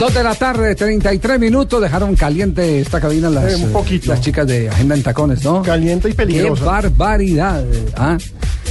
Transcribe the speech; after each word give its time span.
Dos 0.00 0.14
de 0.14 0.24
la 0.24 0.34
tarde, 0.34 0.74
33 0.74 1.38
minutos. 1.38 1.80
Dejaron 1.80 2.16
caliente 2.16 2.80
esta 2.80 2.98
cabina 3.00 3.28
las, 3.28 3.52
Eh, 3.52 3.56
un 3.66 3.70
poquito. 3.70 4.10
las 4.10 4.20
chicas 4.22 4.46
de 4.46 4.68
Agenda 4.70 4.94
en 4.94 5.02
Tacones, 5.02 5.44
¿no? 5.44 5.60
Caliente 5.62 6.08
y 6.08 6.14
peligrosa. 6.14 6.62
¡Qué 6.62 6.66
barbaridad! 6.66 7.62
¿ah? 7.96 8.16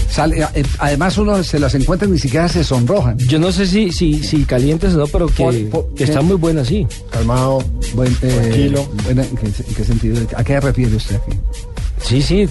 Sale, 0.10 0.42
eh, 0.56 0.64
además, 0.80 1.16
uno 1.20 1.44
se 1.44 1.60
las 1.60 1.76
encuentra 1.76 2.08
y 2.08 2.12
ni 2.12 2.18
siquiera 2.18 2.50
se 2.50 2.64
sonrojan. 2.64 3.16
Yo 3.20 3.38
no 3.38 3.52
sé 3.52 3.68
si, 3.68 3.92
si, 3.92 4.24
si 4.24 4.44
calientes 4.44 4.96
o 4.96 4.98
no, 4.98 5.06
pero 5.08 5.28
que, 5.28 5.44
Por- 5.44 5.70
por- 5.70 5.94
que 5.94 6.06
está 6.06 6.22
muy 6.24 6.36
buena, 6.36 6.66
sí. 6.66 6.88
Calmado. 7.12 7.64
Buen, 7.94 8.12
eh, 8.24 8.28
Tranquilo. 8.28 8.90
buena- 9.04 9.22
¿en, 9.24 9.36
qué, 9.38 9.46
en 9.46 9.76
qué 9.76 9.84
sentido? 9.84 10.18
¿A 10.36 10.44
qué 10.44 10.60
refiere 10.60 10.96
usted 10.96 11.16
aquí? 11.18 11.38
Sí, 12.02 12.22
sí, 12.22 12.50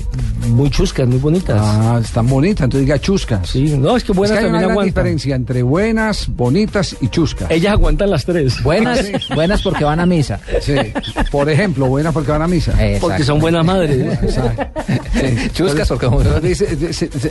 muy 0.48 0.70
chuscas, 0.70 1.06
muy 1.08 1.18
bonitas. 1.18 1.58
Ah, 1.60 2.00
están 2.02 2.26
bonitas, 2.26 2.64
entonces 2.64 2.86
diga 2.86 2.98
chuscas. 3.00 3.48
Sí, 3.48 3.76
no, 3.76 3.96
es 3.96 4.04
que 4.04 4.12
Es 4.12 4.18
buenas 4.18 4.38
que 4.38 4.44
hay 4.44 4.50
una 4.50 4.60
gran 4.60 4.84
diferencia 4.84 5.34
entre 5.34 5.62
buenas, 5.62 6.28
bonitas 6.28 6.96
y 7.00 7.08
chuscas. 7.08 7.50
Ellas 7.50 7.72
aguantan 7.72 8.10
las 8.10 8.24
tres. 8.24 8.62
Buenas, 8.62 9.06
buenas 9.34 9.62
porque 9.62 9.84
van 9.84 10.00
a 10.00 10.06
misa. 10.06 10.40
Sí. 10.60 10.74
Por 11.30 11.48
ejemplo, 11.48 11.86
buenas 11.86 12.12
porque 12.12 12.30
van 12.30 12.42
a 12.42 12.48
misa. 12.48 12.72
Eh, 12.72 12.98
Porque 13.00 13.16
exacto. 13.16 13.24
son 13.24 13.40
buenas 13.40 13.64
madres. 13.64 14.22
Exacto. 14.22 14.82
Sí. 15.14 15.50
Chuscas 15.55 15.88
porque 15.88 16.55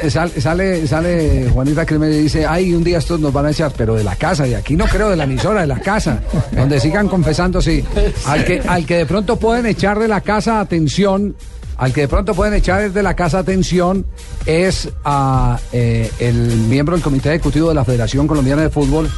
sale, 0.09 0.41
sale, 0.41 0.87
sale 0.87 1.49
Juanita 1.53 1.85
Crimen 1.85 2.11
y 2.11 2.17
dice, 2.17 2.45
ay, 2.45 2.73
un 2.73 2.83
día 2.83 2.97
estos 2.97 3.19
nos 3.19 3.31
van 3.31 3.45
a 3.45 3.51
echar, 3.51 3.71
pero 3.77 3.95
de 3.95 4.03
la 4.03 4.15
casa, 4.15 4.47
y 4.47 4.53
aquí 4.53 4.75
no 4.75 4.85
creo 4.85 5.09
de 5.09 5.15
la 5.15 5.23
emisora, 5.23 5.61
de 5.61 5.67
la 5.67 5.79
casa, 5.79 6.21
donde 6.51 6.79
sigan 6.79 7.07
confesando, 7.07 7.61
sí. 7.61 7.83
Al 8.25 8.43
que, 8.43 8.59
al 8.67 8.85
que 8.85 8.97
de 8.97 9.05
pronto 9.05 9.37
pueden 9.37 9.65
echar 9.65 9.99
de 9.99 10.07
la 10.07 10.21
casa, 10.21 10.59
atención, 10.59 11.35
al 11.77 11.93
que 11.93 12.01
de 12.01 12.07
pronto 12.07 12.33
pueden 12.33 12.53
echar 12.53 12.91
de 12.91 13.03
la 13.03 13.15
casa, 13.15 13.39
atención, 13.39 14.05
es 14.45 14.89
a 15.03 15.59
eh, 15.71 16.11
el 16.19 16.35
miembro 16.69 16.95
del 16.95 17.03
Comité 17.03 17.29
Ejecutivo 17.29 17.69
de 17.69 17.75
la 17.75 17.85
Federación 17.85 18.27
Colombiana 18.27 18.63
de 18.63 18.69
Fútbol, 18.69 19.09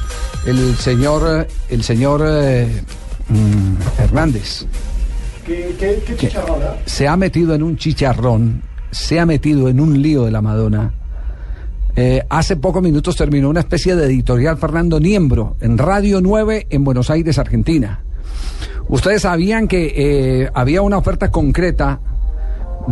el 0.45 0.75
señor, 0.75 1.45
eh, 1.45 1.47
el 1.69 1.83
señor 1.83 2.23
eh, 2.25 2.67
mm, 3.29 4.01
Hernández 4.01 4.65
¿Qué, 5.45 5.75
qué, 5.79 6.03
qué 6.05 6.15
chicharrón, 6.15 6.59
ah? 6.63 6.75
se 6.85 7.07
ha 7.07 7.15
metido 7.17 7.55
en 7.55 7.63
un 7.63 7.77
chicharrón, 7.77 8.61
se 8.91 9.19
ha 9.19 9.25
metido 9.25 9.69
en 9.69 9.79
un 9.79 10.01
lío 10.01 10.25
de 10.25 10.31
la 10.31 10.41
Madonna. 10.41 10.93
Eh, 11.95 12.23
hace 12.29 12.55
pocos 12.55 12.81
minutos 12.81 13.15
terminó 13.15 13.49
una 13.49 13.61
especie 13.61 13.95
de 13.95 14.05
editorial 14.05 14.57
Fernando 14.57 14.99
Niembro 14.99 15.57
en 15.59 15.77
Radio 15.77 16.21
9 16.21 16.67
en 16.69 16.83
Buenos 16.83 17.09
Aires, 17.09 17.37
Argentina. 17.39 18.03
Ustedes 18.87 19.23
sabían 19.23 19.67
que 19.67 19.93
eh, 19.95 20.49
había 20.53 20.81
una 20.81 20.97
oferta 20.97 21.29
concreta 21.31 21.99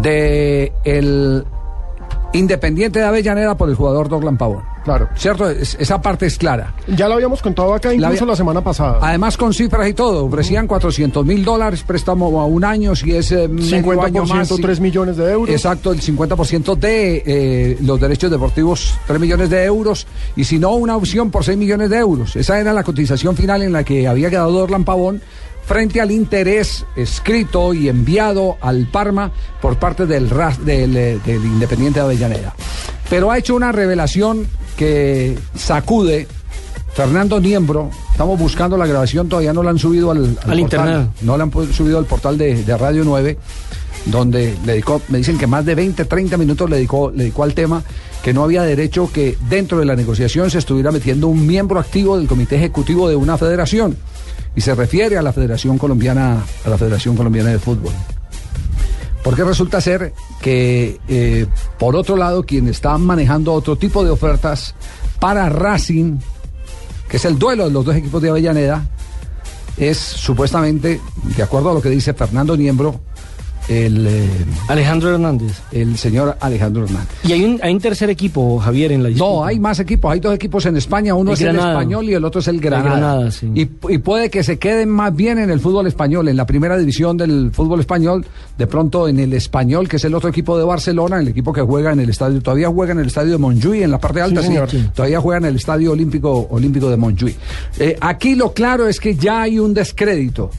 de 0.02 0.72
el 0.84 1.46
Independiente 2.34 3.00
de 3.00 3.06
Avellaneda 3.06 3.56
por 3.56 3.70
el 3.70 3.76
jugador 3.76 4.10
Dorlan 4.10 4.38
Pavón. 4.38 4.62
Claro. 4.84 5.08
¿Cierto? 5.16 5.50
Es- 5.50 5.76
esa 5.80 6.02
parte 6.02 6.26
es 6.26 6.38
clara. 6.38 6.74
Ya 6.88 7.08
lo 7.08 7.16
habíamos 7.16 7.42
contado 7.42 7.74
acá 7.74 7.94
incluso 7.94 8.24
había- 8.24 8.26
la 8.26 8.36
semana 8.36 8.62
pasada. 8.62 9.00
Además 9.02 9.38
con 9.38 9.54
cifras 9.54 9.88
y 9.88 9.94
todo, 9.94 10.26
ofrecían 10.26 10.68
400 10.68 11.26
mil 11.26 11.44
dólares, 11.44 11.84
préstamo 11.84 12.40
a 12.42 12.46
un 12.46 12.64
año, 12.66 12.96
si 12.96 13.14
es 13.16 13.32
eh, 13.32 13.48
medio 13.48 14.02
año 14.02 14.24
50%, 14.26 14.28
más. 14.56 14.62
3 14.62 14.80
millones 14.82 15.18
de 15.18 15.32
euros. 15.32 15.50
Exacto, 15.56 15.92
el 15.94 16.02
50% 16.02 16.76
de 16.76 17.24
eh, 17.26 17.78
los 17.82 18.00
derechos 18.00 18.30
deportivos, 18.30 18.94
3 19.08 19.20
millones 19.20 19.50
de 19.50 19.64
euros, 19.64 20.06
y 20.36 20.44
si 20.44 20.60
no, 20.60 20.74
una 20.76 20.96
opción 20.98 21.32
por 21.32 21.44
6 21.46 21.58
millones 21.58 21.90
de 21.90 21.98
euros. 21.98 22.36
Esa 22.36 22.60
era 22.60 22.72
la 22.74 22.84
cotización 22.84 23.36
final 23.36 23.62
en 23.64 23.72
la 23.74 23.84
que 23.84 24.08
había 24.08 24.30
quedado 24.30 24.56
Orlan 24.64 24.84
Pavón 24.86 25.22
frente 25.68 26.00
al 26.02 26.12
interés 26.12 26.86
escrito 26.96 27.74
y 27.74 27.90
enviado 27.90 28.58
al 28.62 28.88
Parma 28.88 29.32
por 29.62 29.78
parte 29.78 30.06
del, 30.06 30.30
del, 30.64 30.98
eh, 30.98 31.20
del 31.26 31.44
Independiente 31.46 32.00
de 32.00 32.06
Avellaneda. 32.06 32.56
Pero 33.10 33.30
ha 33.32 33.38
hecho 33.38 33.54
una 33.56 33.72
revelación 33.72 34.48
que 34.78 35.38
sacude 35.56 36.28
Fernando 36.94 37.40
Niembro. 37.40 37.90
Estamos 38.12 38.40
buscando 38.40 38.78
la 38.78 38.88
grabación, 38.88 39.28
todavía 39.30 39.54
no 39.54 39.62
la 39.62 39.72
han 39.72 39.80
subido 39.80 40.12
al, 40.12 40.26
Al 40.26 40.34
portal. 40.36 40.60
internet. 40.60 41.10
No 41.22 41.38
la 41.38 41.44
han 41.44 41.52
subido 41.74 41.98
al 41.98 42.06
portal 42.06 42.38
de, 42.38 42.64
de 42.64 42.78
Radio 42.78 43.04
9, 43.04 43.38
donde 44.06 44.56
le 44.66 44.72
dedicó, 44.74 45.02
me 45.10 45.18
dicen 45.20 45.38
que 45.38 45.48
más 45.48 45.66
de 45.66 45.76
20, 45.76 46.06
30 46.06 46.38
minutos 46.38 46.70
le 46.70 46.78
dedicó, 46.78 47.12
le 47.12 47.24
dedicó 47.24 47.44
al 47.44 47.54
tema, 47.54 47.84
que 48.24 48.34
no 48.34 48.44
había 48.44 48.64
derecho 48.64 49.12
que 49.12 49.38
dentro 49.50 49.80
de 49.80 49.86
la 49.86 49.96
negociación 49.96 50.50
se 50.50 50.58
estuviera 50.58 50.92
metiendo 50.92 51.28
un 51.28 51.46
miembro 51.46 51.80
activo 51.80 52.18
del 52.18 52.28
comité 52.28 52.56
ejecutivo 52.56 53.08
de 53.10 53.16
una 53.16 53.38
federación. 53.38 53.98
Y 54.58 54.62
se 54.62 54.74
refiere 54.74 55.20
a 55.20 55.22
la 55.22 55.32
Federación 55.32 55.78
Colombiana, 55.78 56.44
a 56.66 56.70
la 56.70 56.80
Federación 56.80 57.16
Colombiana 57.16 57.52
de 57.52 57.60
Fútbol. 57.60 57.94
Porque 59.24 59.44
resulta 59.44 59.80
ser 59.80 60.14
que, 60.42 61.00
eh, 61.08 61.46
por 61.78 61.96
otro 61.96 62.18
lado, 62.18 62.44
quien 62.44 62.68
está 62.68 62.98
manejando 62.98 63.54
otro 63.54 63.76
tipo 63.76 64.04
de 64.04 64.10
ofertas 64.10 64.74
para 65.20 65.48
Racing, 65.48 66.18
que 67.08 67.18
es 67.18 67.26
el 67.26 67.38
duelo 67.38 67.66
de 67.66 67.72
los 67.72 67.86
dos 67.86 67.96
equipos 67.96 68.20
de 68.20 68.32
Avellaneda, 68.32 68.84
es 69.78 70.00
supuestamente, 70.00 71.00
de 71.36 71.44
acuerdo 71.44 71.70
a 71.70 71.74
lo 71.76 71.82
que 71.82 71.92
dice 71.92 72.16
Fernando 72.16 72.58
Niembro, 72.58 73.00
el, 73.68 74.08
eh, 74.08 74.28
Alejandro 74.68 75.14
Hernández. 75.14 75.60
el 75.72 75.98
señor 75.98 76.38
Alejandro 76.40 76.86
Hernández. 76.86 77.10
Y 77.24 77.34
hay 77.34 77.44
un, 77.44 77.60
hay 77.62 77.74
un 77.74 77.80
tercer 77.80 78.10
equipo, 78.10 78.60
Javier, 78.60 78.92
en 78.92 79.04
la 79.04 79.10
disputa. 79.10 79.30
No, 79.30 79.46
hay 79.46 79.60
más 79.60 79.80
equipos, 79.80 80.12
hay 80.12 80.20
dos 80.20 80.34
equipos 80.34 80.66
en 80.66 80.78
España, 80.78 81.14
uno 81.14 81.32
El 81.32 81.36
es 81.36 81.42
el 81.42 81.56
español 81.56 82.06
y 82.10 82.14
el 82.14 82.24
otro 82.24 82.40
es 82.40 82.48
el 82.48 82.60
Granada. 82.60 82.90
Granada, 82.90 83.32
sí. 83.32 83.52
y, 83.54 83.62
y 83.90 83.98
puede 83.98 84.30
que 84.30 84.44
se 84.44 84.58
queden 84.58 84.90
más 84.90 85.16
bien 85.16 85.38
en 85.38 85.50
el 85.50 85.60
fútbol 85.60 85.88
español, 85.88 86.28
en 86.28 86.38
la 86.38 86.46
primera 86.46 86.78
división 86.78 87.18
del 87.18 87.52
fútbol 87.52 87.80
español, 87.80 88.26
de 88.58 88.68
pronto 88.68 89.08
en 89.08 89.20
el 89.20 89.34
español, 89.34 89.88
que 89.88 89.98
es 89.98 90.06
el 90.06 90.16
otro 90.16 90.30
equipo 90.30 90.58
de 90.58 90.64
Barcelona, 90.64 91.20
el 91.20 91.28
equipo 91.28 91.52
que 91.52 91.62
juega 91.62 91.92
en 91.92 92.00
el 92.00 92.10
estadio, 92.10 92.42
todavía 92.42 92.70
juega 92.70 92.94
en 92.94 93.00
el 93.00 93.08
estadio 93.08 93.34
de 93.34 93.38
Montjuic, 93.38 93.82
en 93.84 93.92
la 93.92 94.00
parte 94.00 94.22
alta, 94.22 94.42
sí, 94.42 94.48
señor. 94.48 94.70
Sí. 94.70 94.84
todavía 94.94 95.20
juega 95.20 95.40
en 95.40 95.46
el 95.46 95.56
estadio 95.56 95.92
olímpico, 95.92 96.48
olímpico 96.50 96.90
de 96.90 96.98
Montjuic. 96.98 97.36
Eh, 97.80 97.98
aquí 98.00 98.36
lo 98.36 98.54
claro 98.54 98.88
es 98.88 99.00
que 99.00 99.16
ya 99.16 99.42
hay 99.44 99.60
un 99.60 99.74
descrédito 99.74 100.52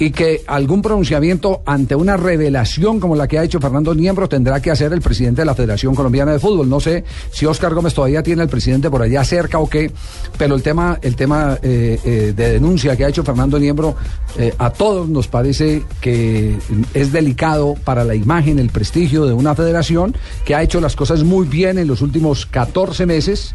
y 0.00 0.12
que 0.12 0.42
algún 0.46 0.80
pronunciamiento 0.80 1.62
ante 1.66 1.94
una 1.94 2.16
revelación 2.16 2.98
como 2.98 3.14
la 3.14 3.28
que 3.28 3.38
ha 3.38 3.44
hecho 3.44 3.60
Fernando 3.60 3.94
Niembro 3.94 4.30
tendrá 4.30 4.60
que 4.60 4.70
hacer 4.70 4.94
el 4.94 5.02
presidente 5.02 5.42
de 5.42 5.44
la 5.44 5.54
Federación 5.54 5.94
Colombiana 5.94 6.32
de 6.32 6.38
Fútbol. 6.38 6.70
No 6.70 6.80
sé 6.80 7.04
si 7.30 7.44
Oscar 7.44 7.74
Gómez 7.74 7.92
todavía 7.92 8.22
tiene 8.22 8.40
al 8.40 8.48
presidente 8.48 8.88
por 8.88 9.02
allá 9.02 9.22
cerca 9.24 9.58
o 9.58 9.68
qué, 9.68 9.90
pero 10.38 10.54
el 10.54 10.62
tema, 10.62 10.98
el 11.02 11.16
tema 11.16 11.58
eh, 11.62 12.00
eh, 12.02 12.32
de 12.34 12.52
denuncia 12.52 12.96
que 12.96 13.04
ha 13.04 13.08
hecho 13.08 13.22
Fernando 13.22 13.58
Niembro 13.58 13.94
eh, 14.38 14.54
a 14.56 14.70
todos 14.70 15.06
nos 15.06 15.28
parece 15.28 15.82
que 16.00 16.56
es 16.94 17.12
delicado 17.12 17.74
para 17.84 18.02
la 18.02 18.14
imagen, 18.14 18.58
el 18.58 18.70
prestigio 18.70 19.26
de 19.26 19.34
una 19.34 19.54
federación 19.54 20.16
que 20.46 20.54
ha 20.54 20.62
hecho 20.62 20.80
las 20.80 20.96
cosas 20.96 21.24
muy 21.24 21.46
bien 21.46 21.76
en 21.76 21.86
los 21.86 22.00
últimos 22.00 22.46
14 22.46 23.04
meses 23.04 23.54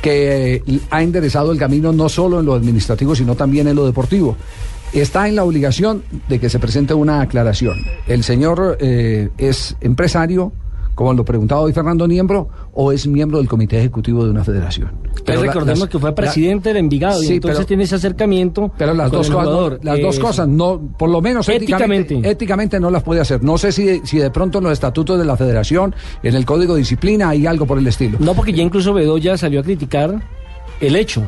que 0.00 0.62
ha 0.90 1.02
enderezado 1.02 1.50
el 1.50 1.58
camino 1.58 1.92
no 1.92 2.08
solo 2.08 2.40
en 2.40 2.46
lo 2.46 2.54
administrativo, 2.54 3.14
sino 3.14 3.34
también 3.34 3.66
en 3.68 3.76
lo 3.76 3.86
deportivo. 3.86 4.36
Está 4.92 5.26
en 5.28 5.36
la 5.36 5.44
obligación 5.44 6.02
de 6.28 6.38
que 6.38 6.50
se 6.50 6.58
presente 6.58 6.92
una 6.92 7.22
aclaración. 7.22 7.78
El 8.06 8.22
señor 8.22 8.76
eh, 8.80 9.30
es 9.38 9.74
empresario, 9.80 10.52
como 10.94 11.14
lo 11.14 11.24
preguntaba 11.24 11.62
hoy 11.62 11.72
Fernando 11.72 12.06
Niembro, 12.06 12.50
o 12.74 12.92
es 12.92 13.06
miembro 13.06 13.38
del 13.38 13.48
comité 13.48 13.78
ejecutivo 13.78 14.22
de 14.24 14.30
una 14.30 14.44
federación. 14.44 14.90
Pero 15.24 15.40
la- 15.40 15.46
recordemos 15.46 15.80
las- 15.80 15.88
que 15.88 15.98
fue 15.98 16.14
presidente 16.14 16.68
del 16.68 16.76
Envigado 16.76 17.22
y 17.22 17.26
Sí, 17.26 17.32
entonces 17.36 17.60
pero- 17.60 17.66
tiene 17.68 17.84
ese 17.84 17.94
acercamiento 17.94 18.70
pero 18.76 18.92
las 18.92 19.08
con 19.08 19.18
dos 19.20 19.28
el 19.28 19.32
cosas, 19.32 19.50
no- 19.50 19.70
las 19.82 20.00
dos 20.02 20.14
Eso. 20.16 20.22
cosas, 20.26 20.48
no, 20.48 20.78
por 20.98 21.08
lo 21.08 21.22
menos 21.22 21.48
éticamente, 21.48 22.00
Éticamente. 22.16 22.30
éticamente 22.30 22.78
no 22.80 22.90
las 22.90 23.02
puede 23.02 23.22
hacer. 23.22 23.42
No 23.42 23.56
sé 23.56 23.72
si, 23.72 24.00
si 24.04 24.18
de 24.18 24.30
pronto 24.30 24.58
en 24.58 24.64
los 24.64 24.74
estatutos 24.74 25.18
de 25.18 25.24
la 25.24 25.38
federación, 25.38 25.94
en 26.22 26.34
el 26.34 26.44
código 26.44 26.74
de 26.74 26.80
disciplina, 26.80 27.30
hay 27.30 27.46
algo 27.46 27.64
por 27.64 27.78
el 27.78 27.86
estilo. 27.86 28.18
No, 28.20 28.34
porque 28.34 28.52
ya 28.52 28.62
incluso 28.62 28.92
Bedoya 28.92 29.38
salió 29.38 29.60
a 29.60 29.62
criticar 29.62 30.22
el 30.82 30.96
hecho. 30.96 31.22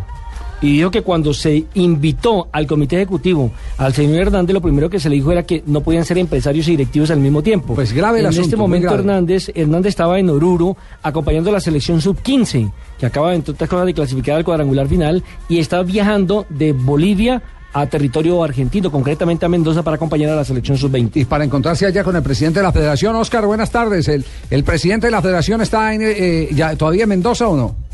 Y 0.65 0.79
dijo 0.79 0.91
que 0.91 1.03
cuando 1.03 1.35
se 1.35 1.67
invitó 1.75 2.49
al 2.51 2.67
comité 2.67 2.97
ejecutivo 2.97 3.53
al 3.77 3.93
señor 3.93 4.23
Hernández, 4.23 4.55
lo 4.55 4.63
primero 4.63 4.89
que 4.89 4.99
se 4.99 5.11
le 5.11 5.17
dijo 5.17 5.31
era 5.31 5.43
que 5.43 5.63
no 5.67 5.83
podían 5.83 6.07
ser 6.07 6.17
empresarios 6.17 6.67
y 6.69 6.71
directivos 6.71 7.11
al 7.11 7.21
mismo 7.21 7.43
tiempo. 7.43 7.75
Pues 7.75 7.93
grave 7.93 8.21
el 8.21 8.25
En 8.25 8.31
asunto, 8.31 8.47
este 8.47 8.57
momento. 8.57 8.95
Hernández, 8.95 9.53
Hernández 9.55 9.91
estaba 9.91 10.19
en 10.19 10.31
Oruro 10.31 10.75
acompañando 11.03 11.51
a 11.51 11.53
la 11.53 11.61
selección 11.61 12.01
sub-15, 12.01 12.73
que 12.99 13.05
acaba, 13.05 13.35
entre 13.35 13.53
otras 13.53 13.69
cosas, 13.69 13.85
de 13.85 13.93
clasificar 13.93 14.37
al 14.37 14.45
cuadrangular 14.45 14.89
final, 14.89 15.23
y 15.51 15.59
estaba 15.59 15.83
viajando 15.83 16.47
de 16.49 16.73
Bolivia 16.73 17.43
a 17.75 17.87
territorio 17.87 18.43
argentino, 18.43 18.91
concretamente 18.91 19.45
a 19.45 19.51
Mendoza, 19.51 19.83
para 19.83 19.97
acompañar 19.97 20.31
a 20.31 20.37
la 20.37 20.45
selección 20.47 20.79
sub-20. 20.79 21.11
Y 21.17 21.25
para 21.27 21.45
encontrarse 21.45 21.85
allá 21.85 22.03
con 22.03 22.17
el 22.17 22.23
presidente 22.23 22.61
de 22.61 22.63
la 22.63 22.73
federación, 22.73 23.15
Oscar, 23.17 23.45
buenas 23.45 23.71
tardes. 23.71 24.09
¿El, 24.09 24.25
el 24.49 24.65
presidente 24.65 25.09
de 25.09 25.11
la 25.11 25.21
federación 25.21 25.61
está 25.61 25.93
en, 25.93 26.01
eh, 26.03 26.49
ya, 26.53 26.75
todavía 26.75 27.03
en 27.03 27.11
Mendoza 27.11 27.49
o 27.49 27.55
no? 27.55 27.85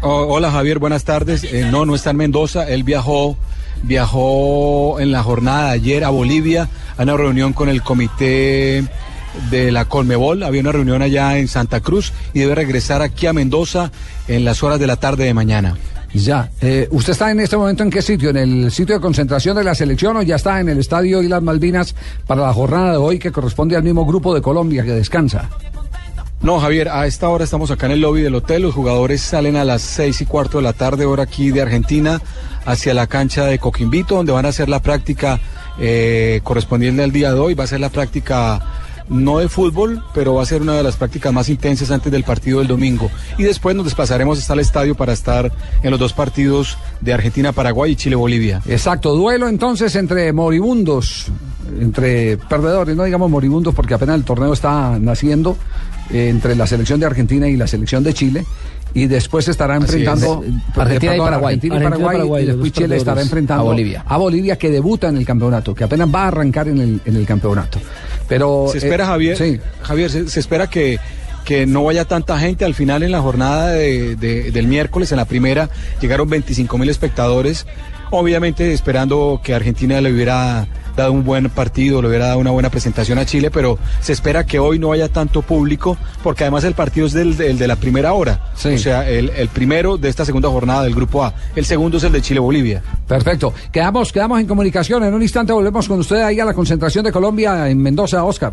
Oh, 0.00 0.26
hola 0.28 0.50
Javier, 0.52 0.78
buenas 0.78 1.04
tardes. 1.04 1.44
Eh, 1.44 1.68
no, 1.70 1.84
no 1.84 1.94
está 1.94 2.10
en 2.10 2.18
Mendoza. 2.18 2.68
Él 2.68 2.84
viajó 2.84 3.36
viajó 3.82 4.98
en 5.00 5.12
la 5.12 5.22
jornada 5.22 5.66
de 5.66 5.70
ayer 5.72 6.04
a 6.04 6.10
Bolivia 6.10 6.68
a 6.96 7.02
una 7.02 7.16
reunión 7.16 7.52
con 7.52 7.68
el 7.68 7.82
comité 7.82 8.84
de 9.50 9.70
la 9.70 9.84
Colmebol, 9.84 10.42
había 10.42 10.60
una 10.60 10.72
reunión 10.72 11.02
allá 11.02 11.38
en 11.38 11.48
Santa 11.48 11.80
Cruz 11.80 12.12
y 12.32 12.40
debe 12.40 12.54
regresar 12.54 13.02
aquí 13.02 13.26
a 13.26 13.32
Mendoza 13.32 13.92
en 14.26 14.44
las 14.44 14.62
horas 14.62 14.80
de 14.80 14.86
la 14.86 14.96
tarde 14.96 15.24
de 15.24 15.34
mañana. 15.34 15.76
Ya, 16.14 16.50
eh, 16.62 16.88
¿usted 16.90 17.12
está 17.12 17.30
en 17.30 17.40
este 17.40 17.56
momento 17.56 17.82
en 17.82 17.90
qué 17.90 18.00
sitio? 18.00 18.30
¿En 18.30 18.38
el 18.38 18.70
sitio 18.70 18.94
de 18.94 19.00
concentración 19.00 19.56
de 19.56 19.62
la 19.62 19.74
selección 19.74 20.16
o 20.16 20.22
ya 20.22 20.36
está 20.36 20.58
en 20.58 20.70
el 20.70 20.78
estadio 20.78 21.22
Islas 21.22 21.42
Malvinas 21.42 21.94
para 22.26 22.42
la 22.42 22.52
jornada 22.52 22.92
de 22.92 22.96
hoy 22.96 23.18
que 23.18 23.30
corresponde 23.30 23.76
al 23.76 23.82
mismo 23.82 24.06
grupo 24.06 24.34
de 24.34 24.40
Colombia 24.40 24.84
que 24.84 24.92
descansa? 24.92 25.50
No, 26.40 26.60
Javier, 26.60 26.88
a 26.88 27.06
esta 27.06 27.28
hora 27.28 27.42
estamos 27.42 27.70
acá 27.72 27.86
en 27.86 27.92
el 27.92 28.00
lobby 28.00 28.22
del 28.22 28.34
hotel. 28.36 28.62
Los 28.62 28.74
jugadores 28.74 29.20
salen 29.20 29.56
a 29.56 29.64
las 29.64 29.82
seis 29.82 30.20
y 30.20 30.24
cuarto 30.24 30.58
de 30.58 30.62
la 30.62 30.72
tarde, 30.72 31.04
hora 31.04 31.24
aquí 31.24 31.50
de 31.50 31.62
Argentina, 31.62 32.22
hacia 32.64 32.94
la 32.94 33.08
cancha 33.08 33.44
de 33.44 33.58
Coquimbito, 33.58 34.14
donde 34.14 34.30
van 34.32 34.46
a 34.46 34.50
hacer 34.50 34.68
la 34.68 34.80
práctica 34.80 35.40
eh, 35.80 36.40
correspondiente 36.44 37.02
al 37.02 37.10
día 37.10 37.32
de 37.32 37.40
hoy. 37.40 37.54
Va 37.54 37.64
a 37.64 37.66
ser 37.66 37.80
la 37.80 37.88
práctica 37.90 38.60
no 39.08 39.38
de 39.38 39.48
fútbol, 39.48 40.02
pero 40.14 40.34
va 40.34 40.42
a 40.42 40.46
ser 40.46 40.62
una 40.62 40.74
de 40.74 40.82
las 40.82 40.96
prácticas 40.96 41.32
más 41.32 41.48
intensas 41.48 41.90
antes 41.90 42.12
del 42.12 42.24
partido 42.24 42.58
del 42.58 42.68
domingo. 42.68 43.10
Y 43.36 43.42
después 43.42 43.74
nos 43.74 43.84
desplazaremos 43.84 44.38
hasta 44.38 44.52
el 44.52 44.60
estadio 44.60 44.94
para 44.94 45.12
estar 45.12 45.50
en 45.82 45.90
los 45.90 45.98
dos 45.98 46.12
partidos 46.12 46.78
de 47.00 47.14
Argentina-Paraguay 47.14 47.92
y 47.92 47.96
Chile-Bolivia. 47.96 48.62
Exacto, 48.66 49.14
duelo 49.16 49.48
entonces 49.48 49.94
entre 49.96 50.32
moribundos, 50.32 51.26
entre 51.80 52.36
perdedores, 52.36 52.96
no 52.96 53.04
digamos 53.04 53.30
moribundos 53.30 53.74
porque 53.74 53.94
apenas 53.94 54.16
el 54.16 54.24
torneo 54.24 54.52
está 54.52 54.98
naciendo, 54.98 55.56
eh, 56.10 56.28
entre 56.28 56.54
la 56.56 56.66
selección 56.66 57.00
de 57.00 57.06
Argentina 57.06 57.48
y 57.48 57.56
la 57.56 57.66
selección 57.66 58.02
de 58.04 58.14
Chile. 58.14 58.44
Y 58.94 59.06
después 59.06 59.44
se 59.44 59.50
estará 59.50 59.76
enfrentando 59.76 60.42
es. 60.42 60.76
Argentina 60.76 61.14
y 61.14 61.18
Paraguay. 61.18 61.54
Argentina 61.54 61.74
y 61.74 61.76
Argentina 61.76 61.76
y 61.76 61.80
Paraguay, 61.84 62.16
Paraguay, 62.16 62.42
y 62.42 62.46
los 62.46 62.56
después 62.56 62.72
dos 62.72 62.82
Chile 62.84 62.96
estará 62.96 63.20
enfrentando 63.20 63.60
A 63.62 63.66
Bolivia. 63.66 64.04
a 64.06 64.16
Bolivia 64.16 64.56
que 64.56 64.70
debuta 64.70 65.08
en 65.08 65.18
el 65.18 65.26
campeonato, 65.26 65.74
que 65.74 65.84
apenas 65.84 66.08
va 66.12 66.24
a 66.24 66.28
arrancar 66.28 66.68
en 66.68 66.78
el, 66.78 67.00
en 67.04 67.16
el 67.16 67.26
campeonato. 67.26 67.78
Pero 68.28 68.68
Se 68.72 68.78
espera, 68.78 69.04
eh, 69.04 69.06
Javier, 69.08 69.36
sí. 69.36 69.60
Javier, 69.82 70.10
se, 70.10 70.28
se 70.28 70.40
espera 70.40 70.68
que, 70.68 70.98
que 71.44 71.66
no 71.66 71.84
vaya 71.84 72.06
tanta 72.06 72.38
gente. 72.38 72.64
Al 72.64 72.74
final, 72.74 73.02
en 73.02 73.12
la 73.12 73.20
jornada 73.20 73.68
de- 73.68 74.16
de- 74.16 74.50
del 74.52 74.66
miércoles, 74.66 75.12
en 75.12 75.18
la 75.18 75.26
primera, 75.26 75.68
llegaron 76.00 76.28
25 76.30 76.78
mil 76.78 76.88
espectadores. 76.88 77.66
Obviamente, 78.10 78.72
esperando 78.72 79.40
que 79.42 79.54
Argentina 79.54 80.00
le 80.00 80.12
hubiera 80.12 80.66
dado 80.96 81.12
un 81.12 81.24
buen 81.24 81.48
partido, 81.48 82.02
le 82.02 82.08
hubiera 82.08 82.26
dado 82.26 82.38
una 82.38 82.50
buena 82.50 82.70
presentación 82.70 83.18
a 83.18 83.24
Chile, 83.24 83.50
pero 83.50 83.78
se 84.00 84.12
espera 84.12 84.44
que 84.44 84.58
hoy 84.58 84.78
no 84.78 84.90
haya 84.90 85.08
tanto 85.08 85.42
público, 85.42 85.96
porque 86.24 86.44
además 86.44 86.64
el 86.64 86.74
partido 86.74 87.06
es 87.06 87.12
del, 87.12 87.36
del 87.36 87.56
de 87.56 87.68
la 87.68 87.76
primera 87.76 88.12
hora. 88.14 88.50
Sí. 88.56 88.70
O 88.70 88.78
sea, 88.78 89.08
el, 89.08 89.30
el 89.30 89.48
primero 89.48 89.96
de 89.96 90.08
esta 90.08 90.24
segunda 90.24 90.48
jornada 90.48 90.82
del 90.82 90.94
Grupo 90.94 91.24
A. 91.24 91.34
El 91.54 91.64
segundo 91.64 91.98
es 91.98 92.04
el 92.04 92.12
de 92.12 92.20
Chile-Bolivia. 92.20 92.82
Perfecto. 93.06 93.54
Quedamos, 93.70 94.12
quedamos 94.12 94.40
en 94.40 94.46
comunicación. 94.46 95.04
En 95.04 95.14
un 95.14 95.22
instante 95.22 95.52
volvemos 95.52 95.86
con 95.86 96.00
usted 96.00 96.20
ahí 96.20 96.40
a 96.40 96.44
la 96.44 96.54
concentración 96.54 97.04
de 97.04 97.12
Colombia 97.12 97.68
en 97.68 97.80
Mendoza, 97.80 98.24
Oscar. 98.24 98.52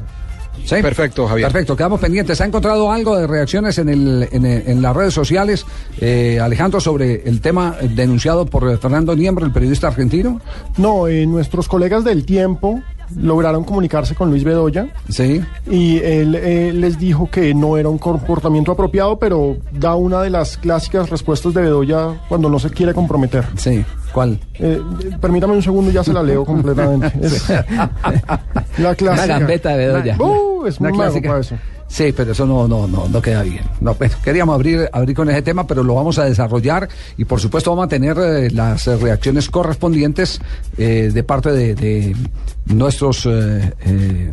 ¿Sí? 0.63 0.75
Perfecto, 0.81 1.27
Javier. 1.27 1.47
Perfecto, 1.51 1.75
quedamos 1.75 1.99
pendientes. 1.99 2.39
¿Ha 2.41 2.45
encontrado 2.45 2.91
algo 2.91 3.15
de 3.17 3.27
reacciones 3.27 3.77
en, 3.77 3.89
el, 3.89 4.27
en, 4.31 4.45
el- 4.45 4.63
en 4.67 4.81
las 4.81 4.95
redes 4.95 5.13
sociales, 5.13 5.65
eh, 6.01 6.39
Alejandro, 6.41 6.79
sobre 6.79 7.21
el 7.27 7.41
tema 7.41 7.75
denunciado 7.81 8.45
por 8.45 8.77
Fernando 8.79 9.15
Niembro, 9.15 9.45
el 9.45 9.51
periodista 9.51 9.87
argentino? 9.87 10.41
No, 10.77 11.07
eh, 11.07 11.25
nuestros 11.27 11.67
colegas 11.67 12.03
del 12.03 12.25
tiempo 12.25 12.81
lograron 13.17 13.63
comunicarse 13.63 14.15
con 14.15 14.29
Luis 14.29 14.43
Bedoya 14.43 14.87
Sí. 15.09 15.41
y 15.69 15.97
él 15.99 16.35
eh, 16.35 16.71
les 16.73 16.97
dijo 16.99 17.29
que 17.29 17.53
no 17.53 17.77
era 17.77 17.89
un 17.89 17.97
comportamiento 17.97 18.71
apropiado, 18.71 19.17
pero 19.19 19.57
da 19.71 19.95
una 19.95 20.21
de 20.21 20.29
las 20.29 20.57
clásicas 20.57 21.09
respuestas 21.09 21.53
de 21.53 21.61
Bedoya 21.61 22.21
cuando 22.29 22.49
no 22.49 22.59
se 22.59 22.69
quiere 22.69 22.93
comprometer. 22.93 23.45
Sí. 23.55 23.83
¿Cuál? 24.13 24.39
Eh, 24.55 24.81
permítame 25.19 25.53
un 25.53 25.61
segundo, 25.61 25.91
ya 25.91 26.03
se 26.03 26.13
la 26.13 26.23
leo 26.23 26.45
completamente. 26.45 27.11
Es 27.21 27.49
la 28.79 28.95
clásica. 28.95 29.25
Una 29.25 29.39
gambeta 29.39 29.69
de 29.69 29.77
Bedoya. 29.77 30.17
Uh, 30.19 30.65
es 30.65 30.79
Una 30.79 30.89
muy 30.89 30.97
mago 30.97 31.11
clásica. 31.11 31.29
para 31.29 31.41
eso. 31.41 31.55
Sí, 31.95 32.11
pero 32.11 32.33
eso 32.33 32.45
no, 32.45 32.67
no, 32.67 32.89
no, 32.89 33.07
no 33.07 33.21
queda 33.21 33.41
bien. 33.41 33.63
No, 33.79 33.95
queríamos 34.21 34.55
abrir, 34.55 34.89
abrir 34.91 35.15
con 35.15 35.29
ese 35.29 35.41
tema, 35.41 35.65
pero 35.65 35.81
lo 35.81 35.95
vamos 35.95 36.19
a 36.19 36.25
desarrollar 36.25 36.89
y 37.15 37.23
por 37.23 37.39
supuesto 37.39 37.69
vamos 37.69 37.85
a 37.85 37.87
tener 37.87 38.17
eh, 38.17 38.51
las 38.51 38.85
eh, 38.87 38.97
reacciones 38.97 39.49
correspondientes 39.49 40.41
eh, 40.77 41.09
de 41.13 41.23
parte 41.23 41.53
de, 41.53 41.73
de 41.73 42.13
nuestros 42.65 43.25
eh, 43.27 44.29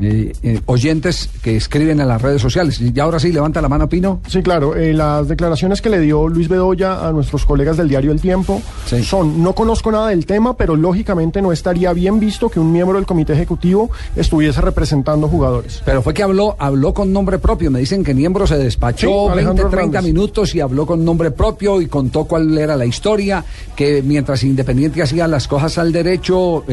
eh, 0.00 0.32
eh, 0.42 0.60
oyentes 0.66 1.28
que 1.42 1.56
escriben 1.56 2.00
en 2.00 2.08
las 2.08 2.20
redes 2.20 2.42
sociales. 2.42 2.80
Y 2.80 2.98
ahora 3.00 3.18
sí, 3.18 3.32
levanta 3.32 3.60
la 3.62 3.68
mano, 3.68 3.88
Pino. 3.88 4.20
Sí, 4.28 4.42
claro. 4.42 4.74
eh, 4.76 4.92
las 4.92 5.28
declaraciones 5.28 5.80
que 5.80 5.90
le 5.90 6.00
dio 6.00 6.28
Luis 6.28 6.48
Bedoya 6.48 7.06
a 7.06 7.12
nuestros 7.12 7.44
colegas 7.46 7.76
del 7.76 7.88
diario 7.88 8.12
El 8.12 8.20
Tiempo 8.20 8.60
Sí. 8.86 9.02
son, 9.04 9.42
no 9.42 9.54
conozco 9.54 9.90
nada 9.92 10.08
del 10.08 10.26
tema, 10.26 10.56
pero 10.56 10.76
lógicamente 10.76 11.40
no 11.42 11.52
estaría 11.52 11.92
bien 11.92 12.18
visto 12.20 12.48
que 12.48 12.58
un 12.60 12.72
miembro 12.72 12.96
del 12.96 13.06
comité 13.06 13.32
ejecutivo 13.34 13.90
estuviese 14.16 14.60
representando 14.60 15.28
jugadores. 15.28 15.82
Pero 15.84 16.02
fue 16.02 16.12
que 16.14 16.22
habló, 16.22 16.56
habló 16.58 16.92
con 16.92 17.12
nombre 17.12 17.38
propio. 17.38 17.70
Me 17.70 17.78
dicen 17.80 18.02
que 18.04 18.14
Niembro 18.14 18.46
se 18.46 18.56
despachó 18.58 19.06
Sí, 19.06 19.12
20, 19.14 19.32
Alejandro 19.32 19.68
30 19.70 19.98
Hernández. 19.98 20.12
minutos 20.12 20.54
y 20.54 20.60
habló 20.60 20.86
con 20.86 21.04
nombre 21.04 21.30
propio 21.30 21.80
y 21.80 21.86
contó 21.86 22.24
cuál 22.24 22.56
era 22.58 22.76
la 22.76 22.86
historia, 22.86 23.44
que 23.76 24.02
mientras 24.02 24.42
Independiente 24.44 25.02
hacía 25.02 25.26
las 25.28 25.46
cosas 25.48 25.78
al 25.78 25.92
derecho, 25.92 26.64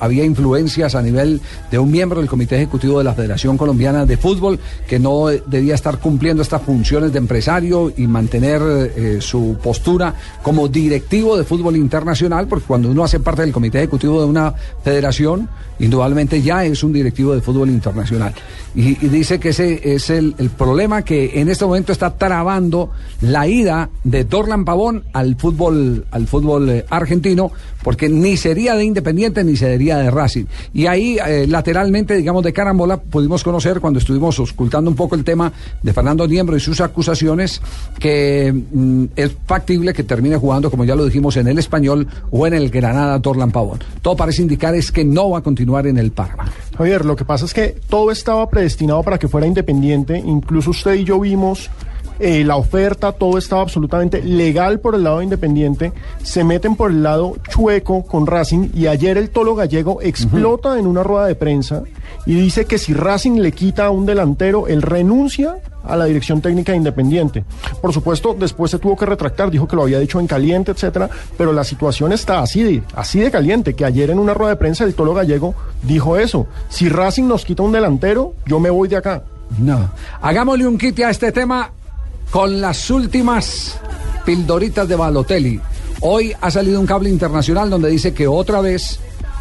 había 0.00 0.24
influencias 0.24 0.94
a 0.94 1.02
nivel 1.02 1.40
de 1.70 1.78
un 1.78 1.90
miembro 1.90 2.20
del 2.20 2.28
Comité 2.28 2.56
Ejecutivo 2.56 2.61
de 2.70 3.04
la 3.04 3.14
Federación 3.14 3.56
Colombiana 3.56 4.06
de 4.06 4.16
Fútbol 4.16 4.58
que 4.86 4.98
no 4.98 5.30
eh, 5.30 5.42
debía 5.46 5.74
estar 5.74 5.98
cumpliendo 5.98 6.42
estas 6.42 6.62
funciones 6.62 7.12
de 7.12 7.18
empresario 7.18 7.92
y 7.96 8.06
mantener 8.06 8.62
eh, 8.62 9.18
su 9.20 9.56
postura 9.62 10.14
como 10.42 10.68
directivo 10.68 11.36
de 11.36 11.44
fútbol 11.44 11.76
internacional, 11.76 12.46
porque 12.46 12.66
cuando 12.66 12.90
uno 12.90 13.04
hace 13.04 13.20
parte 13.20 13.42
del 13.42 13.52
Comité 13.52 13.78
Ejecutivo 13.78 14.20
de 14.20 14.26
una 14.26 14.54
federación, 14.82 15.48
indudablemente 15.82 16.40
ya 16.40 16.64
es 16.64 16.82
un 16.84 16.92
directivo 16.92 17.34
de 17.34 17.40
fútbol 17.40 17.68
internacional. 17.68 18.32
Y, 18.74 18.94
dice 18.94 19.38
que 19.38 19.50
ese 19.50 19.94
es 19.94 20.08
el, 20.08 20.34
el 20.38 20.48
problema 20.48 21.02
que 21.02 21.40
en 21.40 21.48
este 21.48 21.66
momento 21.66 21.92
está 21.92 22.16
trabando 22.16 22.90
la 23.20 23.46
ida 23.46 23.90
de 24.04 24.24
Dorlan 24.24 24.64
Pavón 24.64 25.04
al 25.12 25.36
fútbol, 25.36 26.06
al 26.10 26.26
fútbol 26.26 26.70
eh, 26.70 26.84
argentino, 26.88 27.50
porque 27.82 28.08
ni 28.08 28.36
sería 28.36 28.74
de 28.76 28.84
Independiente 28.84 29.44
ni 29.44 29.56
sería 29.56 29.98
de 29.98 30.10
Racing. 30.10 30.44
Y 30.72 30.86
ahí 30.86 31.18
eh, 31.18 31.46
lateralmente, 31.48 32.14
digamos, 32.16 32.42
de 32.44 32.52
carambola, 32.52 32.98
pudimos 32.98 33.42
conocer 33.42 33.80
cuando 33.80 33.98
estuvimos 33.98 34.38
ocultando 34.38 34.88
un 34.88 34.96
poco 34.96 35.16
el 35.16 35.24
tema 35.24 35.52
de 35.82 35.92
Fernando 35.92 36.26
Niembro 36.26 36.56
y 36.56 36.60
sus 36.60 36.80
acusaciones, 36.80 37.60
que 37.98 38.52
mm, 38.52 39.04
es 39.16 39.32
factible 39.46 39.92
que 39.92 40.04
termine 40.04 40.36
jugando, 40.36 40.70
como 40.70 40.84
ya 40.84 40.94
lo 40.94 41.04
dijimos, 41.04 41.36
en 41.36 41.48
el 41.48 41.58
español 41.58 42.06
o 42.30 42.46
en 42.46 42.54
el 42.54 42.70
Granada 42.70 43.18
Dorlan 43.18 43.50
Pavón. 43.50 43.80
Todo 44.00 44.16
parece 44.16 44.42
indicar 44.42 44.74
es 44.74 44.92
que 44.92 45.04
no 45.04 45.30
va 45.30 45.38
a 45.38 45.42
continuar 45.42 45.71
en 45.80 45.98
el 45.98 46.12
Parma. 46.12 46.44
Javier, 46.76 47.04
lo 47.04 47.16
que 47.16 47.24
pasa 47.24 47.44
es 47.44 47.54
que 47.54 47.76
todo 47.88 48.10
estaba 48.10 48.48
predestinado 48.48 49.02
para 49.02 49.18
que 49.18 49.28
fuera 49.28 49.46
independiente. 49.46 50.16
Incluso 50.18 50.70
usted 50.70 50.94
y 50.94 51.04
yo 51.04 51.18
vimos 51.18 51.70
eh, 52.18 52.44
la 52.44 52.56
oferta, 52.56 53.12
todo 53.12 53.38
estaba 53.38 53.62
absolutamente 53.62 54.22
legal 54.22 54.80
por 54.80 54.94
el 54.94 55.04
lado 55.04 55.18
de 55.18 55.24
Independiente. 55.24 55.92
Se 56.22 56.44
meten 56.44 56.76
por 56.76 56.90
el 56.90 57.02
lado 57.02 57.36
chueco 57.48 58.04
con 58.04 58.26
Racing 58.26 58.70
y 58.74 58.86
ayer 58.86 59.18
el 59.18 59.30
Tolo 59.30 59.54
Gallego 59.54 60.00
explota 60.02 60.78
en 60.78 60.86
una 60.86 61.02
rueda 61.02 61.26
de 61.26 61.34
prensa 61.34 61.82
y 62.26 62.34
dice 62.34 62.66
que 62.66 62.78
si 62.78 62.94
Racing 62.94 63.40
le 63.40 63.52
quita 63.52 63.86
a 63.86 63.90
un 63.90 64.06
delantero, 64.06 64.68
él 64.68 64.82
renuncia 64.82 65.56
a 65.84 65.96
la 65.96 66.04
dirección 66.04 66.40
técnica 66.40 66.72
de 66.72 66.78
Independiente. 66.78 67.44
Por 67.80 67.92
supuesto, 67.92 68.36
después 68.38 68.70
se 68.70 68.78
tuvo 68.78 68.96
que 68.96 69.06
retractar, 69.06 69.50
dijo 69.50 69.66
que 69.66 69.76
lo 69.76 69.82
había 69.82 69.98
dicho 69.98 70.20
en 70.20 70.26
caliente, 70.26 70.70
etcétera, 70.70 71.10
pero 71.36 71.52
la 71.52 71.64
situación 71.64 72.12
está 72.12 72.40
así 72.40 72.62
de, 72.62 72.82
así 72.94 73.20
de 73.20 73.30
caliente, 73.30 73.74
que 73.74 73.84
ayer 73.84 74.10
en 74.10 74.18
una 74.18 74.34
rueda 74.34 74.50
de 74.50 74.56
prensa 74.56 74.84
el 74.84 74.94
Tolo 74.94 75.14
Gallego 75.14 75.54
dijo 75.82 76.16
eso, 76.16 76.46
si 76.68 76.88
Racing 76.88 77.26
nos 77.26 77.44
quita 77.44 77.62
un 77.62 77.72
delantero, 77.72 78.34
yo 78.46 78.60
me 78.60 78.70
voy 78.70 78.88
de 78.88 78.96
acá. 78.96 79.24
No. 79.58 79.90
Hagámosle 80.20 80.66
un 80.66 80.78
quite 80.78 81.04
a 81.04 81.10
este 81.10 81.30
tema 81.32 81.72
con 82.32 82.60
las 82.60 82.90
últimas 82.90 83.78
pildoritas 84.24 84.88
de 84.88 84.96
Balotelli. 84.96 85.60
Hoy 86.00 86.32
ha 86.40 86.50
salido 86.50 86.80
un 86.80 86.86
cable 86.86 87.08
internacional 87.10 87.70
donde 87.70 87.88
dice 87.90 88.12
que 88.12 88.26
otra 88.26 88.60
vez 88.60 88.98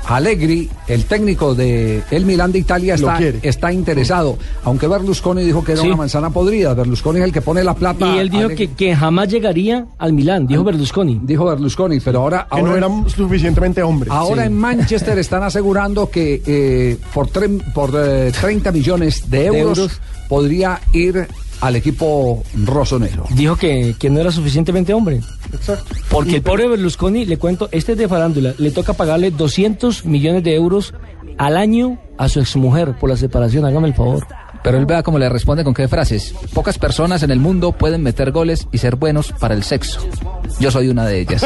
Allegri, 0.07 0.69
el 0.88 1.05
técnico 1.05 1.55
de 1.55 2.03
el 2.12 2.25
Milán 2.25 2.51
de 2.51 2.60
Italia, 2.60 2.95
está, 3.43 3.71
interesado. 3.71 4.38
Aunque 4.65 4.88
Berlusconi 4.88 5.43
dijo 5.43 5.63
que 5.63 5.71
era 5.74 5.81
Sí. 5.81 5.88
una 5.88 5.95
manzana 5.95 6.29
podrida. 6.31 6.74
Berlusconi 6.74 7.19
es 7.19 7.25
el 7.25 7.31
que 7.31 7.41
pone 7.41 7.63
la 7.63 7.75
plata. 7.75 8.15
Y 8.15 8.19
él 8.19 8.29
dijo 8.29 8.50
que, 8.50 8.71
que 8.71 8.95
jamás 8.95 9.29
llegaría 9.29 9.86
al 10.00 10.12
Milán, 10.12 10.48
dijo 10.48 10.63
Berlusconi. 10.63 11.21
Dijo 11.24 11.45
Berlusconi, 11.45 12.00
pero 12.01 12.21
ahora. 12.21 12.45
Que 12.51 12.60
ahora 12.60 12.71
no 12.71 12.77
eran 12.77 13.10
suficientemente 13.10 13.81
hombres. 13.83 14.12
Ahora 14.12 14.41
Sí. 14.41 14.48
en 14.48 14.57
Manchester 14.57 15.17
están 15.19 15.43
asegurando 15.43 16.10
que 16.10 16.41
eh, 16.45 16.98
por, 17.13 17.27
tre- 17.29 17.62
por 17.74 17.91
eh, 17.95 18.31
30 18.41 18.71
millones 18.71 19.29
de 19.29 19.45
euros, 19.45 19.77
euros. 19.77 20.01
podría 20.27 20.81
ir 20.93 21.27
al 21.62 21.75
equipo 21.75 22.44
rosonero. 22.65 23.25
Dijo 23.36 23.56
que, 23.56 23.96
que 23.98 24.10
no 24.10 24.20
era 24.20 24.32
suficientemente 24.32 24.94
hombre. 24.94 25.22
Exacto. 25.53 25.96
Porque 26.10 26.38
el 26.38 26.41
pobre 26.41 26.68
Berlusconi, 26.68 27.25
le 27.25 27.38
cuento, 27.38 27.70
este 27.72 27.94
es 27.94 27.98
de 27.98 28.08
farándula, 28.08 28.53
le 28.58 28.72
toca 28.72 28.94
pagarle 28.94 29.32
200 29.32 30.06
millones 30.06 30.44
de 30.44 30.56
euros 30.56 30.94
al 31.38 31.58
año 31.58 32.00
a 32.18 32.30
su 32.30 32.39
exmujer 32.39 32.98
por 33.00 33.10
la 33.10 33.18
separación, 33.18 33.65
hágame 33.65 33.88
el 33.88 33.94
favor. 33.94 34.25
Pero 34.63 34.77
él 34.77 34.86
vea 34.86 35.01
cómo 35.01 35.18
le 35.18 35.27
responde 35.27 35.63
con 35.63 35.74
qué 35.74 35.88
frases. 35.88 36.36
Pocas 36.53 36.77
personas 36.77 37.24
en 37.24 37.32
el 37.32 37.39
mundo 37.39 37.72
pueden 37.72 38.03
meter 38.03 38.32
goles 38.32 38.68
y 38.72 38.77
ser 38.77 38.96
buenos 38.96 39.32
para 39.32 39.56
el 39.56 39.63
sexo. 39.63 40.00
Yo 40.60 40.70
soy 40.70 40.89
una 40.89 41.06
de 41.06 41.20
ellas. 41.22 41.44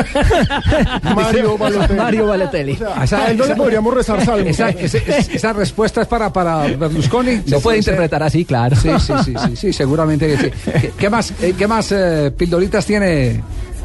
Mario 1.16 1.58
Balotelli. 1.58 1.98
Mario 2.00 2.28
Balotelli. 2.28 2.78
O 3.02 3.08
sea, 3.08 3.26
a 3.26 3.32
él 3.32 3.38
no 3.38 3.46
le 3.46 3.56
podríamos 3.56 3.94
rezar 3.94 4.24
salmos. 4.26 4.48
Esa, 4.50 4.70
esa- 4.70 4.98
esa 4.98 5.54
respuesta 5.54 6.02
es 6.02 6.08
para, 6.08 6.32
para 6.34 6.68
Berlusconi. 6.68 7.42
Lo 7.48 7.60
puede 7.62 7.78
interpretar 7.78 8.24
así, 8.24 8.44
claro. 8.46 8.76
Sí, 8.76 8.90
sí, 9.00 9.14
sí, 9.24 9.34
sí, 9.48 9.56
sí, 9.56 9.74
seguramente 9.74 10.28
que 10.28 10.38
sí. 10.38 10.72
¿Qué, 10.82 10.92
qué 10.98 11.10
más, 11.10 11.32
eh, 11.42 11.54
qué 11.58 11.68
más 11.68 11.92
eh, 11.92 12.32
pildoritas 12.36 12.86
tiene 12.86 13.42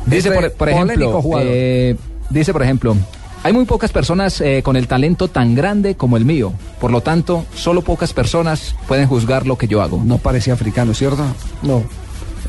Dice, 0.07 0.29
este 0.31 0.51
por, 0.51 0.69
ejemplo, 0.69 1.21
eh, 1.41 1.95
dice, 2.31 2.53
por 2.53 2.63
ejemplo, 2.63 2.97
hay 3.43 3.53
muy 3.53 3.65
pocas 3.65 3.93
personas 3.93 4.41
eh, 4.41 4.63
con 4.63 4.77
el 4.77 4.87
talento 4.87 5.29
tan 5.29 5.55
grande 5.55 5.95
como 5.95 6.17
el 6.17 6.25
mío. 6.25 6.53
Por 6.81 6.91
lo 6.91 7.01
tanto, 7.01 7.47
solo 7.55 7.83
pocas 7.83 8.13
personas 8.13 8.75
pueden 8.87 9.07
juzgar 9.07 9.47
lo 9.47 9.57
que 9.57 9.69
yo 9.69 9.83
hago. 9.83 10.03
no 10.05 10.19
parece 10.19 10.53
africano, 10.53 10.95
¿cierto? 10.95 11.25
No. 11.63 11.83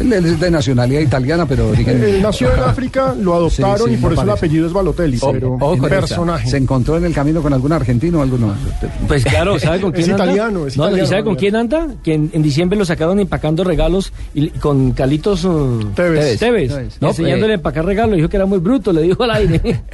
Él, 0.01 0.13
él 0.13 0.25
es 0.25 0.39
de 0.39 0.51
nacionalidad 0.51 1.01
italiana, 1.01 1.45
pero 1.45 1.69
origen- 1.69 2.03
Él 2.03 2.21
nació 2.21 2.53
en 2.53 2.59
África, 2.61 3.15
lo 3.19 3.33
adoptaron 3.35 3.87
Sí, 3.87 3.93
sí, 3.93 3.93
y 3.93 3.97
por 3.97 4.13
eso 4.13 4.21
el 4.23 4.29
apellido 4.29 4.67
es 4.67 4.73
Balotelli, 4.73 5.17
Ojo, 5.21 5.31
pero 5.31 5.53
ojo 5.53 5.77
con 5.77 5.85
esa. 5.91 5.99
personaje. 6.01 6.49
se 6.49 6.57
encontró 6.57 6.97
en 6.97 7.05
el 7.05 7.13
camino 7.13 7.41
con 7.41 7.53
algún 7.53 7.71
argentino 7.71 8.19
o 8.19 8.21
alguno. 8.21 8.53
Pues 9.07 9.23
claro, 9.23 9.57
¿sabe 9.59 9.79
con 9.81 9.91
Es 9.93 9.99
quién 9.99 10.11
anda? 10.11 10.23
italiano, 10.25 10.67
es 10.67 10.77
No, 10.77 10.83
¿y 10.83 10.87
italiano, 10.87 11.09
sabe 11.09 11.23
con 11.23 11.35
quién 11.35 11.55
anda? 11.55 11.87
Que 12.03 12.13
en, 12.13 12.29
en 12.33 12.41
diciembre 12.41 12.77
lo 12.77 12.85
sacaron 12.85 13.19
empacando 13.19 13.63
regalos 13.63 14.11
y, 14.33 14.45
y 14.45 14.49
con 14.49 14.91
Calitos 14.91 15.45
uh, 15.45 15.79
Tevez. 15.95 16.39
Tevez, 16.39 16.69
Tevez. 16.73 16.97
No, 17.01 17.09
enseñándole 17.09 17.53
eh. 17.53 17.55
a 17.55 17.55
empacar 17.55 17.85
regalos. 17.85 18.15
Dijo 18.17 18.29
que 18.29 18.37
era 18.37 18.45
muy 18.45 18.59
bruto, 18.59 18.91
le 18.93 19.01
dijo 19.03 19.23
al 19.23 19.31
aire. 19.31 19.81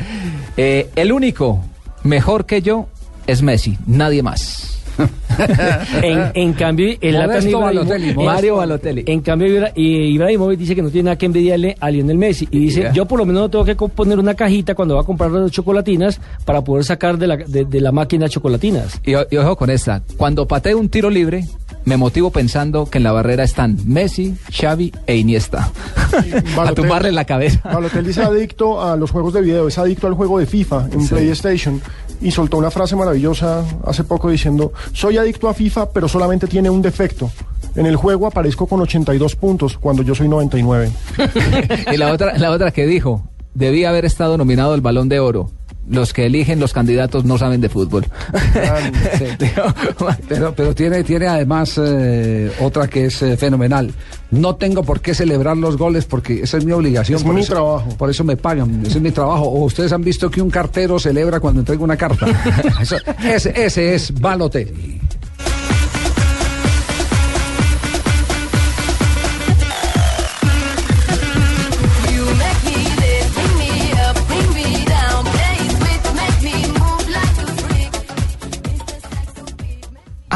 Eh, 0.59 0.89
el 0.95 1.11
único 1.11 1.63
mejor 2.03 2.47
que 2.47 2.63
yo 2.63 2.87
es 3.27 3.43
Messi, 3.43 3.77
nadie 3.85 4.23
más. 4.23 4.76
en, 6.01 6.31
en 6.33 6.53
cambio, 6.53 6.95
el 6.99 7.15
Modesto 7.15 7.59
Balotelli, 7.59 8.13
Mario 8.13 8.55
Balotelli. 8.57 9.03
En 9.07 9.21
cambio, 9.21 9.67
Ibrahimovic 9.75 10.59
dice 10.59 10.75
que 10.75 10.81
no 10.81 10.89
tiene 10.89 11.05
nada 11.05 11.17
que 11.17 11.25
envidiarle 11.25 11.75
a 11.79 11.89
Lionel 11.91 12.17
Messi. 12.17 12.47
Y 12.51 12.59
dice, 12.59 12.89
yo 12.93 13.05
por 13.05 13.19
lo 13.19 13.25
menos 13.25 13.43
no 13.43 13.49
tengo 13.49 13.65
que 13.65 13.75
poner 13.75 14.19
una 14.19 14.33
cajita 14.33 14.75
cuando 14.75 14.95
va 14.95 15.01
a 15.01 15.05
comprar 15.05 15.31
las 15.31 15.51
chocolatinas 15.51 16.19
para 16.45 16.63
poder 16.63 16.85
sacar 16.85 17.17
de 17.17 17.27
la, 17.27 17.37
de, 17.37 17.65
de 17.65 17.81
la 17.81 17.91
máquina 17.91 18.29
chocolatinas. 18.29 18.99
Y, 19.05 19.11
y 19.11 19.37
ojo 19.37 19.55
con 19.55 19.69
esta. 19.69 20.01
Cuando 20.17 20.47
pateo 20.47 20.77
un 20.77 20.89
tiro 20.89 21.09
libre, 21.09 21.45
me 21.85 21.97
motivo 21.97 22.31
pensando 22.31 22.89
que 22.89 22.97
en 22.97 23.03
la 23.03 23.11
barrera 23.11 23.43
están 23.43 23.77
Messi, 23.85 24.35
Xavi 24.51 24.91
e 25.05 25.17
Iniesta. 25.17 25.71
a 26.57 26.73
tumbarle 26.73 27.11
la 27.11 27.25
cabeza. 27.25 27.61
Balotelli 27.63 28.09
es 28.09 28.17
adicto 28.17 28.81
a 28.81 28.97
los 28.97 29.11
juegos 29.11 29.33
de 29.33 29.41
video, 29.41 29.67
es 29.67 29.77
adicto 29.77 30.07
al 30.07 30.13
juego 30.13 30.39
de 30.39 30.45
FIFA 30.45 30.89
en 30.91 31.07
PlayStation 31.07 31.81
y 32.21 32.31
soltó 32.31 32.57
una 32.57 32.71
frase 32.71 32.95
maravillosa 32.95 33.63
hace 33.86 34.03
poco 34.03 34.29
diciendo, 34.29 34.74
soy 34.93 35.17
adicto 35.17 35.50
a 35.50 35.53
FIFA 35.53 35.91
pero 35.91 36.07
solamente 36.07 36.47
tiene 36.47 36.69
un 36.69 36.81
defecto. 36.81 37.29
En 37.75 37.86
el 37.86 37.95
juego 37.95 38.25
aparezco 38.27 38.65
con 38.65 38.81
82 38.81 39.36
puntos 39.36 39.77
cuando 39.77 40.01
yo 40.01 40.15
soy 40.15 40.27
99. 40.27 40.91
y 41.93 41.97
la 41.97 42.12
otra, 42.12 42.38
la 42.38 42.51
otra 42.51 42.71
que 42.71 42.88
dijo, 42.88 43.24
debía 43.53 43.89
haber 43.89 44.05
estado 44.05 44.38
nominado 44.38 44.74
al 44.74 44.81
Balón 44.81 45.09
de 45.09 45.19
Oro. 45.19 45.51
Los 45.89 46.12
que 46.13 46.25
eligen 46.25 46.60
los 46.60 46.74
candidatos 46.74 47.24
no 47.24 47.38
saben 47.38 47.62
de 47.62 47.70
fútbol. 47.70 48.06
Pero, 50.27 50.53
pero 50.53 50.75
tiene, 50.75 51.03
tiene 51.03 51.27
además 51.27 51.79
eh, 51.82 52.51
otra 52.62 52.88
que 52.88 53.06
es 53.06 53.22
eh, 53.22 53.38
fenomenal. 53.38 53.91
No 54.32 54.56
tengo 54.56 54.84
por 54.84 55.00
qué 55.00 55.15
celebrar 55.15 55.56
los 55.58 55.77
goles 55.77 56.06
porque 56.06 56.41
esa 56.44 56.58
es 56.58 56.65
mi 56.65 56.72
obligación. 56.74 57.17
Es 57.17 57.24
por 57.24 57.34
mi 57.34 57.41
eso- 57.41 57.53
trabajo. 57.53 57.89
Por 57.98 58.10
eso 58.10 58.24
me 58.24 58.36
pagan, 58.36 58.82
ese 58.86 58.98
es 58.98 59.01
mi 59.01 59.12
trabajo. 59.12 59.44
O 59.46 59.63
ustedes 59.65 59.91
han 59.94 60.01
visto 60.03 60.29
que 60.29 60.41
un 60.41 60.50
cartero 60.50 61.00
celebra 61.00 61.39
cuando 61.39 61.62
entrega 61.62 61.84
una 61.84 61.96
carta. 61.98 62.25
Eso- 62.82 62.98
ese, 63.24 63.53
ese 63.65 63.96
es 63.96 64.13
Balotelli. 64.20 65.00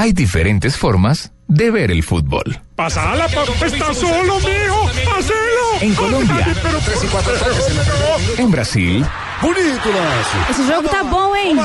Hay 0.02 0.14
diferentes 0.14 0.78
formas 0.78 1.32
de 1.48 1.70
ver 1.70 1.92
el 1.92 2.02
fútbol. 2.02 2.60
Pasala, 2.76 3.28
papá, 3.28 3.68
está 3.68 3.94
solo, 3.94 4.40
mijo. 4.40 4.88
Hacelo. 5.16 5.68
En 5.80 5.94
Colombia. 5.94 6.48
En 8.40 8.50
Brasil. 8.50 9.06
Esse 10.50 10.66
jogo 10.66 10.90
tá 10.90 11.04
bom, 11.04 11.36
hein? 11.36 11.56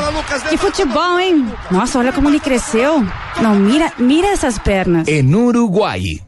Que 0.50 0.58
futebol, 0.58 1.18
hein? 1.18 1.50
Nossa, 1.70 1.98
olha 1.98 2.12
como 2.12 2.28
ele 2.28 2.38
cresceu. 2.38 3.02
Não, 3.40 3.54
mira, 3.54 3.90
mira 3.96 4.28
essas 4.28 4.58
pernas. 4.58 5.08
En 5.08 5.34
Uruguay. 5.34 6.22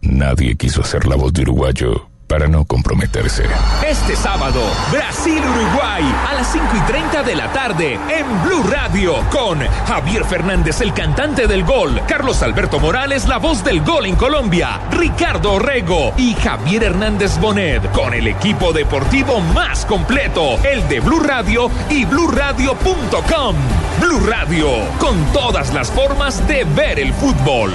Nadie 0.00 0.54
quiso 0.56 0.82
ser 0.82 1.06
la 1.06 1.16
voz 1.16 1.30
de 1.34 1.42
uruguayo 1.42 2.09
para 2.30 2.46
no 2.46 2.64
comprometerse. 2.64 3.42
Este 3.84 4.14
sábado, 4.14 4.60
Brasil-Uruguay 4.92 6.04
a 6.28 6.34
las 6.34 6.52
5 6.52 6.64
y 6.76 6.80
30 6.82 7.24
de 7.24 7.34
la 7.34 7.52
tarde 7.52 7.94
en 7.94 8.42
Blue 8.44 8.62
Radio 8.70 9.16
con 9.30 9.58
Javier 9.88 10.24
Fernández, 10.24 10.80
el 10.80 10.94
cantante 10.94 11.48
del 11.48 11.64
gol, 11.64 12.00
Carlos 12.06 12.40
Alberto 12.44 12.78
Morales, 12.78 13.26
la 13.26 13.38
voz 13.38 13.64
del 13.64 13.82
gol 13.82 14.06
en 14.06 14.14
Colombia, 14.14 14.80
Ricardo 14.92 15.54
Orrego 15.54 16.14
y 16.16 16.34
Javier 16.34 16.84
Hernández 16.84 17.36
Bonet 17.40 17.90
con 17.90 18.14
el 18.14 18.28
equipo 18.28 18.72
deportivo 18.72 19.40
más 19.40 19.84
completo, 19.84 20.56
el 20.62 20.88
de 20.88 21.00
Blue 21.00 21.20
Radio 21.20 21.68
y 21.88 22.04
BlueRadio.com. 22.04 23.56
Blue 24.00 24.20
Radio, 24.28 24.68
con 25.00 25.20
todas 25.32 25.74
las 25.74 25.90
formas 25.90 26.46
de 26.46 26.62
ver 26.62 27.00
el 27.00 27.12
fútbol. 27.12 27.72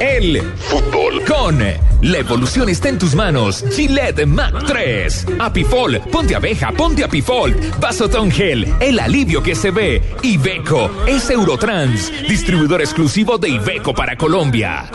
El 0.00 0.42
fútbol 0.56 1.24
con 1.24 1.58
la 1.58 2.18
evolución 2.18 2.68
está 2.68 2.88
en 2.88 2.98
tus 2.98 3.14
manos. 3.14 3.64
Gillette 3.72 4.26
Mac 4.26 4.54
3. 4.66 5.26
Apifol, 5.38 6.00
ponte 6.10 6.34
abeja, 6.34 6.72
ponte 6.72 7.04
Apifol. 7.04 7.54
Vasotón 7.78 8.30
Gel, 8.30 8.72
el 8.80 8.98
alivio 8.98 9.42
que 9.42 9.54
se 9.54 9.70
ve. 9.70 10.02
Iveco 10.22 10.90
es 11.06 11.28
Eurotrans, 11.28 12.10
distribuidor 12.28 12.80
exclusivo 12.80 13.36
de 13.36 13.50
Iveco 13.50 13.94
para 13.94 14.16
Colombia. 14.16 14.90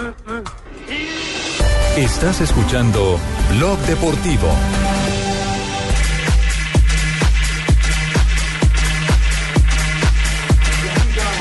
Estás 1.95 2.41
escuchando 2.41 3.19
Blog 3.55 3.77
Deportivo. 3.81 4.49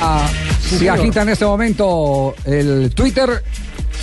Ah, 0.01 0.29
se 0.65 0.91
agita 0.91 1.23
en 1.23 1.29
este 1.29 1.45
momento 1.45 2.35
el 2.45 2.93
Twitter. 2.95 3.43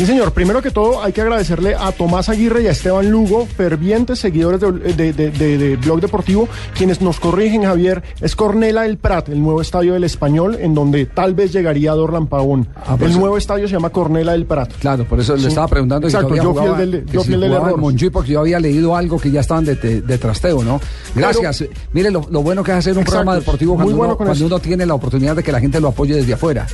Sí, 0.02 0.08
señor. 0.08 0.34
Primero 0.34 0.64
que 0.64 0.72
todo, 0.72 1.04
hay 1.04 1.14
que 1.14 1.22
agradecerle 1.22 1.76
a 1.76 1.92
Tomás 1.92 2.28
Aguirre 2.28 2.64
y 2.64 2.68
a 2.68 2.72
Esteban 2.72 3.12
Lugo, 3.12 3.46
fervientes 3.46 4.18
seguidores 4.18 4.60
de, 4.60 4.72
de- 4.72 5.14
de- 5.14 5.30
de- 5.30 5.58
de 5.60 5.76
Blog 5.76 6.02
Deportivo, 6.02 6.50
quienes 6.76 7.02
nos 7.02 7.20
corrigen, 7.20 7.62
Javier. 7.66 8.02
Es 8.20 8.36
Cornela 8.36 8.82
del 8.82 8.98
Prat, 8.98 9.30
el 9.30 9.40
nuevo 9.44 9.62
estadio 9.62 9.94
del 9.94 10.04
Español, 10.04 10.58
en 10.60 10.74
donde 10.74 11.06
tal 11.06 11.36
vez 11.36 11.54
llegaría 11.54 11.92
Dorlan 11.92 12.26
Pavón. 12.26 12.68
Ah, 12.84 12.98
el 13.00 13.12
eso- 13.12 13.20
nuevo 13.20 13.38
estadio 13.38 13.68
se 13.68 13.74
llama 13.74 13.92
Cornela 13.92 14.32
del 14.32 14.48
Prat. 14.48 14.72
Claro, 14.80 15.06
por 15.06 15.20
eso 15.20 15.36
Sí. 15.38 15.44
le 15.44 15.50
estaba 15.50 15.68
preguntando 15.68 16.08
Exacto, 16.08 16.30
yo 16.30 16.36
fui 16.36 16.40
el 16.40 16.48
jugaba- 16.48 16.78
del- 16.80 17.06
yo 17.06 17.20
si 17.22 17.26
fui 17.28 17.34
el 17.36 17.42
del 17.42 17.54
error. 17.54 17.78
Montjuic, 17.78 18.12
porque 18.12 18.32
yo 18.32 18.40
había 18.40 18.60
leído 18.60 18.96
algo 18.96 19.20
que 19.20 19.30
ya 19.30 19.42
estaban 19.42 19.66
de, 19.66 19.76
trasteo, 20.18 20.64
¿no? 20.64 20.82
Gracias. 21.14 21.64
Mire, 21.94 22.10
lo, 22.10 22.26
lo 22.32 22.42
bueno 22.42 22.64
que 22.64 22.72
es 22.72 22.78
hacer 22.78 22.94
un 22.94 23.02
Exacto, 23.02 23.12
programa 23.20 23.36
deportivo 23.36 23.74
muy 23.76 23.84
cuando, 23.84 23.98
bueno 23.98 24.16
uno, 24.18 24.26
cuando 24.26 24.46
uno 24.48 24.58
tiene 24.60 24.84
la 24.88 24.96
oportunidad 24.96 25.36
de 25.36 25.44
que 25.44 25.52
la 25.52 25.60
gente 25.60 25.80
lo 25.80 25.90
apoye 25.90 26.16
desde 26.16 26.34
afuera. 26.34 26.66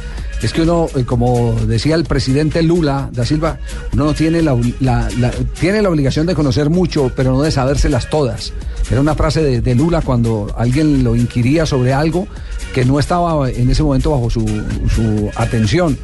Es 0.42 0.54
que 0.54 0.62
uno, 0.62 0.88
eh, 0.96 1.04
como 1.04 1.54
decía 1.66 1.96
el 1.96 2.04
presidente 2.04 2.62
Lula 2.62 3.10
da 3.12 3.26
Silva, 3.26 3.58
uno 3.94 4.06
no 4.06 4.14
tiene 4.14 4.42
la, 4.44 4.56
tiene 5.60 5.82
la 5.82 5.90
obligación 5.90 6.28
de 6.28 6.36
conocer 6.36 6.70
mucho, 6.70 7.12
pero 7.16 7.32
no 7.32 7.42
de 7.42 7.52
sabérselas 7.52 8.10
todas. 8.10 8.54
Era 8.92 9.02
una 9.02 9.16
frase 9.16 9.62
de, 9.62 9.76
Lula 9.76 10.02
cuando 10.02 10.54
alguien 10.56 11.04
lo 11.04 11.16
inquiría 11.16 11.66
sobre 11.66 11.92
algo 11.94 12.28
que 12.74 12.86
no 12.86 13.00
estaba 13.00 13.50
en 13.50 13.70
ese 13.70 13.82
momento 13.82 14.12
bajo 14.12 14.30
su, 14.30 14.42
su 14.96 15.30
atención. 15.36 15.98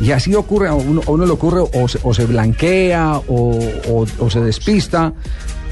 Y 0.00 0.10
así 0.12 0.34
ocurre, 0.34 0.68
a 0.68 0.74
uno, 0.74 1.24
le 1.26 1.32
ocurre 1.32 1.62
o 1.72 2.14
se, 2.14 2.26
blanquea 2.26 3.20
o- 3.26 4.06
o 4.18 4.30
se 4.30 4.40
despista, 4.40 5.12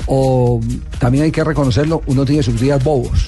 o 0.07 0.61
también 0.99 1.25
hay 1.25 1.31
que 1.33 1.45
reconocerlo, 1.45 2.03
uno 2.07 2.25
tiene 2.25 2.43
sus 2.43 2.59
días 2.61 2.83
bobos. 2.83 3.27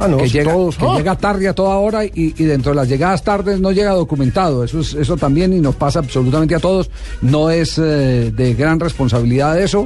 Ah, 0.00 0.08
no, 0.08 0.16
que 0.16 0.28
llega, 0.28 0.52
todos. 0.52 0.76
que 0.76 0.84
¡Ah! 0.86 0.96
llega 0.96 1.14
tarde 1.16 1.46
a 1.48 1.54
toda 1.54 1.76
hora 1.76 2.04
y, 2.04 2.12
y 2.14 2.44
dentro 2.44 2.70
de 2.72 2.76
las 2.76 2.88
llegadas 2.88 3.22
tardes 3.22 3.60
no 3.60 3.70
llega 3.70 3.92
documentado. 3.92 4.64
Eso, 4.64 4.80
es- 4.80 4.94
eso 4.94 5.16
también 5.16 5.52
y 5.52 5.60
nos 5.60 5.74
pasa 5.76 5.98
absolutamente 5.98 6.54
a 6.54 6.58
todos. 6.60 6.90
No 7.22 7.50
es 7.50 7.78
eh, 7.78 8.32
de 8.34 8.54
gran 8.54 8.80
responsabilidad 8.80 9.60
eso. 9.60 9.84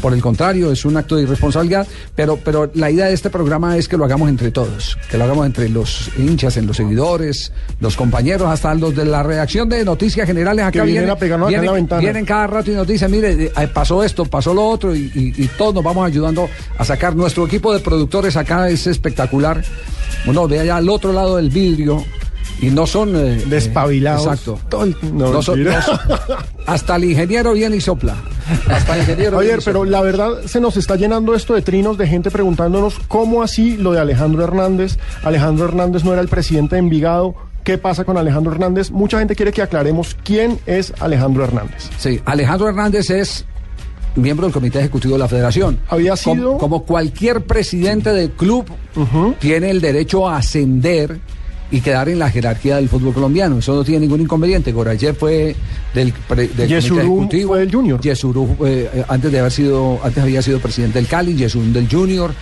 Por 0.00 0.14
el 0.14 0.20
contrario, 0.20 0.72
es 0.72 0.84
un 0.84 0.96
acto 0.96 1.14
de 1.16 1.22
irresponsabilidad, 1.22 1.86
pero, 2.16 2.36
pero 2.36 2.70
la 2.74 2.90
idea 2.90 3.06
de 3.06 3.12
este 3.14 3.30
programa 3.30 3.76
es 3.76 3.86
que 3.86 3.96
lo 3.96 4.04
hagamos 4.04 4.28
entre 4.28 4.50
todos, 4.50 4.98
que 5.10 5.16
lo 5.16 5.24
hagamos 5.24 5.46
entre 5.46 5.68
los 5.68 6.10
hinchas, 6.18 6.56
en 6.56 6.66
los 6.66 6.76
seguidores, 6.76 7.52
los 7.78 7.94
compañeros, 7.96 8.48
hasta 8.48 8.74
los 8.74 8.96
de 8.96 9.04
la 9.04 9.22
redacción 9.22 9.68
de 9.68 9.84
noticias 9.84 10.26
generales 10.26 10.64
acá 10.64 10.80
Que 10.80 10.86
vienen 10.90 11.10
a 11.10 11.16
pegarnos 11.16 11.48
acá 11.48 11.54
en 11.56 11.60
vienen, 11.60 11.66
la 11.66 11.72
ventana. 11.74 12.00
vienen 12.00 12.24
cada 12.24 12.46
rato 12.48 12.72
y 12.72 12.74
nos 12.74 12.86
dicen, 12.86 13.10
mire, 13.12 13.44
eh, 13.56 13.68
pasó 13.72 14.02
esto, 14.02 14.24
pasó 14.24 14.52
lo 14.54 14.64
otro, 14.66 14.94
y, 14.96 15.10
y- 15.14 15.44
y 15.44 15.48
todos 15.56 15.74
nos 15.74 15.84
vamos 15.84 16.04
ayudando 16.06 16.48
a 16.78 16.84
sacar. 16.84 17.14
Nuestro 17.14 17.46
equipo 17.46 17.72
de 17.72 17.78
productores 17.80 18.36
acá 18.36 18.68
es 18.70 18.86
espectacular. 18.88 19.62
Uno 20.26 20.48
ve 20.48 20.58
allá 20.60 20.76
al 20.78 20.88
otro 20.88 21.12
lado 21.12 21.36
del 21.36 21.50
vidrio 21.50 22.04
Y 22.62 22.70
no 22.70 22.86
son... 22.86 23.14
eh, 23.16 23.42
Despabilados. 23.46 24.24
eh, 24.24 24.30
exacto. 24.30 24.58
Todo 24.70 24.84
el- 24.84 24.96
no, 25.12 25.30
No 25.32 25.42
son- 25.42 25.58
mentira. 25.62 25.80
no 25.80 26.16
son- 26.16 26.36
hasta 26.66 26.96
el 26.96 27.04
ingeniero 27.04 27.52
viene 27.52 27.76
y 27.76 27.80
sopla. 27.80 28.14
Hasta 28.70 28.94
el 28.94 29.00
ingeniero 29.02 29.42
y 29.42 29.46
pero 29.64 29.80
sopla. 29.80 29.90
la 29.90 30.00
verdad 30.00 30.30
se 30.46 30.60
nos 30.60 30.76
está 30.76 30.96
llenando 30.96 31.34
esto 31.34 31.54
de 31.54 31.62
trinos 31.62 31.98
de 31.98 32.06
gente 32.06 32.30
preguntándonos 32.30 32.98
cómo 33.08 33.42
así 33.42 33.76
lo 33.76 33.92
de 33.92 34.00
Alejandro 34.00 34.44
Hernández. 34.44 34.96
Alejandro 35.24 35.66
Hernández 35.66 36.04
no 36.04 36.12
era 36.12 36.22
el 36.22 36.28
presidente 36.28 36.76
de 36.76 36.80
Envigado. 36.80 37.34
¿Qué 37.64 37.78
pasa 37.78 38.04
con 38.04 38.16
Alejandro 38.16 38.52
Hernández? 38.52 38.90
Mucha 38.90 39.18
gente 39.18 39.36
quiere 39.36 39.52
que 39.52 39.62
aclaremos 39.62 40.16
quién 40.24 40.58
es 40.66 40.92
Alejandro 41.00 41.44
Hernández. 41.44 41.90
Sí, 41.98 42.20
Alejandro 42.24 42.68
Hernández 42.68 43.10
es 43.10 43.44
miembro 44.16 44.46
del 44.46 44.52
Comité 44.52 44.78
Ejecutivo 44.80 45.14
de 45.14 45.20
la 45.20 45.28
Federación. 45.28 45.78
Había 45.88 46.16
sido- 46.16 46.58
Como, 46.58 46.82
cualquier 46.84 47.44
presidente 47.44 48.10
del 48.12 48.30
club, 48.32 48.66
tiene 49.40 49.70
el 49.70 49.80
derecho 49.80 50.28
a 50.28 50.36
ascender 50.38 51.20
y 51.72 51.80
quedar 51.80 52.08
en 52.08 52.18
la 52.20 52.30
jerarquía 52.30 52.76
del 52.76 52.88
fútbol 52.88 53.12
colombiano. 53.14 53.58
Eso 53.58 53.74
no 53.74 53.82
tiene 53.82 54.00
ningún 54.00 54.20
inconveniente. 54.20 54.70
Gorayev 54.72 55.16
fue 55.16 55.56
del, 55.94 56.12
pre- 56.28 56.46
del 56.48 56.68
Comité 57.16 57.46
fue 57.46 57.58
del 57.60 57.72
Junior. 57.74 58.00
Yesurún, 58.00 58.56
eh, 58.64 59.02
antes 59.08 59.32
de 59.32 59.38
haber 59.40 59.50
sido, 59.50 59.98
antes 60.04 60.22
había 60.22 60.42
sido 60.42 60.60
presidente 60.60 60.98
del 61.00 61.08
Cali, 61.08 61.34
Yesurún 61.34 61.72
del 61.72 61.88
Junior, 61.90 62.32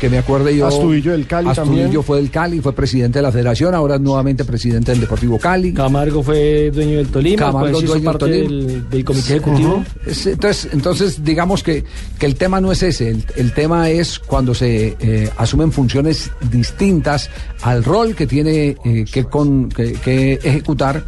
que 0.00 0.08
me 0.08 0.18
acuerde 0.18 0.56
yo. 0.56 0.66
Astudillo 0.66 1.12
del 1.12 1.26
Cali 1.26 1.48
Astudillo 1.48 1.82
también. 1.82 2.02
fue 2.02 2.18
del 2.18 2.30
Cali, 2.30 2.60
fue 2.60 2.72
presidente 2.72 3.18
de 3.18 3.22
la 3.24 3.32
Federación, 3.32 3.74
ahora 3.74 3.98
nuevamente 3.98 4.44
presidente 4.44 4.92
del 4.92 5.00
Deportivo 5.00 5.38
Cali. 5.38 5.72
Camargo 5.74 6.22
fue 6.22 6.70
dueño 6.70 6.98
del 6.98 7.08
Tolima, 7.08 7.46
Camargo, 7.46 7.70
pues 7.72 7.86
dueño 7.86 7.94
del 7.94 8.02
parte 8.04 8.18
Tolima. 8.18 8.48
del, 8.72 8.90
del 8.90 9.04
comité 9.04 9.32
ejecutivo. 9.36 9.84
Es- 10.06 10.26
Entonces, 10.26 10.68
entonces 10.72 11.24
digamos 11.24 11.62
que, 11.62 11.84
que 12.18 12.26
el 12.26 12.36
tema 12.36 12.60
no 12.60 12.70
es 12.72 12.82
ese, 12.82 13.10
el, 13.10 13.24
el 13.36 13.52
tema 13.52 13.90
es 13.90 14.18
cuando 14.18 14.54
se 14.54 14.96
eh, 15.00 15.30
asumen 15.36 15.72
funciones 15.72 16.30
distintas 16.50 17.30
al 17.62 17.84
rol 17.84 18.14
que 18.14 18.26
tiene 18.26 18.76
eh, 18.84 19.04
que, 19.10 19.24
con- 19.24 19.68
que- 19.68 19.92
que 19.94 20.34
ejecutar, 20.42 21.04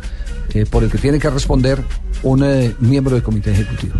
eh, 0.55 0.65
por 0.69 0.83
el 0.85 0.91
que 0.91 0.99
tiene 0.99 1.19
que 1.19 1.31
responder 1.31 1.81
un 2.23 2.43
eh, 2.45 2.75
miembro 2.81 3.15
del 3.15 3.23
comité 3.23 3.51
ejecutivo. 3.53 3.95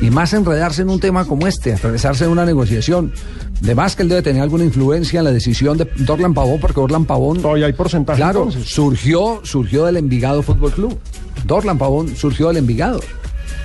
Y 0.00 0.10
más 0.10 0.32
enredarse 0.34 0.82
en 0.82 0.90
un 0.90 1.00
tema 1.00 1.24
como 1.24 1.46
este, 1.46 1.72
atravesarse 1.72 2.24
en 2.24 2.30
una 2.30 2.44
negociación. 2.44 3.12
De 3.60 3.74
más 3.74 3.96
que 3.96 4.02
él 4.02 4.10
debe 4.10 4.22
tener 4.22 4.42
alguna 4.42 4.64
influencia 4.64 5.20
en 5.20 5.24
la 5.24 5.32
decisión 5.32 5.78
de 5.78 5.88
Dorlan 5.96 6.34
Pavón, 6.34 6.60
porque 6.60 6.80
Dorlan 6.80 7.06
Pavón. 7.06 7.40
Todavía 7.40 7.66
hay 7.66 7.72
porcentaje. 7.72 8.18
Claro, 8.18 8.44
entonces. 8.44 8.70
surgió, 8.70 9.40
surgió 9.44 9.86
del 9.86 9.96
Envigado 9.96 10.42
Fútbol 10.42 10.72
Club. 10.72 10.98
Dorlan 11.46 11.78
Pavón 11.78 12.14
surgió 12.16 12.48
del 12.48 12.58
Envigado. 12.58 13.00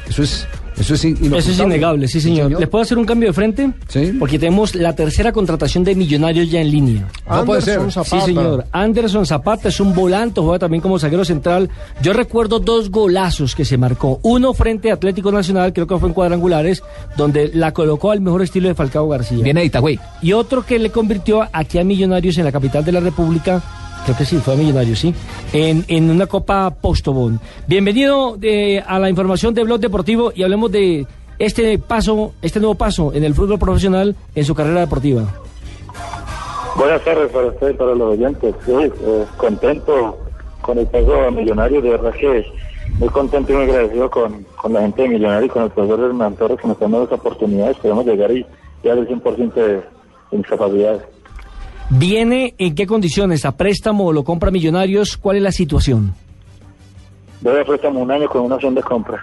Eso 0.08 0.24
es, 0.24 0.48
eso 0.82 0.94
es 0.96 1.06
Eso 1.06 1.38
es 1.38 1.60
innegable, 1.60 2.08
sí 2.08 2.20
señor. 2.20 2.60
¿Les 2.60 2.68
puedo 2.68 2.82
hacer 2.82 2.98
un 2.98 3.06
cambio 3.06 3.30
de 3.30 3.34
frente? 3.34 3.72
Sí. 3.88 4.14
Porque 4.20 4.38
tenemos 4.38 4.76
la 4.76 4.94
tercera 4.96 5.32
contratación 5.32 5.84
de 5.84 5.96
millonarios 5.96 6.50
ya 6.50 6.62
en 6.62 6.72
línea. 6.72 7.08
No 7.30 7.46
puede 7.46 7.62
ser. 7.62 7.80
Anderson 7.80 8.04
Zapata. 8.04 8.26
Sí, 8.26 8.34
señor. 8.34 8.66
Anderson 8.72 9.26
Zapata 9.26 9.70
es 9.70 9.80
un 9.80 9.94
volante, 9.94 10.42
juega 10.42 10.60
también 10.60 10.82
como 10.82 11.00
zaguero 11.00 11.24
central. 11.26 11.70
Yo 12.02 12.14
recuerdo 12.14 12.60
dos 12.60 12.90
golazos 12.90 13.56
que 13.56 13.66
se 13.66 13.78
marcó. 13.78 14.20
Uno 14.24 14.54
frente 14.54 14.92
a 14.92 14.96
Atlético 14.96 15.32
Nacional, 15.32 15.74
creo 15.74 15.88
que 15.88 15.98
fue 15.98 16.10
en 16.10 16.14
cuadrangulares, 16.14 16.84
donde 17.18 17.52
la 17.54 17.74
colocó 17.74 18.12
al 18.12 18.22
mejor 18.22 18.42
estilo 18.42 18.68
de 18.68 18.76
Falcao 18.76 19.08
García. 19.08 19.44
Viene 19.44 19.62
de 19.62 19.68
Itagüí. 19.68 20.00
Y 20.22 20.34
otro 20.34 20.66
que 20.66 20.80
le 20.80 20.90
convirtió 20.90 21.48
aquí 21.52 21.78
a 21.78 21.84
Millonarios 21.84 22.38
en 22.38 22.46
la 22.46 22.52
capital 22.52 22.84
de 22.84 22.92
la 22.92 23.00
República, 23.00 23.62
creo 24.04 24.18
que 24.18 24.26
sí, 24.26 24.38
fue 24.38 24.54
a 24.54 24.58
Millonarios, 24.58 25.00
sí, 25.00 25.14
en, 25.54 25.86
en 25.88 26.10
una 26.10 26.28
Copa 26.28 26.70
Postobón. 26.72 27.40
Bienvenido 27.68 28.38
eh, 28.42 28.84
a 28.86 29.00
la 29.00 29.10
información 29.10 29.54
de 29.54 29.64
Blog 29.64 29.80
Deportivo 29.80 30.32
y 30.34 30.44
hablemos 30.44 30.72
de 30.72 31.06
este 31.40 31.80
paso, 31.80 32.34
este 32.42 32.60
nuevo 32.60 32.76
paso 32.76 33.14
en 33.14 33.24
el 33.24 33.34
fútbol 33.34 33.60
profesional 33.60 34.16
en 34.36 34.46
su 34.46 34.54
carrera 34.56 34.82
deportiva. 34.82 35.24
Buenas 36.76 37.04
tardes 37.04 37.32
para 37.32 37.48
usted 37.48 37.70
y 37.72 37.74
para 37.74 37.96
los 37.96 38.14
oyentes. 38.14 38.56
Sí, 38.66 38.74
eh, 38.74 39.26
contento 39.38 40.18
con 40.62 40.78
el 40.78 40.88
paso 40.88 41.22
a 41.22 41.32
Millonarios, 41.32 41.84
de 41.84 41.90
verdad 41.90 42.14
que 42.14 42.46
muy 43.00 43.10
contento 43.10 43.52
y 43.52 43.56
muy 43.56 43.66
agradecido 43.66 44.10
con, 44.10 44.46
con 44.56 44.74
la 44.74 44.82
gente 44.82 45.04
de 45.04 45.10
Millonarios 45.10 45.46
y 45.46 45.50
con 45.50 45.64
el 45.64 45.70
profesor 45.72 46.00
Hernán 46.00 46.36
Torres 46.36 46.58
que 46.60 46.68
nos 46.68 46.76
están 46.76 46.92
dando 46.92 47.04
esta 47.04 47.16
oportunidad. 47.16 47.72
Esperemos 47.72 48.06
llegar 48.06 48.32
y 48.32 48.46
ya 48.84 48.94
al 48.94 49.08
100% 49.08 49.54
de, 49.54 49.74
de 49.74 49.84
mis 50.32 50.48
capacidades. 50.48 51.02
¿Viene 51.92 52.56
en 52.58 52.74
qué 52.74 52.88
condiciones? 52.88 53.46
¿A 53.46 53.52
préstamo 53.58 54.06
o 54.06 54.14
lo 54.14 54.24
compra 54.24 54.50
Millonarios? 54.50 55.18
¿Cuál 55.18 55.38
es 55.38 55.44
la 55.44 55.52
situación? 55.52 56.14
Voy 57.42 57.60
a 57.60 57.66
préstamo 57.66 58.00
un 58.00 58.10
año 58.12 58.30
con 58.30 58.44
una 58.44 58.56
opción 58.56 58.74
de 58.76 58.82
compra. 58.82 59.22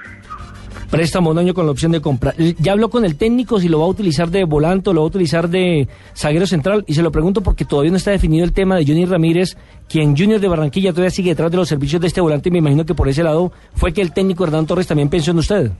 Préstamo 0.91 1.31
un 1.31 1.39
año 1.39 1.53
con 1.55 1.67
la 1.67 1.73
opción 1.73 1.93
de 1.93 2.01
compra. 2.01 2.35
Ya 2.59 2.73
habló 2.73 2.89
con 2.91 3.05
el 3.05 3.17
técnico 3.17 3.59
si 3.61 3.69
lo 3.69 3.79
va 3.79 3.85
a 3.87 3.89
utilizar 3.89 4.31
de 4.31 4.45
volante 4.45 4.91
o 4.91 4.93
lo 4.93 5.01
va 5.03 5.05
a 5.05 5.09
utilizar 5.09 5.49
de 5.49 5.87
zaguero 6.15 6.47
central. 6.47 6.85
Y 6.87 6.95
se 6.95 7.03
lo 7.03 7.11
pregunto 7.13 7.43
porque 7.43 7.65
todavía 7.65 7.91
no 7.91 7.97
está 7.99 8.11
definido 8.11 8.45
el 8.45 8.53
tema 8.53 8.77
de 8.77 8.85
Johnny 8.87 9.05
Ramírez, 9.07 9.57
quien 9.89 10.17
Junior 10.17 10.41
de 10.41 10.49
Barranquilla 10.49 10.91
todavía 10.93 11.11
sigue 11.11 11.31
detrás 11.31 11.51
de 11.51 11.57
los 11.59 11.69
servicios 11.69 12.01
de 12.01 12.07
este 12.09 12.21
volante. 12.21 12.49
Y 12.49 12.53
me 12.53 12.59
imagino 12.59 12.85
que 12.87 12.95
por 12.95 13.09
ese 13.09 13.23
lado 13.23 13.53
fue 13.75 13.93
que 13.93 14.01
el 14.03 14.13
técnico 14.13 14.45
Hernán 14.45 14.67
Torres 14.67 14.87
también 14.87 15.09
pensó 15.11 15.31
en 15.31 15.39
usted. 15.39 15.71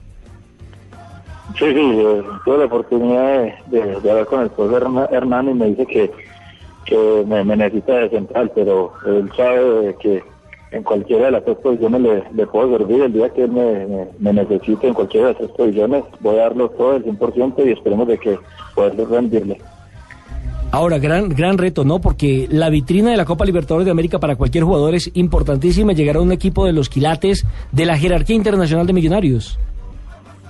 Sí, 1.57 1.65
sí, 1.65 1.79
eh, 1.79 2.21
tuve 2.45 2.57
la 2.59 2.65
oportunidad 2.65 3.41
de, 3.41 3.53
de- 3.79 3.99
de 4.01 4.11
hablar 4.11 4.25
con 4.27 4.41
el 4.41 4.49
profesor 4.51 5.07
Hernán 5.11 5.49
y 5.49 5.53
me 5.55 5.65
dice 5.69 5.85
que, 5.87 6.11
que 6.89 7.23
me, 7.27 7.43
me 7.43 7.55
necesita 7.55 7.93
de 7.99 8.09
central, 8.09 8.51
pero 8.55 8.91
él 9.05 9.29
sabe 9.37 9.95
que 10.01 10.23
en 10.71 10.83
cualquiera 10.83 11.25
de 11.25 11.31
las 11.31 11.45
tres 11.45 11.57
posiciones 11.57 12.01
le, 12.01 12.23
le 12.33 12.47
puedo 12.47 12.77
servir. 12.77 13.01
El 13.03 13.13
día 13.13 13.29
que 13.29 13.43
él 13.43 13.51
me, 13.51 13.85
me- 13.87 14.07
me 14.19 14.33
necesite 14.33 14.87
en 14.87 14.93
cualquiera 14.93 15.27
de 15.27 15.33
las 15.33 15.37
tres 15.41 15.51
posiciones, 15.57 16.03
voy 16.19 16.35
a 16.37 16.41
darlo 16.43 16.69
todo 16.69 16.95
el 16.95 17.03
100% 17.05 17.65
y 17.65 17.71
esperemos 17.71 18.07
de 18.07 18.17
que 18.17 18.37
poderle 18.75 19.05
rendirle. 19.05 19.57
Ahora, 20.71 20.99
gran, 20.99 21.29
gran 21.29 21.57
reto, 21.57 21.83
¿no? 21.83 21.99
Porque 21.99 22.47
la 22.51 22.69
vitrina 22.69 23.09
de 23.09 23.17
la 23.17 23.25
Copa 23.25 23.43
Libertadores 23.45 23.85
de 23.85 23.91
América 23.91 24.19
para 24.19 24.35
cualquier 24.35 24.63
jugador 24.65 24.93
es 24.93 25.09
importantísima. 25.15 25.93
Llegar 25.93 26.17
a 26.17 26.21
un 26.21 26.31
equipo 26.31 26.63
de 26.65 26.73
los 26.73 26.89
quilates 26.89 27.43
de 27.71 27.85
la 27.87 27.97
jerarquía 27.97 28.35
internacional 28.35 28.85
de 28.85 28.93
Millonarios. 28.93 29.57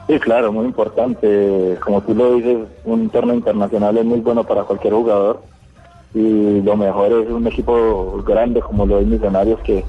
Sí, 0.08 0.20
claro, 0.20 0.52
muy 0.52 0.66
importante. 0.66 1.78
Como 1.82 2.02
tú 2.02 2.14
lo 2.16 2.36
dices, 2.36 2.58
un 2.84 3.10
torneo 3.10 3.36
internacional 3.36 3.98
es 3.98 4.04
muy 4.04 4.20
bueno 4.20 4.44
para 4.44 4.64
cualquier 4.64 4.94
jugador. 4.94 5.42
Y 6.14 6.62
lo 6.62 6.76
mejor 6.76 7.12
es 7.12 7.30
un 7.30 7.46
equipo 7.48 8.24
grande 8.26 8.62
como 8.62 8.86
lo 8.86 9.00
es 9.00 9.08
Millonarios, 9.08 9.60
que, 9.62 9.84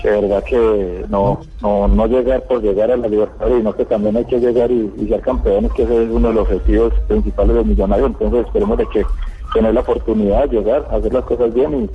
que 0.00 0.10
de 0.10 0.20
verdad 0.22 0.44
que 0.44 1.04
no, 1.08 1.40
no, 1.60 1.86
no 1.88 2.06
llegar 2.06 2.42
por 2.44 2.62
llegar 2.62 2.90
a 2.90 2.96
la 2.96 3.08
Libertadores, 3.08 3.58
sino 3.58 3.74
que 3.74 3.84
también 3.84 4.16
hay 4.16 4.24
que 4.24 4.40
llegar 4.40 4.70
y, 4.70 4.90
y 4.96 5.08
ser 5.08 5.20
campeones, 5.20 5.72
que 5.72 5.82
ese 5.82 6.04
es 6.04 6.10
uno 6.10 6.28
de 6.28 6.34
los 6.34 6.44
objetivos 6.44 6.94
principales 7.08 7.56
de 7.56 7.64
Millonarios. 7.64 8.10
Entonces 8.10 8.46
esperemos 8.46 8.78
de 8.78 8.86
que 8.86 9.04
tener 9.52 9.74
la 9.74 9.80
oportunidad 9.80 10.48
de 10.48 10.56
llegar, 10.56 10.86
hacer 10.90 11.12
las 11.12 11.24
cosas 11.24 11.52
bien 11.52 11.90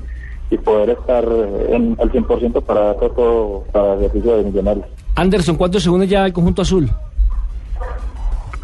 y, 0.52 0.56
y 0.56 0.58
poder 0.60 0.92
estar 0.92 1.24
en, 1.70 1.98
al 2.00 2.12
100% 2.12 2.62
para 2.62 2.94
dar 2.94 3.10
todo 3.10 3.64
para 3.72 3.94
el 3.94 4.00
ejercicio 4.00 4.38
de 4.38 4.44
Millonarios. 4.44 4.86
Anderson, 5.16 5.56
¿cuántos 5.56 5.82
segundos 5.82 6.10
ya 6.10 6.26
el 6.26 6.34
conjunto 6.34 6.62
azul? 6.62 6.90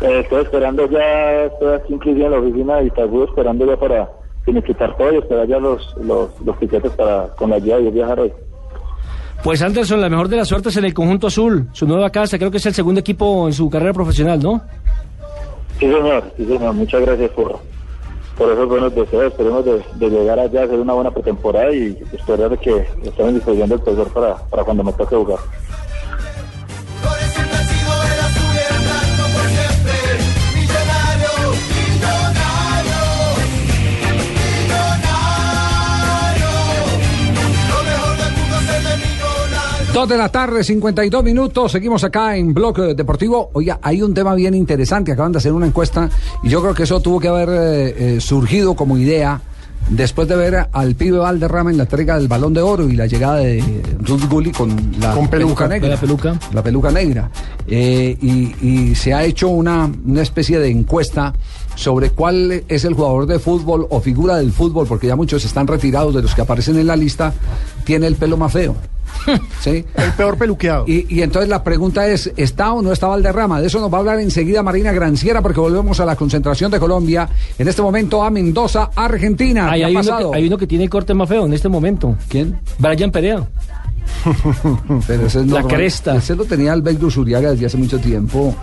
Eh, 0.01 0.19
estoy 0.21 0.43
esperando 0.43 0.89
ya, 0.89 1.45
estoy 1.45 1.75
aquí 1.75 1.93
inclusive 1.93 2.25
en 2.25 2.31
la 2.31 2.39
oficina 2.39 2.75
de 2.77 2.85
Itagüí, 2.85 3.23
esperando 3.23 3.65
ya 3.65 3.77
para 3.77 4.09
finiquitar 4.43 4.95
todo 4.97 5.13
y 5.13 5.17
esperar 5.17 5.47
ya 5.47 5.60
los, 5.60 5.95
los, 5.97 6.30
los 6.43 6.60
tiquetes 6.60 6.91
para, 6.93 7.27
con 7.36 7.49
la 7.49 7.60
guía 7.60 7.77
de 7.77 7.91
viajar 7.91 8.19
hoy. 8.19 8.34
Pues 9.43 9.62
Anderson, 9.62 9.99
la 10.01 10.10
mejor 10.10 10.27
de 10.27 10.38
las 10.38 10.47
suertes 10.47 10.77
en 10.77 10.86
el 10.86 10.93
conjunto 10.93 11.27
azul, 11.27 11.67
su 11.71 11.88
nueva 11.88 12.10
casa, 12.12 12.38
creo 12.38 12.51
que 12.51 12.58
es 12.58 12.65
el 12.67 12.73
segundo 12.73 12.99
equipo 12.99 13.47
en 13.47 13.54
su 13.54 13.69
carrera 13.69 13.93
profesional, 13.93 14.39
¿no? 14.39 14.62
Sí, 15.80 15.91
señor, 15.91 16.23
sí, 16.38 16.45
señor, 16.45 16.73
muchas 16.73 17.01
gracias 17.01 17.32
por, 17.32 17.58
por 18.38 18.51
esos 18.51 18.67
buenos 18.69 18.93
deseos. 18.93 19.32
Esperemos 19.32 19.65
de, 19.65 19.84
de 19.95 20.10
llegar 20.12 20.39
allá, 20.39 20.63
hacer 20.63 20.80
una 20.80 20.93
buena 20.93 21.10
pretemporada 21.10 21.73
y 21.73 21.97
esperar 22.13 22.56
que 22.60 22.86
estemos 23.04 23.34
disfrutando 23.34 23.75
del 23.75 23.84
profesor 23.84 24.13
para, 24.13 24.36
para 24.47 24.63
cuando 24.63 24.84
me 24.84 24.93
toque 24.93 25.15
jugar. 25.15 25.39
Dos 39.93 40.08
de 40.08 40.17
la 40.17 40.30
tarde, 40.30 40.63
52 40.63 41.21
minutos. 41.23 41.71
Seguimos 41.73 42.04
acá 42.06 42.38
en 42.38 42.54
Bloque 42.54 42.93
Deportivo. 42.93 43.49
Oiga, 43.54 43.80
hay 43.82 44.01
un 44.01 44.13
tema 44.13 44.34
bien 44.36 44.54
interesante. 44.56 45.12
Acaban 45.12 45.34
de 45.34 45.39
hacer 45.39 45.51
una 45.51 45.65
encuesta 45.65 46.10
y 46.43 46.49
yo 46.49 46.62
creo 46.62 46.73
que 46.73 46.84
eso 46.84 47.01
tuvo 47.01 47.19
que 47.19 47.27
haber 47.27 47.49
eh, 47.49 48.15
eh, 48.15 48.21
surgido 48.21 48.73
como 48.73 48.97
idea 48.97 49.41
después 49.89 50.30
de 50.30 50.38
ver 50.38 50.67
al 50.71 50.95
pibe 50.95 51.17
Valderrama 51.17 51.71
en 51.71 51.77
la 51.77 51.84
entrega 51.84 52.17
del 52.17 52.30
Balón 52.30 52.54
de 52.54 52.62
Oro 52.62 52.88
y 52.88 52.95
la 52.95 53.06
llegada 53.06 53.38
de 53.38 53.62
Ruth 53.99 54.30
Gulli 54.30 54.51
con 54.51 54.69
la 55.01 55.13
Con 55.13 55.27
peluca. 55.27 55.67
negra. 55.67 55.89
La 55.89 55.97
peluca. 55.97 56.39
La 56.54 56.63
peluca 56.63 56.89
negra. 56.91 57.30
Eh, 57.67 58.17
y, 58.21 58.56
y 58.65 58.95
se 58.95 59.13
ha 59.13 59.25
hecho 59.25 59.49
una, 59.49 59.91
una 60.06 60.21
especie 60.21 60.60
de 60.60 60.69
encuesta 60.69 61.34
sobre 61.75 62.12
cuál 62.12 62.63
es 62.69 62.86
el 62.86 62.93
jugador 62.93 63.25
de 63.25 63.39
fútbol 63.39 63.88
o 63.89 63.99
figura 63.99 64.38
del 64.38 64.54
fútbol, 64.54 64.88
porque 64.88 65.08
ya 65.08 65.17
muchos 65.17 65.43
están 65.43 65.67
retirados 65.67 66.15
de 66.15 66.21
los 66.21 66.34
que 66.34 66.41
aparecen 66.41 66.77
en 66.77 66.88
la 66.88 66.95
lista, 66.95 67.34
tiene 67.84 68.08
el 68.08 68.15
pelo 68.15 68.38
más 68.38 68.54
feo. 68.54 68.73
¿Sí? 69.62 69.86
El 69.95 70.12
peor 70.17 70.38
peluqueado. 70.38 70.86
Y, 70.88 71.06
y 71.10 71.21
entonces 71.21 71.50
la 71.50 71.63
pregunta 71.63 72.08
es, 72.08 72.32
¿está 72.38 72.74
o 72.74 72.82
no 72.82 72.91
está 72.91 73.08
Valderrama? 73.08 73.62
De 73.62 73.67
eso 73.67 73.80
nos 73.80 73.91
va 73.91 73.97
a 73.97 74.00
hablar 74.00 74.19
enseguida 74.19 74.63
Marina 74.63 74.91
Granciera 74.91 75.41
porque 75.41 75.60
volvemos 75.60 76.00
a 76.00 76.06
la 76.06 76.15
concentración 76.15 76.71
de 76.71 76.80
Colombia. 76.80 77.30
En 77.60 77.67
este 77.67 77.82
momento 77.82 78.24
a 78.24 78.30
Mendoza, 78.30 78.89
Argentina. 78.95 79.69
Hay, 79.71 79.80
¿Qué 79.80 79.84
ha 79.84 79.88
hay 79.88 79.93
uno 79.95 80.04
pasado? 80.04 80.32
que, 80.32 80.38
hay 80.38 80.47
uno 80.47 80.58
que 80.58 80.67
tiene 80.67 80.84
el 80.86 80.89
corte 80.89 81.13
más 81.13 81.30
feo 81.30 81.45
en 81.45 81.54
este 81.54 81.69
momento. 81.69 82.15
¿Quién? 82.28 82.60
Brian 82.80 83.12
Perea. 83.12 83.47
Pero 85.08 85.28
ese 85.28 85.39
es 85.41 85.47
La 85.47 85.62
normal. 85.62 85.67
cresta. 85.67 86.15
Ese 86.15 86.36
lo 86.36 86.45
tenía 86.45 86.74
el 86.74 86.82
Beck 86.82 87.02
Usuriaga 87.02 87.52
desde 87.52 87.65
hace 87.67 87.78
mucho 87.78 88.00
tiempo. 88.00 88.56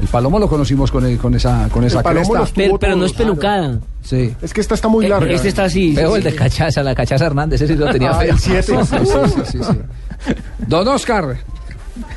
El 0.00 0.08
Palomo 0.08 0.38
lo 0.38 0.48
conocimos 0.48 0.90
con, 0.90 1.06
el- 1.06 1.18
con 1.18 1.34
esa, 1.34 1.68
con 1.70 1.84
esa 1.84 2.02
cresta. 2.02 2.44
Pero, 2.54 2.78
pero 2.78 2.96
no 2.96 3.04
es 3.06 3.12
pelucada. 3.12 3.78
Sí. 4.02 4.34
Es 4.42 4.52
que 4.52 4.60
esta 4.60 4.74
está 4.74 4.88
muy 4.88 5.06
Eh, 5.06 5.08
larga. 5.08 5.32
Este 5.32 5.48
está 5.48 5.64
así. 5.64 5.92
Veo 5.94 6.10
sí, 6.12 6.18
el 6.18 6.24
de. 6.24 6.34
Cachaza, 6.34 6.82
la 6.82 6.94
Cachaza 6.94 7.26
Hernández, 7.26 7.60
ese 7.62 7.74
sí 7.74 7.78
lo 7.78 7.90
tenía 7.90 8.10
Ah, 8.10 8.18
feo. 8.20 8.32
el 8.32 8.38
siete. 8.38 8.62
Sí, 8.62 8.74
sí, 8.84 8.96
sí, 9.06 9.42
sí, 9.52 9.58
sí. 9.64 10.34
Don 10.66 10.86
Oscar, 10.88 11.36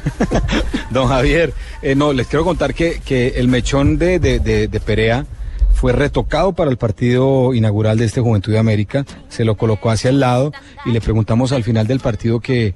Don 0.91 1.07
Javier, 1.07 1.53
eh, 1.81 1.95
no, 1.95 2.13
les 2.13 2.27
quiero 2.27 2.43
contar 2.45 2.73
que, 2.73 2.99
que 3.05 3.29
el 3.37 3.47
mechón 3.47 3.97
de, 3.97 4.19
de, 4.19 4.39
de- 4.39 4.67
de 4.67 4.79
Perea 4.79 5.25
fue 5.73 5.91
retocado 5.93 6.53
para 6.53 6.71
el 6.71 6.77
partido 6.77 7.53
inaugural 7.53 7.97
de 7.99 8.05
este 8.05 8.19
Juventud 8.21 8.51
de 8.51 8.57
América, 8.57 9.05
se 9.29 9.45
lo 9.45 9.55
colocó 9.57 9.91
hacia 9.91 10.09
el 10.09 10.19
lado 10.19 10.51
y 10.85 10.91
le 10.91 11.01
preguntamos 11.01 11.51
al 11.51 11.63
final 11.63 11.85
del 11.85 11.99
partido 11.99 12.39
que, 12.39 12.73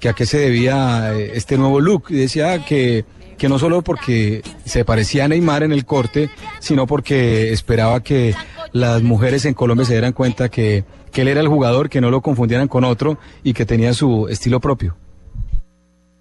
que 0.00 0.08
a 0.08 0.12
qué 0.14 0.26
se 0.26 0.38
debía 0.38 1.12
eh, 1.14 1.32
este 1.34 1.56
nuevo 1.56 1.80
look 1.80 2.06
y 2.08 2.14
decía 2.14 2.64
que, 2.64 3.04
que 3.42 3.48
no 3.48 3.58
solo 3.58 3.82
porque 3.82 4.40
se 4.64 4.84
parecía 4.84 5.24
a 5.24 5.28
Neymar 5.28 5.64
en 5.64 5.72
el 5.72 5.84
corte, 5.84 6.30
sino 6.60 6.86
porque 6.86 7.52
esperaba 7.52 8.00
que 8.00 8.36
las 8.70 9.02
mujeres 9.02 9.44
en 9.46 9.54
Colombia 9.54 9.84
se 9.84 9.94
dieran 9.94 10.12
cuenta 10.12 10.48
que, 10.48 10.84
que 11.10 11.22
él 11.22 11.26
era 11.26 11.40
el 11.40 11.48
jugador, 11.48 11.90
que 11.90 12.00
no 12.00 12.12
lo 12.12 12.20
confundieran 12.20 12.68
con 12.68 12.84
otro 12.84 13.18
y 13.42 13.52
que 13.52 13.66
tenía 13.66 13.94
su 13.94 14.28
estilo 14.28 14.60
propio. 14.60 14.94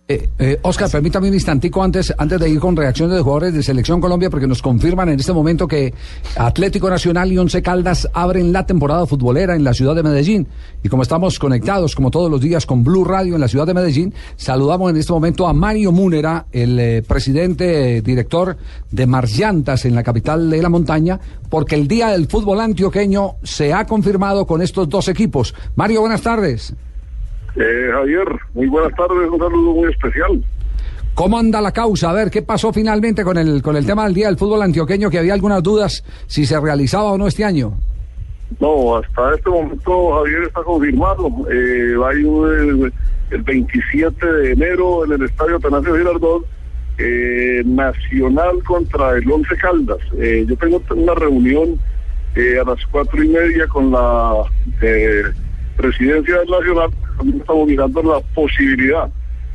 Eh, 0.07 0.29
eh, 0.39 0.59
Oscar, 0.63 0.89
permítame 0.89 1.29
un 1.29 1.35
instantico 1.35 1.81
antes, 1.81 2.13
antes 2.17 2.37
de 2.39 2.49
ir 2.49 2.59
con 2.59 2.75
reacciones 2.75 3.15
de 3.15 3.21
jugadores 3.21 3.53
de 3.53 3.63
Selección 3.63 4.01
Colombia, 4.01 4.29
porque 4.29 4.47
nos 4.47 4.61
confirman 4.61 5.07
en 5.07 5.19
este 5.19 5.31
momento 5.31 5.67
que 5.67 5.93
Atlético 6.35 6.89
Nacional 6.89 7.31
y 7.31 7.37
Once 7.37 7.61
Caldas 7.61 8.09
abren 8.13 8.51
la 8.51 8.65
temporada 8.65 9.05
futbolera 9.05 9.55
en 9.55 9.63
la 9.63 9.73
ciudad 9.73 9.95
de 9.95 10.03
Medellín. 10.03 10.47
Y 10.83 10.89
como 10.89 11.03
estamos 11.03 11.39
conectados, 11.39 11.95
como 11.95 12.11
todos 12.11 12.29
los 12.29 12.41
días, 12.41 12.65
con 12.65 12.83
Blue 12.83 13.05
Radio 13.05 13.35
en 13.35 13.41
la 13.41 13.47
ciudad 13.47 13.65
de 13.65 13.73
Medellín, 13.73 14.13
saludamos 14.35 14.89
en 14.89 14.97
este 14.97 15.13
momento 15.13 15.47
a 15.47 15.53
Mario 15.53 15.93
Múnera, 15.93 16.45
el 16.51 16.77
eh, 16.79 17.03
presidente, 17.07 17.97
eh, 17.97 18.01
director 18.01 18.57
de 18.89 19.07
Marllantas 19.07 19.85
en 19.85 19.95
la 19.95 20.03
capital 20.03 20.49
de 20.49 20.61
la 20.61 20.69
montaña, 20.69 21.19
porque 21.49 21.75
el 21.75 21.87
día 21.87 22.09
del 22.09 22.27
fútbol 22.27 22.59
antioqueño 22.59 23.35
se 23.43 23.71
ha 23.71 23.85
confirmado 23.85 24.45
con 24.45 24.61
estos 24.61 24.89
dos 24.89 25.07
equipos. 25.07 25.53
Mario, 25.75 26.01
buenas 26.01 26.21
tardes. 26.21 26.73
Eh, 27.55 27.89
Javier, 27.91 28.27
muy 28.53 28.67
buenas 28.67 28.95
tardes, 28.95 29.29
un 29.29 29.39
saludo 29.39 29.73
muy 29.73 29.91
especial. 29.91 30.43
¿Cómo 31.13 31.37
anda 31.37 31.59
la 31.59 31.71
causa? 31.71 32.09
A 32.09 32.13
ver, 32.13 32.31
¿qué 32.31 32.41
pasó 32.41 32.71
finalmente 32.71 33.23
con 33.23 33.37
el, 33.37 33.61
con 33.61 33.75
el 33.75 33.85
tema 33.85 34.05
del 34.05 34.13
Día 34.13 34.27
del 34.27 34.37
Fútbol 34.37 34.61
Antioqueño? 34.61 35.09
Que 35.09 35.19
había 35.19 35.33
algunas 35.33 35.61
dudas 35.61 36.03
si 36.27 36.45
se 36.45 36.59
realizaba 36.59 37.11
o 37.11 37.17
no 37.17 37.27
este 37.27 37.43
año. 37.43 37.73
No, 38.59 38.97
hasta 38.97 39.35
este 39.35 39.49
momento 39.49 40.13
Javier 40.13 40.43
está 40.43 40.63
confirmado. 40.63 41.29
Eh, 41.51 41.95
hay 42.05 42.23
un, 42.23 42.87
eh, 42.87 42.91
el 43.31 43.41
27 43.41 44.25
de 44.25 44.51
enero 44.53 45.05
en 45.05 45.13
el 45.13 45.23
estadio 45.23 45.57
Atanasio 45.57 45.95
Girardot, 45.95 46.45
eh, 46.97 47.61
Nacional 47.65 48.63
contra 48.63 49.11
el 49.17 49.31
Once 49.31 49.55
Caldas. 49.57 49.99
Eh, 50.17 50.45
yo 50.47 50.55
tengo 50.57 50.81
una 50.95 51.15
reunión 51.15 51.79
eh, 52.35 52.59
a 52.59 52.63
las 52.63 52.85
cuatro 52.87 53.23
y 53.23 53.29
media 53.29 53.67
con 53.67 53.91
la 53.91 54.43
eh, 54.81 55.23
presidencia 55.81 56.37
del 56.39 56.49
Nacional. 56.49 56.89
También 57.17 57.39
estamos 57.41 57.67
mirando 57.67 58.03
la 58.03 58.19
posibilidad 58.33 59.09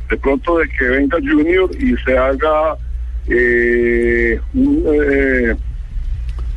de 0.09 0.17
pronto 0.17 0.57
de 0.57 0.69
que 0.69 0.85
venga 0.85 1.17
Junior 1.19 1.69
y 1.79 1.95
se 2.03 2.17
haga 2.17 2.75
eh, 3.27 4.39
un... 4.53 4.83
eh, 4.87 5.55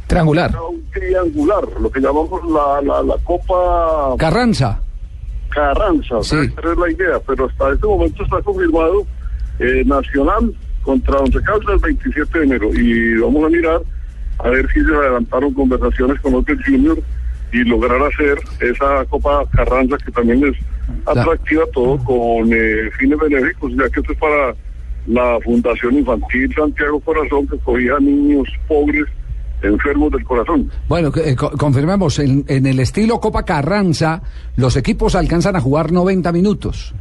Triangular. 0.07 0.51
un 0.69 0.83
triangular, 0.91 1.63
lo 1.81 1.89
que 1.91 2.01
llamamos 2.01 2.31
la, 2.51 2.83
la, 2.83 3.03
la 3.03 3.15
Copa 3.23 4.17
Carranza. 4.19 4.81
Carranza, 5.51 6.23
Sí. 6.23 6.37
esa 6.37 6.73
es 6.73 6.79
la 6.79 6.91
idea, 6.91 7.19
pero 7.27 7.47
hasta 7.47 7.73
este 7.73 7.87
momento 7.87 8.23
está 8.25 8.41
confirmado 8.43 9.05
eh, 9.61 9.83
Nacional 9.87 10.53
contra 10.83 11.19
Once 11.19 11.39
Caldas 11.43 11.75
el 11.75 11.95
27 11.97 12.39
de 12.39 12.45
enero 12.45 12.71
y 12.75 13.19
vamos 13.21 13.45
a 13.45 13.49
mirar 13.49 13.81
a 14.39 14.49
ver 14.49 14.67
si 14.73 14.81
se 14.81 14.95
adelantaron 14.95 15.53
conversaciones 15.55 16.19
con 16.21 16.45
del 16.45 16.65
Junior 16.65 16.99
y 17.53 17.65
lograr 17.65 18.01
hacer 18.03 18.39
esa 18.61 19.05
Copa 19.07 19.45
Carranza 19.53 19.97
que 20.05 20.13
también 20.13 20.43
es 20.45 20.57
atractiva 21.07 21.65
todo 21.73 21.99
con 22.05 22.53
eh, 22.53 22.91
fines 22.99 23.19
benéficos, 23.19 23.73
ya 23.73 23.89
que 23.91 24.01
esto 24.01 24.13
es 24.13 24.19
para 24.19 24.55
la 25.07 25.39
Fundación 25.43 25.95
Infantil 25.99 26.55
Santiago 26.55 27.01
Corazón 27.01 27.47
que 27.49 27.59
cogía 27.59 27.97
a 27.97 28.01
niños 28.01 28.49
pobres 28.69 29.05
enfermos 29.63 30.11
del 30.13 30.25
corazón. 30.25 30.71
Bueno, 30.89 31.13
que, 31.13 31.31
eh, 31.31 31.37
co- 31.37 31.51
confirmemos, 31.51 32.19
en, 32.19 32.45
en 32.49 32.65
el 32.65 32.81
estilo 32.81 33.21
Copa 33.21 33.43
Carranza, 33.45 34.23
los 34.57 34.75
equipos 34.77 35.15
alcanzan 35.15 35.55
a 35.55 35.61
jugar 35.61 35.93
90 35.93 36.33
minutos. 36.33 36.95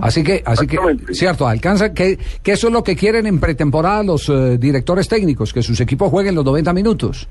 Así 0.00 0.22
que, 0.22 0.40
así 0.46 0.66
que, 0.68 0.76
cierto, 1.12 1.48
alcanza 1.48 1.92
que, 1.92 2.16
que 2.42 2.52
eso 2.52 2.68
es 2.68 2.72
lo 2.72 2.84
que 2.84 2.94
quieren 2.94 3.26
en 3.26 3.40
pretemporada 3.40 4.04
los 4.04 4.28
eh, 4.28 4.58
directores 4.58 5.08
técnicos, 5.08 5.52
que 5.52 5.62
sus 5.62 5.80
equipos 5.80 6.08
jueguen 6.10 6.36
los 6.36 6.44
90 6.44 6.72
minutos. 6.72 7.28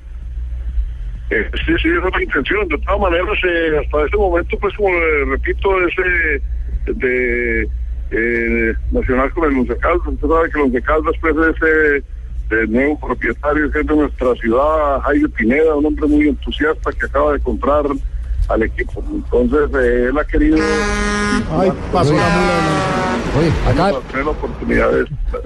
Eh, 1.30 1.50
sí, 1.66 1.74
sí, 1.82 1.90
esa 1.90 2.08
es 2.08 2.14
la 2.14 2.24
intención. 2.24 2.68
De 2.68 2.78
todas 2.80 3.00
maneras, 3.00 3.38
eh, 3.44 3.82
hasta 3.84 4.06
ese 4.06 4.18
momento, 4.18 4.58
pues 4.60 4.76
como 4.76 4.90
le 4.90 5.26
repito, 5.26 5.88
ese 5.88 6.42
de 6.86 7.68
eh, 8.12 8.74
Nacional 8.92 9.32
con 9.32 9.52
el 9.52 9.60
Once 9.60 9.78
Caldas. 9.78 10.08
Usted 10.08 10.28
sabe 10.28 10.50
que 10.52 10.60
el 10.60 10.66
Once 10.66 10.82
Caldas 10.82 11.16
pues, 11.22 11.36
es 11.36 12.04
el 12.52 12.72
nuevo 12.72 13.00
propietario 13.00 13.72
que 13.72 13.80
es 13.80 13.88
de 13.88 13.96
nuestra 13.96 14.36
ciudad, 14.36 15.00
Jaime 15.02 15.30
Pineda, 15.30 15.76
un 15.76 15.86
hombre 15.88 16.08
muy 16.08 16.28
entusiasta 16.28 16.92
que 16.92 17.06
acaba 17.06 17.34
de 17.34 17.40
comprar 17.40 17.86
al 18.50 18.64
equipo. 18.64 19.04
Entonces, 19.14 19.70
eh, 19.82 20.08
él 20.10 20.18
ha 20.18 20.24
querido... 20.26 20.58
Ay, 21.58 21.72
pasó 21.92 22.14
la 22.14 22.20
mula. 22.20 23.40
Oye, 23.40 23.52
acá, 23.72 23.98
tener 24.12 24.26
la 24.26 24.32
oportunidad 24.32 24.92
de, 24.92 25.00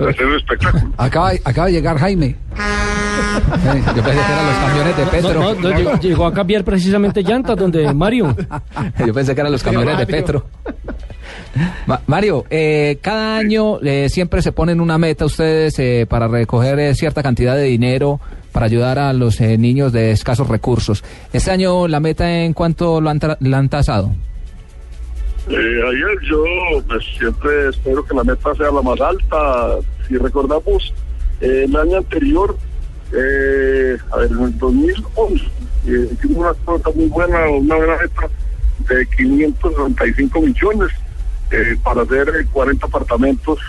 de 0.04 0.10
hacer 0.10 0.28
el 0.28 0.36
espectáculo. 0.38 0.92
acaba, 0.98 1.32
acaba 1.46 1.68
de 1.68 1.74
llegar 1.74 1.98
Jaime. 1.98 2.26
Eh, 2.28 3.84
Yo 3.96 4.04
pensé 4.04 4.20
que 4.20 4.32
eran 4.32 4.46
los 4.48 4.58
camiones 4.58 4.98
de 4.98 5.06
Petro. 5.06 5.34
No, 5.40 5.54
no, 5.56 5.62
no, 5.70 5.78
llegó, 5.78 6.00
llegó 6.00 6.26
a 6.26 6.34
cambiar 6.34 6.64
precisamente 6.64 7.22
llantas 7.24 7.56
donde 7.56 7.94
Mario. 7.94 8.36
Yo 9.06 9.14
pensé 9.14 9.34
que 9.36 9.42
eran 9.42 9.52
los 9.54 9.64
camiones 9.64 9.98
de 9.98 10.06
Petro. 10.08 10.46
Ma- 11.86 12.02
Mario, 12.08 12.46
eh, 12.50 12.98
cada 13.02 13.38
año 13.38 13.80
eh, 13.82 14.10
siempre 14.10 14.42
se 14.42 14.52
ponen 14.52 14.82
una 14.82 14.98
meta 14.98 15.26
ustedes 15.26 15.78
eh, 15.80 16.06
para 16.10 16.28
recoger 16.28 16.78
eh, 16.80 16.94
cierta 16.96 17.24
cantidad 17.24 17.56
de 17.56 17.64
dinero 17.64 18.20
para 18.58 18.66
ayudar 18.66 18.98
a 18.98 19.14
los 19.14 19.40
eh, 19.40 19.56
niños 19.56 19.94
de 19.94 20.10
escasos 20.10 20.48
recursos. 20.48 21.04
Este 21.32 21.52
año 21.52 21.88
la 21.88 22.00
meta 22.00 22.44
en 22.44 22.54
cuánto 22.54 23.00
lo 23.00 23.12
han, 23.12 23.20
la 23.40 23.58
han 23.60 23.70
tasado. 23.70 24.16
Eh, 25.48 25.54
ayer 25.54 26.18
yo 26.28 26.44
pues, 26.88 27.06
siempre 27.20 27.70
espero 27.70 28.04
que 28.04 28.16
la 28.16 28.24
meta 28.24 28.56
sea 28.56 28.72
la 28.72 28.82
más 28.82 29.00
alta. 29.00 29.76
Si 30.08 30.18
recordamos, 30.18 30.92
eh, 31.40 31.66
el 31.68 31.76
año 31.76 31.98
anterior, 31.98 32.58
eh, 33.14 33.96
a 34.12 34.18
ver, 34.18 34.32
en 34.32 34.46
el 34.46 34.58
2011, 34.58 35.46
eh, 35.86 36.10
hicimos 36.14 36.38
una 36.38 36.54
cuota 36.66 36.90
muy 36.96 37.06
buena, 37.10 37.48
una 37.50 37.76
buena 37.76 37.98
meta 37.98 38.28
de 38.90 39.06
595 39.18 40.42
millones 40.42 40.90
eh, 41.52 41.78
para 41.84 42.02
hacer 42.02 42.28
eh, 42.30 42.48
40 42.52 42.88
apartamentos 42.88 43.60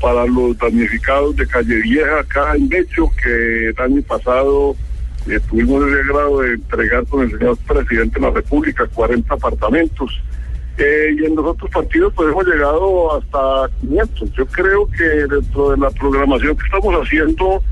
para 0.00 0.26
los 0.26 0.56
damnificados 0.58 1.36
de 1.36 1.46
Calle 1.46 1.80
Vieja 1.82 2.20
acá 2.20 2.54
en 2.54 2.68
Becho, 2.68 3.10
que 3.22 3.68
el 3.68 3.74
año 3.78 4.02
pasado 4.02 4.76
eh, 5.28 5.40
tuvimos 5.48 5.82
el 5.84 6.04
grado 6.04 6.40
de 6.40 6.54
entregar 6.54 7.06
con 7.06 7.22
el 7.22 7.30
señor 7.30 7.56
presidente 7.66 8.20
de 8.20 8.26
la 8.26 8.32
República 8.32 8.86
40 8.86 9.34
apartamentos. 9.34 10.20
Eh, 10.78 11.16
y 11.18 11.24
en 11.24 11.34
los 11.34 11.46
otros 11.46 11.70
partidos 11.70 12.12
pues 12.14 12.28
hemos 12.28 12.46
llegado 12.46 13.16
hasta 13.16 13.70
500. 13.80 14.32
Yo 14.32 14.46
creo 14.46 14.86
que 14.88 15.04
dentro 15.04 15.70
de 15.70 15.78
la 15.78 15.90
programación 15.90 16.56
que 16.56 16.66
estamos 16.66 16.94
haciendo 16.94 17.62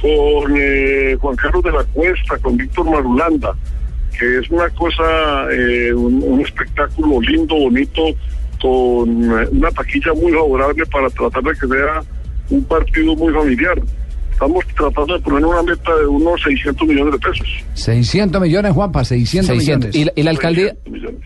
con 0.00 0.54
eh, 0.56 1.16
Juan 1.20 1.36
Carlos 1.36 1.62
de 1.62 1.72
la 1.72 1.84
Cuesta, 1.84 2.38
con 2.38 2.56
Víctor 2.56 2.88
Marulanda, 2.90 3.54
que 4.18 4.38
es 4.38 4.50
una 4.50 4.68
cosa, 4.70 5.52
eh, 5.52 5.92
un, 5.92 6.22
un 6.24 6.40
espectáculo 6.40 7.20
lindo, 7.20 7.54
bonito, 7.54 8.02
con 8.60 9.08
eh, 9.40 9.46
una 9.52 9.70
taquilla 9.70 10.12
muy 10.14 10.32
favorable 10.32 10.84
para 10.86 11.08
tratar 11.10 11.42
de 11.42 11.50
que 11.52 11.66
sea 11.66 12.00
un 12.50 12.64
partido 12.64 13.14
muy 13.16 13.32
familiar. 13.32 13.80
Estamos 14.32 14.64
tratando 14.76 15.14
de 15.14 15.20
poner 15.20 15.44
una 15.44 15.62
meta 15.64 15.96
de 15.96 16.06
unos 16.06 16.40
600 16.42 16.86
millones 16.86 17.12
de 17.14 17.18
pesos. 17.18 17.48
600 17.74 18.40
millones, 18.40 18.72
Juanpa, 18.72 19.04
600, 19.04 19.46
600. 19.48 19.88
millones. 19.88 19.96
¿Y, 19.96 20.04
la- 20.04 20.12
y 20.14 20.22
la 20.22 20.30
alcaldía, 20.30 20.76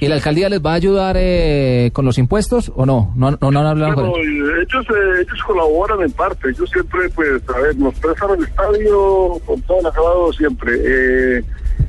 ¿Y 0.01 0.09
la 0.09 0.15
alcaldía 0.15 0.49
les 0.49 0.63
va 0.65 0.73
a 0.73 0.75
ayudar 0.77 1.17
eh, 1.19 1.91
con 1.93 2.07
los 2.07 2.17
impuestos 2.17 2.73
o 2.75 2.87
no? 2.87 3.13
No, 3.15 3.33
no, 3.33 3.51
no 3.51 3.61
han 3.61 3.67
hablado 3.67 3.95
con 3.97 4.11
Bueno, 4.11 4.25
y 4.25 4.39
ellos, 4.63 4.87
eh, 4.89 5.21
ellos 5.27 5.43
colaboran 5.47 6.01
en 6.01 6.11
parte, 6.13 6.49
ellos 6.49 6.71
siempre, 6.73 7.01
pues, 7.15 7.43
a 7.55 7.61
ver, 7.61 7.77
nos 7.77 7.95
prestan 7.99 8.31
el 8.39 8.45
estadio 8.45 9.39
con 9.45 9.61
todo 9.63 9.81
el 9.81 9.87
acabado 9.87 10.33
siempre. 10.33 10.73
Eh, 10.75 11.45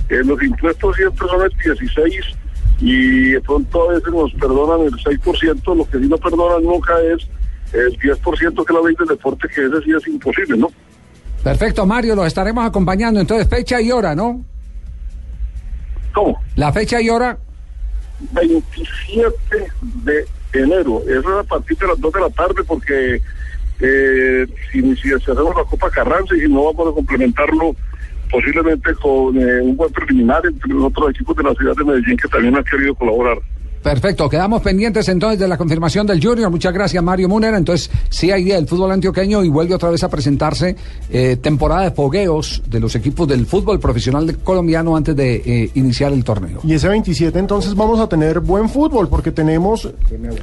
eh, 0.10 0.22
los 0.26 0.44
impuestos 0.44 0.94
siempre 0.98 1.26
son 1.30 1.42
el 1.42 1.52
y 2.80 3.32
de 3.32 3.42
pronto 3.42 3.90
a 3.90 3.94
veces 3.94 4.14
nos 4.14 4.34
perdonan 4.34 4.82
el 4.82 4.94
6%, 4.94 5.76
lo 5.76 5.86
que 5.86 6.00
sí 6.00 6.08
no 6.08 6.18
perdonan 6.18 6.64
nunca 6.64 6.94
es 7.02 7.28
el 7.74 7.98
10% 8.00 8.66
que 8.66 8.74
la 8.74 8.82
ley 8.82 8.96
del 8.98 9.08
deporte, 9.08 9.48
que 9.48 9.66
ese 9.66 9.82
sí 9.84 9.92
es 9.92 10.08
imposible, 10.08 10.58
¿no? 10.58 10.70
Perfecto, 11.44 11.86
Mario, 11.86 12.16
los 12.16 12.28
estaremos 12.28 12.66
acompañando. 12.66 13.20
Entonces, 13.20 13.48
fecha 13.50 13.82
y 13.82 13.92
hora, 13.92 14.16
¿no? 14.16 14.46
¿Cómo? 16.14 16.40
La 16.56 16.72
fecha 16.72 17.02
y 17.02 17.10
hora. 17.10 17.38
27 18.32 19.36
de 20.04 20.26
enero. 20.54 21.02
Eso 21.08 21.40
es 21.40 21.46
a 21.46 21.50
partir 21.50 21.78
de 21.78 21.88
las 21.88 22.00
2 22.00 22.14
de 22.14 22.20
la 22.22 22.30
tarde 22.30 22.64
porque 22.66 23.22
eh, 23.80 24.48
si, 24.72 24.96
si 24.96 25.14
hacemos 25.14 25.56
la 25.56 25.64
Copa 25.64 25.90
Carranza 25.90 26.36
y 26.36 26.42
si 26.42 26.48
no 26.48 26.72
vamos 26.72 26.94
a 26.94 26.96
complementarlo 26.96 27.76
posiblemente 28.34 28.96
con 28.96 29.38
eh, 29.38 29.62
un 29.62 29.78
buen 29.78 29.94
preliminar 29.94 30.42
entre 30.44 30.74
otros 30.74 31.12
equipos 31.12 31.38
de 31.38 31.44
la 31.44 31.54
ciudad 31.54 31.76
de 31.76 31.84
Medellín 31.84 32.18
que 32.18 32.28
también 32.28 32.58
han 32.58 32.64
querido 32.64 32.96
colaborar. 32.96 33.38
Perfecto, 33.84 34.30
quedamos 34.30 34.62
pendientes 34.62 35.08
entonces 35.10 35.38
de 35.40 35.48
la 35.48 35.58
confirmación 35.58 36.08
del 36.08 36.24
Junior. 36.24 36.50
Muchas 36.50 36.74
gracias, 36.74 37.04
Mario 37.04 37.28
Munera. 37.28 37.58
Entonces, 37.58 37.90
sí 38.10 38.32
hay 38.32 38.44
día 38.46 38.56
del 38.56 38.68
fútbol 38.68 38.92
antioqueño 38.92 39.44
y 39.44 39.50
vuelve 39.50 39.76
otra 39.76 39.90
vez 39.90 40.04
a 40.04 40.10
presentarse 40.10 40.76
eh, 41.12 41.36
temporada 41.42 41.82
de 41.84 41.92
fogueos 41.92 42.62
de 42.68 42.80
los 42.80 42.96
equipos 42.96 43.28
del 43.28 43.46
fútbol 43.46 43.80
profesional 43.80 44.26
de- 44.26 44.36
colombiano 44.36 44.96
antes 44.96 45.16
de 45.16 45.36
eh, 45.46 45.70
iniciar 45.76 46.14
el 46.14 46.24
torneo. 46.24 46.62
Y 46.64 46.74
ese 46.74 46.88
27 46.88 47.38
entonces 47.38 47.76
vamos 47.76 48.00
a 48.00 48.08
tener 48.08 48.40
buen 48.40 48.70
fútbol 48.70 49.10
porque 49.10 49.32
tenemos 49.32 49.90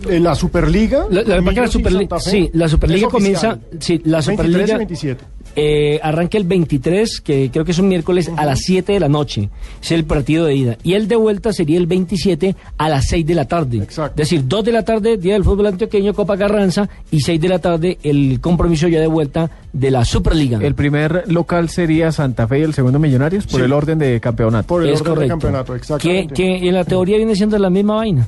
eh, 0.09 0.21
la 0.21 0.35
Superliga. 0.35 1.07
La, 1.11 1.23
la, 1.23 1.37
verdad 1.41 1.53
que 1.53 1.61
la 1.61 1.63
Millos 1.63 1.75
y 1.75 1.79
Superli- 1.79 1.99
Santa 2.01 2.21
Fe. 2.21 2.31
sí, 2.31 2.51
la 2.53 2.69
Superliga 2.69 3.09
comienza. 3.09 3.59
Sí, 3.79 4.03
la 4.05 4.19
23 4.21 4.29
y 4.29 4.37
Superliga. 4.37 4.77
27. 4.77 5.25
eh, 5.57 5.99
arranca 6.03 6.37
el 6.39 6.45
23, 6.45 7.21
que 7.23 7.51
creo 7.51 7.65
que 7.65 7.73
es 7.73 7.79
un 7.79 7.89
miércoles, 7.89 8.31
a 8.37 8.45
las 8.45 8.61
7 8.61 8.93
de 8.93 9.01
la 9.01 9.09
noche. 9.09 9.49
Es 9.83 9.93
el 9.93 10.05
partido 10.05 10.45
de 10.45 10.55
ida. 10.55 10.79
Y 10.83 10.93
el 10.93 11.09
de 11.09 11.17
vuelta 11.17 11.53
sería 11.53 11.79
el 11.79 11.87
27 11.87 12.55
a 12.77 12.89
las 12.89 13.07
6 13.09 13.27
de 13.27 13.30
la 13.35 13.47
tarde. 13.47 13.87
Es 13.89 14.15
decir, 14.17 14.43
2 14.47 14.65
de 14.65 14.73
la 14.73 14.85
tarde, 14.85 15.17
Día 15.17 15.35
del 15.35 15.45
Fútbol 15.45 15.67
Antioqueño, 15.67 16.15
Copa 16.15 16.37
Carranza, 16.37 16.89
y 17.11 17.21
6 17.21 17.41
de 17.41 17.49
la 17.49 17.59
tarde, 17.59 17.99
el 18.03 18.41
compromiso 18.41 18.89
ya 18.89 19.01
de 19.01 19.07
vuelta 19.07 19.51
de 19.73 19.91
la 19.91 20.05
Superliga. 20.05 20.59
El 20.61 20.75
primer 20.75 21.25
local 21.27 21.69
sería 21.69 22.13
Santa 22.13 22.47
Fe 22.49 22.61
y 22.61 22.63
el 22.63 22.75
segundo 22.75 22.99
Millonarios 22.99 23.47
por 23.47 23.61
Sí. 23.61 23.65
el 23.67 23.73
orden 23.73 23.99
de 23.99 24.21
campeonato. 24.21 24.83
es 24.85 25.03
correcto. 25.03 25.99
Que, 25.99 26.29
que 26.29 26.69
en 26.69 26.75
la 26.75 26.85
teoría 26.85 27.17
viene 27.17 27.35
siendo 27.35 27.59
la 27.59 27.71
misma 27.71 27.97
vaina. 27.97 28.27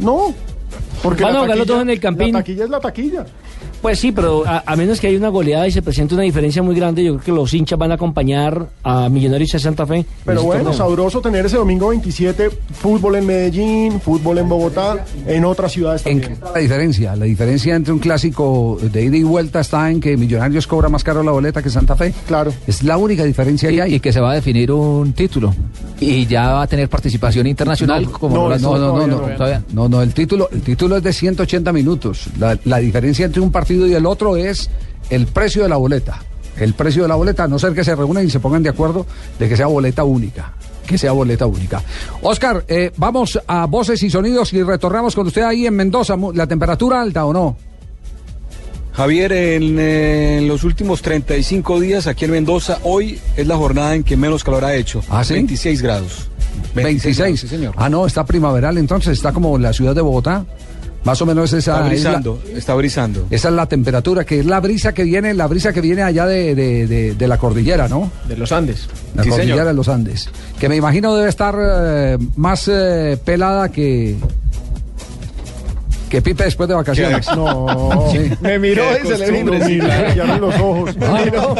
No. 0.00 0.34
Porque 1.02 1.22
Van 1.22 1.36
a 1.36 1.40
jugar 1.42 1.58
los 1.58 1.66
dos 1.66 1.82
en 1.82 1.90
el 1.90 2.00
Campín. 2.00 2.32
La 2.32 2.38
taquilla 2.40 2.64
es 2.64 2.70
la 2.70 2.80
taquilla. 2.80 3.26
Pues 3.84 3.98
sí, 3.98 4.12
pero 4.12 4.44
a, 4.46 4.62
a 4.64 4.76
menos 4.76 4.98
que 4.98 5.08
haya 5.08 5.18
una 5.18 5.28
goleada 5.28 5.68
y 5.68 5.70
se 5.70 5.82
presente 5.82 6.14
una 6.14 6.22
diferencia 6.22 6.62
muy 6.62 6.74
grande, 6.74 7.04
yo 7.04 7.12
creo 7.16 7.24
que 7.24 7.32
los 7.32 7.52
hinchas 7.52 7.78
van 7.78 7.90
a 7.92 7.96
acompañar 7.96 8.68
a 8.82 9.10
Millonarios 9.10 9.52
y 9.52 9.56
a 9.58 9.60
Santa 9.60 9.86
Fe. 9.86 9.96
en 9.98 10.06
Pero 10.24 10.42
bueno, 10.42 10.62
torneo. 10.64 10.78
sabroso 10.78 11.20
tener 11.20 11.44
ese 11.44 11.58
domingo 11.58 11.88
27 11.88 12.48
fútbol 12.72 13.16
en 13.16 13.26
Medellín, 13.26 14.00
fútbol 14.00 14.38
en 14.38 14.48
Bogotá, 14.48 15.04
en 15.26 15.44
otras 15.44 15.70
ciudades 15.72 16.02
también. 16.02 16.38
La 16.54 16.60
diferencia, 16.60 17.14
la 17.14 17.26
diferencia 17.26 17.74
entre 17.76 17.92
un 17.92 17.98
clásico 17.98 18.78
de 18.80 19.04
ida 19.04 19.18
y 19.18 19.22
vuelta 19.22 19.60
está 19.60 19.90
en 19.90 20.00
que 20.00 20.16
Millonarios 20.16 20.66
cobra 20.66 20.88
más 20.88 21.04
caro 21.04 21.22
la 21.22 21.32
boleta 21.32 21.62
que 21.62 21.68
Santa 21.68 21.94
Fe. 21.94 22.14
Claro. 22.26 22.54
Es 22.66 22.82
la 22.84 22.96
única 22.96 23.22
diferencia 23.24 23.68
que 23.68 23.82
hay. 23.82 23.94
Y 23.96 24.00
que 24.00 24.14
se 24.14 24.20
va 24.20 24.30
a 24.32 24.34
definir 24.34 24.72
un 24.72 25.12
título. 25.12 25.54
Y 26.00 26.24
ya 26.26 26.54
va 26.54 26.62
a 26.62 26.66
tener 26.66 26.88
participación 26.88 27.46
internacional 27.46 28.10
como 28.10 28.34
no, 28.34 28.48
lo- 28.48 28.58
no, 28.58 28.78
no, 28.78 29.06
no, 29.06 29.06
no, 29.06 29.62
no, 29.74 29.88
no, 29.90 30.02
el 30.02 30.14
título, 30.14 30.48
el 30.50 30.62
título 30.62 30.96
es 30.96 31.02
de 31.02 31.12
180 31.12 31.70
minutos. 31.72 32.28
La, 32.38 32.58
la 32.64 32.78
diferencia 32.78 33.26
entre 33.26 33.42
un 33.42 33.52
partido 33.52 33.73
y 33.74 33.94
el 33.94 34.06
otro 34.06 34.36
es 34.36 34.70
el 35.10 35.26
precio 35.26 35.62
de 35.62 35.68
la 35.68 35.76
boleta. 35.76 36.22
El 36.58 36.74
precio 36.74 37.02
de 37.02 37.08
la 37.08 37.16
boleta, 37.16 37.44
a 37.44 37.48
no 37.48 37.58
ser 37.58 37.72
que 37.74 37.82
se 37.82 37.96
reúnan 37.96 38.24
y 38.24 38.30
se 38.30 38.40
pongan 38.40 38.62
de 38.62 38.68
acuerdo 38.68 39.06
de 39.38 39.48
que 39.48 39.56
sea 39.56 39.66
boleta 39.66 40.04
única. 40.04 40.52
Que 40.86 40.98
sea 40.98 41.12
boleta 41.12 41.46
única. 41.46 41.82
Oscar, 42.22 42.64
eh, 42.68 42.92
vamos 42.96 43.40
a 43.46 43.66
voces 43.66 44.02
y 44.02 44.10
sonidos 44.10 44.52
y 44.52 44.62
retornamos 44.62 45.14
con 45.14 45.26
usted 45.26 45.42
ahí 45.42 45.66
en 45.66 45.74
Mendoza. 45.74 46.16
¿La 46.34 46.46
temperatura 46.46 47.00
alta 47.00 47.24
o 47.24 47.32
no? 47.32 47.56
Javier, 48.92 49.32
en, 49.32 49.78
eh, 49.80 50.38
en 50.38 50.46
los 50.46 50.62
últimos 50.62 51.02
35 51.02 51.80
días 51.80 52.06
aquí 52.06 52.26
en 52.26 52.30
Mendoza, 52.30 52.78
hoy 52.84 53.18
es 53.36 53.46
la 53.46 53.56
jornada 53.56 53.96
en 53.96 54.04
que 54.04 54.16
menos 54.16 54.44
calor 54.44 54.64
ha 54.64 54.76
hecho. 54.76 55.02
¿Ah, 55.10 55.24
sí? 55.24 55.34
26 55.34 55.82
grados. 55.82 56.28
26. 56.76 57.18
grados, 57.18 57.40
sí, 57.40 57.48
señor. 57.48 57.74
Ah, 57.76 57.88
no, 57.88 58.06
está 58.06 58.24
primaveral, 58.24 58.78
entonces 58.78 59.14
está 59.14 59.32
como 59.32 59.58
la 59.58 59.72
ciudad 59.72 59.96
de 59.96 60.00
Bogotá. 60.00 60.44
Más 61.04 61.20
o 61.20 61.26
menos 61.26 61.52
esa 61.52 61.58
Está 61.58 61.74
es 61.76 61.82
la- 61.82 61.88
brisando, 62.10 62.42
está 62.54 62.74
brisando. 62.74 63.26
Esa 63.30 63.48
es 63.48 63.54
la 63.54 63.66
temperatura, 63.66 64.24
que 64.24 64.40
es 64.40 64.46
la 64.46 64.58
brisa 64.60 64.92
que 64.94 65.04
viene, 65.04 65.34
la 65.34 65.46
brisa 65.46 65.72
que 65.72 65.80
viene 65.82 66.02
allá 66.02 66.24
de, 66.26 66.54
de- 66.54 66.86
de- 66.86 67.14
de 67.14 67.28
la 67.28 67.36
cordillera, 67.38 67.88
¿no? 67.88 68.10
De 68.26 68.36
los 68.36 68.50
Andes. 68.52 68.88
La 69.14 69.22
Sí, 69.22 69.28
cordillera 69.28 69.54
señor. 69.56 69.66
de 69.68 69.74
los 69.74 69.88
Andes. 69.88 70.28
Que 70.58 70.68
me 70.68 70.76
imagino 70.76 71.14
debe 71.14 71.28
estar 71.28 71.54
eh, 71.60 72.18
más 72.36 72.68
eh, 72.68 73.18
pelada 73.24 73.68
que. 73.70 74.16
Que 76.14 76.22
Pipe 76.22 76.44
después 76.44 76.68
de 76.68 76.74
vacaciones. 76.74 77.26
No. 77.34 77.66
Sí. 78.12 78.30
Me 78.40 78.58
miró 78.58 78.84
y 79.02 79.06
se 79.06 79.18
le 79.18 79.30
vino. 79.30 79.52
brillaron 79.52 80.40
los 80.40 80.54
ojos. 80.56 80.96
Me 80.96 81.06
Ah, 81.06 81.20
miró. 81.24 81.54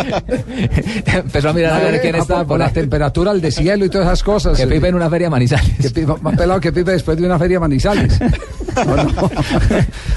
Empezó 1.06 1.48
a 1.48 1.52
mirar 1.52 1.72
a 1.74 1.78
ver 1.90 2.00
quién 2.00 2.14
Ah, 2.14 2.18
estaba 2.18 2.40
por, 2.40 2.48
por 2.48 2.58
la 2.60 2.66
ahí. 2.66 2.72
temperatura, 2.72 3.32
el 3.32 3.40
deshielo 3.40 3.84
y 3.84 3.88
todas 3.88 4.06
esas 4.06 4.22
cosas. 4.22 4.56
Que 4.56 4.66
Pipe 4.66 4.88
en 4.88 4.94
una 4.94 5.10
feria 5.10 5.28
Manizales. 5.30 5.70
Que 5.80 5.90
Pipe- 5.90 6.14
más 6.20 6.36
pelado 6.36 6.60
que 6.60 6.72
Pipe 6.72 6.92
después 6.92 7.16
de 7.18 7.26
una 7.26 7.38
feria 7.38 7.58
Manizales. 7.58 8.18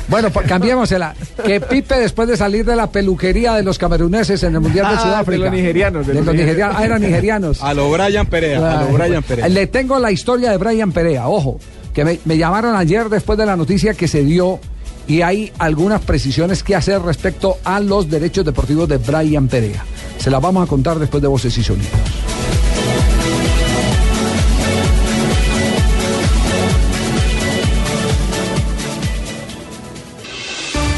Bueno, 0.08 0.30
pues 0.32 0.47
cambiémosela. 0.47 1.13
Que 1.45 1.60
Pipe 1.62 1.95
después 2.00 2.28
de 2.28 2.38
salir 2.38 2.65
de 2.65 2.76
la 2.76 2.88
peluquería 2.89 3.54
de 3.54 3.63
los 3.63 3.78
cameruneses 3.78 4.41
en 4.43 4.56
el 4.56 4.62
Mundial 4.62 4.88
de 4.89 4.95
Ah, 4.95 5.00
Sudáfrica. 5.02 5.43
de 5.43 5.50
los 5.50 5.54
nigerianos, 5.60 6.08
De, 6.08 6.13
de 6.13 6.21
los 6.23 6.34
nigerianos. 6.34 6.76
Ah, 6.80 6.86
eran 6.86 7.02
nigerianos. 7.02 7.62
A 7.63 7.73
lo 7.73 7.91
Brian 7.91 8.26
Perea, 8.26 8.80
a 8.80 8.84
lo 8.84 8.89
Brian 8.97 9.21
Perea. 9.23 9.47
Le 9.50 9.67
tengo 9.67 10.00
la 10.00 10.12
historia 10.12 10.52
de 10.52 10.58
Brian 10.58 10.91
Perea, 10.91 11.28
ojo, 11.28 11.60
que 11.98 12.06
me, 12.06 12.20
me 12.26 12.38
llamaron 12.38 12.76
ayer 12.76 13.10
después 13.10 13.40
de 13.40 13.46
la 13.48 13.56
noticia 13.56 13.96
que 13.96 14.08
se 14.08 14.24
dio 14.24 14.60
y 15.08 15.24
hay 15.24 15.52
algunas 15.58 16.00
precisiones 16.00 16.62
que 16.62 16.76
hacer 16.76 17.02
respecto 17.02 17.58
a 17.64 17.80
los 17.80 18.08
derechos 18.08 18.46
deportivos 18.46 18.88
de 18.88 18.98
Brian 18.98 19.48
Perea. 19.48 19.84
Se 20.20 20.30
las 20.30 20.40
vamos 20.40 20.64
a 20.64 20.70
contar 20.70 21.00
después 21.00 21.24
de 21.24 21.28
Voces 21.28 21.58
y 21.58 21.64
Sonidos. 21.64 21.90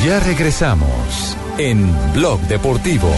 Ya 0.06 0.20
regresamos 0.20 1.38
en 1.58 1.90
Blog 2.14 2.42
Deportivo. 2.50 3.10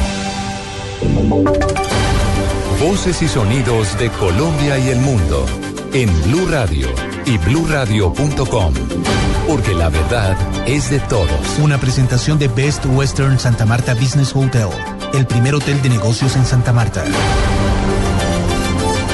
Voces 2.79 3.23
y 3.23 3.27
sonidos 3.27 3.97
de 3.97 4.11
Colombia 4.11 4.77
y 4.77 4.89
el 4.89 4.99
mundo 4.99 5.47
en 5.93 6.09
Blue 6.25 6.45
Radio 6.47 7.10
y 7.25 7.37
bluradio.com. 7.37 8.73
Porque 9.47 9.73
la 9.73 9.89
verdad 9.89 10.37
es 10.67 10.89
de 10.89 10.99
todos. 10.99 11.59
Una 11.61 11.77
presentación 11.77 12.39
de 12.39 12.47
Best 12.47 12.85
Western 12.85 13.39
Santa 13.39 13.65
Marta 13.65 13.93
Business 13.93 14.35
Hotel, 14.35 14.69
el 15.13 15.25
primer 15.25 15.55
hotel 15.55 15.81
de 15.81 15.89
negocios 15.89 16.35
en 16.35 16.45
Santa 16.45 16.73
Marta. 16.73 17.03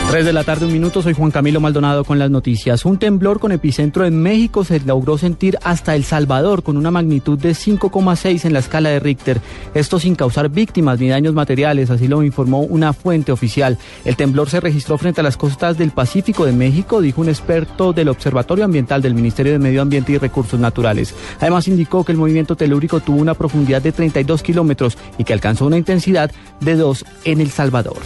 3 0.09 0.23
de 0.23 0.31
la 0.31 0.45
tarde, 0.45 0.65
un 0.65 0.71
minuto, 0.71 1.01
soy 1.01 1.13
Juan 1.13 1.31
Camilo 1.31 1.59
Maldonado 1.59 2.05
con 2.05 2.17
las 2.17 2.31
noticias. 2.31 2.85
Un 2.85 2.97
temblor 2.97 3.41
con 3.41 3.51
epicentro 3.51 4.05
en 4.05 4.21
México 4.21 4.63
se 4.63 4.79
logró 4.79 5.17
sentir 5.17 5.59
hasta 5.63 5.95
El 5.95 6.05
Salvador 6.05 6.63
con 6.63 6.77
una 6.77 6.91
magnitud 6.91 7.37
de 7.37 7.51
5,6 7.51 8.45
en 8.45 8.53
la 8.53 8.59
escala 8.59 8.87
de 8.87 9.01
Richter. 9.01 9.41
Esto 9.73 9.99
sin 9.99 10.15
causar 10.15 10.47
víctimas 10.47 11.01
ni 11.01 11.09
daños 11.09 11.33
materiales, 11.33 11.89
así 11.89 12.07
lo 12.07 12.23
informó 12.23 12.61
una 12.61 12.93
fuente 12.93 13.33
oficial. 13.33 13.77
El 14.05 14.15
temblor 14.15 14.49
se 14.49 14.61
registró 14.61 14.97
frente 14.97 15.19
a 15.19 15.25
las 15.25 15.35
costas 15.35 15.77
del 15.77 15.91
Pacífico 15.91 16.45
de 16.45 16.53
México, 16.53 17.01
dijo 17.01 17.19
un 17.19 17.27
experto 17.27 17.91
del 17.91 18.07
Observatorio 18.07 18.63
Ambiental 18.63 19.01
del 19.01 19.13
Ministerio 19.13 19.51
de 19.51 19.59
Medio 19.59 19.81
Ambiente 19.81 20.13
y 20.13 20.17
Recursos 20.17 20.57
Naturales. 20.57 21.13
Además 21.41 21.67
indicó 21.67 22.05
que 22.05 22.13
el 22.13 22.17
movimiento 22.17 22.55
telúrico 22.55 23.01
tuvo 23.01 23.17
una 23.17 23.33
profundidad 23.33 23.81
de 23.81 23.91
32 23.91 24.41
kilómetros 24.41 24.97
y 25.17 25.25
que 25.25 25.33
alcanzó 25.33 25.65
una 25.65 25.77
intensidad 25.77 26.31
de 26.61 26.77
2 26.77 27.05
en 27.25 27.41
El 27.41 27.51
Salvador. 27.51 27.97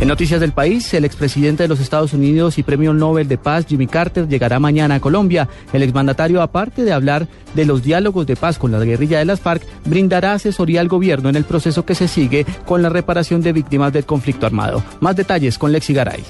En 0.00 0.08
noticias 0.08 0.40
del 0.40 0.52
país, 0.52 0.92
el 0.92 1.04
expresidente 1.04 1.62
de 1.62 1.68
los 1.68 1.78
Estados 1.78 2.12
Unidos 2.12 2.58
y 2.58 2.64
premio 2.64 2.92
Nobel 2.92 3.28
de 3.28 3.38
Paz, 3.38 3.64
Jimmy 3.66 3.86
Carter, 3.86 4.28
llegará 4.28 4.58
mañana 4.58 4.96
a 4.96 5.00
Colombia. 5.00 5.48
El 5.72 5.82
exmandatario, 5.84 6.42
aparte 6.42 6.84
de 6.84 6.92
hablar 6.92 7.28
de 7.54 7.64
los 7.64 7.82
diálogos 7.82 8.26
de 8.26 8.34
paz 8.34 8.58
con 8.58 8.72
la 8.72 8.84
guerrilla 8.84 9.20
de 9.20 9.24
las 9.24 9.40
FARC, 9.40 9.62
brindará 9.84 10.32
asesoría 10.32 10.80
al 10.80 10.88
gobierno 10.88 11.28
en 11.28 11.36
el 11.36 11.44
proceso 11.44 11.86
que 11.86 11.94
se 11.94 12.08
sigue 12.08 12.44
con 12.66 12.82
la 12.82 12.88
reparación 12.88 13.40
de 13.40 13.52
víctimas 13.52 13.92
del 13.92 14.04
conflicto 14.04 14.46
armado. 14.46 14.82
Más 15.00 15.14
detalles 15.14 15.58
con 15.58 15.70
Lexi 15.70 15.94
Garay. 15.94 16.24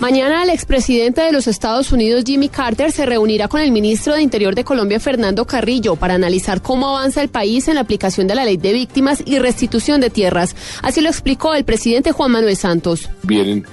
Mañana 0.00 0.44
el 0.44 0.48
expresidente 0.48 1.20
de 1.20 1.30
los 1.30 1.46
Estados 1.46 1.92
Unidos, 1.92 2.24
Jimmy 2.26 2.48
Carter, 2.48 2.90
se 2.90 3.04
reunirá 3.04 3.48
con 3.48 3.60
el 3.60 3.70
ministro 3.70 4.14
de 4.14 4.22
Interior 4.22 4.54
de 4.54 4.64
Colombia, 4.64 4.98
Fernando 4.98 5.44
Carrillo, 5.44 5.94
para 5.94 6.14
analizar 6.14 6.62
cómo 6.62 6.96
avanza 6.96 7.20
el 7.20 7.28
país 7.28 7.68
en 7.68 7.74
la 7.74 7.82
aplicación 7.82 8.26
de 8.26 8.34
la 8.34 8.46
ley 8.46 8.56
de 8.56 8.72
víctimas 8.72 9.22
y 9.26 9.38
restitución 9.38 10.00
de 10.00 10.08
tierras. 10.08 10.56
Así 10.80 11.02
lo 11.02 11.10
explicó 11.10 11.54
el 11.54 11.64
presidente 11.64 12.12
Juan 12.12 12.30
Manuel 12.30 12.56
Santos. 12.56 13.09
Vienen 13.22 13.66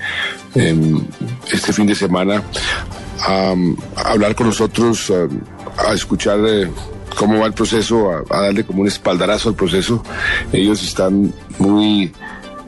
em, 0.56 1.04
este 1.52 1.73
fin 1.73 1.88
de 1.88 1.95
semana 1.95 2.43
a, 3.21 3.54
a 3.95 4.12
hablar 4.12 4.36
con 4.36 4.47
nosotros, 4.47 5.12
a, 5.12 5.89
a 5.89 5.93
escuchar 5.93 6.39
eh, 6.47 6.69
cómo 7.17 7.39
va 7.39 7.47
el 7.47 7.54
proceso, 7.54 8.12
a 8.30 8.41
darle 8.41 8.63
como 8.63 8.82
un 8.82 8.88
espaldarazo 8.88 9.50
al 9.50 9.56
proceso. 9.56 10.04
Ellos 10.52 10.84
están 10.84 11.34
muy 11.58 12.12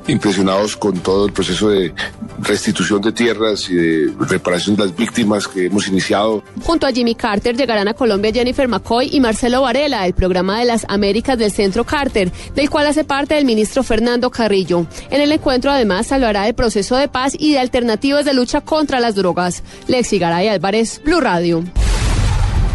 impresionados 0.08 0.76
con 0.76 1.00
todo 1.00 1.28
el 1.28 1.34
proceso 1.34 1.70
de, 1.70 1.94
restitución 2.42 3.02
de 3.02 3.12
tierras 3.12 3.70
y 3.70 3.76
de 3.76 4.14
reparación 4.20 4.76
de 4.76 4.86
las 4.86 4.96
víctimas 4.96 5.48
que 5.48 5.66
hemos 5.66 5.88
iniciado. 5.88 6.44
Junto 6.64 6.88
a 6.88 6.92
Jimmy 6.92 7.16
Carter 7.16 7.56
llegarán 7.56 7.88
a 7.88 7.94
Colombia 7.94 8.32
Jennifer 8.32 8.68
McCoy 8.68 9.10
y 9.12 9.20
Marcelo 9.20 9.62
Varela, 9.62 10.06
el 10.06 10.14
programa 10.14 10.60
de 10.60 10.66
las 10.66 10.86
Américas 10.90 11.38
del 11.38 11.52
Centro 11.52 11.84
Carter, 11.84 12.32
del 12.56 12.70
cual 12.70 12.88
hace 12.88 13.04
parte 13.04 13.38
el 13.38 13.46
ministro 13.46 13.84
Fernando 13.84 14.30
Carrillo. 14.30 14.86
En 15.10 15.22
el 15.22 15.32
encuentro 15.32 15.72
además 15.72 16.12
hablará 16.12 16.44
del 16.44 16.56
proceso 16.56 16.96
de 16.96 17.08
paz 17.08 17.36
y 17.38 17.52
de 17.54 17.60
alternativas 17.60 18.26
de 18.26 18.34
lucha 18.34 18.62
contra 18.62 19.00
las 19.00 19.16
drogas. 19.16 19.64
Lexi 19.88 20.20
Garay 20.20 20.48
Álvarez, 20.48 21.02
Blue 21.04 21.20
Radio. 21.20 21.64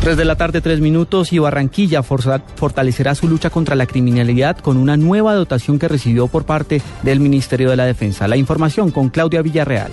3 0.00 0.16
de 0.16 0.24
la 0.24 0.36
tarde, 0.36 0.60
3 0.60 0.80
minutos 0.80 1.32
y 1.32 1.38
Barranquilla 1.38 2.02
fortalecerá 2.02 3.14
su 3.14 3.28
lucha 3.28 3.50
contra 3.50 3.74
la 3.74 3.86
criminalidad 3.86 4.58
con 4.58 4.76
una 4.76 4.96
nueva 4.96 5.34
dotación 5.34 5.78
que 5.78 5.88
recibió 5.88 6.28
por 6.28 6.44
parte 6.44 6.82
del 7.02 7.20
Ministerio 7.20 7.70
de 7.70 7.76
la 7.76 7.86
Defensa. 7.86 8.28
La 8.28 8.36
información 8.36 8.90
con 8.90 9.08
Claudia 9.08 9.42
Villarreal. 9.42 9.92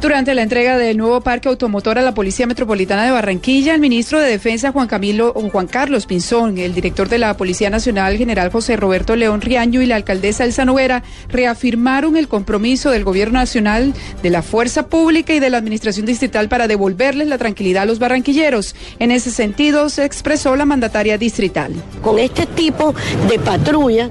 Durante 0.00 0.34
la 0.34 0.40
entrega 0.40 0.78
del 0.78 0.96
nuevo 0.96 1.20
parque 1.20 1.50
automotor 1.50 1.98
a 1.98 2.02
la 2.02 2.14
Policía 2.14 2.46
Metropolitana 2.46 3.04
de 3.04 3.10
Barranquilla, 3.10 3.74
el 3.74 3.82
ministro 3.82 4.18
de 4.18 4.30
Defensa 4.30 4.72
Juan 4.72 4.88
Camilo 4.88 5.34
Juan 5.34 5.66
Carlos 5.66 6.06
Pinzón, 6.06 6.56
el 6.56 6.72
director 6.72 7.10
de 7.10 7.18
la 7.18 7.36
Policía 7.36 7.68
Nacional 7.68 8.16
General 8.16 8.50
José 8.50 8.76
Roberto 8.76 9.14
León 9.14 9.42
Riaño 9.42 9.82
y 9.82 9.86
la 9.86 9.96
alcaldesa 9.96 10.44
Elsa 10.44 10.64
Noguera 10.64 11.02
reafirmaron 11.28 12.16
el 12.16 12.28
compromiso 12.28 12.90
del 12.90 13.04
Gobierno 13.04 13.40
Nacional, 13.40 13.92
de 14.22 14.30
la 14.30 14.40
Fuerza 14.40 14.86
Pública 14.86 15.34
y 15.34 15.38
de 15.38 15.50
la 15.50 15.58
Administración 15.58 16.06
Distrital 16.06 16.48
para 16.48 16.66
devolverles 16.66 17.28
la 17.28 17.36
tranquilidad 17.36 17.82
a 17.82 17.86
los 17.86 17.98
barranquilleros. 17.98 18.74
En 19.00 19.10
ese 19.10 19.30
sentido, 19.30 19.90
se 19.90 20.06
expresó 20.06 20.56
la 20.56 20.64
mandataria 20.64 21.18
distrital. 21.18 21.74
Con 22.00 22.18
este 22.18 22.46
tipo 22.46 22.94
de 23.28 23.38
patrulla 23.38 24.08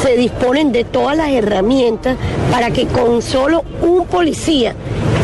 se 0.00 0.16
disponen 0.16 0.70
de 0.70 0.84
todas 0.84 1.16
las 1.16 1.30
herramientas 1.30 2.16
para 2.52 2.70
que 2.70 2.86
con 2.86 3.20
solo 3.20 3.64
un 3.82 4.06
policía 4.06 4.76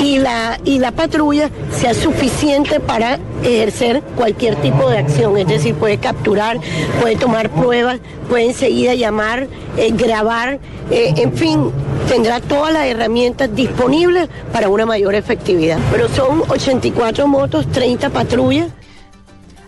y 0.03 0.19
la, 0.19 0.59
y 0.65 0.79
la 0.79 0.93
patrulla 0.93 1.51
sea 1.71 1.95
suficiente 1.95 2.81
para 2.81 3.19
ejercer 3.43 4.03
cualquier 4.17 4.57
tipo 4.57 4.89
de 4.91 4.99
acción. 4.99 5.37
Es 5.37 5.47
decir, 5.47 5.75
puede 5.75 5.99
capturar, 5.99 6.59
puede 7.01 7.17
tomar 7.17 7.51
pruebas, 7.51 8.01
puede 8.29 8.47
enseguida 8.47 8.95
llamar, 8.95 9.49
eh, 9.77 9.91
grabar, 9.93 10.59
eh, 10.91 11.15
en 11.17 11.33
fin, 11.35 11.71
tendrá 12.09 12.41
todas 12.41 12.73
las 12.73 12.87
herramientas 12.87 13.55
disponibles 13.55 14.29
para 14.53 14.69
una 14.69 14.87
mayor 14.87 15.15
efectividad. 15.15 15.79
Pero 15.93 16.09
son 16.09 16.43
84 16.49 17.27
motos, 17.27 17.71
30 17.71 18.11
patrullas. 18.11 18.69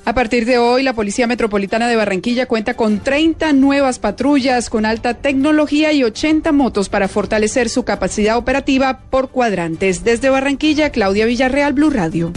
A 0.05 0.15
partir 0.15 0.47
de 0.47 0.59
hoy, 0.59 0.83
la 0.83 0.95
Policía 0.95 1.29
Metropolitana 1.29 1.87
de 1.87 1.95
Barranquilla 1.95 2.47
cuenta 2.47 2.75
con 2.75 2.99
30 2.99 3.53
nuevas 3.53 4.01
patrullas 4.01 4.69
con 4.69 4.85
alta 4.85 5.15
tecnología 5.15 5.93
y 5.93 6.03
80 6.03 6.51
motos 6.51 6.89
para 6.89 7.07
fortalecer 7.07 7.69
su 7.69 7.85
capacidad 7.85 8.37
operativa 8.37 8.99
por 9.11 9.31
cuadrantes. 9.31 10.03
Desde 10.03 10.29
Barranquilla, 10.29 10.91
Claudia 10.91 11.25
Villarreal, 11.25 11.73
Blue 11.73 11.91
Radio. 11.91 12.33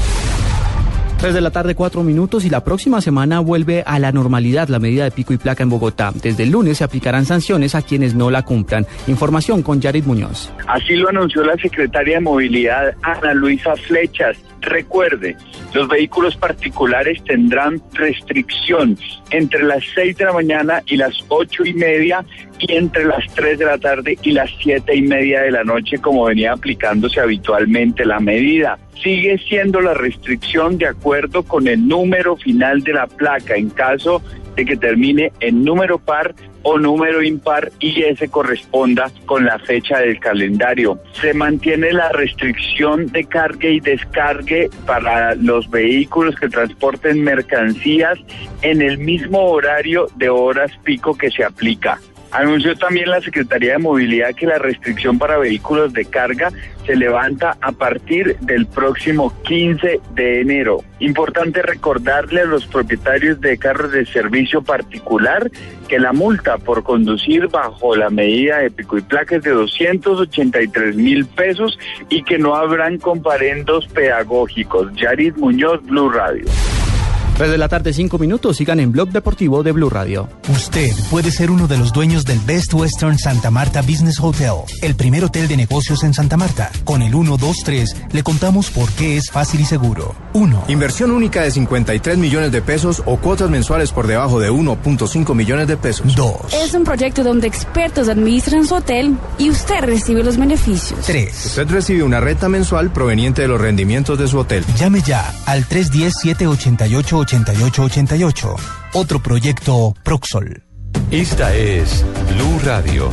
3 1.20 1.34
de 1.34 1.42
la 1.42 1.50
tarde, 1.50 1.74
4 1.74 2.04
minutos 2.04 2.46
y 2.46 2.52
la 2.52 2.64
próxima 2.64 3.02
semana 3.02 3.40
vuelve 3.40 3.84
a 3.88 3.98
la 3.98 4.12
normalidad 4.12 4.68
la 4.68 4.78
medida 4.78 5.06
de 5.06 5.10
pico 5.10 5.34
y 5.34 5.38
placa 5.38 5.64
en 5.64 5.70
Bogotá. 5.70 6.12
Desde 6.14 6.44
el 6.44 6.52
lunes 6.52 6.78
se 6.78 6.84
aplicarán 6.84 7.26
sanciones 7.26 7.74
a 7.74 7.82
quienes 7.82 8.14
no 8.14 8.30
la 8.30 8.44
cumplan. 8.44 8.86
Información 9.08 9.64
con 9.64 9.82
Yarid 9.82 10.06
Muñoz. 10.06 10.52
Así 10.68 10.96
lo 10.96 11.10
anunció 11.10 11.44
la 11.44 11.56
secretaria 11.56 12.16
de 12.16 12.22
Movilidad, 12.22 12.94
Ana 13.02 13.34
Luisa 13.34 13.76
Flechas. 13.76 14.38
Recuerde, 14.66 15.38
los 15.74 15.88
vehículos 15.88 16.36
particulares 16.36 17.24
tendrán 17.24 17.82
restricción 17.94 18.98
entre 19.30 19.64
las 19.64 19.84
6 19.94 20.18
de 20.18 20.26
la 20.26 20.34
mañana 20.34 20.82
y 20.88 20.98
las 20.98 21.14
ocho 21.28 21.64
y 21.64 21.74
media 21.74 22.26
y 22.60 22.74
entre 22.74 23.06
las 23.06 23.24
3 23.36 23.60
de 23.60 23.66
la 23.66 23.78
tarde 23.78 24.18
y 24.24 24.32
las 24.32 24.50
siete 24.62 24.96
y 24.96 25.04
media 25.04 25.42
de 25.42 25.52
la 25.52 25.64
noche 25.64 26.00
como 26.00 26.26
venía 26.26 26.54
aplicándose 26.54 27.20
habitualmente 27.20 28.06
la 28.06 28.20
medida. 28.20 28.80
Sigue 29.04 29.38
siendo 29.38 29.82
la 29.82 29.94
restricción 29.94 30.78
de 30.80 30.88
acuerdo 30.88 31.44
con 31.44 31.68
el 31.68 31.88
número 31.88 32.36
final 32.36 32.82
de 32.82 32.94
la 32.94 33.06
placa 33.06 33.56
en 33.56 33.70
caso 33.70 34.22
de 34.56 34.66
que 34.66 34.78
termine 34.78 35.32
en 35.42 35.64
número 35.64 36.00
par 36.00 36.34
o 36.68 36.80
número 36.80 37.22
impar 37.22 37.72
y 37.80 38.02
ese 38.02 38.28
corresponda 38.28 39.12
con 39.28 39.46
la 39.46 39.60
fecha 39.60 40.00
del 40.00 40.20
calendario. 40.20 41.00
Se 41.14 41.34
mantiene 41.34 41.94
la 41.94 42.10
restricción 42.10 43.06
de 43.08 43.24
carga 43.24 43.70
y 43.70 43.80
descargue 43.80 44.70
para 44.86 45.36
los 45.36 45.70
vehículos 45.70 46.36
que 46.36 46.50
transporten 46.50 47.24
mercancías 47.24 48.18
en 48.64 48.82
el 48.82 48.98
mismo 48.98 49.42
horario 49.42 50.08
de 50.16 50.30
horas 50.30 50.72
pico 50.84 51.16
que 51.16 51.30
se 51.30 51.44
aplica. 51.44 52.00
Anunció 52.36 52.76
también 52.76 53.10
la 53.10 53.22
Secretaría 53.22 53.74
de 53.74 53.78
Movilidad 53.78 54.36
que 54.36 54.46
la 54.46 54.58
restricción 54.58 55.18
para 55.18 55.38
vehículos 55.38 55.94
de 55.94 56.04
carga 56.04 56.52
se 56.86 56.98
levanta 56.98 57.56
a 57.62 57.72
partir 57.72 58.38
del 58.42 58.66
próximo 58.66 59.34
15 59.44 60.02
de 60.16 60.42
enero. 60.42 60.84
Importante 61.00 61.62
recordarle 61.62 62.42
a 62.42 62.46
los 62.46 62.66
propietarios 62.68 63.40
de 63.40 63.58
carros 63.58 63.94
de 63.94 64.06
servicio 64.06 64.62
particular 64.62 65.50
que 65.88 65.98
la 65.98 66.12
multa 66.12 66.58
por 66.58 66.84
conducir 66.84 67.48
bajo 67.48 67.96
la 67.96 68.10
medida 68.10 68.58
de 68.58 68.70
pico 68.70 68.98
y 68.98 69.02
placa 69.02 69.38
es 69.38 69.44
de 69.44 69.52
283 69.52 70.98
mil 70.98 71.26
pesos 71.26 71.80
y 72.10 72.22
que 72.24 72.38
no 72.38 72.56
habrán 72.56 72.98
comparendos 72.98 73.88
pedagógicos. 73.88 74.94
Yaris 74.96 75.38
Muñoz, 75.38 75.82
Blue 75.86 76.10
Radio. 76.10 76.44
3 77.36 77.52
de 77.52 77.58
la 77.58 77.68
tarde, 77.68 77.92
5 77.92 78.18
minutos. 78.18 78.56
Sigan 78.56 78.80
en 78.80 78.94
Blog 78.94 79.10
Deportivo 79.10 79.62
de 79.62 79.74
Blue 79.74 79.90
Radio. 79.90 80.30
Usted 80.48 80.92
puede 81.12 81.32
ser 81.32 81.52
uno 81.52 81.68
de 81.68 81.78
los 81.78 81.92
dueños 81.92 82.24
del 82.24 82.40
Best 82.40 82.74
Western 82.74 83.18
Santa 83.18 83.52
Marta 83.52 83.82
Business 83.82 84.22
Hotel, 84.22 84.54
el 84.82 84.96
primer 84.96 85.26
hotel 85.26 85.50
de 85.50 85.58
negocios 85.58 86.04
en 86.06 86.14
Santa 86.14 86.38
Marta. 86.38 86.72
Con 86.86 87.02
el 87.02 87.12
123 87.12 87.96
le 88.14 88.24
contamos 88.24 88.72
por 88.72 88.90
qué 88.92 89.18
es 89.18 89.30
fácil 89.30 89.60
y 89.60 89.66
seguro. 89.66 90.16
1. 90.32 90.64
Inversión 90.70 91.12
única 91.12 91.42
de 91.42 91.52
53 91.52 92.18
millones 92.18 92.54
de 92.54 92.62
pesos 92.62 93.04
o 93.06 93.18
cuotas 93.18 93.50
mensuales 93.50 93.92
por 93.92 94.08
debajo 94.08 94.40
de 94.40 94.50
1.5 94.50 95.36
millones 95.36 95.68
de 95.68 95.76
pesos. 95.76 96.16
2. 96.16 96.54
Es 96.54 96.74
un 96.74 96.86
proyecto 96.86 97.22
donde 97.22 97.48
expertos 97.48 98.08
administran 98.08 98.66
su 98.66 98.76
hotel 98.76 99.18
y 99.38 99.50
usted 99.50 99.82
recibe 99.82 100.24
los 100.24 100.38
beneficios. 100.38 101.02
3. 101.06 101.46
Usted 101.48 101.70
recibe 101.70 102.04
una 102.04 102.22
renta 102.22 102.48
mensual 102.48 102.94
proveniente 102.94 103.42
de 103.42 103.50
los 103.50 103.60
rendimientos 103.60 104.18
de 104.18 104.30
su 104.30 104.38
hotel. 104.38 104.64
Llame 104.78 105.02
ya 105.02 105.34
al 105.46 105.66
310-788-8888. 107.26 108.56
Otro 108.94 109.20
proyecto 109.22 109.94
Proxol. 110.04 110.64
Esta 111.12 111.54
es 111.54 112.06
Blue 112.34 112.60
Radio. 112.64 113.10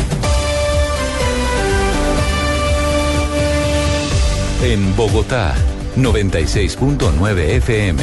En 4.63 4.95
Bogotá, 4.95 5.55
96.9 5.97 7.39
FM. 7.57 8.03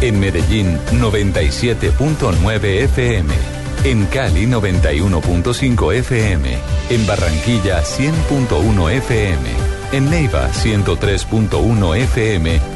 En 0.00 0.20
Medellín, 0.20 0.78
97.9 0.92 2.64
FM. 2.84 3.34
En 3.84 4.06
Cali, 4.06 4.46
91.5 4.46 5.94
FM. 5.94 6.58
En 6.90 7.06
Barranquilla, 7.06 7.82
100.1 7.82 8.90
FM. 8.90 9.48
En 9.92 10.10
Neiva, 10.10 10.48
103.1 10.52 11.96
FM. 11.96 12.75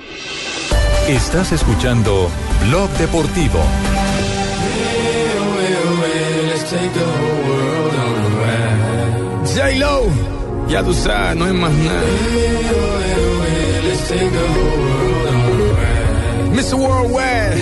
Estás 1.07 1.51
escuchando 1.51 2.29
Blog 2.67 2.89
Deportivo. 2.91 3.59
J-Lo, 9.45 10.03
ya 10.69 10.83
tú 10.83 10.93
sabes, 10.93 11.35
no 11.35 11.45
hay 11.45 11.53
más 11.53 11.71
nada. 11.73 12.01
Mr. 16.53 16.75
Worldwide, 16.75 17.55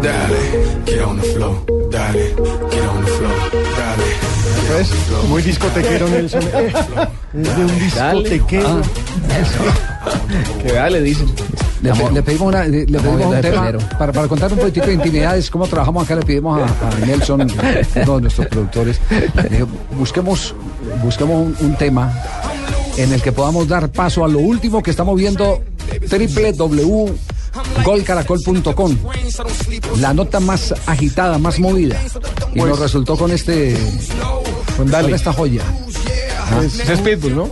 dale, 0.00 0.84
get 0.86 1.02
on 1.02 1.16
the 1.16 1.22
floor, 1.34 1.56
dale, 1.90 2.34
get 2.70 2.88
on 2.88 3.04
the 3.04 3.10
floor, 3.10 3.50
dale. 3.76 4.78
¿Ves? 4.78 4.90
Muy 5.28 5.42
discotequero, 5.42 6.08
Nelson. 6.08 6.42
Es 7.34 7.56
de 7.56 7.64
un 7.64 7.78
discotequero. 7.80 8.82
Que 10.62 10.72
vea, 10.72 10.88
le 10.88 11.00
dicen. 11.00 11.26
Le, 11.84 11.92
pe- 11.92 12.10
le 12.12 12.22
pedimos, 12.22 12.48
una- 12.48 12.64
le- 12.64 12.86
le 12.86 12.98
pedimos 12.98 13.26
un 13.26 13.40
tema 13.40 13.72
para, 13.98 14.12
para 14.12 14.28
contar 14.28 14.50
un 14.52 14.58
poquitico 14.58 14.86
de 14.86 14.94
intimidades, 14.94 15.50
cómo 15.50 15.66
trabajamos 15.66 16.04
acá, 16.04 16.14
le 16.16 16.22
pedimos 16.22 16.58
a, 16.60 16.64
a 16.64 17.06
Nelson, 17.06 17.42
uno 17.42 18.14
de 18.16 18.20
nuestros 18.22 18.46
productores, 18.48 18.98
dijo, 19.50 19.66
busquemos, 19.98 20.54
busquemos 21.02 21.46
un, 21.46 21.56
un 21.66 21.74
tema 21.76 22.12
en 22.96 23.12
el 23.12 23.20
que 23.20 23.32
podamos 23.32 23.68
dar 23.68 23.90
paso 23.90 24.24
a 24.24 24.28
lo 24.28 24.38
último 24.38 24.82
que 24.82 24.90
estamos 24.90 25.16
viendo 25.18 25.62
www.golcaracol.com 26.10 28.96
la 30.00 30.12
nota 30.14 30.40
más 30.40 30.74
agitada, 30.86 31.38
más 31.38 31.58
movida 31.60 31.96
y 32.54 32.58
Pues- 32.60 32.70
nos 32.70 32.78
resultó 32.80 33.16
con 33.16 33.30
este 33.30 33.76
con, 34.76 34.90
Dale. 34.90 35.14
esta 35.14 35.32
joya 35.32 35.62
Ah. 36.46 36.60
Es, 36.62 36.78
es 36.88 37.00
Pitbull, 37.00 37.34
¿no? 37.36 37.48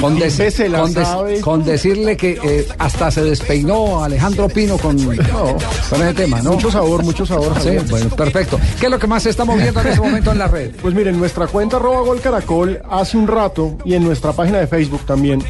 Con, 0.00 0.16
y 0.16 0.20
dec- 0.20 0.50
se 0.50 0.68
la 0.68 0.80
con 0.80 0.94
dec- 0.94 1.02
sabe. 1.04 1.40
con 1.40 1.64
decirle 1.64 2.16
que 2.16 2.38
eh, 2.42 2.66
hasta 2.78 3.10
se 3.10 3.22
despeinó 3.22 4.02
Alejandro 4.04 4.48
Pino 4.48 4.76
con, 4.78 4.96
con 5.04 6.02
ese 6.02 6.14
tema, 6.14 6.40
¿no? 6.42 6.52
Mucho 6.52 6.70
sabor, 6.70 7.02
mucho 7.04 7.26
sabor. 7.26 7.52
Sí, 7.60 7.70
bueno, 7.90 8.10
perfecto. 8.10 8.58
¿Qué 8.80 8.86
es 8.86 8.90
lo 8.92 8.98
que 8.98 9.06
más 9.06 9.22
se 9.22 9.30
está 9.30 9.44
moviendo 9.44 9.80
en 9.80 9.86
este 9.88 10.00
momento 10.00 10.32
en 10.32 10.38
la 10.38 10.46
red? 10.48 10.70
Pues 10.80 10.94
miren, 10.94 11.18
nuestra 11.18 11.46
cuenta 11.46 11.76
arroba 11.76 12.00
gol 12.02 12.20
caracol 12.20 12.80
hace 12.90 13.16
un 13.16 13.26
rato 13.28 13.76
y 13.84 13.94
en 13.94 14.04
nuestra 14.04 14.32
página 14.32 14.58
de 14.58 14.66
Facebook 14.66 15.04
también 15.06 15.42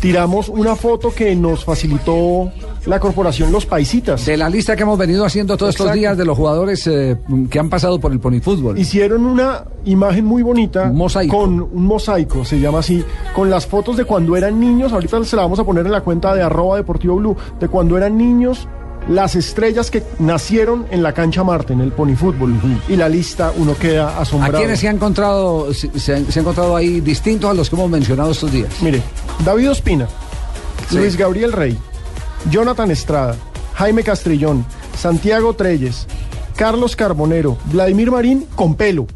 tiramos 0.00 0.48
una 0.48 0.76
foto 0.76 1.12
que 1.14 1.34
nos 1.34 1.64
facilitó 1.64 2.50
la 2.86 3.00
corporación 3.00 3.52
Los 3.52 3.66
Paisitas. 3.66 4.24
De 4.24 4.36
la 4.36 4.48
lista 4.48 4.76
que 4.76 4.82
hemos 4.82 4.98
venido 4.98 5.24
haciendo 5.24 5.56
todos 5.56 5.74
estos 5.74 5.92
días 5.92 6.16
de 6.16 6.24
los 6.24 6.36
jugadores 6.36 6.86
eh, 6.86 7.16
que 7.50 7.58
han 7.58 7.68
pasado 7.68 8.00
por 8.00 8.12
el 8.12 8.20
ponifútbol. 8.20 8.78
Hicieron 8.78 9.26
una 9.26 9.64
imagen 9.84 10.24
muy 10.24 10.42
bonita 10.42 10.92
con 11.28 11.60
un 11.60 11.86
mosaico, 11.86 12.44
se 12.44 12.60
llama 12.60 12.80
así, 12.80 13.04
con 13.34 13.50
las 13.50 13.66
fotos 13.66 13.96
de 13.96 14.04
cuando 14.04 14.36
eran 14.36 14.58
niños, 14.58 14.92
ahorita 14.92 15.24
se 15.24 15.36
la 15.36 15.42
vamos 15.42 15.58
a 15.58 15.64
poner 15.64 15.86
en 15.86 15.92
la 15.92 16.02
cuenta 16.02 16.34
de 16.34 16.42
arroba 16.42 16.76
deportivo 16.76 17.16
blue, 17.16 17.36
de 17.58 17.68
cuando 17.68 17.96
eran 17.96 18.16
niños, 18.16 18.68
las 19.08 19.34
estrellas 19.36 19.90
que 19.90 20.02
nacieron 20.18 20.86
en 20.90 21.02
la 21.02 21.12
cancha 21.14 21.42
Marte, 21.44 21.72
en 21.72 21.80
el 21.80 21.92
ponifútbol. 21.92 22.54
Y 22.88 22.96
la 22.96 23.08
lista 23.08 23.52
uno 23.56 23.74
queda 23.76 24.10
¿A 24.18 24.20
asombrado. 24.22 24.58
quiénes 24.58 24.80
se 24.80 24.88
ha 24.88 24.90
encontrado, 24.90 25.72
se, 25.72 25.98
se- 25.98 26.16
encontrado 26.40 26.76
ahí 26.76 27.00
distintos 27.00 27.50
a 27.50 27.54
los 27.54 27.70
que 27.70 27.76
hemos 27.76 27.90
mencionado 27.90 28.30
estos 28.32 28.52
días? 28.52 28.70
Mire, 28.82 29.02
David 29.44 29.70
Ospina, 29.70 30.06
Sí. 30.90 30.96
Luis 30.98 31.16
Gabriel 31.16 31.52
Rey, 31.52 31.76
Jonathan 32.50 32.90
Estrada, 32.90 33.36
Jaime 33.74 34.02
Castrillón, 34.02 34.64
Santiago 34.98 35.54
Treyes, 35.54 36.06
Carlos 36.56 36.96
Carbonero, 36.96 37.56
Vladimir 37.66 38.10
Marín 38.10 38.46
con 38.54 38.74
pelo. 38.74 39.06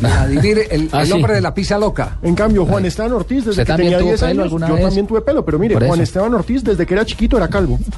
Vladimir, 0.00 0.66
el, 0.70 0.88
Ah, 0.92 1.02
el 1.02 1.06
sí. 1.06 1.12
hombre 1.12 1.34
de 1.34 1.40
la 1.40 1.54
pizza 1.54 1.78
loca. 1.78 2.18
En 2.22 2.34
cambio, 2.34 2.66
Juan 2.66 2.84
Esteban 2.86 3.12
Ortiz, 3.12 3.44
desde 3.44 3.62
¿Usted 3.62 3.74
que 3.76 3.82
tenía 3.82 3.98
tuvo 3.98 4.08
10 4.08 4.20
pelo 4.20 4.42
años, 4.42 4.50
yo 4.68 4.74
vez? 4.74 4.82
también 4.84 5.06
tuve 5.06 5.20
pelo, 5.20 5.44
pero 5.44 5.58
mire, 5.58 5.76
Juan. 5.86 6.00
Esteban 6.00 6.34
Ortiz, 6.34 6.64
desde 6.64 6.84
que 6.84 6.94
era 6.94 7.04
chiquito, 7.06 7.36
era 7.36 7.48
calvo. 7.48 7.78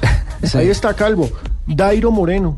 Ahí 0.55 0.69
está 0.69 0.93
calvo. 0.93 1.29
Dairo 1.67 2.11
Moreno. 2.11 2.57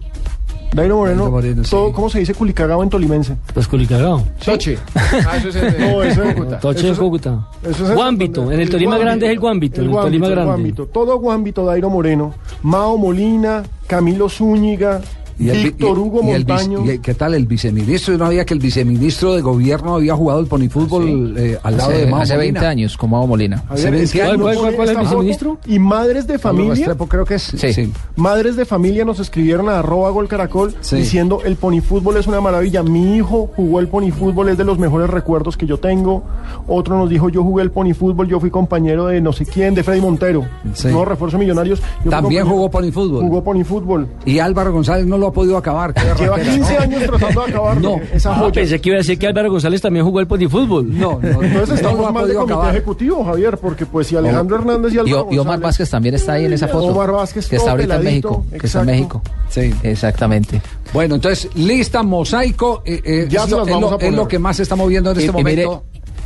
Dairo 0.74 0.96
Moreno, 0.96 1.30
todo, 1.70 1.92
¿cómo 1.92 2.10
se 2.10 2.20
dice 2.20 2.34
culicagao 2.34 2.82
en 2.82 2.90
tolimense? 2.90 3.36
Pues 3.54 3.68
Culicagao. 3.68 4.24
Toche. 4.46 4.78
Ah, 4.96 5.36
eso 5.36 5.50
es 5.50 5.56
en- 5.58 5.80
no, 5.82 6.02
eso 6.02 6.24
es 6.24 6.34
Cúcuta. 6.34 6.60
Toche 6.62 6.78
Eso 6.80 6.88
de 6.88 6.94
es- 6.94 7.00
Cúcuta. 7.00 7.48
eso 7.64 7.84
es 7.84 7.90
en- 7.90 7.96
Guámbito. 7.96 8.50
En 8.54 8.60
el 8.62 8.70
Tolima 8.70 8.92
Guámbito. 8.92 9.06
Grande 9.06 9.26
es 9.26 9.32
el 9.34 9.40
Guámbito. 9.40 9.76
El 9.82 9.82
En 9.82 9.90
el 9.90 9.92
Tolima 9.98 10.02
Guámbito, 10.02 10.26
el 10.28 10.32
Grande. 10.32 10.46
Guámbito. 10.52 10.86
Todo 10.88 11.20
Guámbito, 11.20 11.66
Dairo 11.66 11.90
Moreno, 11.90 12.34
Mao 12.64 12.98
Molina, 12.98 13.64
Camilo 13.86 14.30
Zúñiga, 14.30 15.02
Víctor 15.50 15.98
Hugo 16.00 16.22
y 16.24 16.30
el 16.32 16.46
vice- 16.46 16.54
Montaño. 16.70 16.86
y 16.86 16.90
el- 16.92 17.02
¿Qué 17.02 17.14
tal 17.14 17.34
el 17.34 17.46
viceministro? 17.46 18.14
Yo 18.14 18.18
no 18.20 18.26
había 18.26 18.46
que 18.46 18.54
el 18.54 18.60
viceministro 18.60 19.34
de 19.34 19.42
gobierno 19.42 19.96
había 19.96 20.16
jugado 20.16 20.40
el 20.40 20.48
ponifútbol 20.48 21.36
eh, 21.38 21.58
al 21.64 21.78
lado 21.78 21.92
hace, 21.92 22.00
de 22.06 22.12
Mao 22.12 22.22
hace 22.22 22.34
Molina. 22.36 22.60
20 22.60 22.68
años, 22.68 22.98
como 22.98 23.18
Mao 23.18 23.28
Molina. 23.28 23.64
A 23.70 23.76
ver, 23.76 23.96
es 23.96 24.12
que 24.12 24.20
¿Cuál- 24.20 24.54
es 24.54 24.90
el 24.90 24.98
viceministro? 24.98 25.58
Y 25.66 25.80
madres 25.80 26.28
de 26.28 26.38
familia. 26.40 26.74
Restrepo 26.76 27.08
creo 27.08 27.26
que 27.26 27.36
es. 27.36 27.44
Sí. 27.44 27.92
Madres 28.16 28.56
de 28.56 28.66
familia 28.66 29.06
nos 29.06 29.20
escribieron 29.20 29.70
a 29.70 29.80
arroba 29.80 30.10
gol 30.12 30.28
caracol 30.28 30.76
Sí. 30.82 30.98
diciendo 30.98 31.42
el 31.44 31.56
ponifútbol 31.56 32.18
es 32.18 32.28
una 32.28 32.42
maravilla. 32.42 32.84
Mi 32.84 33.16
hijo 33.18 33.50
jugó 33.56 33.80
el 33.80 33.88
ponifútbol, 33.88 34.50
es 34.50 34.58
de 34.58 34.64
los 34.66 34.78
mejores 34.78 35.10
recuerdos 35.10 35.58
que 35.58 35.66
yo 35.66 35.78
tengo. 35.80 36.24
Otro 36.68 36.98
nos 36.98 37.10
dijo 37.10 37.30
yo 37.30 37.44
jugué 37.44 37.64
el 37.64 37.72
ponifútbol, 37.72 38.28
yo 38.28 38.40
fui 38.40 38.50
compañero 38.50 39.08
de 39.08 39.22
no 39.22 39.34
sé 39.34 39.46
quién, 39.46 39.74
de 39.74 39.84
Freddy 39.84 40.02
Montero. 40.02 40.46
Sí. 40.74 40.90
No, 40.90 41.06
refuerzo 41.06 41.38
millonarios. 41.38 41.82
Yo 42.04 42.10
También 42.12 42.46
jugó 42.48 42.70
ponifútbol. 42.70 43.24
Jugó 43.24 43.44
ponifútbol. 43.44 44.08
Y 44.26 44.40
Álvaro 44.40 44.72
González 44.74 45.06
no 45.06 45.18
lo 45.18 45.28
ha 45.32 45.34
podido 45.34 45.58
acabar. 45.58 45.94
Lleva 45.94 46.14
berraquera, 46.36 46.54
15 46.54 46.74
¿no? 46.76 46.80
años 46.80 47.04
tratando 47.04 47.42
de 47.42 47.50
acabar 47.50 47.82
No. 47.82 47.96
esa 48.14 48.32
Ah, 48.32 48.36
joya. 48.40 48.52
pensé 48.52 48.80
que 48.80 48.90
iba 48.90 48.96
a 48.96 49.00
decir 49.00 49.18
que 49.18 49.28
Álvaro 49.28 49.50
González 49.52 49.82
también 49.82 50.06
jugó 50.06 50.20
el 50.20 50.28
ponifútbol. 50.28 50.88
No, 50.98 51.20
no. 51.22 51.42
Entonces 51.44 51.70
no 51.70 51.76
estamos 51.76 52.08
ha 52.08 52.12
mal 52.12 52.28
de 52.28 52.34
comité 52.36 52.54
acabar. 52.54 52.76
ejecutivo, 52.76 53.26
Javier, 53.26 53.58
porque 53.58 53.86
pues 53.86 54.08
si 54.08 54.16
Alejandro 54.16 54.58
Hernández 54.58 54.94
y 54.94 54.96
Y, 54.96 55.00
Álvaro 55.00 55.28
y 55.32 55.38
Omar 55.38 55.56
González- 55.58 55.62
Vázquez 55.64 55.90
también 55.90 56.16
está 56.16 56.34
ahí 56.34 56.46
en 56.46 56.54
esa 56.54 56.68
foto. 56.68 56.86
Omar 56.88 57.12
Vázquez, 57.12 57.48
que 57.48 57.56
está 57.56 57.72
ahorita 57.72 57.96
en 57.96 58.04
México. 58.04 58.46
Que 58.60 58.68
está 58.68 58.80
en. 58.82 58.86
México. 58.86 59.22
Sí. 59.50 59.74
Exactamente. 59.84 60.62
Bueno, 60.94 61.16
entonces, 61.16 61.50
lista, 61.56 62.04
mosaico, 62.04 62.84
eh, 62.86 63.02
eh, 63.04 63.28
Ya 63.30 63.40
es, 63.40 63.46
se 63.46 63.52
lo, 63.52 63.58
las 63.60 63.68
es 63.68 63.74
vamos 63.74 63.90
lo- 63.90 63.96
a 63.96 64.00
es 64.00 64.06
poner. 64.06 64.20
lo 64.20 64.28
que 64.28 64.40
más 64.40 64.58
se 64.58 64.64
está 64.64 64.76
moviendo 64.76 65.12
en 65.12 65.18
Y- 65.20 65.24
este 65.26 65.40
y 65.40 65.44
mire- 65.44 65.66
momento 65.66 65.86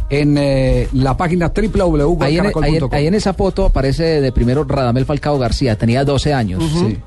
en 0.10 0.38
eh, 0.38 0.88
la 0.94 1.18
página 1.18 1.46
Ahí 1.48 1.52
en, 1.56 1.66
ahí 1.66 1.66
en- 1.66 1.72
www.caracol.com. 1.72 2.90
ahí 2.92 3.08
en 3.08 3.14
esa 3.16 3.34
foto 3.34 3.66
aparece 3.66 4.22
de 4.22 4.32
primero 4.32 4.64
Radamel 4.64 5.04
Falcao 5.06 5.38
García, 5.40 5.76
tenía 5.78 6.04
12 6.06 6.32
años. 6.34 6.64
Sí. 6.80 6.98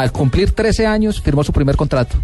Al 0.00 0.12
cumplir 0.12 0.52
13 0.52 0.86
años 0.86 1.20
firmó 1.20 1.44
su 1.44 1.52
primer 1.52 1.76
contrato. 1.76 2.16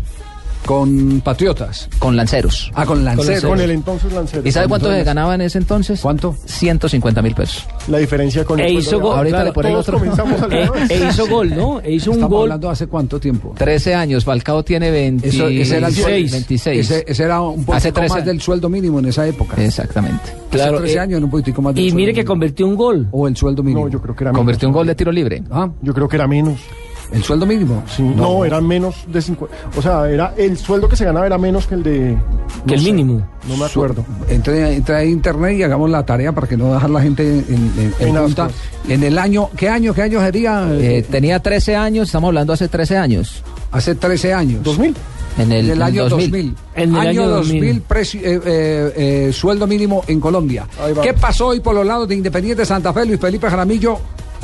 Con 0.64 1.20
Patriotas. 1.20 1.88
Con 2.00 2.16
Lanceros. 2.16 2.72
Ah, 2.74 2.84
con 2.84 3.04
Lanceros. 3.04 3.44
Con 3.44 3.60
el 3.60 3.70
entonces 3.70 4.12
Lancero. 4.12 4.42
¿Y 4.44 4.50
sabe 4.50 4.66
cuánto 4.66 4.86
Entonces, 4.86 5.04
se 5.04 5.06
ganaba 5.06 5.34
en 5.36 5.42
ese 5.42 5.58
entonces? 5.58 6.00
¿Cuánto? 6.00 6.34
150 6.44 7.22
mil 7.22 7.36
pesos. 7.36 7.64
La 7.86 7.98
diferencia 7.98 8.44
con 8.44 8.58
E 8.58 8.66
el 8.66 8.78
hizo 8.78 8.98
gol. 8.98 9.16
Ahorita 9.16 9.36
claro, 9.36 9.46
le 9.46 9.52
pone 9.52 9.68
el 9.68 9.74
todos 9.74 9.88
otro. 9.88 9.98
comenzamos 10.00 10.42
al 10.42 10.52
E, 10.52 10.68
e 10.90 11.08
hizo 11.08 11.28
gol, 11.28 11.54
¿no? 11.54 11.80
E 11.82 11.92
hizo 11.92 12.10
un 12.10 12.16
Estamos 12.16 12.36
gol. 12.36 12.42
hablando 12.50 12.68
hace 12.68 12.88
cuánto 12.88 13.20
tiempo. 13.20 13.54
13 13.56 13.94
años, 13.94 14.24
Falcao 14.24 14.64
tiene 14.64 14.90
26. 14.90 15.34
Eso, 15.34 15.48
ese 15.48 15.76
era 15.76 15.86
el 15.86 15.94
sueldo. 15.94 16.32
26. 16.32 16.80
Ese, 16.80 17.04
ese 17.06 17.22
era 17.22 17.40
un 17.42 17.64
poquito 17.64 17.72
Hace 17.76 17.92
más 17.92 18.10
años. 18.12 18.24
del 18.26 18.40
sueldo 18.40 18.68
mínimo 18.68 18.98
en 18.98 19.04
esa 19.04 19.24
época. 19.24 19.62
Exactamente. 19.62 20.24
Claro, 20.50 20.72
Claro, 20.72 20.78
13 20.78 20.94
eh, 20.96 20.98
años, 20.98 21.22
un 21.22 21.30
poquitico 21.30 21.62
más 21.62 21.76
del 21.76 21.84
Y 21.84 21.92
mire 21.92 22.12
que 22.12 22.22
mínimo. 22.22 22.28
convirtió 22.32 22.66
un 22.66 22.74
gol. 22.74 23.06
O 23.12 23.28
el 23.28 23.36
sueldo 23.36 23.62
mínimo. 23.62 23.84
No, 23.86 23.92
yo 23.92 24.02
creo 24.02 24.16
que 24.16 24.24
era 24.24 24.32
menos. 24.32 24.40
Convirtió 24.40 24.66
un 24.68 24.74
gol 24.74 24.86
de 24.88 24.94
tiro 24.96 25.12
libre. 25.12 25.44
Ah, 25.48 25.68
Yo 25.80 25.94
creo 25.94 26.08
que 26.08 26.16
era 26.16 26.26
menos. 26.26 26.58
¿El 27.12 27.22
sueldo 27.22 27.46
mínimo? 27.46 27.82
Sí, 27.94 28.02
no, 28.02 28.44
era 28.44 28.60
menos 28.60 29.04
de 29.06 29.22
50. 29.22 29.54
O 29.76 29.82
sea, 29.82 30.08
era 30.10 30.34
el 30.36 30.56
sueldo 30.58 30.88
que 30.88 30.96
se 30.96 31.04
ganaba 31.04 31.26
era 31.26 31.38
menos 31.38 31.66
que 31.66 31.74
el 31.76 31.82
de. 31.82 32.16
Que 32.66 32.74
el 32.74 32.82
mínimo. 32.82 33.26
No 33.48 33.56
me 33.56 33.64
acuerdo. 33.64 34.04
Entre, 34.28 34.74
entre 34.74 34.94
a 34.96 35.04
internet 35.04 35.56
y 35.58 35.62
hagamos 35.62 35.88
la 35.88 36.04
tarea 36.04 36.32
para 36.32 36.46
que 36.48 36.56
no 36.56 36.74
dejar 36.74 36.90
la 36.90 37.00
gente 37.00 37.22
en, 37.26 37.44
en, 37.48 37.94
en 38.00 38.08
En 38.08 38.22
punta. 38.24 38.46
ascuas. 38.46 38.52
En 38.88 39.02
el 39.04 39.18
año, 39.18 39.48
¿qué 39.56 39.68
año, 39.68 39.94
qué 39.94 40.02
año 40.02 40.20
sería? 40.20 40.68
Eh, 40.72 41.04
tenía 41.08 41.40
13 41.40 41.76
años, 41.76 42.08
estamos 42.08 42.28
hablando 42.28 42.52
hace 42.52 42.66
13 42.68 42.96
años. 42.98 43.42
Hace 43.70 43.94
13 43.94 44.34
años. 44.34 44.62
2000. 44.64 44.96
En 45.38 45.52
el, 45.52 45.66
En 45.66 45.72
el 45.72 45.82
año 45.82 46.08
2000. 46.08 46.30
2000. 46.30 46.56
En 46.76 46.90
el 46.90 46.96
año 46.96 47.08
año 47.10 47.28
2000, 47.28 47.60
2000. 47.60 47.82
precio- 47.82 48.20
eh, 48.24 48.40
eh, 48.44 48.92
eh, 49.28 49.32
sueldo 49.32 49.66
mínimo 49.66 50.02
en 50.08 50.18
Colombia. 50.18 50.66
¿Qué 51.02 51.12
pasó 51.14 51.48
hoy 51.48 51.60
por 51.60 51.74
los 51.74 51.86
lados 51.86 52.08
de 52.08 52.14
Independiente 52.16 52.64
Santa 52.64 52.92
Fe, 52.92 53.04
Luis 53.06 53.20
Felipe 53.20 53.48
Jaramillo? 53.48 53.98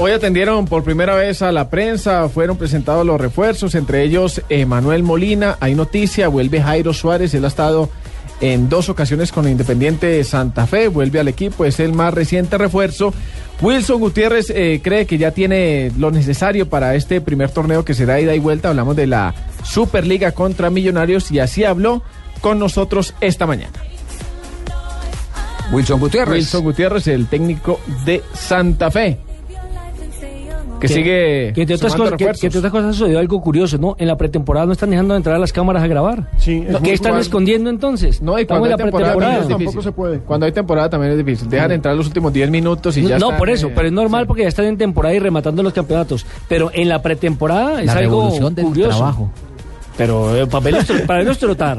Hoy 0.04 0.10
atendieron 0.10 0.66
por 0.66 0.82
primera 0.82 1.14
vez 1.14 1.42
a 1.42 1.52
la 1.52 1.70
prensa, 1.70 2.28
fueron 2.28 2.56
presentados 2.56 3.06
los 3.06 3.20
refuerzos, 3.20 3.76
entre 3.76 4.02
ellos 4.02 4.42
Emanuel 4.48 5.04
Molina, 5.04 5.58
hay 5.60 5.76
noticia, 5.76 6.26
vuelve 6.26 6.60
Jairo 6.60 6.92
Suárez, 6.92 7.32
él 7.34 7.44
ha 7.44 7.46
estado 7.46 7.88
en 8.40 8.68
dos 8.68 8.88
ocasiones 8.88 9.30
con 9.30 9.46
Independiente 9.46 10.24
Santa 10.24 10.66
Fe, 10.66 10.88
vuelve 10.88 11.20
al 11.20 11.28
equipo, 11.28 11.64
es 11.64 11.78
el 11.78 11.92
más 11.92 12.12
reciente 12.12 12.58
refuerzo. 12.58 13.14
Wilson 13.60 14.00
Gutiérrez 14.00 14.50
eh, 14.50 14.80
cree 14.82 15.06
que 15.06 15.18
ya 15.18 15.30
tiene 15.30 15.92
lo 15.96 16.10
necesario 16.10 16.68
para 16.68 16.96
este 16.96 17.20
primer 17.20 17.52
torneo 17.52 17.84
que 17.84 17.94
será 17.94 18.20
ida 18.20 18.34
y 18.34 18.40
vuelta, 18.40 18.70
hablamos 18.70 18.96
de 18.96 19.06
la 19.06 19.32
Superliga 19.62 20.32
contra 20.32 20.68
Millonarios 20.68 21.30
y 21.30 21.38
así 21.38 21.62
habló 21.62 22.02
con 22.40 22.58
nosotros 22.58 23.14
esta 23.20 23.46
mañana. 23.46 23.78
Wilson 25.70 26.00
Gutiérrez. 26.00 26.34
Wilson 26.34 26.64
Gutiérrez, 26.64 27.06
el 27.06 27.28
técnico 27.28 27.78
de 28.04 28.20
Santa 28.34 28.90
Fe. 28.90 29.20
Que, 30.82 30.94
sigue 30.94 31.52
Que 31.54 31.62
entre, 31.62 31.76
otras 31.76 31.94
cosas, 31.94 32.14
que, 32.16 32.24
que 32.26 32.46
entre 32.46 32.58
otras 32.58 32.72
cosas 32.72 32.96
sucedió 32.96 33.18
algo 33.18 33.40
curioso, 33.40 33.78
¿no? 33.78 33.94
En 33.98 34.06
la 34.08 34.16
pretemporada 34.16 34.66
no 34.66 34.72
están 34.72 34.90
dejando 34.90 35.14
de 35.14 35.18
entrar 35.18 35.36
a 35.36 35.38
las 35.38 35.52
cámaras 35.52 35.82
a 35.82 35.86
grabar. 35.86 36.28
Sí, 36.38 36.62
es 36.66 36.70
No, 36.72 36.80
muy 36.80 36.88
¿Qué 36.88 36.94
están 36.94 37.16
escondiendo 37.18 37.70
entonces? 37.70 38.20
No, 38.20 38.38
y 38.38 38.42
Estamos 38.42 38.60
cuando 38.60 38.66
en 38.66 38.72
hay 38.72 38.78
la 38.78 38.84
temporada, 38.84 39.12
pretemporada. 39.12 39.32
también 39.38 39.42
es 39.42 39.48
Tampoco 39.48 39.70
difícil. 39.70 39.82
se 39.82 39.92
puede. 39.92 40.18
Cuando 40.18 40.46
hay 40.46 40.52
temporada 40.52 40.90
también 40.90 41.12
es 41.12 41.18
difícil. 41.18 41.48
Dejan 41.48 41.72
entrar 41.72 41.94
los 41.96 42.06
últimos 42.06 42.32
10 42.32 42.50
minutos 42.50 42.96
y 42.96 43.02
ya 43.02 43.18
no, 43.18 43.26
están, 43.26 43.38
por 43.38 43.50
eso, 43.50 43.68
eh, 43.68 43.72
pero 43.74 43.86
es 43.86 43.92
normal 43.92 44.26
porque 44.26 44.42
ya 44.42 44.48
están 44.48 44.66
en 44.66 44.76
temporada 44.76 45.14
y 45.14 45.18
rematando 45.18 45.62
los 45.62 45.72
campeonatos. 45.72 46.26
Pero 46.48 46.70
en 46.74 46.88
la 46.88 47.00
pretemporada 47.00 47.80
es 47.80 47.86
La 47.86 47.92
algo 47.94 48.20
revolución 48.22 48.54
del 48.54 48.64
curioso. 48.66 48.96
trabajo. 48.98 49.30
Pero 49.96 50.36
eh, 50.36 50.46
papel 50.46 50.74
es 50.76 50.88
tro- 50.88 51.06
para 51.06 51.22
no 51.24 51.30
es 51.30 51.38
trotar. 51.38 51.78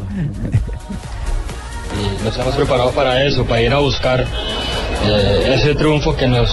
y 2.00 2.24
nos 2.26 2.38
hemos 2.38 2.56
preparado 2.56 2.92
para 2.92 3.24
eso, 3.26 3.44
para 3.46 3.62
ir 3.62 3.72
a 3.74 3.80
buscar 3.80 4.26
eh, 5.06 5.54
ese 5.56 5.76
triunfo 5.76 6.16
que 6.16 6.28
nos 6.28 6.50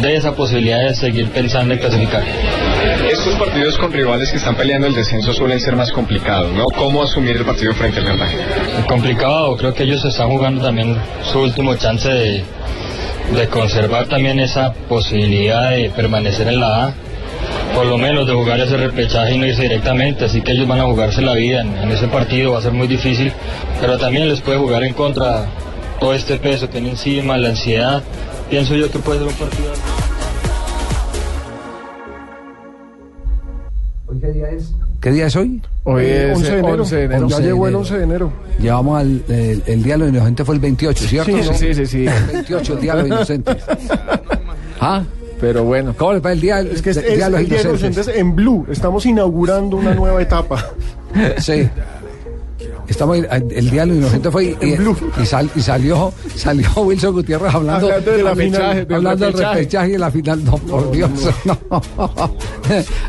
dé 0.00 0.16
esa 0.16 0.32
posibilidad 0.34 0.80
de 0.80 0.94
seguir 0.94 1.28
pensando 1.30 1.74
en 1.74 1.80
clasificar. 1.80 2.22
Estos 3.10 3.34
partidos 3.36 3.76
con 3.78 3.92
rivales 3.92 4.30
que 4.30 4.36
están 4.36 4.54
peleando 4.54 4.86
el 4.86 4.94
descenso 4.94 5.32
suelen 5.32 5.60
ser 5.60 5.74
más 5.76 5.90
complicados, 5.90 6.52
¿no? 6.52 6.66
¿Cómo 6.66 7.02
asumir 7.02 7.36
el 7.36 7.44
partido 7.44 7.74
frente 7.74 8.00
al 8.00 8.06
Cartagena? 8.06 8.44
Complicado, 8.86 9.56
creo 9.56 9.74
que 9.74 9.82
ellos 9.84 10.04
están 10.04 10.28
jugando 10.28 10.62
también 10.62 10.96
su 11.24 11.40
último 11.40 11.74
chance 11.76 12.08
de, 12.08 12.44
de 13.34 13.48
conservar 13.48 14.06
también 14.06 14.38
esa 14.38 14.72
posibilidad 14.72 15.70
de 15.70 15.90
permanecer 15.90 16.48
en 16.48 16.60
la 16.60 16.86
A, 16.86 16.94
por 17.74 17.86
lo 17.86 17.98
menos 17.98 18.26
de 18.26 18.32
jugar 18.32 18.60
ese 18.60 18.76
repechaje 18.76 19.34
y 19.34 19.38
no 19.38 19.46
irse 19.46 19.62
directamente, 19.62 20.24
así 20.24 20.40
que 20.40 20.52
ellos 20.52 20.68
van 20.68 20.80
a 20.80 20.84
jugarse 20.84 21.20
la 21.22 21.34
vida 21.34 21.62
en, 21.62 21.76
en 21.76 21.90
ese 21.90 22.08
partido, 22.08 22.52
va 22.52 22.58
a 22.58 22.62
ser 22.62 22.72
muy 22.72 22.86
difícil, 22.86 23.32
pero 23.80 23.98
también 23.98 24.28
les 24.28 24.40
puede 24.40 24.58
jugar 24.58 24.84
en 24.84 24.94
contra 24.94 25.46
todo 26.00 26.14
este 26.14 26.36
peso 26.36 26.66
que 26.66 26.72
tiene 26.72 26.90
encima, 26.90 27.36
la 27.36 27.50
ansiedad, 27.50 28.02
pienso 28.50 28.74
yo 28.74 28.90
que 28.90 28.98
puede 28.98 29.18
ser 29.20 29.28
un 29.28 29.34
partido. 29.34 29.72
¿Hoy 34.06 34.18
qué 34.20 34.32
día 34.32 34.48
es? 34.50 34.72
¿Qué 35.00 35.10
día 35.12 35.26
es 35.26 35.36
hoy? 35.36 35.62
Hoy 35.84 36.04
Eh, 36.04 36.32
es 36.32 36.36
11 36.38 36.50
de 36.52 36.58
enero. 36.58 36.82
11 36.82 36.96
de 36.96 37.04
enero. 37.04 37.28
Ya 37.28 37.40
llegó 37.40 37.68
el 37.68 37.74
11 37.74 37.98
de 37.98 38.04
enero. 38.04 38.32
Llevamos 38.60 39.00
al 39.00 39.22
el, 39.28 39.62
el 39.66 39.82
Día 39.82 39.94
de 39.94 39.98
los 39.98 40.08
Inocentes 40.08 40.46
fue 40.46 40.54
el 40.56 40.60
28, 40.60 41.04
¿cierto? 41.06 41.32
Sí, 41.52 41.54
sí, 41.54 41.74
sí, 41.74 41.86
sí. 41.86 42.06
El 42.06 42.24
28, 42.32 42.72
el 42.74 42.80
Día 42.80 42.94
de 42.96 43.02
los 43.02 43.08
Inocentes. 43.08 43.56
¿Ah? 44.80 45.02
Pero 45.40 45.64
bueno. 45.64 45.94
¿Cómo 45.96 46.14
le 46.14 46.20
va 46.20 46.32
el 46.32 46.40
Día, 46.40 46.60
Es 46.60 46.82
que 46.82 46.90
es, 46.90 46.96
el 46.96 47.16
día 47.16 47.26
de 47.26 47.30
los 47.30 47.40
el 47.40 47.48
Día 47.48 47.58
de 47.58 47.64
los 47.64 47.80
Inocentes? 47.80 48.06
Inocentes 48.06 48.16
en 48.16 48.34
Blue. 48.34 48.66
Estamos 48.70 49.06
inaugurando 49.06 49.76
una 49.76 49.94
nueva 49.94 50.20
etapa. 50.22 50.64
Sí. 51.38 51.68
Estamos 52.88 53.18
el 53.18 53.70
día 53.70 53.82
de 53.82 53.86
los 53.88 53.96
inocentes 53.98 54.32
fue 54.32 54.44
y, 54.46 54.56
y 55.22 55.26
sal- 55.26 55.50
y 55.54 55.60
salió 55.60 56.12
salió 56.34 56.68
Wilson 56.76 57.12
Gutiérrez 57.12 57.54
hablando, 57.54 57.86
Hablando 57.86 58.10
de 58.12 58.22
la 58.22 58.34
final, 58.34 58.86
del 58.88 58.94
hablando 58.96 59.26
del 59.26 59.34
repechaje. 59.34 59.88
y 59.88 59.92
de 59.92 59.98
la 59.98 60.10
final. 60.10 60.44
No, 60.44 60.52
por 60.56 60.90
Dios. 60.90 61.10
no. 61.44 61.58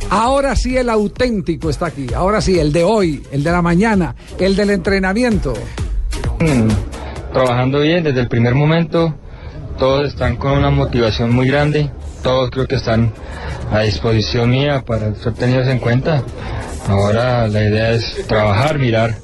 Ahora 0.09 0.55
sí 0.55 0.75
el 0.77 0.89
auténtico 0.89 1.69
está 1.69 1.88
aquí. 1.88 2.07
Ahora 2.13 2.41
sí 2.41 2.59
el 2.59 2.71
de 2.73 2.84
hoy, 2.84 3.23
el 3.32 3.43
de 3.43 3.51
la 3.51 3.61
mañana, 3.61 4.15
el 4.39 4.55
del 4.55 4.69
entrenamiento. 4.71 5.53
Mm, 6.39 6.67
trabajando 7.34 7.80
bien 7.80 8.03
desde 8.03 8.21
el 8.21 8.27
primer 8.27 8.55
momento. 8.55 9.15
Todos 9.77 10.07
están 10.09 10.36
con 10.36 10.51
una 10.53 10.69
motivación 10.69 11.32
muy 11.34 11.47
grande. 11.47 11.89
Todos 12.23 12.49
creo 12.51 12.67
que 12.67 12.75
están 12.75 13.13
a 13.71 13.80
disposición 13.82 14.49
mía 14.49 14.84
para 14.86 15.15
ser 15.15 15.34
tenidos 15.34 15.67
en 15.67 15.80
cuenta. 15.80 16.23
Ahora 16.88 17.47
la 17.47 17.63
idea 17.63 17.91
es 17.91 18.27
trabajar, 18.27 18.77
mirar 18.80 19.15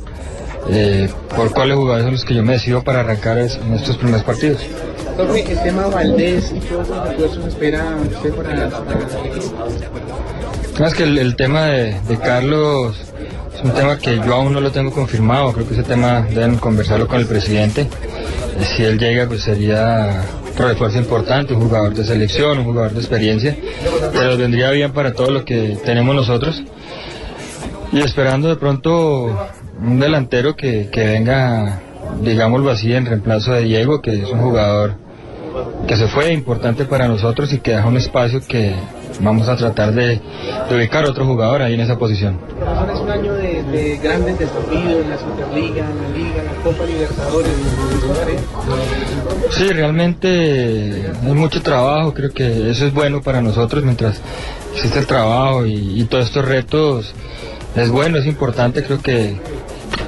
eh, 0.69 1.09
por 1.35 1.51
cuáles 1.51 1.77
jugadores 1.77 2.03
son 2.05 2.13
los 2.13 2.25
que 2.25 2.33
yo 2.35 2.43
me 2.43 2.53
decido 2.53 2.83
para 2.83 3.01
arrancar 3.01 3.37
es- 3.37 3.55
en 3.57 3.73
estos 3.73 3.97
primeros 3.97 4.23
partidos. 4.23 4.61
El 5.17 5.59
tema 5.63 5.87
Valdés 5.87 6.51
y 6.55 6.59
todos 6.59 6.89
los 6.89 7.07
refuerzos 7.07 7.45
espera 7.47 7.85
usted 8.11 8.33
para, 8.33 8.69
para 8.69 8.99
Más 10.79 10.93
que 10.93 11.03
el, 11.03 11.17
el 11.17 11.35
tema 11.35 11.65
de, 11.67 11.95
de 12.07 12.17
Carlos 12.19 12.97
es 13.55 13.63
un 13.63 13.71
tema 13.71 13.97
que 13.97 14.17
yo 14.17 14.33
aún 14.33 14.51
no 14.53 14.59
lo 14.59 14.71
tengo 14.71 14.91
confirmado. 14.91 15.53
Creo 15.53 15.67
que 15.67 15.73
ese 15.75 15.83
tema 15.83 16.21
deben 16.29 16.57
conversarlo 16.57 17.07
con 17.07 17.19
el 17.21 17.27
presidente. 17.27 17.87
Si 18.75 18.83
él 18.83 18.97
llega, 18.99 19.25
pues 19.27 19.43
sería 19.43 20.23
otro 20.51 20.67
refuerzo 20.67 20.97
importante, 20.97 21.53
un 21.53 21.61
jugador 21.61 21.93
de 21.93 22.03
selección, 22.03 22.59
un 22.59 22.65
jugador 22.65 22.91
de 22.91 22.99
experiencia. 22.99 23.55
Pero 24.11 24.37
vendría 24.37 24.71
bien 24.71 24.91
para 24.91 25.13
todo 25.13 25.31
lo 25.31 25.45
que 25.45 25.77
tenemos 25.85 26.13
nosotros. 26.13 26.61
Y 27.93 28.01
esperando 28.01 28.49
de 28.49 28.55
pronto 28.57 29.47
un 29.79 29.99
delantero 29.99 30.55
que, 30.55 30.89
que 30.91 31.05
venga, 31.05 31.79
digámoslo 32.21 32.71
así, 32.71 32.93
en 32.93 33.05
reemplazo 33.05 33.53
de 33.53 33.63
Diego, 33.63 34.01
que 34.01 34.21
es 34.23 34.29
un 34.29 34.39
jugador 34.39 34.95
que 35.87 35.95
se 35.95 36.07
fue 36.07 36.33
importante 36.33 36.85
para 36.85 37.07
nosotros 37.07 37.53
y 37.53 37.59
que 37.59 37.71
deja 37.71 37.87
un 37.87 37.97
espacio 37.97 38.41
que 38.45 38.75
vamos 39.21 39.47
a 39.47 39.55
tratar 39.55 39.93
de, 39.93 40.19
de 40.69 40.75
ubicar 40.75 41.05
otro 41.05 41.25
jugador 41.25 41.61
ahí 41.61 41.75
en 41.75 41.79
esa 41.79 41.97
posición. 41.97 42.39
Es 42.93 42.99
un 42.99 43.09
año 43.09 43.33
de, 43.33 43.63
de 43.63 43.97
grandes 43.97 44.37
desafíos 44.37 45.03
en 45.03 45.09
la 45.09 45.17
Superliga, 45.17 45.85
en 45.89 46.01
la 46.01 46.09
Liga, 46.17 46.41
en 46.41 46.45
la 46.45 46.63
Copa 46.63 46.85
Libertadores. 46.85 47.51
Sí, 49.51 49.69
realmente 49.69 51.11
hay 51.23 51.33
mucho 51.33 51.61
trabajo, 51.61 52.13
creo 52.13 52.31
que 52.31 52.71
eso 52.71 52.85
es 52.85 52.93
bueno 52.93 53.21
para 53.21 53.41
nosotros 53.41 53.83
mientras 53.83 54.19
existe 54.73 54.99
el 54.99 55.07
trabajo 55.07 55.65
y, 55.65 56.01
y 56.01 56.03
todos 56.05 56.25
estos 56.25 56.45
retos. 56.45 57.13
Es 57.75 57.89
bueno, 57.89 58.17
es 58.17 58.25
importante, 58.25 58.83
creo 58.83 59.01
que 59.01 59.37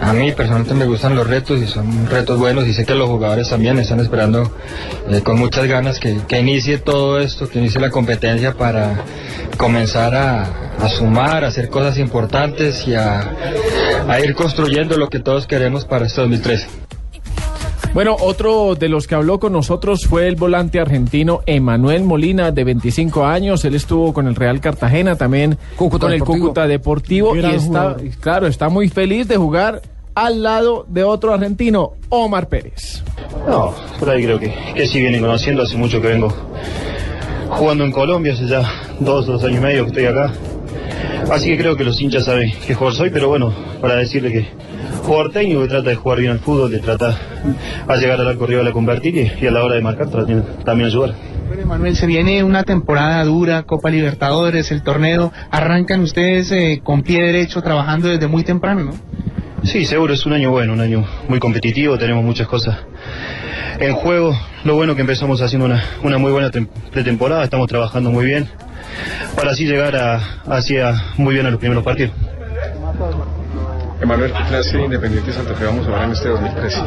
a 0.01 0.13
mí 0.13 0.31
personalmente 0.31 0.73
me 0.73 0.85
gustan 0.85 1.15
los 1.15 1.27
retos 1.27 1.59
y 1.59 1.67
son 1.67 2.07
retos 2.07 2.39
buenos 2.39 2.67
y 2.67 2.73
sé 2.73 2.85
que 2.85 2.95
los 2.95 3.09
jugadores 3.09 3.49
también 3.49 3.77
están 3.79 3.99
esperando 3.99 4.51
eh, 5.09 5.21
con 5.21 5.37
muchas 5.39 5.65
ganas 5.65 5.99
que, 5.99 6.19
que 6.27 6.39
inicie 6.39 6.77
todo 6.77 7.19
esto, 7.19 7.49
que 7.49 7.59
inicie 7.59 7.79
la 7.81 7.89
competencia 7.89 8.53
para 8.53 9.03
comenzar 9.57 10.15
a, 10.15 10.89
sumar, 10.89 11.43
a 11.43 11.47
hacer 11.47 11.69
cosas 11.69 11.97
importantes 11.97 12.87
y 12.87 12.95
a, 12.95 13.31
a 14.07 14.19
ir 14.19 14.35
construyendo 14.35 14.97
lo 14.97 15.09
que 15.09 15.19
todos 15.19 15.47
queremos 15.47 15.85
para 15.85 16.05
este 16.05 16.21
2013. 16.21 16.67
Bueno, 17.97 18.15
otro 18.19 18.75
de 18.75 18.89
los 18.89 19.07
que 19.07 19.15
habló 19.15 19.39
con 19.39 19.53
nosotros 19.53 20.05
fue 20.05 20.27
el 20.27 20.35
volante 20.35 20.79
argentino 20.79 21.41
Emanuel 21.47 22.03
Molina, 22.03 22.51
de 22.51 22.63
25 22.63 23.25
años. 23.25 23.65
Él 23.65 23.73
estuvo 23.73 24.13
con 24.13 24.27
el 24.27 24.35
Real 24.35 24.61
Cartagena, 24.61 25.15
también 25.15 25.57
con 25.75 26.13
el. 26.13 26.23
Cúcuta 26.23 26.67
Deportivo. 26.67 27.33
Gran 27.33 27.53
y 27.53 27.55
está, 27.55 27.95
claro, 28.19 28.45
está 28.45 28.69
muy 28.69 28.89
feliz 28.89 29.27
de 29.27 29.37
jugar 29.37 29.81
al 30.13 30.43
lado 30.43 30.85
de 30.87 31.03
otro 31.03 31.33
argentino, 31.33 31.93
Omar 32.09 32.49
Pérez. 32.49 33.03
No, 33.47 33.73
por 33.99 34.11
ahí 34.11 34.21
creo 34.21 34.39
que, 34.39 34.53
que 34.75 34.85
sí 34.85 35.01
vienen 35.01 35.21
conociendo, 35.21 35.63
hace 35.63 35.75
mucho 35.75 35.99
que 35.99 36.09
vengo 36.09 36.31
jugando 37.49 37.83
en 37.83 37.91
Colombia, 37.91 38.33
hace 38.33 38.45
ya 38.45 38.61
dos, 38.99 39.25
dos 39.25 39.43
años 39.43 39.57
y 39.57 39.61
medio 39.61 39.83
que 39.85 39.87
estoy 39.87 40.05
acá. 40.05 40.33
Así 41.31 41.49
que 41.49 41.57
creo 41.57 41.75
que 41.75 41.83
los 41.83 41.99
hinchas 42.01 42.25
saben 42.25 42.51
qué 42.65 42.73
jugador 42.73 42.95
soy, 42.97 43.09
pero 43.09 43.27
bueno, 43.27 43.53
para 43.81 43.95
decirle 43.95 44.31
que 44.31 44.47
jugador 45.03 45.31
técnico 45.31 45.61
que 45.63 45.67
trata 45.67 45.89
de 45.89 45.95
jugar 45.95 46.19
bien 46.19 46.31
al 46.31 46.39
fútbol, 46.39 46.71
de 46.71 46.79
trata 46.79 47.17
a 47.87 47.95
llegar 47.97 48.19
al 48.21 48.27
arco 48.27 48.45
rival 48.45 48.67
a 48.67 48.71
convertir 48.71 49.15
y, 49.17 49.31
y 49.43 49.47
a 49.47 49.51
la 49.51 49.63
hora 49.63 49.75
de 49.75 49.81
marcar 49.81 50.09
también, 50.09 50.43
también 50.63 50.87
ayudar. 50.87 51.13
Bueno, 51.47 51.65
Manuel, 51.65 51.95
se 51.95 52.05
viene 52.07 52.43
una 52.43 52.63
temporada 52.63 53.23
dura, 53.23 53.63
Copa 53.63 53.89
Libertadores, 53.89 54.71
el 54.71 54.83
torneo. 54.83 55.31
Arrancan 55.49 56.01
ustedes 56.01 56.51
eh, 56.51 56.81
con 56.83 57.03
pie 57.03 57.23
derecho, 57.23 57.61
trabajando 57.61 58.09
desde 58.09 58.27
muy 58.27 58.43
temprano, 58.43 58.83
¿no? 58.83 58.93
Sí, 59.63 59.85
seguro 59.85 60.13
es 60.13 60.25
un 60.25 60.33
año 60.33 60.51
bueno, 60.51 60.73
un 60.73 60.81
año 60.81 61.05
muy 61.27 61.39
competitivo, 61.39 61.97
tenemos 61.97 62.23
muchas 62.23 62.47
cosas 62.47 62.77
en 63.79 63.93
juego. 63.93 64.37
Lo 64.63 64.75
bueno 64.75 64.95
que 64.95 65.01
empezamos 65.01 65.41
haciendo 65.41 65.65
una, 65.65 65.83
una 66.03 66.17
muy 66.17 66.31
buena 66.31 66.51
tem- 66.51 66.67
pretemporada, 66.91 67.43
estamos 67.43 67.67
trabajando 67.67 68.11
muy 68.11 68.25
bien 68.25 68.47
para 69.35 69.51
así 69.51 69.65
llegar 69.65 69.95
a, 69.95 70.15
hacia 70.47 70.93
muy 71.17 71.33
bien 71.33 71.45
a 71.45 71.49
los 71.51 71.59
primeros 71.59 71.83
partidos. 71.83 72.11
Emanuel, 74.01 74.31
¿qué 74.31 74.43
clase 74.43 74.77
de 74.77 74.83
Independiente 74.85 75.31
Santa 75.33 75.55
Fe 75.55 75.65
vamos 75.65 75.87
a 75.87 75.91
ver 75.91 76.03
en 76.03 76.11
este 76.11 76.29
2013? 76.29 76.79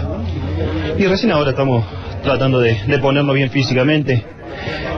Y 0.99 1.07
recién 1.07 1.33
ahora 1.33 1.51
estamos 1.51 1.85
tratando 2.23 2.61
de, 2.61 2.79
de 2.87 2.99
ponernos 2.99 3.35
bien 3.35 3.51
físicamente. 3.51 4.25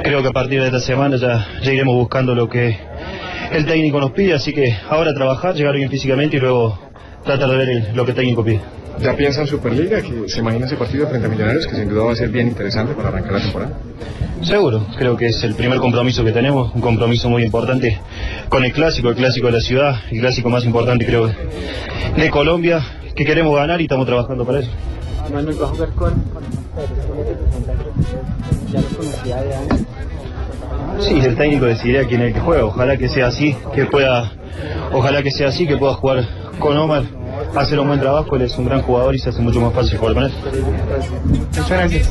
Creo 0.02 0.22
que 0.22 0.28
a 0.28 0.32
partir 0.32 0.60
de 0.60 0.66
esta 0.66 0.80
semana 0.80 1.16
ya, 1.16 1.46
ya 1.62 1.72
iremos 1.72 1.94
buscando 1.94 2.34
lo 2.34 2.48
que 2.48 2.76
el 3.52 3.64
técnico 3.66 4.00
nos 4.00 4.10
pide, 4.12 4.34
así 4.34 4.52
que 4.52 4.76
ahora 4.90 5.14
trabajar, 5.14 5.54
llegar 5.54 5.74
bien 5.74 5.88
físicamente 5.90 6.36
y 6.36 6.40
luego 6.40 6.78
tratar 7.24 7.48
de 7.48 7.56
ver 7.56 7.68
el- 7.68 7.88
lo 7.94 8.04
que 8.04 8.10
el 8.10 8.16
técnico 8.16 8.44
pide. 8.44 8.60
¿Ya 9.00 9.16
piensa 9.16 9.40
en 9.40 9.46
Superliga? 9.46 10.00
que 10.00 10.28
¿Se 10.28 10.40
imagina 10.40 10.66
ese 10.66 10.76
partido 10.76 11.08
frente 11.08 11.26
a 11.26 11.30
Millonarios 11.30 11.66
que 11.66 11.76
sin 11.76 11.88
duda 11.88 12.04
va 12.04 12.12
a 12.12 12.16
ser 12.16 12.28
bien 12.28 12.48
interesante 12.48 12.94
para 12.94 13.08
arrancar 13.08 13.32
la 13.32 13.40
temporada? 13.40 13.72
Seguro, 14.42 14.86
creo 14.96 15.16
que 15.16 15.26
es 15.26 15.42
el 15.44 15.54
primer 15.54 15.78
compromiso 15.78 16.24
que 16.24 16.32
tenemos, 16.32 16.74
un 16.74 16.80
compromiso 16.80 17.28
muy 17.28 17.44
importante 17.44 18.00
con 18.48 18.64
el 18.64 18.72
clásico, 18.72 19.08
el 19.10 19.14
clásico 19.14 19.46
de 19.46 19.52
la 19.52 19.60
ciudad, 19.60 19.94
el 20.10 20.20
clásico 20.20 20.50
más 20.50 20.64
importante 20.64 21.06
creo 21.06 21.30
de 22.16 22.30
Colombia, 22.30 22.80
que 23.14 23.24
queremos 23.24 23.54
ganar 23.54 23.80
y 23.80 23.84
estamos 23.84 24.06
trabajando 24.06 24.44
para 24.44 24.60
eso. 24.60 24.70
Manuel 25.32 25.62
va 25.62 25.66
a 25.66 25.68
jugar 25.68 25.88
con, 25.90 26.12
con 26.12 26.42
ya 28.72 28.80
lo 28.80 28.88
conocía 28.96 29.42
de 29.42 29.54
antes. 29.54 29.86
Sí, 31.00 31.20
el 31.20 31.36
técnico 31.36 31.66
decidirá 31.66 32.04
quién 32.06 32.22
es 32.22 32.28
el 32.28 32.34
que 32.34 32.40
juega. 32.40 32.64
Ojalá 32.64 32.96
que 32.96 33.08
sea 33.08 33.28
así, 33.28 33.56
que 33.74 33.86
pueda, 33.86 34.32
ojalá 34.92 35.22
que 35.22 35.30
sea 35.30 35.48
así, 35.48 35.66
que 35.66 35.76
pueda 35.76 35.94
jugar 35.94 36.24
con 36.58 36.76
Omar, 36.76 37.04
hacer 37.56 37.78
un 37.80 37.88
buen 37.88 38.00
trabajo. 38.00 38.36
Él 38.36 38.42
es 38.42 38.56
un 38.58 38.64
gran 38.66 38.82
jugador 38.82 39.14
y 39.14 39.18
se 39.18 39.28
hace 39.30 39.40
mucho 39.40 39.60
más 39.60 39.72
fácil 39.74 39.98
jugar 39.98 40.14
con 40.14 40.24
él. 40.24 40.32
Muchas 41.48 41.68
gracias. 41.68 42.08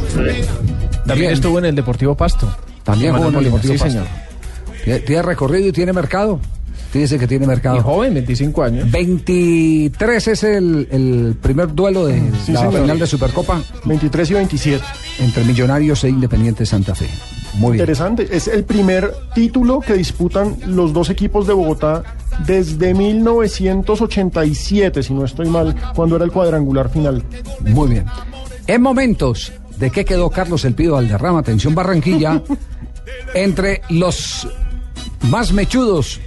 También 1.06 1.32
estuvo 1.32 1.60
en 1.60 1.66
el 1.66 1.76
Deportivo 1.76 2.16
Pasto. 2.16 2.48
También 2.84 3.14
jugó 3.16 3.30
en 3.30 3.36
el 3.36 3.44
Deportivo 3.46 3.74
sí, 3.74 3.80
Pasto. 3.80 3.94
señor. 3.94 4.08
Tiene- 4.84 5.00
Tiene 5.02 5.22
recorrido 5.22 5.68
y 5.68 5.72
tiene 5.72 5.94
mercado. 5.94 6.40
Fíjese 6.92 7.18
que 7.18 7.26
tiene 7.28 7.48
mercado. 7.48 7.78
Y 7.78 7.80
joven, 7.80 8.14
25 8.16 8.64
años. 8.64 8.92
23 8.92 10.28
es 10.28 10.44
el, 10.44 10.88
el 10.92 11.36
primer 11.42 11.74
duelo 11.74 12.06
de 12.06 12.20
Sí, 12.46 12.52
la 12.52 12.62
señor. 12.62 12.82
final 12.82 13.00
de 13.00 13.08
Supercopa 13.08 13.62
23 13.86 14.30
y 14.30 14.34
27. 14.34 14.84
entre 15.20 15.44
Millonarios 15.46 16.04
e 16.04 16.10
Independiente 16.10 16.66
Santa 16.66 16.94
Fe. 16.94 17.08
Muy 17.56 17.74
bien. 17.74 17.84
Interesante. 17.84 18.28
Es 18.32 18.48
el 18.48 18.64
primer 18.64 19.14
título 19.34 19.82
que 19.82 19.94
disputan 19.94 20.58
los 20.68 20.94
dos 20.94 21.10
equipos 21.10 21.48
de 21.48 21.54
Bogotá 21.54 22.04
desde 22.46 22.94
1987, 22.94 25.04
si 25.04 25.14
no 25.14 25.26
estoy 25.26 25.50
mal, 25.50 25.76
cuando 25.96 26.16
era 26.16 26.26
el 26.26 26.32
cuadrangular 26.32 26.90
final. 26.90 27.24
Muy 27.62 27.90
bien. 27.90 28.06
En 28.68 28.82
momentos 28.82 29.52
de 29.78 29.92
qué 29.92 30.06
quedó 30.06 30.30
Carlos 30.30 30.64
El 30.66 30.76
Pido 30.76 30.94
Valderrama, 30.94 31.40
atención 31.40 31.76
Barranquilla, 31.76 32.42
entre 33.34 33.82
los 33.90 34.48
más 35.30 35.52
mechudos 35.52 36.20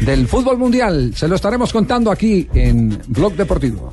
del 0.00 0.26
fútbol 0.26 0.58
mundial. 0.58 1.12
Se 1.14 1.28
lo 1.28 1.36
estaremos 1.36 1.72
contando 1.72 2.10
aquí 2.10 2.48
en 2.54 3.00
Blog 3.08 3.34
Deportivo. 3.34 3.92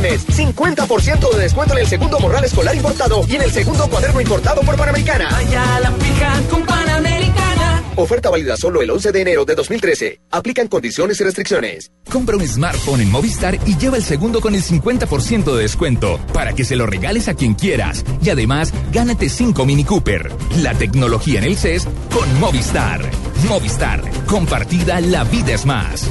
Viernes, 0.00 0.26
50% 0.26 1.34
de 1.34 1.42
descuento 1.42 1.74
en 1.74 1.80
el 1.80 1.86
segundo 1.86 2.18
morral 2.20 2.44
escolar 2.44 2.74
importado 2.74 3.24
y 3.28 3.36
en 3.36 3.42
el 3.42 3.50
segundo 3.50 3.88
cuaderno 3.88 4.20
importado 4.20 4.60
por 4.62 4.76
Panamericana. 4.76 5.28
Vaya 5.30 5.76
a 5.76 5.80
la 5.80 5.92
fija 5.92 6.42
con 6.50 6.64
Panamericana. 6.64 7.82
Oferta 7.96 8.28
válida 8.28 8.56
solo 8.58 8.82
el 8.82 8.90
11 8.90 9.10
de 9.10 9.20
enero 9.22 9.44
de 9.46 9.54
2013. 9.54 10.20
Aplican 10.30 10.68
condiciones 10.68 11.18
y 11.20 11.24
restricciones. 11.24 11.90
Compra 12.10 12.36
un 12.36 12.46
smartphone 12.46 13.00
en 13.00 13.10
Movistar 13.10 13.58
y 13.66 13.78
lleva 13.78 13.96
el 13.96 14.04
segundo 14.04 14.42
con 14.42 14.54
el 14.54 14.62
50% 14.62 15.54
de 15.54 15.62
descuento 15.62 16.20
para 16.34 16.52
que 16.52 16.64
se 16.64 16.76
lo 16.76 16.84
regales 16.84 17.28
a 17.28 17.34
quien 17.34 17.54
quieras. 17.54 18.04
Y 18.22 18.28
además, 18.28 18.74
gánate 18.92 19.30
5 19.30 19.64
Mini 19.64 19.84
Cooper. 19.84 20.30
La 20.58 20.74
tecnología 20.74 21.38
en 21.38 21.46
el 21.46 21.56
CES 21.56 21.88
con 22.12 22.38
Movistar. 22.38 23.00
Movistar. 23.48 24.02
Compartida, 24.26 25.00
la 25.00 25.24
vida 25.24 25.54
es 25.54 25.64
más. 25.64 26.10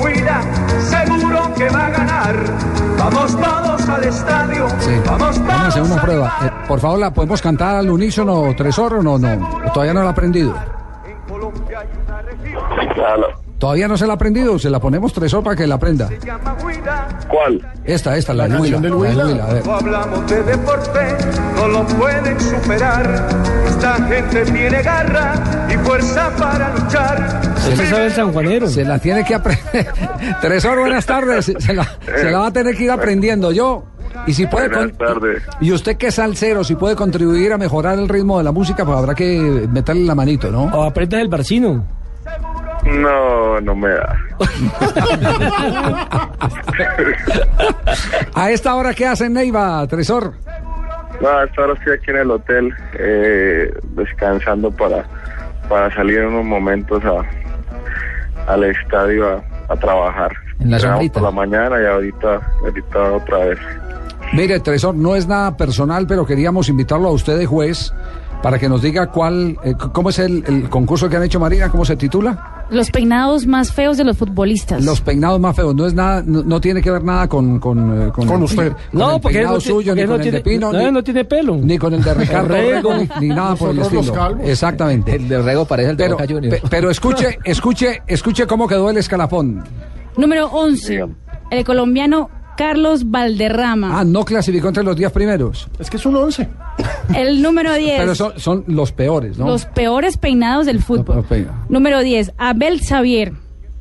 Huila, 0.00 0.42
seguro 0.78 1.54
que 1.54 1.68
va 1.68 1.86
a 1.86 1.90
ganar. 1.90 2.36
Vamos 2.98 3.32
todos 3.32 3.88
al 3.88 4.04
estadio, 4.04 4.66
vamos 5.06 5.06
Vamos 5.06 5.38
a 5.38 5.66
hacer 5.68 5.82
todos 5.82 5.90
una 5.90 6.00
a 6.00 6.04
prueba. 6.04 6.36
Eh, 6.44 6.50
por 6.68 6.80
favor, 6.80 6.98
¿la 6.98 7.12
podemos 7.12 7.42
cantar 7.42 7.76
al 7.76 7.90
unísono, 7.90 8.54
Tresor, 8.56 8.94
o 8.94 9.02
no? 9.02 9.18
No, 9.18 9.72
todavía 9.72 9.94
no 9.94 10.02
la 10.02 10.08
ha 10.08 10.12
aprendido. 10.12 10.54
¿Todavía 13.62 13.86
no 13.86 13.96
se 13.96 14.08
la 14.08 14.14
ha 14.14 14.16
aprendido? 14.16 14.58
Se 14.58 14.68
la 14.68 14.80
ponemos 14.80 15.12
Tresor 15.12 15.44
para 15.44 15.54
que 15.54 15.68
la 15.68 15.76
aprenda. 15.76 16.08
¿Cuál? 17.28 17.64
Esta, 17.84 18.16
esta, 18.16 18.34
la, 18.34 18.48
La 18.48 18.54
del 18.56 18.60
Huila. 18.60 18.78
Huila. 18.96 19.24
Huila, 19.24 19.44
a 19.46 19.52
ver. 19.52 19.64
No 19.64 19.74
hablamos 19.74 20.28
de 20.28 20.42
deporte, 20.42 21.00
no 21.54 21.68
lo 21.68 21.86
pueden 21.86 22.40
superar. 22.40 23.28
Esta 23.68 23.94
gente 24.08 24.44
tiene 24.46 24.82
garra 24.82 25.34
y 25.72 25.76
fuerza 25.78 26.30
para 26.36 26.74
luchar. 26.74 27.40
Se 27.58 27.86
sabe 27.86 28.06
el 28.06 28.12
sanjuanero. 28.12 28.66
Se 28.66 28.84
la 28.84 28.98
tiene 28.98 29.24
que 29.24 29.36
aprender. 29.36 29.86
Tresor, 30.40 30.80
buenas 30.80 31.06
tardes. 31.06 31.52
Se 31.56 31.72
la, 31.72 31.84
se 32.04 32.30
la 32.32 32.38
va 32.40 32.46
a 32.48 32.52
tener 32.52 32.76
que 32.76 32.82
ir 32.82 32.90
aprendiendo 32.90 33.52
yo. 33.52 33.84
Y 34.26 34.32
si 34.32 34.44
puede 34.48 34.70
con- 34.72 34.90
Buenas 34.90 34.98
tardes. 34.98 35.42
y 35.60 35.70
usted 35.70 35.96
que 35.96 36.08
es 36.08 36.16
salsero, 36.16 36.64
si 36.64 36.74
puede 36.74 36.96
contribuir 36.96 37.52
a 37.52 37.58
mejorar 37.58 37.96
el 37.96 38.08
ritmo 38.08 38.38
de 38.38 38.42
la 38.44 38.50
música, 38.50 38.84
pues 38.84 38.98
habrá 38.98 39.14
que 39.14 39.68
meterle 39.70 40.04
la 40.04 40.16
manito, 40.16 40.50
¿no? 40.50 40.64
O 40.64 40.82
apretas 40.82 41.20
el 41.20 41.28
barcino. 41.28 42.01
No, 42.84 43.60
no 43.60 43.74
me 43.74 43.88
da. 43.88 44.16
A 48.34 48.50
esta 48.50 48.74
hora, 48.74 48.92
¿qué 48.94 49.06
hacen, 49.06 49.32
Neiva, 49.32 49.86
Tresor? 49.86 50.34
No, 51.20 51.28
hasta 51.28 51.60
ahora 51.60 51.74
estoy 51.74 51.92
aquí 51.94 52.10
en 52.10 52.16
el 52.16 52.30
hotel 52.30 52.74
eh, 52.98 53.72
descansando 53.94 54.70
para, 54.72 55.04
para 55.68 55.94
salir 55.94 56.18
en 56.18 56.26
unos 56.28 56.44
momentos 56.44 57.02
a, 57.04 57.22
al 58.52 58.64
estadio 58.64 59.28
a, 59.28 59.72
a 59.72 59.76
trabajar. 59.76 60.32
En 60.58 60.70
la 60.70 60.78
sombrita. 60.80 61.14
por 61.20 61.22
la 61.22 61.30
mañana 61.30 61.80
y 61.80 61.86
ahorita, 61.86 62.40
ahorita 62.62 63.12
otra 63.12 63.38
vez. 63.38 63.58
Mire, 64.32 64.60
Tresor, 64.60 64.94
no 64.94 65.14
es 65.14 65.26
nada 65.28 65.56
personal, 65.56 66.06
pero 66.06 66.26
queríamos 66.26 66.68
invitarlo 66.68 67.08
a 67.08 67.12
usted 67.12 67.38
de 67.38 67.46
juez 67.46 67.92
para 68.42 68.58
que 68.58 68.68
nos 68.68 68.82
diga 68.82 69.06
cuál, 69.06 69.56
eh, 69.64 69.74
cómo 69.92 70.10
es 70.10 70.18
el, 70.18 70.42
el 70.46 70.68
concurso 70.68 71.08
que 71.08 71.16
han 71.16 71.22
hecho 71.22 71.38
Marina, 71.40 71.68
cómo 71.70 71.84
se 71.84 71.96
titula. 71.96 72.66
Los 72.70 72.90
peinados 72.90 73.46
más 73.46 73.70
feos 73.72 73.96
de 73.98 74.04
los 74.04 74.16
futbolistas. 74.16 74.82
Los 74.84 75.00
peinados 75.00 75.38
más 75.38 75.54
feos, 75.54 75.74
no 75.74 75.86
es 75.86 75.94
nada, 75.94 76.22
no, 76.26 76.42
no 76.42 76.60
tiene 76.60 76.80
que 76.82 76.90
ver 76.90 77.04
nada 77.04 77.28
con 77.28 77.58
con, 77.60 77.78
eh, 78.08 78.12
con, 78.12 78.26
Con 78.26 78.36
el- 78.38 78.42
usted. 78.44 78.72
con 78.72 78.76
No, 78.92 79.14
el 79.16 79.20
porque 79.20 79.38
peinado 79.38 79.54
no 79.56 79.60
suyo, 79.60 79.92
porque 79.92 80.00
ni 80.02 80.06
con 80.06 80.08
no 80.08 80.14
el 80.16 80.18
de 80.32 80.40
tiene- 80.40 80.40
Pino, 80.58 80.72
no, 80.72 80.78
ni, 80.78 80.84
él 80.86 80.92
no 80.92 81.02
tiene 81.04 81.24
pelo. 81.24 81.56
ni 81.56 81.78
con 81.78 81.94
el 81.94 82.02
de 82.02 82.14
Ricardo 82.14 82.48
Rego. 82.48 82.94
Ni, 82.94 83.08
ni 83.28 83.34
nada 83.34 83.54
por 83.56 83.70
el 83.70 83.78
estilo. 83.80 84.38
Exactamente. 84.44 85.14
El 85.16 85.28
de 85.28 85.42
Rego 85.42 85.64
parece 85.64 85.90
el 85.90 85.96
de 85.96 86.04
pero, 86.04 86.16
Boca 86.16 86.26
Juniors. 86.28 86.60
pe- 86.60 86.68
pero 86.70 86.90
escuche, 86.90 87.38
escuche, 87.44 88.02
escuche 88.06 88.46
cómo 88.46 88.66
quedó 88.66 88.90
el 88.90 88.96
escalafón. 88.96 89.62
Número 90.16 90.46
11. 90.48 91.06
El 91.50 91.64
colombiano 91.64 92.30
Carlos 92.62 93.10
Valderrama. 93.10 93.98
Ah, 93.98 94.04
no 94.04 94.24
clasificó 94.24 94.68
entre 94.68 94.84
los 94.84 94.94
10 94.94 95.10
primeros. 95.10 95.68
Es 95.80 95.90
que 95.90 95.96
es 95.96 96.06
un 96.06 96.14
11. 96.14 96.48
El 97.12 97.42
número 97.42 97.74
10. 97.74 97.96
Pero 97.98 98.14
son, 98.14 98.34
son 98.38 98.62
los 98.68 98.92
peores, 98.92 99.36
¿no? 99.36 99.48
Los 99.48 99.64
peores 99.66 100.16
peinados 100.16 100.66
del 100.66 100.80
fútbol. 100.80 101.24
Número 101.68 101.98
10. 101.98 102.34
Abel 102.38 102.80
Xavier. 102.80 103.32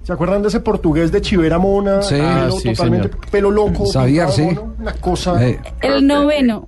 ¿Se 0.01 0.11
acuerdan 0.11 0.41
de 0.41 0.47
ese 0.47 0.61
portugués 0.61 1.11
de 1.11 1.21
Chivera 1.21 1.59
Mona? 1.59 2.01
Sí. 2.01 2.15
pelo 2.15 2.25
Ah, 2.27 2.49
sí, 2.59 2.69
totalmente 2.73 3.09
señor. 3.09 3.29
pelo 3.29 3.51
loco. 3.51 3.85
Xavier, 3.85 4.29
sí. 4.31 4.41
mono, 4.41 4.73
Una 4.79 4.93
cosa. 4.93 5.47
Eh. 5.47 5.59
El 5.81 6.07
noveno. 6.07 6.67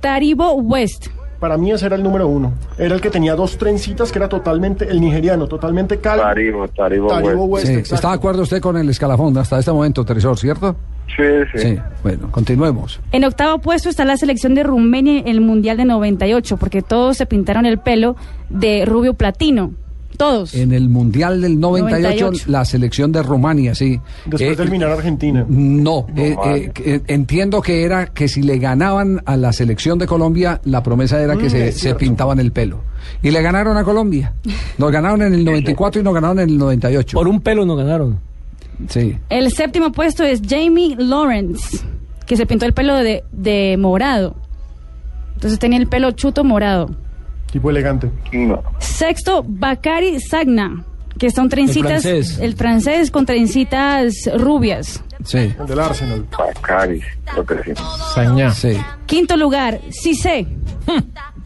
Taribo 0.00 0.54
West. 0.54 1.08
Para 1.40 1.58
mí 1.58 1.72
ese 1.72 1.84
era 1.84 1.96
el 1.96 2.02
número 2.02 2.26
uno. 2.26 2.54
Era 2.78 2.94
el 2.94 3.02
que 3.02 3.10
tenía 3.10 3.34
dos 3.34 3.58
trencitas, 3.58 4.10
que 4.10 4.18
era 4.18 4.30
totalmente 4.30 4.88
el 4.88 4.98
nigeriano, 4.98 5.46
totalmente 5.46 5.98
calvo. 5.98 6.22
Taribo, 6.22 6.68
Taribo, 6.68 7.08
Taribo 7.08 7.44
West. 7.44 7.66
West, 7.68 7.86
Sí. 7.88 7.94
¿Está 7.96 8.08
de 8.08 8.14
acuerdo 8.14 8.42
usted 8.44 8.62
con 8.62 8.78
el 8.78 8.88
escalafón 8.88 9.36
hasta 9.36 9.58
este 9.58 9.70
momento, 9.70 10.06
Tresor, 10.06 10.38
cierto? 10.38 10.74
Sí, 11.16 11.22
sí. 11.54 11.58
Sí, 11.68 11.78
bueno, 12.02 12.30
continuemos. 12.32 13.00
En 13.12 13.24
octavo 13.24 13.58
puesto 13.60 13.88
está 13.88 14.04
la 14.04 14.16
selección 14.16 14.54
de 14.54 14.62
Rumania 14.64 15.18
en 15.20 15.28
el 15.28 15.40
Mundial 15.40 15.76
de 15.76 15.84
98, 15.84 16.56
porque 16.56 16.82
todos 16.82 17.16
se 17.16 17.26
pintaron 17.26 17.66
el 17.66 17.78
pelo 17.78 18.16
de 18.50 18.84
rubio 18.84 19.14
platino. 19.14 19.72
Todos. 20.16 20.54
En 20.54 20.72
el 20.72 20.88
Mundial 20.88 21.40
del 21.40 21.58
98, 21.58 22.00
98. 22.26 22.44
la 22.50 22.64
selección 22.64 23.10
de 23.10 23.20
Rumania, 23.24 23.74
sí. 23.74 24.00
Después 24.26 24.42
Eh, 24.52 24.54
de 24.56 24.62
eliminar 24.62 24.90
a 24.90 24.94
Argentina. 24.94 25.44
No, 25.48 26.06
eh, 26.16 26.36
eh, 26.46 26.70
que- 26.72 27.02
entiendo 27.08 27.60
que 27.60 27.82
era 27.82 28.06
que 28.06 28.28
si 28.28 28.42
le 28.42 28.58
ganaban 28.58 29.20
a 29.26 29.36
la 29.36 29.52
selección 29.52 29.98
de 29.98 30.06
Colombia, 30.06 30.60
la 30.64 30.84
promesa 30.84 31.20
era 31.20 31.36
que 31.36 31.46
Mm, 31.46 31.50
se, 31.50 31.72
se 31.72 31.94
pintaban 31.96 32.38
el 32.38 32.52
pelo. 32.52 32.80
Y 33.24 33.32
le 33.32 33.42
ganaron 33.42 33.76
a 33.76 33.82
Colombia. 33.82 34.32
Nos 34.78 34.92
ganaron 34.92 35.20
en 35.22 35.34
el 35.34 35.44
94 35.44 36.00
y 36.00 36.04
nos 36.04 36.14
ganaron 36.14 36.38
en 36.38 36.48
el 36.48 36.58
98. 36.58 37.16
Por 37.18 37.26
un 37.26 37.40
pelo 37.40 37.64
no 37.66 37.74
ganaron. 37.74 38.18
Sí. 38.88 39.18
El 39.28 39.50
séptimo 39.52 39.92
puesto 39.92 40.24
es 40.24 40.40
Jamie 40.46 40.96
Lawrence, 40.98 41.84
que 42.26 42.36
se 42.36 42.46
pintó 42.46 42.66
el 42.66 42.72
pelo 42.74 42.94
de, 42.96 43.24
de 43.32 43.76
morado. 43.78 44.36
Entonces 45.34 45.58
tenía 45.58 45.78
el 45.78 45.86
pelo 45.88 46.10
chuto 46.12 46.44
morado. 46.44 46.90
Tipo 47.52 47.70
elegante. 47.70 48.10
No. 48.32 48.62
Sexto, 48.78 49.44
Bakari 49.46 50.18
Sagna, 50.20 50.84
que 51.18 51.30
son 51.30 51.48
trencitas. 51.48 52.02
francés. 52.02 52.38
el 52.40 52.54
francés 52.56 53.10
con 53.10 53.26
trencitas 53.26 54.14
rubias. 54.36 55.02
Sí. 55.24 55.54
El 55.58 55.66
del 55.66 55.78
Arsenal. 55.80 56.26
Bacari, 56.36 57.00
creo 57.24 57.46
que 57.46 57.74
sí. 58.54 58.76
Quinto 59.06 59.36
lugar, 59.36 59.80
Cissé, 59.90 60.46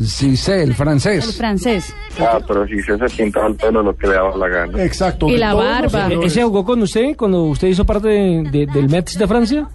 Sí, 0.00 0.36
sé, 0.36 0.62
el 0.62 0.70
el 0.70 0.74
francés. 0.76 1.36
francés. 1.36 1.92
Ah, 2.20 2.38
pero 2.46 2.66
si 2.68 2.80
se 2.82 2.96
se 2.96 3.16
pintaba 3.16 3.48
el 3.48 3.56
pelo 3.56 3.82
lo 3.82 3.96
que 3.96 4.06
le 4.06 4.14
daba 4.14 4.36
la 4.36 4.48
gana. 4.48 4.84
Exacto. 4.84 5.28
Y 5.28 5.36
la 5.36 5.54
barba. 5.54 6.08
¿E- 6.08 6.24
¿Ese 6.26 6.42
jugó 6.44 6.64
con 6.64 6.80
usted 6.82 7.16
cuando 7.16 7.42
usted 7.44 7.68
hizo 7.68 7.84
parte 7.84 8.06
de- 8.08 8.42
de- 8.50 8.66
del 8.66 8.88
Metz 8.88 9.18
de 9.18 9.26
Francia? 9.26 9.68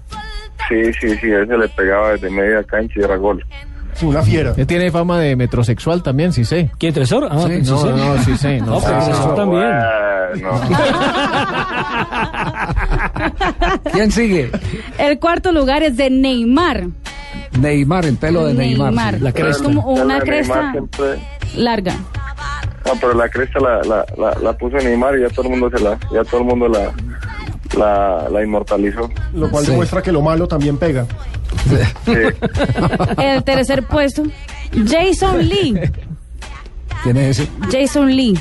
Sí, 0.70 0.82
sí, 1.02 1.10
sí, 1.18 1.28
ese 1.30 1.58
le 1.58 1.68
pegaba 1.70 2.12
desde 2.14 2.30
media 2.30 2.64
cancha 2.64 2.94
y 2.98 3.04
era 3.04 3.18
gol. 3.18 3.44
Sí, 3.96 4.06
una 4.06 4.22
fiera. 4.24 4.54
Él 4.58 4.66
tiene 4.68 4.90
fama 4.92 5.20
de 5.20 5.36
metrosexual 5.36 6.02
también, 6.04 6.34
sí 6.34 6.44
sé. 6.46 6.72
¿Quién, 6.78 6.94
Tresor? 6.94 7.28
Ah, 7.30 7.46
Sí, 7.48 7.64
sí 7.64 7.72
no, 7.72 7.86
no, 7.96 8.24
sí 8.24 8.38
sé. 8.38 8.60
No, 8.60 8.66
No, 8.68 8.80
pero 8.82 9.04
Tresor 9.06 9.36
también. 9.36 9.62
Bueno. 10.34 10.62
¿Quién 13.92 14.12
sigue? 14.12 14.52
El 14.98 15.20
cuarto 15.20 15.52
lugar 15.52 15.84
es 15.84 15.98
de 15.98 16.10
Neymar. 16.10 16.86
Neymar, 17.60 18.06
el 18.06 18.18
pelo 18.18 18.46
de 18.46 18.54
Neymar. 18.54 18.88
Neymar. 18.94 19.16
sí. 19.16 19.20
La 19.22 19.32
cresta. 19.32 19.52
Es 19.52 19.62
como 19.62 19.82
una 19.94 20.20
cresta. 20.20 20.72
siempre- 20.72 21.20
Larga. 21.56 21.94
No, 22.86 22.92
pero 23.00 23.14
la 23.14 23.30
cresta 23.30 23.60
la, 23.60 23.82
la, 23.84 24.06
la, 24.18 24.38
la 24.42 24.54
puso 24.58 24.78
Neymar 24.78 25.18
y 25.18 25.22
ya 25.22 25.30
todo 25.30 25.44
el 25.44 25.52
mundo 25.52 25.70
se 25.76 25.84
la, 25.84 25.98
ya 26.12 26.24
todo 26.24 26.42
el 26.42 26.48
mundo 26.48 26.68
la, 26.68 26.92
la, 27.78 28.28
la 28.30 28.44
inmortalizó. 28.44 29.10
Lo 29.34 29.50
cual 29.50 29.64
Sí. 29.66 29.72
demuestra 29.72 30.02
que 30.02 30.12
lo 30.12 30.22
malo 30.22 30.48
también 30.48 30.78
pega. 30.78 31.06
El 33.18 33.44
tercer 33.44 33.84
puesto, 33.84 34.24
Jason 34.88 35.48
Lee. 35.48 35.80
¿Quién 37.04 37.18
es 37.18 37.40
ese? 37.40 37.50
Jason 37.72 38.16
Lee. 38.16 38.40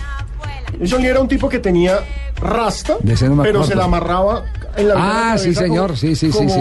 Jason 0.81 1.03
Lee 1.03 1.09
era 1.09 1.21
un 1.21 1.29
tipo 1.29 1.49
que 1.49 1.59
tenía 1.59 2.01
rasta, 2.37 2.97
De 3.01 3.13
ese 3.15 3.29
no 3.29 3.37
me 3.37 3.43
pero 3.45 3.59
acuerdo. 3.61 3.71
se 3.71 3.77
la 3.77 3.85
amarraba 3.85 4.45
en 4.77 4.89
la 4.89 4.95
Ah, 5.33 5.39
sí, 5.39 5.55
señor, 5.55 5.97
sí, 5.97 6.17
sí, 6.17 6.33
sí, 6.33 6.49
sí. 6.49 6.61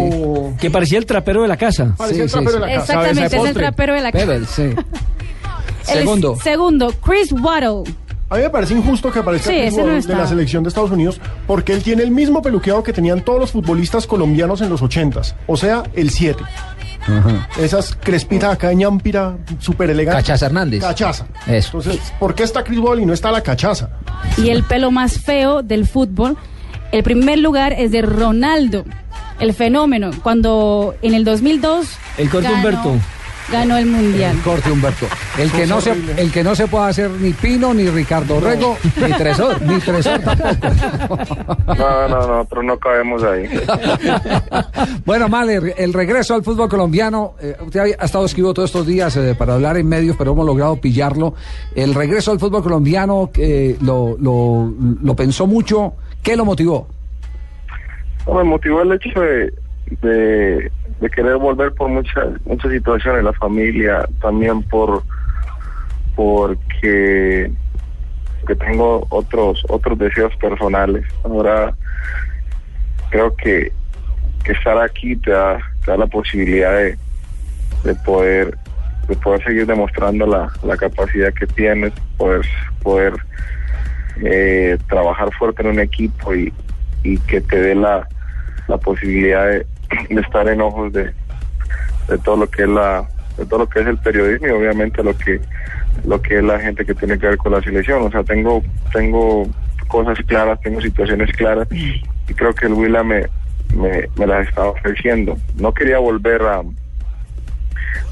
Que 0.60 0.70
parecía 0.70 0.98
el 1.00 1.06
trapero 1.06 1.42
de 1.42 1.48
la 1.48 1.58
casa. 1.58 1.94
Parecía 1.98 2.24
el 2.24 2.32
trapero 2.32 2.54
de 2.54 2.60
la 2.60 2.68
casa. 2.68 2.82
Exactamente, 2.94 3.38
es 3.38 3.46
el 3.46 3.54
trapero 3.54 3.94
de 3.94 4.02
la 4.02 4.12
casa. 4.12 4.26
Pero, 4.26 4.46
sí. 4.46 4.62
El 5.88 5.98
Segundo. 6.00 6.38
Segundo, 6.44 6.94
Chris 7.04 7.32
Waddle. 7.32 7.92
A 8.32 8.36
mí 8.38 8.42
me 8.44 8.50
parece 8.50 8.74
injusto 8.74 9.12
que 9.12 9.20
aparezca 9.20 9.50
Sí, 9.52 9.76
no 9.78 9.92
está. 9.92 10.14
de 10.14 10.20
la 10.20 10.26
selección 10.26 10.64
de 10.64 10.70
Estados 10.70 10.90
Unidos 10.92 11.20
porque 11.46 11.74
él 11.74 11.84
tiene 11.84 12.02
el 12.02 12.12
mismo 12.12 12.42
peluqueado 12.42 12.82
que 12.82 12.94
tenían 12.94 13.22
todos 13.22 13.40
los 13.40 13.52
futbolistas 13.52 14.08
colombianos 14.08 14.62
en 14.62 14.70
los 14.70 14.82
ochentas, 14.82 15.36
o 15.48 15.58
sea, 15.58 15.84
el 15.94 16.10
7. 16.12 16.42
Esas 17.60 17.96
crespitas 17.96 18.54
acá 18.54 18.72
en 18.72 18.80
ñampira, 18.80 19.36
súper 19.60 19.90
elegantes. 19.90 20.24
Cachaza 20.24 20.46
Hernández. 20.46 20.82
Cachaza. 20.82 21.26
Eso. 21.48 21.78
Entonces, 21.80 22.14
¿por 22.20 22.34
qué 22.36 22.44
está 22.44 22.64
Chris 22.64 22.80
Ball 22.80 23.00
y 23.00 23.06
no 23.06 23.14
está 23.14 23.32
la 23.32 23.42
cachaza? 23.42 23.90
Y 24.38 24.50
el 24.50 24.64
pelo 24.64 24.92
más 24.92 25.20
feo 25.20 25.62
del 25.64 25.88
fútbol, 25.88 26.38
el 26.92 27.04
primer 27.04 27.40
lugar 27.40 27.74
es 27.74 27.92
de 27.92 28.02
Ronaldo, 28.02 28.86
el 29.40 29.54
fenómeno, 29.54 30.12
cuando 30.24 30.96
en 31.02 31.16
el 31.16 31.26
2002 31.26 31.88
El 32.18 32.30
ganó- 32.30 32.54
Humberto. 32.54 32.94
Ganó 33.52 33.78
el 33.78 33.86
mundial. 33.86 34.38
Corte 34.44 34.72
Humberto. 34.72 35.06
El 35.38 35.52
que, 35.52 35.68
no 35.68 35.82
se, 35.82 35.92
el 36.18 36.32
que 36.32 36.44
no 36.44 36.56
se 36.56 36.68
puede 36.68 36.90
hacer 36.90 37.12
ni 37.12 37.34
Pino, 37.34 37.74
ni 37.74 37.88
Ricardo 37.90 38.40
Rego, 38.40 38.78
ni 38.98 39.14
Tresor. 39.14 39.62
Ni 39.62 39.80
Tresor 39.80 40.20
tampoco. 40.22 41.18
No, 41.68 42.08
no, 42.08 42.28
nosotros 42.28 42.64
no 42.66 42.78
cabemos 42.78 43.24
ahí. 43.24 43.50
Bueno, 45.06 45.30
Mahler, 45.30 45.76
el 45.78 45.94
regreso 45.94 46.34
al 46.36 46.44
fútbol 46.44 46.70
colombiano, 46.70 47.34
eh, 47.42 47.56
usted 47.62 47.96
ha 47.98 48.06
estado 48.06 48.26
esquivo 48.26 48.54
todos 48.54 48.70
estos 48.70 48.86
días 48.86 49.16
eh, 49.18 49.36
para 49.38 49.56
hablar 49.56 49.78
en 49.78 49.88
medios, 49.88 50.16
pero 50.18 50.32
hemos 50.32 50.46
logrado 50.46 50.76
pillarlo. 50.78 51.34
El 51.76 51.94
regreso 51.94 52.32
al 52.32 52.40
fútbol 52.40 52.64
colombiano, 52.64 53.30
eh, 53.36 53.78
lo, 53.82 54.16
lo, 54.20 54.72
lo 55.02 55.16
pensó 55.16 55.48
mucho. 55.48 55.94
¿Qué 56.24 56.36
lo 56.36 56.46
motivó? 56.46 56.88
No, 58.28 58.36
me 58.36 58.44
motivó 58.44 58.82
el 58.82 58.94
hecho 58.94 59.20
de, 59.20 59.54
de, 60.02 60.72
de 61.02 61.10
querer 61.10 61.36
volver 61.38 61.74
por 61.74 61.90
muchas 61.90 62.30
muchas 62.46 62.72
situaciones, 62.72 63.24
la 63.24 63.34
familia, 63.34 64.08
también 64.22 64.62
por 64.64 65.04
porque 66.16 67.52
que 68.48 68.56
tengo 68.56 69.08
otros 69.10 69.64
otros 69.68 69.98
deseos 69.98 70.34
personales. 70.38 71.06
Ahora 71.24 71.74
creo 73.10 73.36
que, 73.36 73.74
que 74.44 74.52
estar 74.52 74.78
aquí 74.78 75.16
te 75.18 75.32
da, 75.32 75.58
te 75.84 75.92
da 75.92 75.98
la 75.98 76.08
posibilidad 76.08 76.72
de, 76.78 76.98
de 77.84 77.96
poder 78.06 78.56
de 79.08 79.16
poder 79.16 79.44
seguir 79.44 79.66
demostrando 79.66 80.28
la, 80.28 80.52
la 80.64 80.78
capacidad 80.78 81.34
que 81.34 81.48
tienes, 81.48 81.94
poder 82.18 82.46
poder 82.84 83.14
eh, 84.24 84.78
trabajar 84.88 85.34
fuerte 85.34 85.64
en 85.64 85.70
un 85.70 85.80
equipo 85.80 86.36
y, 86.36 86.54
y 87.04 87.18
que 87.18 87.42
te 87.42 87.60
dé 87.60 87.74
la, 87.74 88.08
la 88.68 88.78
posibilidad 88.78 89.48
de, 89.48 89.66
de 90.10 90.22
estar 90.22 90.48
en 90.48 90.62
ojos 90.62 90.92
de, 90.94 91.12
de 92.08 92.18
todo 92.24 92.38
lo 92.38 92.50
que 92.50 92.64
es 92.64 92.70
la 92.70 93.08
de 93.38 93.46
todo 93.46 93.60
lo 93.60 93.70
que 93.70 93.80
es 93.80 93.88
el 93.88 93.98
periodismo 93.98 94.48
y 94.48 94.52
obviamente 94.52 95.04
lo 95.04 95.18
que 95.18 95.40
lo 96.06 96.22
que 96.22 96.38
es 96.38 96.44
la 96.44 96.60
gente 96.60 96.86
que 96.86 96.96
tiene 96.96 97.18
que 97.18 97.28
ver 97.28 97.38
con 97.38 97.52
la 97.52 97.62
selección. 97.62 98.04
O 98.04 98.12
sea 98.12 98.24
tengo 98.24 98.64
tengo 98.92 99.48
cosas 99.88 100.18
claras 100.26 100.60
tengo 100.62 100.82
situaciones 100.82 101.32
claras 101.36 101.68
y 101.72 102.02
creo 102.34 102.54
que 102.54 102.66
el 102.66 102.74
Huila 102.74 103.04
me, 103.04 103.26
me, 103.76 104.08
me 104.18 104.28
las 104.28 104.48
estaba 104.48 104.70
ofreciendo. 104.70 105.38
No 105.56 105.74
quería 105.74 106.00
volver 106.00 106.42
a 106.42 106.62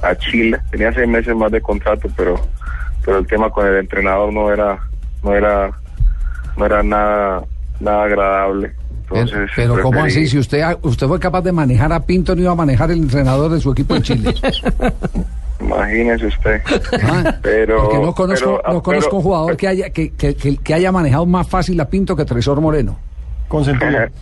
a 0.01 0.15
Chile. 0.15 0.59
Tenía 0.71 0.93
seis 0.93 1.07
meses 1.07 1.35
más 1.35 1.51
de 1.51 1.61
contrato 1.61 2.09
pero 2.15 2.39
pero 3.05 3.17
el 3.19 3.27
tema 3.27 3.49
con 3.49 3.65
el 3.67 3.77
entrenador 3.77 4.31
no 4.31 4.51
era 4.51 4.79
no 5.23 5.33
era 5.33 5.71
no 6.57 6.65
era 6.65 6.83
nada 6.83 7.43
nada 7.79 8.03
agradable 8.03 8.78
entonces 9.11 9.49
Pero 9.55 9.81
¿cómo 9.81 9.99
preferí- 9.99 10.07
así? 10.23 10.27
Si 10.27 10.37
usted, 10.37 10.63
usted 10.83 11.07
fue 11.07 11.19
capaz 11.19 11.41
de 11.41 11.51
manejar 11.51 11.91
a 11.93 11.99
Pinto, 12.05 12.35
no 12.35 12.41
iba 12.41 12.51
a 12.51 12.55
manejar 12.55 12.91
el 12.91 12.99
entrenador 12.99 13.51
de 13.51 13.59
su 13.59 13.71
equipo 13.71 13.95
en 13.95 14.01
Chile. 14.03 14.33
Imagínese 15.61 16.27
usted. 16.27 16.61
pero, 17.41 17.79
Ah, 17.81 17.83
Porque 17.83 17.99
no 18.05 18.13
conozco, 18.15 18.59
pero- 18.63 18.73
no 18.75 18.81
conozco 18.83 19.09
pero- 19.09 19.17
un 19.17 19.23
jugador 19.23 19.57
que 19.57 19.67
haya, 19.67 19.89
que, 19.89 20.11
que, 20.11 20.35
que- 20.35 20.57
que 20.57 20.73
haya 20.73 20.91
manejado 20.91 21.25
más 21.25 21.47
fácil 21.47 21.79
a 21.81 21.85
Pinto 21.89 22.15
que 22.15 22.23
Tresor 22.25 22.61
Moreno. 22.61 22.97
Con 23.49 23.63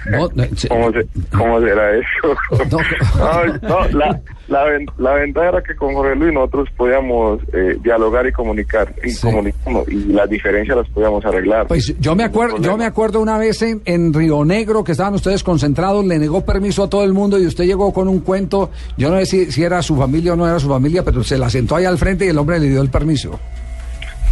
No, 0.10 0.30
no, 0.34 0.44
se- 0.56 0.68
¿Cómo, 0.70 0.92
se- 0.92 1.08
cómo 1.38 1.60
será 1.60 1.92
eso? 1.96 2.36
No, 3.20 3.46
no, 3.68 3.88
la, 3.90 4.20
la, 4.48 4.66
la 4.98 5.14
ventaja 5.14 5.50
era 5.50 5.62
que 5.62 5.76
con 5.76 5.94
Jorge 5.94 6.16
Luis 6.16 6.34
nosotros 6.34 6.70
podíamos 6.78 7.40
eh, 7.54 7.78
dialogar 7.84 8.26
y 8.26 8.32
comunicar 8.32 8.94
y 9.04 9.14
comunicamos 9.18 9.88
y 9.90 10.06
las 10.14 10.30
diferencias 10.30 10.78
las 10.78 10.88
podíamos 10.90 11.24
arreglar. 11.26 11.68
Pues 11.68 11.94
yo 12.00 12.16
me 12.16 12.24
acuerdo, 12.24 12.58
yo 12.58 12.78
me 12.78 12.86
acuerdo 12.86 13.20
una 13.22 13.38
vez 13.38 13.62
en, 13.62 13.82
en 13.86 14.14
Río 14.14 14.46
Negro 14.46 14.84
que 14.84 14.94
estaban 14.94 15.14
ustedes 15.14 15.44
concentrados, 15.44 16.06
le 16.06 16.18
negó 16.18 16.46
permiso 16.46 16.84
a 16.84 16.90
todo 16.90 17.04
el 17.04 17.14
mundo 17.14 17.38
y 17.38 17.46
usted 17.46 17.66
llegó 17.66 17.94
con 17.94 18.08
un 18.08 18.22
cuento, 18.22 18.72
yo 18.98 19.10
no 19.12 19.18
sé 19.20 19.26
si, 19.26 19.52
si 19.52 19.64
era 19.64 19.82
su 19.82 19.96
familia 19.98 20.34
o 20.34 20.36
no 20.38 20.48
era 20.48 20.60
su 20.60 20.70
familia, 20.70 21.04
pero 21.04 21.24
se 21.24 21.38
la 21.38 21.50
sentó 21.50 21.76
ahí 21.76 21.86
al 21.86 21.98
frente 21.98 22.26
y 22.26 22.30
el 22.30 22.38
hombre 22.38 22.60
le 22.60 22.70
dio 22.70 22.82
el 22.82 22.90
permiso. 22.90 23.38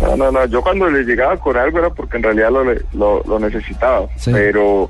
No, 0.02 0.16
no, 0.18 0.32
no. 0.32 0.46
Yo 0.46 0.62
cuando 0.62 0.90
le 0.90 1.04
llegaba 1.04 1.38
con 1.38 1.56
algo 1.58 1.80
era 1.80 1.90
porque 1.90 2.18
en 2.18 2.24
realidad 2.24 2.52
lo, 2.52 2.64
lo, 2.94 3.24
lo 3.26 3.40
necesitaba. 3.40 4.08
Pero, 4.26 4.90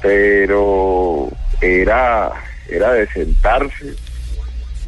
pero 0.00 1.28
era, 1.60 2.32
era 2.68 2.92
de 2.92 3.06
sentarse, 3.08 3.94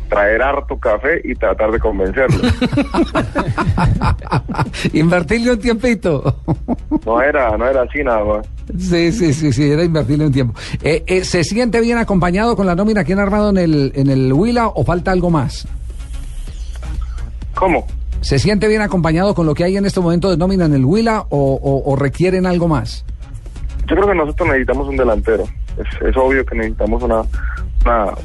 traer 0.09 0.43
harto 0.43 0.77
café 0.79 1.21
y 1.25 1.35
tratar 1.35 1.71
de 1.71 1.79
convencerlo. 1.79 2.49
Invertirle 4.93 5.53
un 5.53 5.59
tiempito. 5.61 6.41
No 7.07 7.23
era, 7.23 7.57
no 7.57 7.69
era 7.69 7.83
así 7.83 8.03
nada 8.03 8.25
más. 8.25 8.47
Sí, 8.79 9.13
sí, 9.13 9.33
sí, 9.33 9.53
sí, 9.53 9.71
era 9.71 9.85
invertirle 9.85 10.27
un 10.27 10.33
tiempo. 10.33 10.59
Eh, 10.83 11.05
eh, 11.07 11.25
¿Se 11.25 11.45
siente 11.45 11.81
bien 11.81 11.99
acompañado 11.99 12.57
con 12.57 12.67
la 12.67 12.75
nómina 12.75 13.05
que 13.05 13.13
han 13.13 13.21
armado 13.21 13.51
en 13.51 13.59
el, 13.59 13.93
en 13.95 14.11
el 14.11 14.33
Huila 14.33 14.69
o 14.69 14.85
falta 14.85 15.13
algo 15.13 15.31
más? 15.31 15.69
¿Cómo? 17.55 17.87
¿Se 18.25 18.39
siente 18.39 18.68
bien 18.68 18.81
acompañado 18.81 19.35
con 19.35 19.45
lo 19.45 19.53
que 19.53 19.64
hay 19.64 19.77
en 19.77 19.85
este 19.85 20.01
momento 20.01 20.31
de 20.31 20.39
nómina 20.39 20.64
en 20.64 20.72
el 20.72 20.83
Huila 20.83 21.27
o, 21.29 21.95
requieren 21.99 22.47
algo 22.47 22.68
más? 22.68 23.05
Yo 23.87 23.97
creo 23.97 24.09
que 24.09 24.14
nosotros 24.14 24.49
necesitamos 24.49 24.89
un 24.89 24.97
delantero. 24.97 25.45
Es, 25.77 26.16
obvio 26.16 26.47
que 26.47 26.55
necesitamos 26.57 27.03
una, 27.03 27.22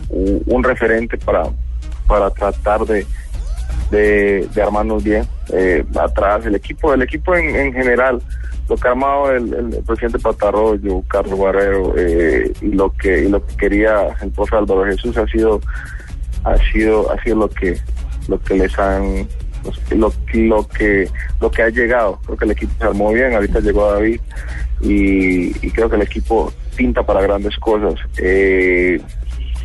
un 0.10 0.64
referente 0.64 1.18
para, 1.18 1.43
para 2.08 2.30
tratar 2.30 2.86
de, 2.86 3.06
de, 3.91 4.62
armarnos 4.64 5.04
bien 5.04 5.28
eh, 5.52 5.84
atrás. 6.00 6.45
El 6.45 6.56
equipo, 6.56 6.93
el 6.93 7.02
equipo 7.02 7.36
en, 7.36 7.54
en 7.54 7.74
general, 7.74 8.22
lo 8.70 8.78
que 8.78 8.88
ha 8.88 8.91
armado 8.91 9.34
el, 9.34 9.54
el 9.54 9.84
presidente 9.84 10.18
Patarroyo, 10.18 11.04
Carlos 11.10 11.38
Barrero 11.38 11.93
eh, 11.97 12.54
y 12.62 12.68
lo 12.68 12.89
que 12.93 13.26
y 13.26 13.28
lo 13.28 13.45
que 13.45 13.58
quería 13.58 14.16
el 14.22 14.32
profe 14.32 14.56
Álvaro 14.56 14.86
Jesús 14.86 15.18
ha 15.18 15.26
sido 15.28 15.60
ha 16.45 16.56
sido 16.72 17.12
ha 17.12 17.22
sido 17.22 17.36
lo 17.36 17.50
que 17.50 17.78
lo 18.28 18.39
que 18.39 18.54
les 18.54 18.78
han 18.78 19.28
lo, 19.95 20.14
lo 20.34 20.68
que 20.68 21.07
lo 21.39 21.51
que 21.51 21.62
ha 21.64 21.70
llegado. 21.70 22.20
Creo 22.26 22.38
que 22.38 22.45
el 22.45 22.51
equipo 22.51 22.74
se 22.78 22.84
armó 22.86 23.12
bien. 23.12 23.34
Ahorita 23.34 23.60
llegó 23.60 23.91
David 23.91 24.20
y, 24.82 25.51
creo 25.72 25.89
que 25.89 25.95
el 25.95 26.01
equipo 26.01 26.51
pinta 26.76 27.03
para 27.03 27.22
grandes 27.22 27.57
cosas. 27.57 27.99
Eh, 28.18 29.01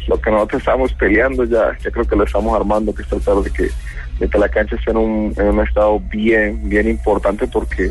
lo 0.08 0.20
que 0.20 0.30
nosotros 0.30 0.60
estamos 0.60 0.92
peleando 0.94 1.44
ya 1.44 1.78
ya 1.82 1.90
creo 1.90 2.04
que 2.04 2.16
lo 2.16 2.24
estamos 2.24 2.54
armando 2.54 2.94
que 2.94 3.02
es 3.02 3.08
tratar 3.08 3.36
de 3.36 3.50
que 3.50 3.70
de 4.18 4.28
que 4.28 4.38
la 4.38 4.50
cancha 4.50 4.76
esté 4.76 4.90
en 4.90 4.98
un, 4.98 5.34
en 5.34 5.46
un 5.46 5.60
estado 5.60 5.98
bien 5.98 6.68
bien 6.68 6.90
importante 6.90 7.46
porque 7.46 7.90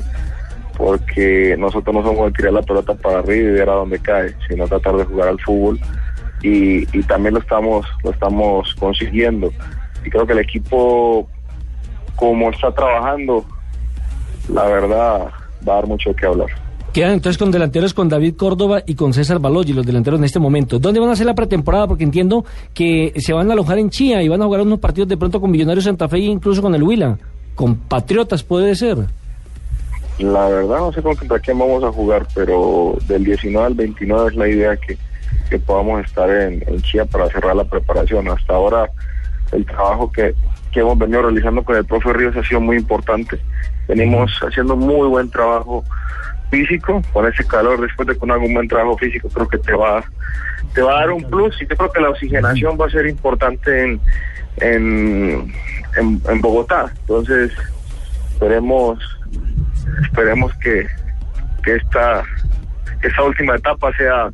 porque 0.78 1.56
nosotros 1.58 1.94
no 1.96 2.04
somos 2.04 2.28
de 2.28 2.34
tirar 2.34 2.54
la 2.54 2.62
pelota 2.62 2.94
para 2.94 3.20
arriba 3.20 3.50
y 3.50 3.54
ver 3.54 3.70
a 3.70 3.74
dónde 3.74 3.98
cae 3.98 4.36
sino 4.48 4.68
tratar 4.68 4.96
de 4.98 5.06
jugar 5.06 5.30
al 5.30 5.40
fútbol. 5.40 5.80
Y, 6.42 6.84
y 6.98 7.04
también 7.04 7.36
lo 7.36 7.40
estamos 7.40 7.86
lo 8.04 8.12
estamos 8.12 8.76
consiguiendo. 8.76 9.52
Y 10.04 10.10
creo 10.10 10.28
que 10.28 10.34
el 10.34 10.40
equipo 10.40 11.30
como 12.16 12.50
está 12.52 12.72
trabajando 12.72 13.46
la 14.50 14.64
verdad 14.64 15.28
va 15.68 15.74
a 15.74 15.76
dar 15.76 15.88
mucho 15.88 16.14
que 16.16 16.26
hablar 16.26 16.50
Quedan 16.94 17.14
entonces 17.14 17.40
con 17.40 17.50
delanteros 17.50 17.92
con 17.96 18.08
David 18.08 18.36
Córdoba 18.36 18.84
y 18.86 18.94
con 18.94 19.14
César 19.14 19.40
Balogi, 19.40 19.74
los 19.74 19.84
delanteros 19.84 20.20
en 20.20 20.26
este 20.26 20.38
momento. 20.38 20.78
¿Dónde 20.78 21.00
van 21.00 21.10
a 21.10 21.14
hacer 21.14 21.26
la 21.26 21.34
pretemporada? 21.34 21.88
Porque 21.88 22.04
entiendo 22.04 22.46
que 22.72 23.14
se 23.18 23.34
van 23.34 23.50
a 23.50 23.54
alojar 23.54 23.80
en 23.80 23.90
Chía 23.90 24.22
y 24.22 24.28
van 24.30 24.44
a 24.44 24.46
jugar 24.46 24.62
unos 24.62 24.78
partidos 24.78 25.10
de 25.10 25.18
pronto 25.18 25.42
con 25.42 25.50
Millonarios 25.50 25.86
Santa 25.86 26.08
Fe 26.08 26.18
e 26.18 26.26
incluso 26.26 26.62
con 26.62 26.76
el 26.76 26.84
Huila. 26.84 27.18
Con 27.56 27.78
Patriotas 27.78 28.44
puede 28.44 28.76
ser. 28.76 28.98
La 30.20 30.48
verdad 30.50 30.78
no 30.78 30.94
sé 30.94 31.02
contra 31.02 31.40
quién 31.40 31.58
vamos 31.58 31.84
a 31.84 31.92
jugar, 31.92 32.28
pero 32.36 32.96
del 33.08 33.24
19 33.24 33.66
al 33.66 33.74
29 33.74 34.30
es 34.30 34.36
la 34.36 34.48
idea 34.48 34.78
que, 34.78 34.96
que 35.50 35.58
podamos 35.58 36.06
estar 36.06 36.30
en, 36.30 36.64
en 36.68 36.80
Chía 36.84 37.06
para 37.06 37.28
cerrar 37.30 37.56
la 37.56 37.64
preparación. 37.64 38.28
Hasta 38.28 38.54
ahora 38.54 38.88
el 39.52 39.66
trabajo 39.66 40.12
que, 40.12 40.36
que 40.74 40.80
hemos 40.80 40.98
venido 40.98 41.22
realizando 41.22 41.64
con 41.64 41.76
el 41.76 41.86
profe 41.86 42.12
Ríos 42.14 42.36
ha 42.36 42.44
sido 42.44 42.60
muy 42.60 42.78
importante. 42.78 43.40
Venimos 43.88 44.32
haciendo 44.42 44.76
muy 44.76 45.08
buen 45.08 45.30
trabajo 45.30 45.84
físico, 46.50 47.02
con 47.14 47.28
ese 47.28 47.46
calor, 47.46 47.82
después 47.82 48.08
de 48.08 48.14
haga 48.14 48.38
un 48.38 48.54
buen 48.54 48.68
trabajo 48.68 48.98
físico, 48.98 49.30
creo 49.30 49.48
que 49.48 49.58
te 49.58 49.74
va, 49.74 50.04
te 50.74 50.82
va 50.82 50.98
a 50.98 51.00
dar 51.00 51.12
un 51.12 51.24
plus 51.24 51.56
y 51.62 51.68
yo 51.68 51.76
creo 51.76 51.92
que 51.92 52.02
la 52.02 52.10
oxigenación 52.10 52.78
va 52.80 52.86
a 52.88 52.90
ser 52.90 53.08
importante 53.08 53.84
en, 53.84 54.02
en, 54.58 55.54
en, 55.96 56.22
en 56.28 56.42
Bogotá. 56.42 56.92
Entonces, 57.02 57.52
esperemos 58.32 59.00
esperemos 60.02 60.54
que, 60.56 60.88
que 61.64 61.76
esta, 61.76 62.24
que 63.02 63.08
esta 63.08 63.24
última 63.24 63.56
etapa 63.56 63.92
sea, 63.98 64.30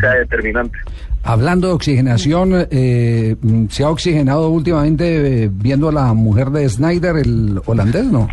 sea 0.00 0.14
determinante. 0.14 0.78
Hablando 1.24 1.68
de 1.68 1.74
oxigenación, 1.74 2.66
eh, 2.70 3.36
¿se 3.70 3.84
ha 3.84 3.90
oxigenado 3.90 4.48
últimamente 4.50 5.44
eh, 5.44 5.50
viendo 5.52 5.88
a 5.88 5.92
la 5.92 6.12
mujer 6.14 6.50
de 6.50 6.68
Snyder, 6.68 7.16
el 7.16 7.60
holandés, 7.66 8.04
no? 8.06 8.28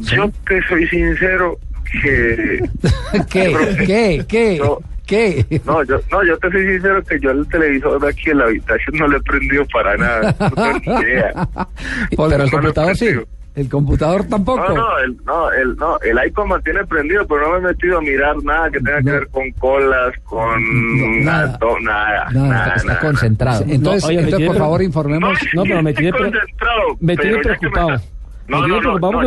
Yo 0.00 0.30
te 0.48 0.60
soy 0.68 0.86
sincero 0.88 1.58
que... 2.02 2.68
¿Qué? 3.30 3.54
¿Qué? 3.86 4.24
¿Qué? 4.26 4.56
Yo, 4.58 4.80
¿Qué? 5.06 5.44
No, 5.66 5.82
yo, 5.84 6.00
no, 6.10 6.24
yo 6.24 6.38
te 6.38 6.50
soy 6.50 6.66
sincero 6.66 7.02
que 7.04 7.20
yo 7.20 7.30
el 7.32 7.46
televisor 7.48 8.00
de 8.00 8.08
aquí 8.08 8.30
en 8.30 8.38
la 8.38 8.44
habitación 8.44 8.96
no 8.96 9.08
lo 9.08 9.18
he 9.18 9.22
prendido 9.22 9.66
para 9.72 9.96
nada. 9.96 10.34
No 10.38 10.50
tengo 10.50 11.00
ni 11.00 11.02
idea. 11.10 11.48
Pero 12.16 12.34
el 12.36 12.38
No 12.44 12.50
computador 12.50 12.96
sí. 12.96 13.08
El 13.54 13.68
computador 13.68 14.24
tampoco. 14.24 14.66
No, 14.66 14.74
no, 14.74 14.98
el, 14.98 15.16
no, 15.26 15.52
el, 15.52 15.76
no, 15.76 16.00
el 16.00 16.18
iPhone 16.20 16.48
mantiene 16.48 16.86
prendido, 16.86 17.26
pero 17.26 17.42
no 17.42 17.52
me 17.52 17.58
he 17.58 17.72
metido 17.72 17.98
a 17.98 18.00
mirar 18.00 18.42
nada 18.42 18.70
que 18.70 18.80
tenga 18.80 19.02
que 19.02 19.10
ver 19.10 19.28
con 19.28 19.50
colas, 19.52 20.14
con 20.24 21.22
nada, 21.22 21.58
nada, 21.82 22.30
nada, 22.30 22.74
está 22.76 22.88
nada. 22.88 23.00
concentrado. 23.00 23.64
Entonces, 23.68 24.02
No, 24.04 24.08
oye, 24.08 24.20
entonces 24.20 24.46
por 24.48 24.56
favor, 24.56 24.82
informemos. 24.82 25.38
No, 25.52 25.64
pero 25.64 25.82
me 25.82 25.92
tiene, 25.92 26.12
pre- 26.12 26.30
concentrado, 26.30 26.80
me 27.00 27.14
preocupado. 27.16 28.00
Me 28.48 28.62
preocupado 28.62 29.20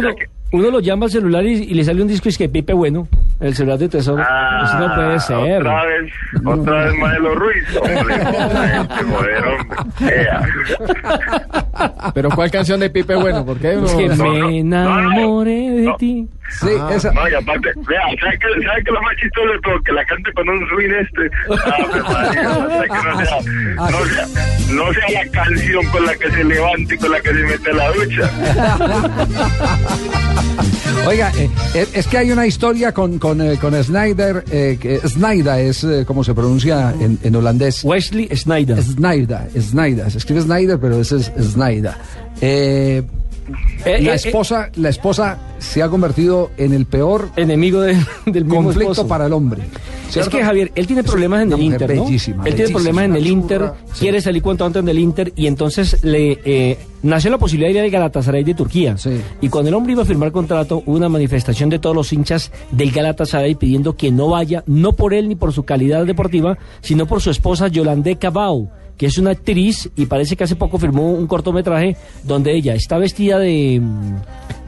uno, 0.52 0.70
lo 0.72 0.80
llama 0.80 1.06
al 1.06 1.12
celular 1.12 1.46
y, 1.46 1.54
y 1.54 1.74
le 1.74 1.84
sale 1.84 2.02
un 2.02 2.08
disco 2.08 2.30
y 2.30 2.32
es 2.32 2.38
que 2.38 2.48
Pipe 2.50 2.74
Bueno, 2.74 3.08
el 3.40 3.56
celular 3.56 3.78
de 3.78 3.90
tesoro. 3.90 4.22
Eso 4.22 4.80
no 4.80 4.96
puede 4.96 5.20
ser. 5.20 5.62
Otra 5.62 5.86
vez, 5.86 6.14
otra 6.46 6.86
vez 6.86 6.98
Maelo 6.98 7.36
Ruiz. 7.36 7.64
Hombre, 7.78 8.16
este 8.16 9.04
joder, 9.04 9.44
hombre. 9.46 9.78
Pero 12.14 12.30
¿cuál 12.30 12.52
canción 12.52 12.80
de 12.80 12.90
Pipe 12.90 13.16
bueno? 13.16 13.46
Porque. 13.46 13.74
Es 13.74 13.94
que 13.94 14.08
no, 14.08 14.16
no, 14.16 14.24
me 14.48 14.60
enamoré 14.60 15.70
de 15.72 15.94
ti. 15.98 16.28
Sí, 16.50 16.70
esa. 16.92 17.12
No, 17.12 17.28
y 17.28 17.34
aparte, 17.34 17.72
vea, 17.88 18.02
¿sabe 18.20 18.38
qué, 18.40 18.66
¿sabe 18.66 18.84
qué 18.84 18.92
lo 18.92 19.02
más 19.02 19.16
chistoso 19.18 19.52
de 19.52 19.60
todo? 19.62 19.82
Que 19.84 19.92
la 19.92 20.06
cante 20.06 20.32
con 20.34 20.48
un 20.50 20.68
swing 20.70 20.92
este. 21.02 21.30
O 21.48 21.58
sea, 21.58 21.76
que 22.84 23.00
no 23.04 23.26
sea, 23.26 23.40
no, 23.76 24.06
sea, 24.06 24.28
no 24.72 24.94
sea 24.94 25.24
la 25.24 25.32
canción 25.32 25.86
con 25.88 26.06
la 26.06 26.16
que 26.16 26.32
se 26.32 26.44
levanta 26.44 26.94
y 26.94 26.98
con 26.98 27.12
la 27.12 27.20
que 27.22 27.30
se 27.30 27.44
mete 27.44 27.70
a 27.72 27.74
la 27.74 27.92
ducha. 27.92 28.32
Oiga, 31.08 31.32
eh, 31.38 31.50
eh, 31.76 31.88
es 31.94 32.08
que 32.08 32.18
hay 32.18 32.32
una 32.32 32.48
historia 32.48 32.92
con, 32.92 33.20
con, 33.20 33.40
eh, 33.42 33.58
con 33.60 33.76
Snyder, 33.84 34.44
eh, 34.52 34.78
que 34.80 35.00
Snyder 35.08 35.60
es 35.60 35.84
eh, 35.84 36.04
como 36.06 36.24
se 36.24 36.34
pronuncia 36.34 36.94
en, 37.00 37.20
en 37.22 37.36
holandés. 37.36 37.84
Wesley 37.84 38.28
Snyder. 38.36 38.82
Snyder, 38.82 39.50
Snyder, 39.60 40.10
se 40.10 40.18
escribe 40.18 40.42
Snyder, 40.42 40.80
pero 40.80 41.00
ese 41.00 41.18
es 41.18 41.32
Snyder. 41.40 41.94
Eh, 42.42 43.04
Eh, 43.86 44.02
la 44.02 44.14
eh, 44.14 44.16
esposa, 44.16 44.70
la 44.76 44.90
esposa 44.90 45.38
se 45.60 45.84
ha 45.84 45.90
convertido 45.90 46.52
en 46.58 46.74
el 46.74 46.86
peor 46.86 47.30
enemigo 47.36 47.82
de- 47.82 47.98
del 48.26 48.46
conflicto 48.46 48.92
esposo. 48.92 49.08
para 49.08 49.28
el 49.28 49.34
hombre. 49.34 49.64
Es 50.16 50.30
que 50.30 50.44
Javier, 50.44 50.72
él 50.76 50.88
tiene 50.88 51.04
problemas 51.04 51.42
en 51.44 51.52
el 51.52 51.62
Inter, 51.62 51.96
¿no? 51.96 52.06
bellísima, 52.06 52.44
él 52.46 52.56
tiene 52.56 52.72
problemas 52.72 53.06
en 53.06 53.16
el 53.16 53.28
Inter, 53.28 53.60
churra, 53.60 53.76
quiere 54.00 54.22
salir 54.22 54.42
cuanto 54.42 54.66
antes 54.66 54.86
del 54.86 55.00
Inter 55.00 55.34
y 55.36 55.48
entonces 55.48 56.04
le 56.04 56.40
eh, 56.46 56.78
nació 57.04 57.32
la 57.32 57.38
posibilidad 57.38 57.70
de 57.70 57.80
ir 57.80 57.82
al 57.82 57.92
Galatasaray 57.92 58.44
de 58.44 58.54
Turquía. 58.54 58.96
Y 59.42 59.50
cuando 59.50 59.70
el 59.70 59.76
hombre 59.76 59.94
iba 59.94 60.04
a 60.04 60.06
firmar 60.06 60.32
contrato, 60.32 60.84
hubo 60.86 60.96
una 60.96 61.10
manifestación 61.10 61.70
de 61.70 61.80
todos 61.80 61.96
los 61.96 62.14
hinchas 62.14 62.52
del 62.72 62.92
Galatasaray 62.92 63.56
pidiendo 63.56 63.98
que 63.98 64.12
no 64.12 64.30
vaya, 64.30 64.64
no 64.68 64.94
por 64.94 65.14
él 65.14 65.28
ni 65.28 65.36
por 65.36 65.52
su 65.52 65.64
calidad 65.64 66.06
deportiva, 66.06 66.58
sino 66.82 67.08
por 67.08 67.22
su 67.22 67.30
esposa 67.32 67.68
Yolande 67.68 68.16
Cabau 68.16 68.70
que 68.98 69.06
es 69.08 69.18
una 69.18 69.32
actriz 69.32 69.90
y 69.96 70.06
parece 70.06 70.36
que 70.36 70.44
hace 70.46 70.56
poco 70.56 70.78
firmó 70.80 71.12
un 71.14 71.28
cortometraje 71.28 71.96
donde 72.24 72.54
ella 72.56 72.74
está 72.76 72.98
vestida 72.98 73.40
de 73.40 73.82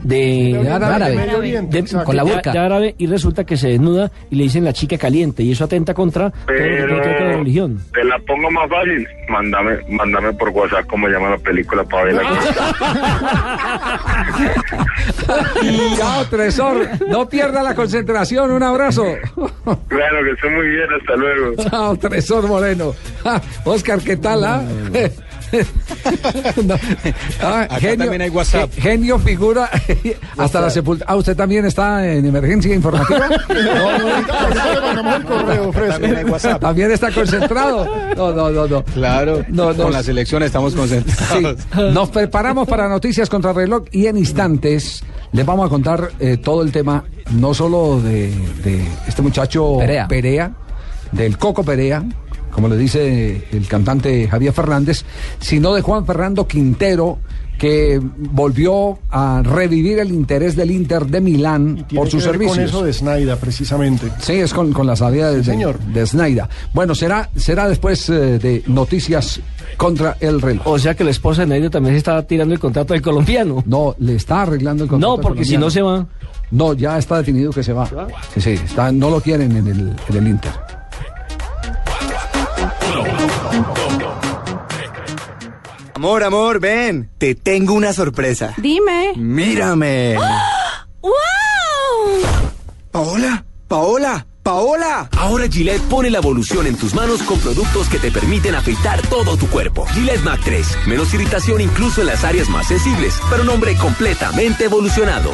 de, 0.02 0.60
De 0.62 0.70
árabe, 0.70 1.10
de 1.10 1.16
Medio 1.16 1.38
Oriente, 1.38 1.72
de- 1.72 1.78
exacto. 1.80 2.06
con 2.06 2.16
la 2.16 2.22
burka 2.22 2.52
de 2.52 2.58
árabe 2.58 2.94
y 2.98 3.06
resulta 3.06 3.44
que 3.44 3.56
se 3.56 3.68
desnuda 3.70 4.10
y 4.30 4.36
le 4.36 4.44
dicen 4.44 4.64
la 4.64 4.72
chica 4.72 4.96
caliente 4.96 5.42
y 5.42 5.50
eso 5.52 5.64
atenta 5.64 5.92
contra 5.92 6.30
todo 6.30 6.46
que 6.46 6.54
que 6.54 6.62
ver 6.62 6.88
con 6.88 6.96
la 6.98 7.02
Pero 7.02 7.38
religión. 7.38 7.82
te 7.92 8.04
la 8.04 8.18
pongo 8.20 8.50
más 8.50 8.68
fácil. 8.70 9.06
Mándame, 9.28 9.76
mándame 9.90 10.32
por 10.34 10.48
WhatsApp 10.50 10.86
cómo 10.86 11.08
llama 11.08 11.30
la 11.30 11.38
película 11.38 11.82
para 11.84 12.04
verla. 12.04 12.22
Chao, 15.96 16.24
Tresor. 16.30 16.88
No 17.08 17.28
pierda 17.28 17.62
la 17.62 17.74
concentración. 17.74 18.50
Un 18.50 18.62
abrazo. 18.62 19.04
claro 19.88 20.24
que 20.24 20.30
esté 20.32 20.50
muy 20.50 20.68
bien, 20.68 20.86
hasta 21.00 21.16
luego. 21.16 21.62
Chao, 21.70 21.96
Tresor 21.96 22.46
Moreno. 22.46 22.94
Ja, 23.24 23.40
Oscar, 23.64 24.00
¿qué 24.00 24.16
tal? 24.18 24.44
ah? 24.44 24.62
No. 26.64 26.74
Ah, 27.42 27.66
Acá 27.70 27.96
también 27.96 28.20
hay 28.20 28.28
WhatsApp. 28.28 28.70
ge- 28.74 28.80
Genio 28.82 29.18
figura 29.18 29.70
hasta 30.36 30.60
la 30.60 30.68
sepultura. 30.70 31.06
Ah, 31.08 31.16
¿usted 31.16 31.34
también 31.36 31.64
está 31.64 32.06
en 32.06 32.26
emergencia 32.26 32.74
informativa? 32.74 33.28
También 35.88 36.16
hay 36.16 36.24
WhatsApp. 36.24 36.60
También 36.60 36.90
está 36.90 37.10
concentrado. 37.12 37.86
No, 38.16 38.32
no, 38.32 38.50
no, 38.50 38.66
no. 38.66 38.84
Claro, 38.84 39.44
No, 39.48 39.72
no. 39.72 39.84
con 39.84 39.92
la 39.92 40.02
selección 40.02 40.42
estamos 40.42 40.74
concentrados. 40.74 41.56
Sí, 41.72 41.80
nos 41.92 42.10
preparamos 42.10 42.68
para 42.68 42.88
noticias 42.88 43.28
contra 43.28 43.52
reloj 43.52 43.84
y 43.92 44.06
en 44.06 44.18
instantes 44.18 45.02
les 45.32 45.44
vamos 45.46 45.66
a 45.66 45.68
contar 45.68 46.10
eh, 46.20 46.36
todo 46.38 46.62
el 46.62 46.72
tema, 46.72 47.04
no 47.32 47.54
solo 47.54 48.00
de, 48.00 48.30
de 48.64 48.86
este 49.06 49.22
muchacho 49.22 49.76
Perea. 50.08 50.52
del 51.12 51.38
Coco 51.38 51.62
Perea, 51.62 52.02
como 52.50 52.68
le 52.68 52.76
dice 52.76 53.44
el 53.52 53.66
cantante 53.66 54.28
Javier 54.28 54.52
Fernández, 54.52 55.04
sino 55.40 55.74
de 55.74 55.82
Juan 55.82 56.06
Fernando 56.06 56.46
Quintero, 56.46 57.18
que 57.58 58.00
volvió 58.00 59.00
a 59.10 59.42
revivir 59.42 59.98
el 59.98 60.12
interés 60.12 60.54
del 60.54 60.70
Inter 60.70 61.06
de 61.06 61.20
Milán 61.20 61.84
Tiene 61.88 62.00
por 62.00 62.08
sus 62.08 62.22
que 62.22 62.30
ver 62.30 62.38
servicios. 62.38 62.56
Con 62.56 62.64
eso 62.64 62.84
de 62.84 62.92
Snyder, 62.92 63.36
precisamente. 63.36 64.12
Sí, 64.20 64.34
es 64.34 64.54
con, 64.54 64.72
con 64.72 64.86
la 64.86 64.94
salida 64.94 65.32
de, 65.32 65.42
señor. 65.42 65.78
de 65.80 66.06
Snyder. 66.06 66.46
Bueno, 66.72 66.94
será, 66.94 67.28
será 67.34 67.68
después 67.68 68.08
eh, 68.10 68.38
de 68.38 68.62
noticias 68.68 69.40
contra 69.76 70.16
el 70.20 70.40
reloj. 70.40 70.66
O 70.66 70.78
sea 70.78 70.94
que 70.94 71.02
la 71.02 71.10
esposa 71.10 71.42
de 71.42 71.48
Nairo 71.48 71.68
también 71.68 71.94
se 71.94 71.98
está 71.98 72.22
tirando 72.22 72.54
el 72.54 72.60
contrato 72.60 72.94
del 72.94 73.02
colombiano. 73.02 73.64
No, 73.66 73.96
le 73.98 74.14
está 74.14 74.42
arreglando 74.42 74.84
el 74.84 74.90
contrato. 74.90 75.16
No, 75.16 75.20
porque 75.20 75.44
si 75.44 75.58
no 75.58 75.68
se 75.68 75.82
va. 75.82 76.06
No, 76.52 76.72
ya 76.74 76.96
está 76.96 77.18
definido 77.18 77.52
que 77.52 77.62
se 77.62 77.72
va. 77.72 77.86
Sí, 78.32 78.40
sí, 78.40 78.50
está, 78.50 78.92
no 78.92 79.10
lo 79.10 79.20
quieren 79.20 79.54
en 79.56 79.66
el, 79.66 79.96
en 80.08 80.16
el 80.16 80.28
Inter. 80.28 80.77
Amor, 85.98 86.22
amor, 86.22 86.60
ven. 86.60 87.10
Te 87.18 87.34
tengo 87.34 87.74
una 87.74 87.92
sorpresa. 87.92 88.54
Dime. 88.56 89.14
Mírame. 89.16 90.14
¡Wow! 91.02 91.10
Paola, 92.92 93.44
Paola, 93.66 94.24
Paola. 94.44 95.08
Ahora 95.18 95.48
Gillette 95.48 95.82
pone 95.88 96.08
la 96.08 96.18
evolución 96.18 96.68
en 96.68 96.76
tus 96.76 96.94
manos 96.94 97.24
con 97.24 97.40
productos 97.40 97.88
que 97.88 97.98
te 97.98 98.12
permiten 98.12 98.54
afeitar 98.54 99.02
todo 99.08 99.36
tu 99.36 99.48
cuerpo. 99.48 99.86
Gillette 99.86 100.22
Mac 100.22 100.40
3. 100.44 100.86
Menos 100.86 101.12
irritación 101.14 101.62
incluso 101.62 102.02
en 102.02 102.06
las 102.06 102.22
áreas 102.22 102.48
más 102.48 102.68
sensibles, 102.68 103.20
pero 103.28 103.42
un 103.42 103.48
hombre 103.48 103.74
completamente 103.74 104.66
evolucionado. 104.66 105.32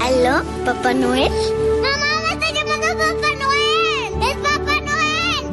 ¿Aló, 0.00 0.42
Papá 0.64 0.92
Noel? 0.92 1.30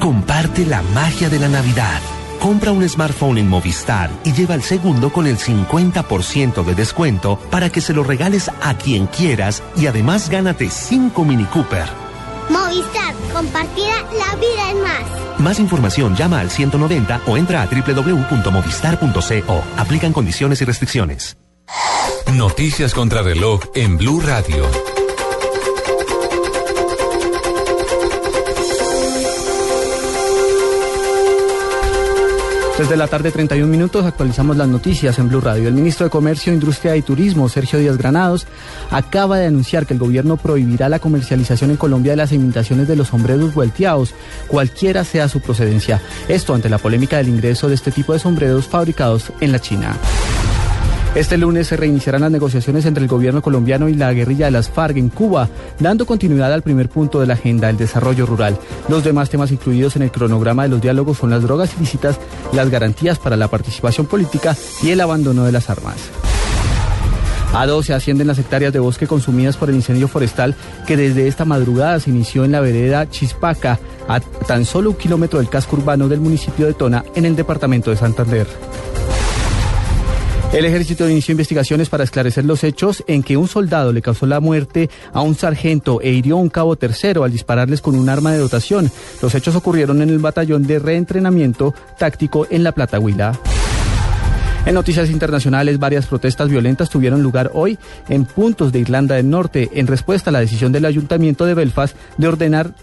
Comparte 0.10 0.66
la 0.66 0.82
magia 0.82 1.30
de 1.30 1.38
la 1.38 1.47
Navidad. 1.47 2.01
Compra 2.39 2.72
un 2.72 2.89
smartphone 2.89 3.38
en 3.38 3.47
Movistar 3.47 4.10
y 4.24 4.34
lleva 4.34 4.55
el 4.55 4.64
segundo 4.64 5.14
con 5.14 5.28
el 5.28 5.38
50% 5.38 6.66
de 6.66 6.74
descuento 6.74 7.38
para 7.51 7.70
que 7.70 7.80
se 7.80 7.93
lo 7.93 8.03
regales 8.03 8.49
a 8.64 8.74
quien 8.74 9.05
quieras 9.05 9.62
y 9.78 9.86
además 9.86 10.28
gánate 10.28 10.72
5 10.72 11.24
Mini 11.26 11.45
Cooper. 11.45 11.86
Movistar, 12.49 13.14
compartida, 13.32 14.01
la 14.18 14.36
vida 14.38 14.72
es 14.72 14.78
más. 14.78 15.03
Más 15.39 15.60
información 15.60 16.16
llama 16.16 16.39
al 16.39 16.49
190 16.49 17.22
o 17.28 17.38
entra 17.38 17.62
a 17.62 17.68
www.movistar.co. 17.68 19.64
Aplican 19.78 20.12
condiciones 20.12 20.60
y 20.64 20.66
restricciones. 20.66 21.38
Noticias 22.34 22.95
contra 22.95 23.22
reloj 23.22 23.62
en 23.76 23.99
Blue 23.99 24.22
Radio. 24.22 24.66
Desde 32.80 32.96
la 32.96 33.08
tarde 33.08 33.30
31 33.30 33.70
minutos 33.70 34.06
actualizamos 34.06 34.56
las 34.56 34.70
noticias 34.70 35.20
en 35.20 35.28
Blue 35.28 35.42
Radio. 35.42 35.68
El 35.68 35.74
ministro 35.74 36.06
de 36.06 36.10
Comercio, 36.10 36.54
Industria 36.54 36.96
y 36.96 37.02
Turismo, 37.02 37.50
Sergio 37.50 37.78
Díaz 37.78 37.98
Granados, 37.98 38.48
acaba 38.90 39.38
de 39.38 39.48
anunciar 39.48 39.86
que 39.86 39.92
el 39.92 40.00
gobierno 40.00 40.38
prohibirá 40.38 40.88
la 40.88 41.00
comercialización 41.00 41.72
en 41.72 41.76
Colombia 41.76 42.14
de 42.14 42.16
las 42.16 42.32
imitaciones 42.32 42.88
de 42.88 42.96
los 42.96 43.10
sombreros 43.10 43.54
vuelteados, 43.54 44.14
cualquiera 44.48 45.04
sea 45.04 45.28
su 45.28 45.42
procedencia. 45.42 46.00
Esto 46.30 46.54
ante 46.54 46.70
la 46.70 46.78
polémica 46.78 47.18
del 47.18 47.28
ingreso 47.28 47.68
de 47.68 47.76
este 47.76 47.92
tipo 47.92 48.14
de 48.14 48.20
sombreros 48.20 48.70
fabricados 48.70 49.34
en 49.42 49.52
la 49.52 49.60
China. 49.60 49.98
Este 51.16 51.38
lunes 51.38 51.68
se 51.68 51.76
reiniciarán 51.76 52.22
las 52.22 52.32
negociaciones 52.32 52.86
entre 52.86 53.03
el 53.03 53.10
gobierno 53.10 53.41
colombiano 53.41 53.89
y 53.89 53.95
la 53.95 54.14
guerrilla 54.14 54.45
de 54.45 54.51
las 54.51 54.70
FARC 54.70 54.97
en 54.97 55.10
Cuba, 55.10 55.49
dando 55.80 56.05
continuidad 56.05 56.53
al 56.53 56.62
primer 56.62 56.88
punto 56.88 57.20
de 57.20 57.26
la 57.26 57.34
agenda, 57.34 57.70
el 57.70 57.78
desarrollo 57.78 58.28
rural. 58.28 58.57
Los 58.88 59.03
demás 59.03 59.30
temas 59.30 59.51
incluidos 59.51 59.95
en 59.95 60.03
el 60.03 60.12
cronograma 60.12 60.64
de 60.64 60.70
los 60.70 60.82
diálogos 60.82 61.18
son 61.18 61.32
las 61.32 61.41
drogas 61.41 61.74
ilícitas, 61.78 62.20
las 62.53 62.70
garantías 62.70 63.18
para 63.18 63.38
la 63.38 63.47
participación 63.47 64.05
política 64.05 64.55
y 64.84 64.91
el 64.91 65.01
abandono 65.01 65.45
de 65.45 65.51
las 65.51 65.70
armas. 65.72 65.97
A 67.53 67.66
12 67.66 67.95
ascienden 67.95 68.28
las 68.28 68.38
hectáreas 68.38 68.72
de 68.72 68.80
bosque 68.80 69.07
consumidas 69.07 69.57
por 69.57 69.70
el 69.70 69.76
incendio 69.76 70.07
forestal 70.07 70.53
que 70.86 70.95
desde 70.95 71.28
esta 71.28 71.43
madrugada 71.45 71.99
se 71.99 72.12
inició 72.12 72.45
en 72.45 72.51
la 72.51 72.62
vereda 72.62 73.10
Chispaca, 73.10 73.80
a 74.07 74.20
tan 74.20 74.64
solo 74.64 74.91
un 74.91 74.95
kilómetro 74.95 75.39
del 75.39 75.49
casco 75.49 75.76
urbano 75.76 76.07
del 76.07 76.20
municipio 76.20 76.68
de 76.68 76.76
Tona, 76.76 77.03
en 77.16 77.26
el 77.26 77.36
departamento 77.36 77.89
de 77.89 77.97
Santander. 77.97 78.47
El 80.52 80.66
ejército 80.66 81.08
inició 81.08 81.34
investigaciones 81.34 81.89
para 81.89 82.04
esclarecer 82.04 82.43
los 82.43 82.64
hechos 82.64 83.04
en 83.06 83.22
que 83.22 83.38
un 83.38 83.47
soldado 83.47 83.93
le 83.93 84.02
causó 84.02 84.26
la 84.26 84.39
muerte 84.39 84.89
a 85.14 85.22
un 85.22 85.36
sargento 85.36 86.02
e 86.02 86.10
hirió 86.10 86.38
a 86.38 86.41
un 86.41 86.50
cabo 86.50 86.76
tercero 86.76 87.24
al 87.24 87.32
dispararles 87.32 87.82
con 87.82 87.95
un 87.95 88.10
arma 88.10 88.32
de 88.32 88.39
dotación. 88.39 88.91
Los 89.22 89.36
hechos 89.36 89.56
ocurrieron 89.56 90.02
en 90.02 90.10
el 90.10 90.18
batallón 90.18 90.64
de 90.64 90.80
reentrenamiento 90.80 91.76
táctico 92.00 92.47
en 92.50 92.64
La 92.64 92.72
Plata 92.72 93.00
Huila. 93.00 93.39
En 94.66 94.74
noticias 94.74 95.12
internacionales, 95.12 95.78
varias 95.78 96.08
protestas 96.08 96.50
violentas 96.50 96.89
tuvieron 96.89 97.22
lugar 97.22 97.52
hoy 97.54 97.78
en 98.10 98.26
puntos 98.26 98.72
de 98.72 98.80
Irlanda 98.80 99.16
del 99.16 99.30
Norte 99.30 99.70
en 99.74 99.86
respuesta 99.86 100.32
a 100.32 100.34
la 100.34 100.39
decisión 100.41 100.72
del 100.72 100.86
ayuntamiento 100.86 101.45
de 101.45 101.54
Belfast 101.54 101.95
de 102.18 102.28
ordenar 102.28 102.74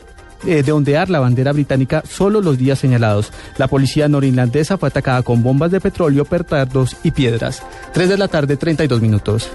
eh, 0.46 0.62
de 0.62 0.72
ondear 0.72 1.08
la 1.10 1.20
bandera 1.20 1.52
británica 1.52 2.02
solo 2.08 2.40
los 2.40 2.58
días 2.58 2.78
señalados. 2.78 3.32
La 3.58 3.68
policía 3.68 4.08
norirlandesa 4.08 4.78
fue 4.78 4.88
atacada 4.88 5.22
con 5.22 5.42
bombas 5.42 5.70
de 5.70 5.80
petróleo, 5.80 6.24
petardos 6.24 6.96
y 7.02 7.10
piedras. 7.10 7.62
3 7.92 8.08
de 8.08 8.18
la 8.18 8.28
tarde, 8.28 8.56
32 8.56 9.00
minutos. 9.00 9.50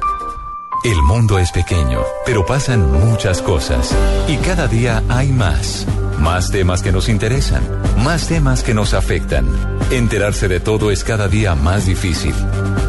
El 0.84 1.00
mundo 1.04 1.38
es 1.38 1.52
pequeño, 1.52 2.00
pero 2.26 2.44
pasan 2.44 2.92
muchas 2.92 3.44
cosas. 3.44 3.96
Y 4.28 4.38
cada 4.38 4.68
día 4.68 5.04
hay 5.10 5.32
más. 5.32 5.86
Más 6.18 6.50
temas 6.50 6.82
que 6.82 6.92
nos 6.92 7.08
interesan. 7.08 7.62
Más 8.04 8.28
temas 8.28 8.64
que 8.64 8.74
nos 8.74 8.96
afectan. 8.96 9.46
Enterarse 9.92 10.48
de 10.48 10.60
todo 10.60 10.90
es 10.90 11.04
cada 11.04 11.28
día 11.28 11.54
más 11.54 11.86
difícil. 11.86 12.34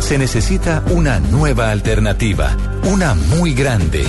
Se 0.00 0.16
necesita 0.16 0.82
una 0.90 1.20
nueva 1.20 1.70
alternativa. 1.70 2.56
Una 2.84 3.14
muy 3.14 3.52
grande. 3.52 4.06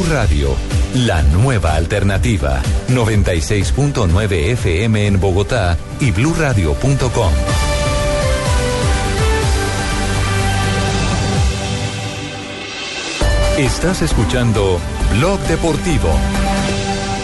Blue 0.00 0.12
Radio, 0.12 0.56
la 0.94 1.22
nueva 1.22 1.74
alternativa. 1.74 2.62
96.9 2.88 4.52
FM 4.52 5.06
en 5.06 5.20
Bogotá 5.20 5.76
y 6.00 6.10
bluradio.com. 6.10 7.32
Estás 13.58 14.02
escuchando 14.02 14.78
Blog 15.18 15.40
Deportivo. 15.40 16.08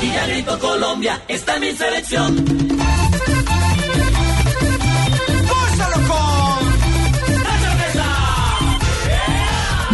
Y 0.02 0.58
Colombia, 0.58 1.22
está 1.28 1.58
mi 1.58 1.72
selección. 1.72 3.05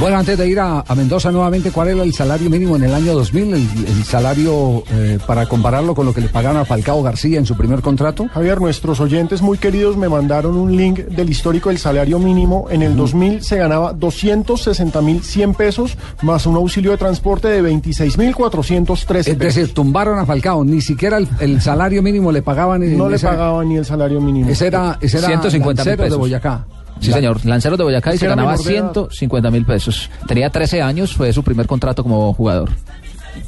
Bueno, 0.03 0.19
antes 0.19 0.37
de 0.37 0.49
ir 0.49 0.59
a, 0.59 0.81
a 0.81 0.95
Mendoza 0.97 1.31
nuevamente, 1.31 1.71
¿cuál 1.71 1.87
era 1.91 2.03
el 2.03 2.13
salario 2.13 2.51
mínimo 2.51 2.75
en 2.75 2.83
el 2.83 2.93
año 2.93 3.15
2000? 3.15 3.55
El, 3.55 3.61
el 3.87 4.03
salario 4.05 4.83
eh, 4.91 5.21
para 5.29 5.47
compararlo 5.47 5.95
con 5.95 6.05
lo 6.07 6.13
que 6.13 6.21
le 6.21 6.27
pagaron 6.29 6.57
a 6.61 6.65
Falcao 6.65 7.01
García 7.05 7.39
en 7.39 7.47
su 7.47 7.57
primer 7.57 7.83
contrato. 7.83 8.27
Javier, 8.35 8.61
nuestros 8.61 8.99
oyentes 8.99 9.43
muy 9.43 9.59
queridos 9.59 9.97
me 9.97 10.09
mandaron 10.09 10.57
un 10.57 10.77
link 10.77 10.99
del 10.99 11.31
histórico 11.31 11.69
del 11.69 11.79
salario 11.79 12.19
mínimo. 12.19 12.67
En 12.69 12.83
el 12.83 12.97
2000 12.97 13.45
se 13.45 13.57
ganaba 13.59 13.93
260 13.93 15.01
mil 15.03 15.23
100 15.23 15.55
pesos 15.55 15.97
más 16.23 16.47
un 16.47 16.57
auxilio 16.57 16.91
de 16.91 16.97
transporte 16.99 17.47
de 17.47 17.63
26 17.63 18.19
mil 18.19 18.35
413 18.35 19.31
Es 19.31 19.37
pesos. 19.37 19.55
decir, 19.55 19.73
tumbaron 19.73 20.19
a 20.19 20.27
Falcao, 20.27 20.65
ni 20.65 20.81
siquiera 20.81 21.19
el, 21.19 21.29
el 21.39 21.61
salario 21.61 22.03
mínimo 22.03 22.33
le 22.33 22.43
pagaban. 22.43 22.83
en 22.83 22.99
No 22.99 23.09
le 23.09 23.15
esa- 23.17 23.31
pagaban 23.31 23.69
ni 23.69 23.77
el 23.77 23.85
salario 23.85 24.21
mínimo. 24.21 24.51
Ese 24.51 24.67
era, 24.67 24.99
ese 25.01 25.19
era 25.19 25.29
150 25.29 25.69
mil 25.69 25.77
Lancero 25.77 26.03
de 26.03 26.07
pesos. 26.09 26.19
Boyacá. 26.19 26.67
Sí, 27.03 27.13
señor. 27.13 27.45
Lanceros 27.45 27.77
de 27.79 27.85
Boyacá 27.85 28.15
y 28.15 28.19
se 28.19 28.27
ganaba 28.27 28.53
menor 28.53 28.65
de 28.65 28.73
edad. 28.77 28.93
150 28.93 29.51
mil 29.51 29.65
pesos. 29.65 30.09
Tenía 30.27 30.49
13 30.51 30.81
años, 30.83 31.15
fue 31.15 31.33
su 31.33 31.43
primer 31.43 31.67
contrato 31.67 32.03
como 32.03 32.33
jugador. 32.33 32.71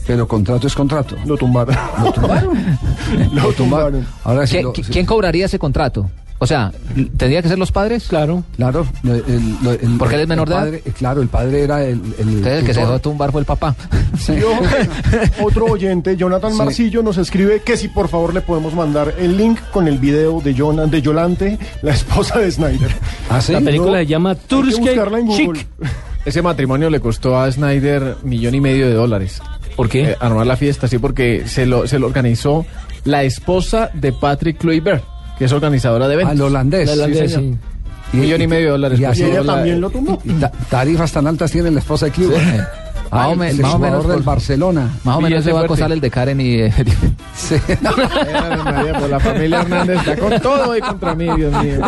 Pero 0.06 0.26
contrato 0.28 0.66
es 0.66 0.74
contrato. 0.74 1.16
Lo 1.26 1.36
tumbaron. 1.36 1.76
Lo 2.02 2.12
tumbaron. 2.12 2.58
Lo 3.32 3.52
tumbaron. 3.52 4.06
Ahora 4.24 4.46
sí. 4.46 4.56
¿Qui- 4.58 4.62
lo- 4.62 4.72
qui- 4.72 4.86
¿Quién 4.90 5.06
cobraría 5.06 5.46
ese 5.46 5.58
contrato? 5.58 6.10
O 6.44 6.46
sea, 6.46 6.70
¿tendría 7.16 7.42
que 7.42 7.48
ser 7.48 7.58
los 7.58 7.72
padres? 7.72 8.04
Claro. 8.08 8.44
Claro. 8.56 8.86
el- 9.02 9.10
el- 9.10 9.78
el- 9.82 9.98
¿Porque 9.98 10.14
él 10.16 10.20
es 10.22 10.28
menor 10.28 10.46
el 10.48 10.54
de 10.54 10.54
edad? 10.60 10.64
padre- 10.64 10.82
Claro, 10.96 11.22
el 11.22 11.28
padre 11.28 11.62
era 11.62 11.82
el. 11.84 12.00
el 12.18 12.28
Entonces, 12.28 12.60
el 12.60 12.66
que 12.66 12.74
se 12.74 12.80
dejó 12.80 12.98
tumbar 13.00 13.32
fue 13.32 13.40
el 13.40 13.46
papá. 13.46 13.74
Ojo, 14.28 15.46
otro 15.46 15.66
oyente, 15.66 16.16
Jonathan 16.16 16.52
Sí. 16.52 16.58
Marcillo, 16.58 17.02
nos 17.02 17.18
escribe 17.18 17.62
que 17.64 17.76
si 17.76 17.88
por 17.88 18.08
favor 18.08 18.32
le 18.34 18.40
podemos 18.40 18.74
mandar 18.74 19.14
el 19.18 19.36
link 19.36 19.58
con 19.72 19.88
el 19.88 19.98
video 19.98 20.40
de, 20.40 20.54
Jona- 20.54 20.86
de 20.86 21.02
Yolante, 21.02 21.58
la 21.82 21.92
esposa 21.92 22.38
de 22.38 22.50
Snyder. 22.50 22.94
¿Ah, 23.30 23.40
sí? 23.40 23.52
La 23.52 23.60
película 23.60 23.92
No, 23.92 23.98
se 23.98 24.06
llama 24.06 24.34
Turskey 24.34 24.80
buscarla 24.80 25.18
en 25.18 25.26
Google. 25.26 25.60
Chic. 25.60 25.66
Ese 26.24 26.40
matrimonio 26.42 26.88
le 26.90 27.00
costó 27.00 27.38
a 27.38 27.50
Snyder 27.50 28.16
millón 28.22 28.54
y 28.54 28.60
medio 28.60 28.86
de 28.86 28.94
dólares. 28.94 29.40
¿Por 29.76 29.88
qué? 29.88 30.10
Eh, 30.10 30.16
armar 30.20 30.46
la 30.46 30.56
fiesta, 30.56 30.86
sí, 30.88 30.98
porque 30.98 31.44
se 31.46 31.66
lo, 31.66 31.86
se 31.86 31.98
lo 31.98 32.06
organizó 32.06 32.64
la 33.04 33.24
esposa 33.24 33.90
de 33.92 34.12
Patrick 34.12 34.56
Kluivert, 34.58 35.04
que 35.38 35.44
es 35.46 35.52
organizadora 35.52 36.06
de 36.08 36.14
eventos. 36.14 36.36
Al 36.36 36.42
holandés. 36.42 36.86
La 36.88 36.92
holandesa, 36.94 37.34
señor. 37.38 37.58
sí. 38.12 38.12
Y- 38.12 38.16
millón 38.20 38.40
y 38.40 38.44
y- 38.44 38.46
medio 38.46 38.64
de 38.66 38.70
dólares. 38.72 39.00
y 39.00 39.02
costó 39.02 39.12
así 39.12 39.22
Y 39.22 39.30
ella 39.32 39.42
la- 39.42 39.54
también 39.54 39.80
lo 39.80 39.90
tumbó. 39.90 40.20
Y 40.24 40.32
ta- 40.34 40.52
tarifas 40.70 41.12
tan 41.12 41.26
altas 41.26 41.50
tiene 41.50 41.70
la 41.70 41.80
esposa 41.80 42.06
de 42.06 42.12
Club. 42.12 42.34
Más 43.10 43.28
o 43.28 43.36
me- 43.36 43.50
el 43.50 43.60
más 43.60 43.74
o 43.74 43.78
menos 43.78 43.96
jugador 43.98 44.06
del 44.08 44.16
por- 44.24 44.34
Barcelona. 44.34 44.90
Más 45.04 45.16
o 45.16 45.20
menos 45.20 45.44
se 45.44 45.52
va 45.52 45.60
a 45.60 45.64
acosar 45.64 45.92
el 45.92 46.00
de 46.00 46.10
Karen 46.10 46.40
y... 46.40 46.54
eh, 46.62 46.72
Sí. 47.36 47.56
María, 48.64 48.98
pues 48.98 49.10
la 49.10 49.20
familia 49.20 49.60
Hernández 49.60 49.98
está 49.98 50.16
con 50.16 50.40
todo 50.40 50.70
hoy 50.70 50.80
contra 50.80 51.14
mí, 51.14 51.26
Dios 51.36 51.52
mío. 51.62 51.80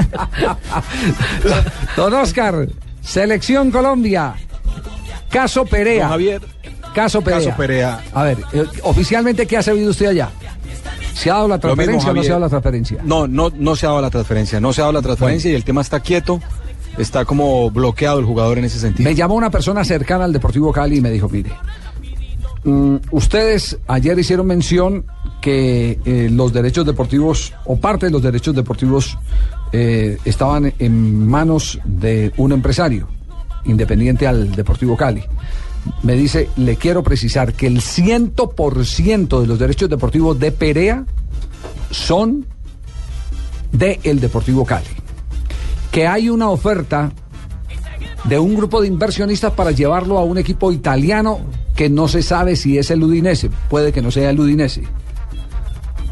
Don 1.97 2.15
Oscar, 2.15 2.69
Selección 3.03 3.71
Colombia. 3.71 4.35
Caso 5.31 5.65
Perea. 5.65 6.03
Don 6.05 6.11
Javier, 6.11 6.43
Caso 6.95 7.21
Perea. 7.23 7.39
Caso 7.41 7.57
Perea. 7.57 8.01
A 8.15 8.23
ver, 8.25 8.39
eh, 8.53 8.65
oficialmente, 8.83 9.47
¿qué 9.47 9.57
ha 9.57 9.63
sabido 9.63 9.91
usted 9.91 10.07
allá? 10.07 10.29
¿Se 11.15 11.31
ha 11.31 11.35
dado 11.35 11.49
la 11.49 11.57
mismo, 11.57 11.75
transferencia 11.75 12.11
o 12.11 12.15
no 12.15 12.23
se 12.23 12.29
ha 12.29 12.33
dado 12.33 12.41
la 12.41 12.49
transferencia? 12.49 12.99
No, 13.05 13.27
no, 13.27 13.51
no 13.55 13.77
se 13.77 13.87
ha 13.87 13.89
dado 13.91 14.03
la 14.03 14.11
transferencia, 14.11 14.61
no 14.61 14.73
se 14.73 14.81
ha 14.81 14.85
dado 14.85 14.93
la 14.93 15.03
transferencia 15.03 15.51
y 15.51 15.55
el 15.55 15.65
tema 15.65 15.81
está 15.81 16.01
quieto, 16.01 16.41
está 16.99 17.25
como 17.25 17.71
bloqueado 17.71 18.19
el 18.19 18.25
jugador 18.25 18.59
en 18.59 18.65
ese 18.65 18.79
sentido. 18.79 19.09
Me 19.09 19.15
llamó 19.15 19.35
una 19.35 19.51
persona 19.51 19.85
cercana 19.85 20.25
al 20.25 20.33
Deportivo 20.33 20.73
Cali 20.73 20.99
y 20.99 21.01
me 21.01 21.11
dijo, 21.11 21.29
mire, 21.29 21.53
mm, 22.65 22.97
ustedes 23.11 23.79
ayer 23.87 24.19
hicieron 24.19 24.47
mención 24.47 25.05
que 25.41 25.99
eh, 26.05 26.29
los 26.31 26.53
derechos 26.53 26.85
deportivos 26.85 27.53
o 27.65 27.77
parte 27.77 28.07
de 28.07 28.13
los 28.13 28.23
derechos 28.23 28.55
deportivos 28.55 29.17
eh, 29.73 30.19
estaban 30.25 30.73
en 30.79 31.27
manos 31.29 31.79
de 31.85 32.33
un 32.37 32.53
empresario 32.53 33.09
independiente 33.65 34.27
al 34.27 34.53
Deportivo 34.53 34.97
Cali. 34.97 35.23
Me 36.03 36.15
dice, 36.15 36.49
le 36.57 36.77
quiero 36.77 37.03
precisar 37.03 37.53
que 37.53 37.67
el 37.67 37.81
100% 37.81 39.41
de 39.41 39.47
los 39.47 39.59
derechos 39.59 39.89
deportivos 39.89 40.39
de 40.39 40.53
Perea 40.53 41.05
son 41.91 42.47
de 43.73 44.01
el 44.03 44.21
Deportivo 44.21 44.65
Cali. 44.65 44.87
Que 45.91 46.07
hay 46.07 46.29
una 46.29 46.51
oferta 46.51 47.13
de 48.25 48.39
un 48.39 48.55
grupo 48.55 48.81
de 48.81 48.89
inversionistas 48.89 49.53
para 49.53 49.71
llevarlo 49.71 50.19
a 50.19 50.25
un 50.25 50.39
equipo 50.39 50.73
italiano 50.73 51.41
que 51.75 51.89
no 51.89 52.09
se 52.09 52.23
sabe 52.23 52.57
si 52.57 52.79
es 52.79 52.91
el 52.91 53.03
Udinese, 53.03 53.51
puede 53.69 53.93
que 53.93 54.03
no 54.03 54.11
sea 54.11 54.31
el 54.31 54.41
Udinese. 54.41 54.83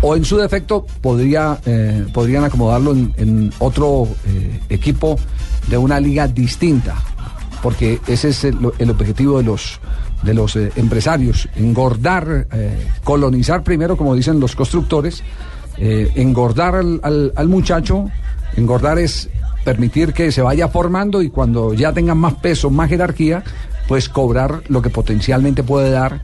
O 0.02 0.14
en 0.14 0.24
su 0.24 0.36
defecto 0.36 0.84
podría, 1.00 1.58
eh, 1.64 2.06
podrían 2.12 2.44
acomodarlo 2.44 2.92
en, 2.92 3.50
otro 3.58 4.06
eh, 4.26 4.60
equipo 4.68 5.16
de 5.68 5.78
una 5.78 5.98
liga 5.98 6.28
distinta, 6.28 6.94
porque 7.64 7.98
ese 8.08 8.28
es 8.28 8.44
el, 8.44 8.90
objetivo 8.90 9.38
de 9.38 9.44
los, 9.44 9.80
de 10.22 10.34
los 10.34 10.54
eh, 10.54 10.70
empresarios, 10.76 11.48
engordar, 11.56 12.46
eh, 12.52 12.88
colonizar 13.02 13.62
primero, 13.62 13.96
como 13.96 14.14
dicen 14.14 14.38
los 14.38 14.54
constructores, 14.54 15.22
eh, 15.78 16.12
engordar 16.14 16.74
al, 16.74 17.48
muchacho, 17.48 18.10
engordar 18.54 18.98
es 18.98 19.30
permitir 19.64 20.12
que 20.12 20.30
se 20.30 20.42
vaya 20.42 20.68
formando 20.68 21.22
y 21.22 21.30
cuando 21.30 21.72
ya 21.72 21.94
tengan 21.94 22.18
más 22.18 22.34
peso, 22.34 22.68
más 22.68 22.90
jerarquía, 22.90 23.42
pues 23.88 24.10
cobrar 24.10 24.64
lo 24.68 24.82
que 24.82 24.90
potencialmente 24.90 25.62
puede 25.62 25.90
dar 25.90 26.20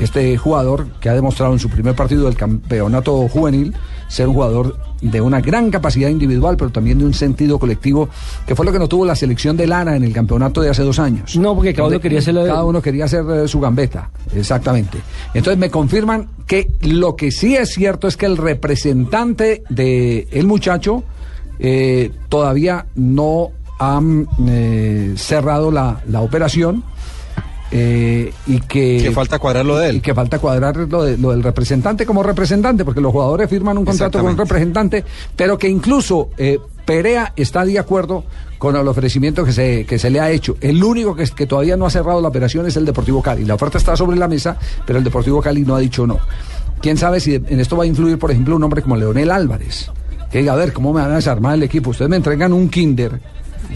este 0.00 0.36
jugador 0.38 0.88
que 1.00 1.08
ha 1.08 1.14
demostrado 1.14 1.52
en 1.52 1.60
su 1.60 1.68
primer 1.68 1.94
partido 1.94 2.24
del 2.24 2.34
campeonato 2.34 3.28
juvenil 3.28 3.74
ser 4.12 4.28
un 4.28 4.34
jugador 4.34 4.76
de 5.00 5.20
una 5.22 5.40
gran 5.40 5.70
capacidad 5.70 6.10
individual, 6.10 6.56
pero 6.58 6.70
también 6.70 6.98
de 6.98 7.06
un 7.06 7.14
sentido 7.14 7.58
colectivo, 7.58 8.10
que 8.46 8.54
fue 8.54 8.66
lo 8.66 8.70
que 8.72 8.78
no 8.78 8.86
tuvo 8.86 9.06
la 9.06 9.16
selección 9.16 9.56
de 9.56 9.66
Lara 9.66 9.96
en 9.96 10.04
el 10.04 10.12
campeonato 10.12 10.60
de 10.60 10.68
hace 10.68 10.82
dos 10.82 10.98
años. 10.98 11.34
No, 11.36 11.54
porque 11.54 11.72
cada 11.72 11.88
uno 11.88 11.98
quería 12.00 12.18
hacer 12.18 12.34
la- 12.34 12.44
Cada 12.46 12.64
uno 12.64 12.82
quería 12.82 13.06
hacer 13.06 13.24
eh, 13.30 13.48
su 13.48 13.58
gambeta, 13.58 14.10
exactamente. 14.36 14.98
Entonces 15.32 15.58
me 15.58 15.70
confirman 15.70 16.28
que 16.46 16.68
lo 16.82 17.16
que 17.16 17.30
sí 17.32 17.56
es 17.56 17.70
cierto 17.70 18.06
es 18.06 18.16
que 18.18 18.26
el 18.26 18.36
representante 18.36 19.62
de 19.70 20.28
el 20.30 20.46
muchacho 20.46 21.04
eh, 21.58 22.10
todavía 22.28 22.86
no 22.94 23.48
han 23.78 24.26
eh, 24.46 25.14
cerrado 25.16 25.70
la, 25.70 26.02
la 26.06 26.20
operación. 26.20 26.84
Eh, 27.72 28.32
y 28.46 28.60
que, 28.60 28.98
Que 29.02 29.10
falta 29.12 29.38
cuadrar 29.38 29.64
lo 29.64 29.76
de 29.78 29.88
él. 29.88 29.96
y 29.96 30.00
que 30.00 30.14
falta 30.14 30.38
cuadrar 30.38 30.76
lo, 30.76 31.04
de- 31.04 31.16
lo 31.18 31.30
del 31.30 31.42
representante 31.42 32.04
como 32.06 32.22
representante, 32.22 32.84
porque 32.84 33.00
los 33.00 33.12
jugadores 33.12 33.48
firman 33.48 33.78
un 33.78 33.84
contrato 33.84 34.18
con 34.20 34.30
un 34.32 34.36
representante, 34.38 35.04
pero 35.34 35.56
que 35.58 35.68
incluso 35.68 36.28
eh, 36.36 36.58
Perea 36.84 37.32
está 37.36 37.64
de 37.64 37.78
acuerdo 37.78 38.24
con 38.58 38.76
el 38.76 38.86
ofrecimiento 38.86 39.44
que 39.44 39.52
se, 39.52 39.86
que 39.86 39.98
se 39.98 40.10
le 40.10 40.20
ha 40.20 40.30
hecho. 40.30 40.56
El 40.60 40.82
único 40.84 41.16
que, 41.16 41.24
que 41.24 41.46
todavía 41.46 41.76
no 41.76 41.86
ha 41.86 41.90
cerrado 41.90 42.20
la 42.20 42.28
operación 42.28 42.66
es 42.66 42.76
el 42.76 42.84
Deportivo 42.84 43.22
Cali. 43.22 43.44
La 43.44 43.54
oferta 43.54 43.78
está 43.78 43.96
sobre 43.96 44.16
la 44.16 44.28
mesa, 44.28 44.56
pero 44.86 44.98
el 44.98 45.04
Deportivo 45.04 45.40
Cali 45.40 45.62
no 45.62 45.74
ha 45.74 45.80
dicho 45.80 46.06
no. 46.06 46.18
¿Quién 46.80 46.96
sabe 46.96 47.20
si 47.20 47.34
en 47.36 47.60
esto 47.60 47.76
va 47.76 47.84
a 47.84 47.86
influir, 47.86 48.18
por 48.18 48.30
ejemplo, 48.30 48.54
un 48.56 48.62
hombre 48.64 48.82
como 48.82 48.96
Leonel 48.96 49.30
Álvarez? 49.30 49.90
Que 50.30 50.38
diga, 50.38 50.52
a 50.52 50.56
ver, 50.56 50.72
¿cómo 50.72 50.92
me 50.92 51.00
van 51.00 51.12
a 51.12 51.16
desarmar 51.16 51.54
el 51.54 51.62
equipo? 51.62 51.90
Ustedes 51.90 52.08
me 52.08 52.16
entregan 52.16 52.52
un 52.52 52.68
kinder 52.68 53.20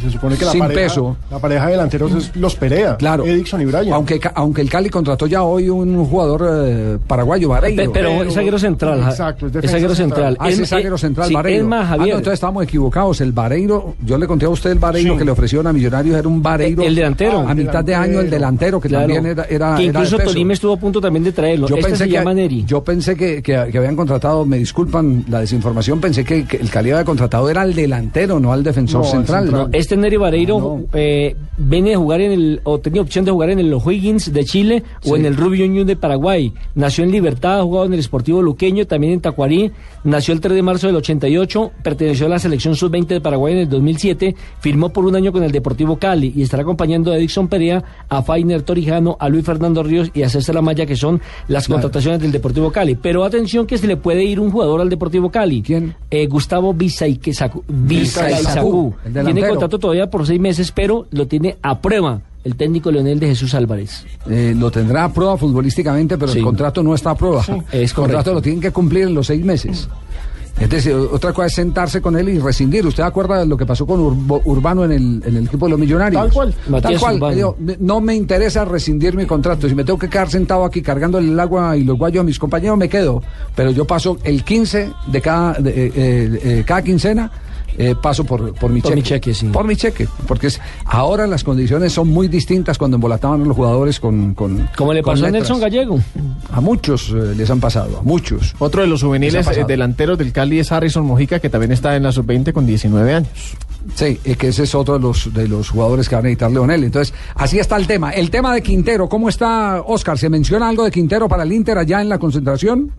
Se 0.03 0.11
supone 0.11 0.37
que 0.37 0.45
la 0.45 0.53
sin 0.53 0.61
pareja, 0.61 0.81
peso. 0.83 1.17
la 1.31 1.39
pareja 1.39 1.65
de 1.67 1.71
delanteros 1.73 2.13
es 2.15 2.37
los 2.37 2.55
Perea, 2.57 2.97
Claro. 2.97 3.25
Edixon 3.25 3.61
y 3.61 3.65
Brian. 3.65 3.93
Aunque, 3.93 4.21
aunque 4.35 4.61
el 4.63 4.71
Cali 4.71 4.89
contrató 4.91 5.27
ya 5.27 5.43
hoy 5.43 5.69
un 5.69 6.05
jugador 6.07 6.47
eh, 6.67 6.99
paraguayo, 7.07 7.49
Vareiro. 7.51 7.85
Pe- 7.85 7.91
pero 7.93 8.23
es 8.23 8.35
zaguero 8.35 8.59
central, 8.59 9.01
Exacto, 9.01 9.47
es 9.47 9.57
es 9.57 9.71
zaguero 9.71 9.95
central. 9.95 10.37
Ah, 10.41 10.49
ese 10.49 10.55
Es- 10.57 10.63
es 10.65 10.69
zaguero 10.71 10.97
eh, 10.97 10.99
central, 10.99 11.29
sí, 11.29 11.35
Vareiro. 11.35 11.63
es 11.63 11.69
más, 11.69 11.91
Ah, 11.93 11.97
no, 11.97 12.05
entonces 12.05 12.35
estábamos 12.35 12.65
equivocados. 12.65 13.21
El 13.21 13.33
Vareiro, 13.33 13.95
yo 14.05 14.19
le 14.19 14.27
conté 14.27 14.47
a 14.47 14.49
usted 14.49 14.71
el 14.71 14.79
Vareiro 14.79 15.13
Sí. 15.15 15.19
que 15.19 15.25
le 15.25 15.31
ofrecieron 15.31 15.67
a 15.67 15.73
Millonarios, 15.73 16.17
era 16.17 16.29
un 16.29 16.43
Vareiro. 16.43 16.83
El 16.83 16.95
delantero. 16.95 17.41
A 17.49 17.55
mitad 17.55 17.85
de 17.85 17.95
año, 17.95 18.21
el 18.21 18.31
delantero, 18.31 18.81
que 18.81 18.89
Claro. 18.89 19.05
también 19.07 19.27
era. 19.27 19.45
era 19.45 19.47
que 19.47 19.55
era 19.55 19.75
de 19.77 19.83
incluso 19.85 20.17
peso. 20.17 20.29
Tolima 20.31 20.53
estuvo 20.53 20.73
a 20.73 20.77
punto 20.77 21.01
también 21.01 21.25
de 21.25 21.33
traerlo. 21.33 21.69
Yo 21.69 21.77
este 21.77 21.89
pensé, 21.89 22.05
se 22.05 22.11
que, 22.11 22.15
llama 22.17 22.35
Neri. 22.35 22.65
yo 22.67 22.83
pensé 22.85 23.17
que, 23.17 23.43
que- 23.43 23.69
que 23.71 23.79
habían 23.79 23.97
contratado, 23.97 24.45
me 24.45 24.59
disculpan 24.59 25.25
la 25.29 25.41
desinformación, 25.41 26.01
pensé 26.01 26.25
que, 26.25 26.45
que 26.45 26.57
el 26.57 26.71
Cali 26.71 26.91
había 26.91 27.05
contratado 27.05 27.49
era 27.49 27.63
al 27.63 27.75
delantero, 27.75 28.39
no 28.41 28.53
al 28.53 28.63
defensor 28.63 29.01
No, 29.03 29.07
al 29.07 29.13
central. 29.13 29.45
central. 29.45 29.69
Este 29.87 29.97
Neri 29.97 30.17
Vareiro 30.17 30.81
eh, 30.95 31.37
viene 31.59 31.95
a 31.95 31.97
jugar 31.97 32.21
en 32.21 32.33
el, 32.33 32.61
o 32.65 32.81
tenía 32.81 33.01
opción 33.01 33.25
de 33.25 33.31
jugar 33.31 33.51
en 33.51 33.61
el 33.61 33.73
O'Higgins 33.73 34.33
de 34.33 34.45
Chile 34.45 34.83
o 35.05 35.15
en 35.17 35.25
el 35.27 35.37
Rubio 35.37 35.65
Unión 35.65 35.87
de 35.87 35.95
Paraguay. 35.95 36.53
Nació 36.75 37.05
en 37.05 37.13
Libertad, 37.13 37.61
ha 37.61 37.63
jugado 37.63 37.87
en 37.87 37.93
el 37.93 38.01
Esportivo 38.01 38.43
Luqueño, 38.43 38.85
también 38.89 39.13
en 39.13 39.21
Tacuarí. 39.21 39.71
Nació 40.03 40.35
el 40.35 40.41
3 40.41 40.57
de 40.57 40.63
marzo 40.63 40.89
del 40.89 40.97
88, 40.97 41.71
perteneció 41.85 42.27
a 42.27 42.31
la 42.31 42.41
selección 42.41 42.75
sub-20 42.75 43.07
de 43.07 43.21
Paraguay 43.21 43.53
en 43.53 43.61
el 43.61 43.69
2007, 43.69 44.35
firmó 44.59 44.89
por 44.89 45.05
un 45.05 45.15
año 45.15 45.31
con 45.31 45.45
el 45.45 45.53
Deportivo 45.53 45.97
Cali 45.99 46.33
y 46.35 46.43
estará 46.43 46.65
acompañando 46.65 47.13
a 47.13 47.17
Edison 47.17 47.47
Perea, 47.47 47.85
a 48.09 48.23
Fainer 48.23 48.63
Torijano, 48.63 49.17
a 49.21 49.29
Luis 49.29 49.45
Fernando 49.45 49.85
Ríos 49.85 50.11
y 50.15 50.23
a 50.25 50.29
César 50.29 50.57
Amaya, 50.57 50.85
que 50.85 50.97
son 50.97 51.21
las 51.47 51.67
Claro. 51.67 51.83
contrataciones 51.83 52.21
del 52.23 52.33
Deportivo 52.33 52.73
Cali. 52.73 52.97
Pero 52.97 53.23
atención 53.23 53.69
que 53.69 53.79
se 53.79 53.87
le 53.87 53.97
puede 53.97 54.25
ir 54.25 54.41
un 54.41 54.51
jugador 54.51 54.81
al 54.81 54.89
Deportivo 54.89 55.31
Cali. 55.31 55.63
¿Quién? 55.63 55.95
Gustavo 56.29 56.75
Bizaizacu. 56.75 57.63
Bizaizacu, 57.69 58.95
el 59.05 59.13
Tiene. 59.13 59.41
Contrato 59.67 59.79
todavía 59.79 60.09
por 60.11 60.27
seis 60.27 60.41
meses, 60.41 60.73
pero 60.73 61.07
lo 61.11 61.27
tiene 61.27 61.57
a 61.63 61.81
prueba 61.81 62.21
el 62.45 62.55
técnico 62.57 62.91
Leonel 62.93 63.19
de 63.19 63.27
Jesús 63.29 63.55
Álvarez. 63.55 64.05
Eh, 64.31 64.55
lo 64.57 64.71
tendrá 64.71 65.05
a 65.05 65.13
prueba 65.13 65.37
futbolísticamente, 65.37 66.17
pero 66.17 66.31
Sí. 66.31 66.39
el 66.39 66.45
contrato 66.45 66.83
no 66.83 66.95
está 66.95 67.11
a 67.11 67.15
prueba. 67.17 67.41
es 67.43 67.49
el 67.49 67.93
contrato 67.93 67.95
correcto. 68.31 68.35
lo 68.35 68.43
tienen 68.43 68.61
que 68.61 68.71
cumplir 68.71 69.05
en 69.05 69.15
los 69.15 69.27
seis 69.27 69.45
meses. 69.45 69.89
Es 70.59 70.71
decir, 70.71 70.95
otra 70.95 71.35
cosa 71.35 71.49
es 71.49 71.55
sentarse 71.55 72.01
con 72.01 72.17
él 72.17 72.31
y 72.31 72.39
rescindir. 72.39 72.87
¿Usted 72.87 73.03
acuerda 73.03 73.41
de 73.41 73.45
lo 73.47 73.59
que 73.59 73.67
pasó 73.67 73.85
con 73.85 74.01
Urbo- 74.01 74.41
Urbano 74.47 74.85
en 74.87 74.93
el, 74.93 75.23
en 75.27 75.37
el 75.37 75.47
equipo 75.49 75.67
de 75.67 75.71
los 75.73 75.79
millonarios? 75.81 76.23
Tal 76.23 76.33
cual. 76.33 76.55
Tal 76.55 76.71
Matías 76.71 77.01
cual. 77.01 77.15
Urbano. 77.17 77.35
Digo, 77.37 77.57
no 77.81 78.01
me 78.01 78.15
interesa 78.15 78.65
rescindir 78.65 79.15
mi 79.17 79.27
contrato. 79.27 79.69
Si 79.69 79.75
me 79.75 79.85
tengo 79.85 79.99
que 79.99 80.09
quedar 80.09 80.31
sentado 80.31 80.65
aquí 80.65 80.81
cargando 80.81 81.19
el 81.19 81.39
agua 81.39 81.77
y 81.77 81.85
los 81.85 81.99
guayos 81.99 82.23
a 82.23 82.25
mis 82.25 82.39
compañeros, 82.39 82.79
me 82.79 82.89
quedo. 82.89 83.23
Pero 83.55 83.71
yo 83.73 83.85
paso 83.85 84.17
el 84.25 84.45
15 84.45 84.93
de 85.09 85.21
cada, 85.21 85.53
de, 85.55 85.71
eh, 85.71 85.93
eh, 85.95 86.41
eh, 86.43 86.65
cada 86.67 86.81
quincena. 86.81 87.31
Eh, 87.79 87.95
paso 88.01 88.25
por, 88.25 88.53
por 88.55 88.71
mi 88.71 88.81
Por 88.81 88.91
cheque. 88.91 88.97
mi 88.97 89.03
cheque, 89.03 89.35
sí. 89.35 89.47
Por 89.49 89.67
mi 89.67 89.77
cheque. 89.77 90.09
Porque 90.27 90.49
es- 90.49 90.61
ahora 90.85 91.27
las 91.27 91.45
condiciones 91.45 91.93
son 91.93 92.09
muy 92.09 92.29
distintas 92.29 92.79
cuando 92.79 92.97
embolataban 92.97 93.43
a 93.43 93.45
los 93.45 93.57
jugadores 93.57 94.01
con. 94.01 94.35
con 94.35 94.69
Como 94.77 94.93
le 94.93 95.03
con 95.03 95.15
pasó 95.15 95.27
a. 95.27 95.31
Nelson 95.31 95.61
Gallego. 95.61 95.99
A 96.53 96.61
muchos 96.61 97.11
eh, 97.11 97.35
les 97.37 97.51
han 97.51 97.61
pasado, 97.61 97.99
a 97.99 98.03
muchos. 98.03 98.55
Otro 98.59 98.83
de 98.83 98.89
los 98.89 99.03
juveniles 99.03 99.47
eh, 99.49 99.65
delanteros 99.67 100.17
del 100.19 100.33
Cali 100.33 100.59
es 100.59 100.71
Harrison 100.73 101.05
Mojica, 101.05 101.39
que 101.41 101.51
también 101.51 101.73
está 101.73 101.97
en 101.97 102.03
la 102.03 102.13
sub-20 102.13 102.53
con 102.53 102.67
19 102.67 103.13
años. 103.15 103.29
Sí, 103.95 104.19
es 104.25 104.37
que 104.37 104.49
ese 104.49 104.65
es 104.65 104.75
otro 104.75 104.95
de 104.95 105.01
los, 105.01 105.33
de 105.33 105.47
los 105.47 105.71
jugadores 105.71 106.09
que 106.09 106.17
van 106.17 106.25
a 106.25 106.29
necesitar 106.29 106.51
Leonel. 106.51 106.83
Entonces, 106.85 107.15
así 107.37 107.59
está 107.61 107.77
el 107.77 107.87
tema. 107.87 108.11
El 108.11 108.31
tema 108.31 108.53
de 108.53 108.61
Quintero, 108.63 109.09
¿cómo 109.09 109.29
está 109.29 109.81
Oscar? 109.87 110.19
¿Se 110.19 110.29
menciona 110.29 110.69
algo 110.69 110.83
de 110.85 110.91
Quintero 110.91 111.29
para 111.29 111.45
el 111.45 111.53
Inter 111.53 111.79
allá 111.79 112.01
en 112.01 112.09
la 112.09 112.19
concentración? 112.19 112.91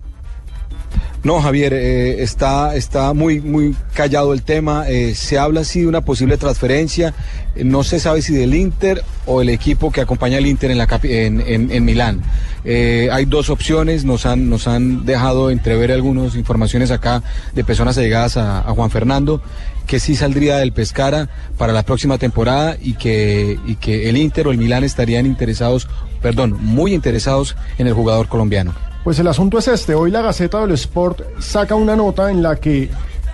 No, 1.28 1.42
Javier, 1.42 1.74
eh, 1.74 2.24
está, 2.24 2.74
está 2.78 3.12
muy, 3.14 3.42
muy 3.42 3.76
callado 3.94 4.32
el 4.32 4.44
tema. 4.44 4.88
eh, 4.88 5.14
se 5.14 5.38
habla 5.38 5.66
sí 5.66 5.82
de 5.82 5.88
una 5.88 6.00
posible 6.00 6.38
transferencia. 6.38 7.14
eh, 7.54 7.66
no 7.66 7.84
se 7.84 8.00
sabe 8.00 8.22
si 8.22 8.34
del 8.34 8.54
Inter 8.56 9.04
o 9.26 9.42
el 9.42 9.50
equipo 9.50 9.92
que 9.92 10.00
acompaña 10.00 10.38
al 10.38 10.46
Inter 10.46 10.72
en, 10.72 10.78
la 10.78 10.88
en, 11.04 11.42
en- 11.46 11.70
en 11.70 11.84
Milán. 11.84 12.22
Hay 12.66 13.26
dos 13.26 13.50
opciones. 13.50 14.06
Nos 14.06 14.26
han, 14.26 14.50
nos 14.50 14.70
han 14.70 15.06
dejado 15.06 15.50
entrever 15.50 15.92
algunas 15.92 16.34
informaciones 16.36 16.92
acá 16.92 17.22
de 17.54 17.64
personas 17.66 17.98
allegadas 17.98 18.38
a, 18.38 18.60
a 18.60 18.72
Juan 18.74 18.90
Fernando 18.90 19.42
que 19.86 20.00
sí 20.00 20.16
saldría 20.16 20.58
del 20.58 20.72
Pescara 20.72 21.28
para 21.58 21.74
la 21.74 21.84
próxima 21.84 22.18
temporada 22.18 22.78
y 22.82 22.94
que, 22.94 23.58
y 23.68 23.76
que 23.76 24.08
el 24.10 24.16
Inter 24.16 24.48
o 24.48 24.52
el 24.52 24.58
Milán 24.58 24.86
estarían 24.86 25.26
interesados, 25.26 25.90
perdón, 26.22 26.58
muy 26.62 26.94
interesados 26.94 27.58
en 27.78 27.88
el 27.88 27.94
jugador 27.94 28.28
colombiano. 28.30 28.87
Pues 29.08 29.20
el 29.20 29.28
asunto 29.30 29.58
es 29.58 29.70
este. 29.70 29.96
Hoy 29.96 30.12
la 30.12 30.22
Gaceta 30.22 30.60
del 30.60 30.72
Sport 30.72 31.22
saca 31.40 31.76
una 31.76 31.96
nota 31.96 32.30
en 32.30 32.44
la 32.44 32.58
que 32.58 32.90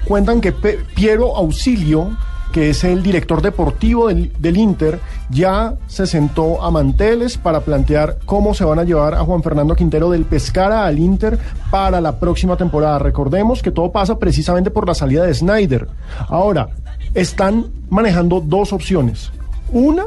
cuentan 0.05 0.39
que 0.39 0.51
Pe- 0.51 0.78
Piero 0.93 1.36
Auxilio, 1.36 2.15
que 2.51 2.69
es 2.69 2.84
el 2.84 3.01
director 3.01 3.41
deportivo 3.41 4.07
del, 4.07 4.55
Inter, 4.55 4.99
ya 5.32 5.74
se 5.88 6.05
sentó 6.05 6.61
a 6.61 6.69
manteles 6.69 7.39
para 7.39 7.61
plantear 7.61 8.19
cómo 8.28 8.53
se 8.53 8.63
van 8.65 8.78
a 8.78 8.84
llevar 8.84 9.15
a 9.15 9.24
Juan 9.24 9.41
Fernando 9.41 9.76
Quintero 9.76 10.11
del 10.11 10.26
Pescara 10.26 10.86
al 10.86 10.99
Inter 10.99 11.39
para 11.71 11.99
la 11.99 12.19
próxima 12.19 12.55
temporada. 12.55 12.99
Recordemos 12.99 13.63
que 13.63 13.71
todo 13.71 13.91
pasa 13.91 14.19
precisamente 14.19 14.69
por 14.69 14.88
la 14.88 14.93
salida 14.93 15.26
de 15.26 15.34
Snyder. 15.34 15.88
Ahora, 16.28 16.69
están 17.15 17.65
manejando 17.89 18.41
dos 18.41 18.74
opciones. 18.74 19.32
Una 19.71 20.03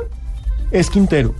es 0.71 0.91
Quintero 0.91 1.35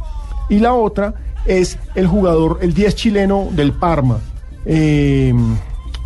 y 0.49 0.59
la 0.59 0.75
otra 0.75 1.15
es 1.47 1.79
el 1.95 2.07
jugador, 2.07 2.59
el 2.63 2.75
10 2.75 2.95
chileno 2.95 3.49
del 3.53 3.73
Parma. 3.73 4.19
Eh, 4.65 5.33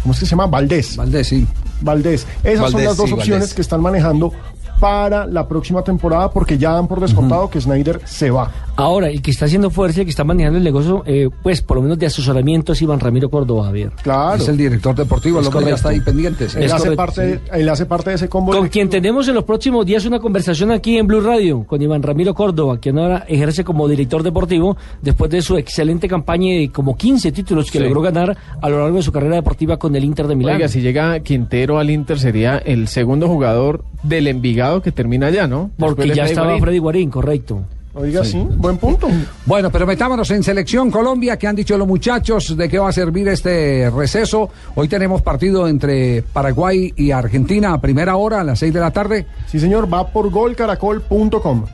¿Cómo 0.02 0.12
es 0.12 0.20
que 0.20 0.26
se 0.26 0.30
llama? 0.30 0.46
Valdés. 0.46 0.96
Valdés, 0.96 1.28
sí. 1.28 1.46
Valdés. 1.80 2.26
Esas 2.44 2.70
son 2.70 2.84
las 2.84 2.96
dos 2.96 3.08
sí, 3.08 3.14
opciones 3.14 3.40
Valdés. 3.40 3.54
que 3.54 3.62
están 3.62 3.80
manejando 3.80 4.32
para 4.80 5.26
la 5.26 5.46
próxima 5.46 5.82
temporada 5.82 6.30
porque 6.30 6.56
ya 6.56 6.72
dan 6.72 6.88
por 6.88 7.00
descontado 7.00 7.50
que 7.50 7.60
Snyder 7.60 8.00
se 8.04 8.30
va. 8.30 8.50
Ahora, 8.76 9.08
el 9.10 9.20
que 9.20 9.30
está 9.30 9.44
haciendo 9.44 9.68
fuerza, 9.70 10.00
el 10.00 10.06
que 10.06 10.10
está 10.10 10.24
manejando 10.24 10.58
el 10.58 10.64
negocio, 10.64 11.02
eh, 11.06 11.28
pues 11.42 11.60
por 11.60 11.76
lo 11.76 11.82
menos 11.82 11.98
de 11.98 12.06
asesoramiento 12.06 12.72
es 12.72 12.80
Iván 12.82 12.98
Ramiro 13.00 13.28
Córdoba, 13.28 13.64
Javier. 13.64 13.92
Claro. 14.02 14.42
Es 14.42 14.48
el 14.48 14.56
director 14.56 14.94
deportivo, 14.94 15.38
el 15.40 15.46
Es 15.46 15.54
hombre 15.54 15.70
ya 15.70 15.74
está 15.76 15.88
ahí 15.90 16.00
pendiente. 16.00 16.48
sí. 16.48 16.56
Él 16.58 16.64
Es 16.64 16.72
hace, 16.72 16.82
correcto, 16.96 16.96
parte, 16.96 17.40
él 17.52 17.68
hace 17.68 17.86
parte 17.86 18.10
de 18.10 18.16
ese 18.16 18.28
combo. 18.28 18.52
Con 18.52 18.68
quien 18.68 18.88
tenemos 18.88 19.28
en 19.28 19.34
los 19.34 19.44
próximos 19.44 19.84
días 19.84 20.04
una 20.06 20.18
conversación 20.18 20.70
aquí 20.70 20.96
en 20.96 21.06
Blue 21.06 21.20
Radio, 21.20 21.64
con 21.64 21.82
Iván 21.82 22.02
Ramiro 22.02 22.32
Córdoba, 22.34 22.78
quien 22.78 22.98
ahora 22.98 23.24
ejerce 23.28 23.64
como 23.64 23.86
director 23.88 24.22
deportivo 24.22 24.76
después 25.02 25.30
de 25.30 25.42
su 25.42 25.56
excelente 25.58 26.08
campaña 26.08 26.54
de 26.54 26.70
como 26.72 26.96
15 26.96 27.32
títulos 27.32 27.70
que 27.70 27.78
Sí. 27.78 27.84
logró 27.84 28.00
ganar 28.00 28.36
a 28.62 28.68
lo 28.68 28.80
largo 28.80 28.96
de 28.96 29.02
su 29.02 29.12
carrera 29.12 29.36
deportiva 29.36 29.76
con 29.78 29.94
el 29.96 30.04
Inter 30.04 30.26
de 30.26 30.36
Milán. 30.36 30.56
Oiga, 30.56 30.68
si 30.68 30.80
llega 30.80 31.20
Quintero 31.20 31.78
al 31.78 31.90
Inter 31.90 32.18
sería 32.18 32.56
el 32.58 32.88
segundo 32.88 33.28
jugador 33.28 33.84
del 34.02 34.26
Envigado 34.28 34.80
que 34.80 34.92
termina 34.92 35.26
allá, 35.26 35.46
¿no? 35.46 35.70
porque 35.78 36.02
Después 36.02 36.16
ya 36.16 36.24
estaba 36.24 36.46
Guarín. 36.48 36.62
Freddy 36.62 36.78
Guarín, 36.78 37.10
correcto. 37.10 37.62
Oiga, 37.92 38.24
sí, 38.24 38.38
buen 38.56 38.78
punto. 38.78 39.08
Bueno, 39.46 39.70
pero 39.70 39.84
metámonos 39.84 40.30
en 40.30 40.44
Selección 40.44 40.90
Colombia, 40.92 41.36
que 41.36 41.48
han 41.48 41.56
dicho 41.56 41.76
los 41.76 41.88
muchachos 41.88 42.56
de 42.56 42.68
qué 42.68 42.78
va 42.78 42.88
a 42.88 42.92
servir 42.92 43.26
este 43.28 43.90
receso. 43.90 44.48
Hoy 44.76 44.86
tenemos 44.86 45.22
partido 45.22 45.66
entre 45.66 46.22
Paraguay 46.22 46.92
y 46.96 47.10
Argentina 47.10 47.72
a 47.72 47.80
primera 47.80 48.14
hora, 48.16 48.42
a 48.42 48.44
las 48.44 48.60
6 48.60 48.72
de 48.72 48.80
la 48.80 48.92
tarde. 48.92 49.26
Sí, 49.46 49.58
señor, 49.58 49.92
va 49.92 50.06
por 50.06 50.30
golcaracol.com. 50.30 51.64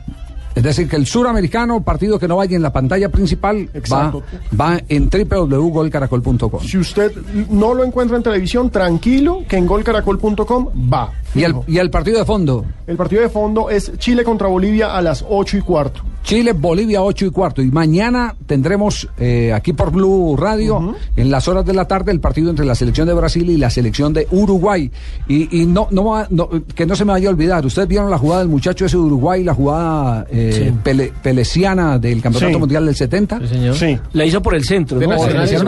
Es 0.57 0.63
decir, 0.63 0.89
que 0.89 0.95
el 0.95 1.05
suramericano, 1.05 1.83
partido 1.83 2.17
que 2.17 2.27
no 2.27 2.37
vaya 2.37 2.55
en 2.55 2.63
la 2.63 2.73
pantalla 2.73 3.09
principal, 3.09 3.67
va, 3.67 3.77
Exacto. 3.77 4.23
va 4.59 4.81
en 4.89 5.07
www.golcaracol.com. 5.07 6.61
Si 6.63 6.77
usted 6.77 7.11
no 7.49 7.73
lo 7.73 7.83
encuentra 7.83 8.17
en 8.17 8.23
televisión, 8.23 8.69
tranquilo, 8.69 9.43
que 9.47 9.57
en 9.57 9.67
golcaracol.com 9.67 10.67
va. 10.91 11.11
Y 11.35 11.43
el, 11.43 11.53
y 11.67 11.77
el 11.77 11.89
partido 11.91 12.17
de 12.17 12.25
fondo, 12.25 12.65
El 12.87 12.97
partido 12.97 13.21
de 13.21 13.29
fondo 13.29 13.69
es 13.69 13.91
Chile 13.99 14.23
contra 14.23 14.47
Bolivia 14.47 14.95
a 14.97 15.01
las 15.01 15.23
8 15.27 15.57
y 15.57 15.61
cuarto. 15.61 16.01
Chile, 16.23 16.51
Bolivia, 16.53 17.01
8 17.03 17.27
y 17.27 17.29
cuarto. 17.29 17.61
Y 17.61 17.71
mañana 17.71 18.35
tendremos 18.47 19.07
eh, 19.17 19.53
aquí 19.53 19.71
por 19.71 19.91
Blue 19.91 20.35
Radio, 20.35 20.93
en 21.15 21.31
las 21.31 21.47
horas 21.47 21.65
de 21.65 21.73
la 21.73 21.85
tarde, 21.87 22.11
el 22.11 22.19
partido 22.19 22.49
entre 22.49 22.65
la 22.65 22.75
selección 22.75 23.07
de 23.07 23.13
Brasil 23.13 23.49
y 23.49 23.55
la 23.57 23.69
selección 23.69 24.11
de 24.11 24.27
Uruguay. 24.31 24.91
Y, 25.27 25.61
y 25.61 25.65
no, 25.65 25.87
no, 25.91 26.25
no- 26.29 26.49
que 26.75 26.85
no 26.85 26.95
se 26.97 27.05
me 27.05 27.13
vaya 27.13 27.29
a 27.29 27.31
olvidar, 27.31 27.65
ustedes 27.65 27.87
vieron 27.87 28.09
la 28.11 28.17
jugada 28.17 28.39
del 28.41 28.49
muchacho 28.49 28.85
ese 28.85 28.97
de 28.97 29.03
Uruguay, 29.03 29.41
la 29.43 29.53
jugada 29.53 30.25
eh, 30.29 30.46
Sí. 30.51 30.71
pele- 30.83 31.11
pelesiana 31.23 31.99
del 31.99 32.21
Campeonato 32.21 32.53
Sí. 32.53 32.59
Mundial 32.59 32.85
del 32.85 32.95
70. 32.95 33.39
Sí, 33.41 33.47
señor. 33.47 33.75
Sí. 33.75 33.97
La 34.13 34.25
hizo 34.25 34.41
por 34.41 34.55
el 34.55 34.63
centro, 34.63 34.99
a 34.99 35.07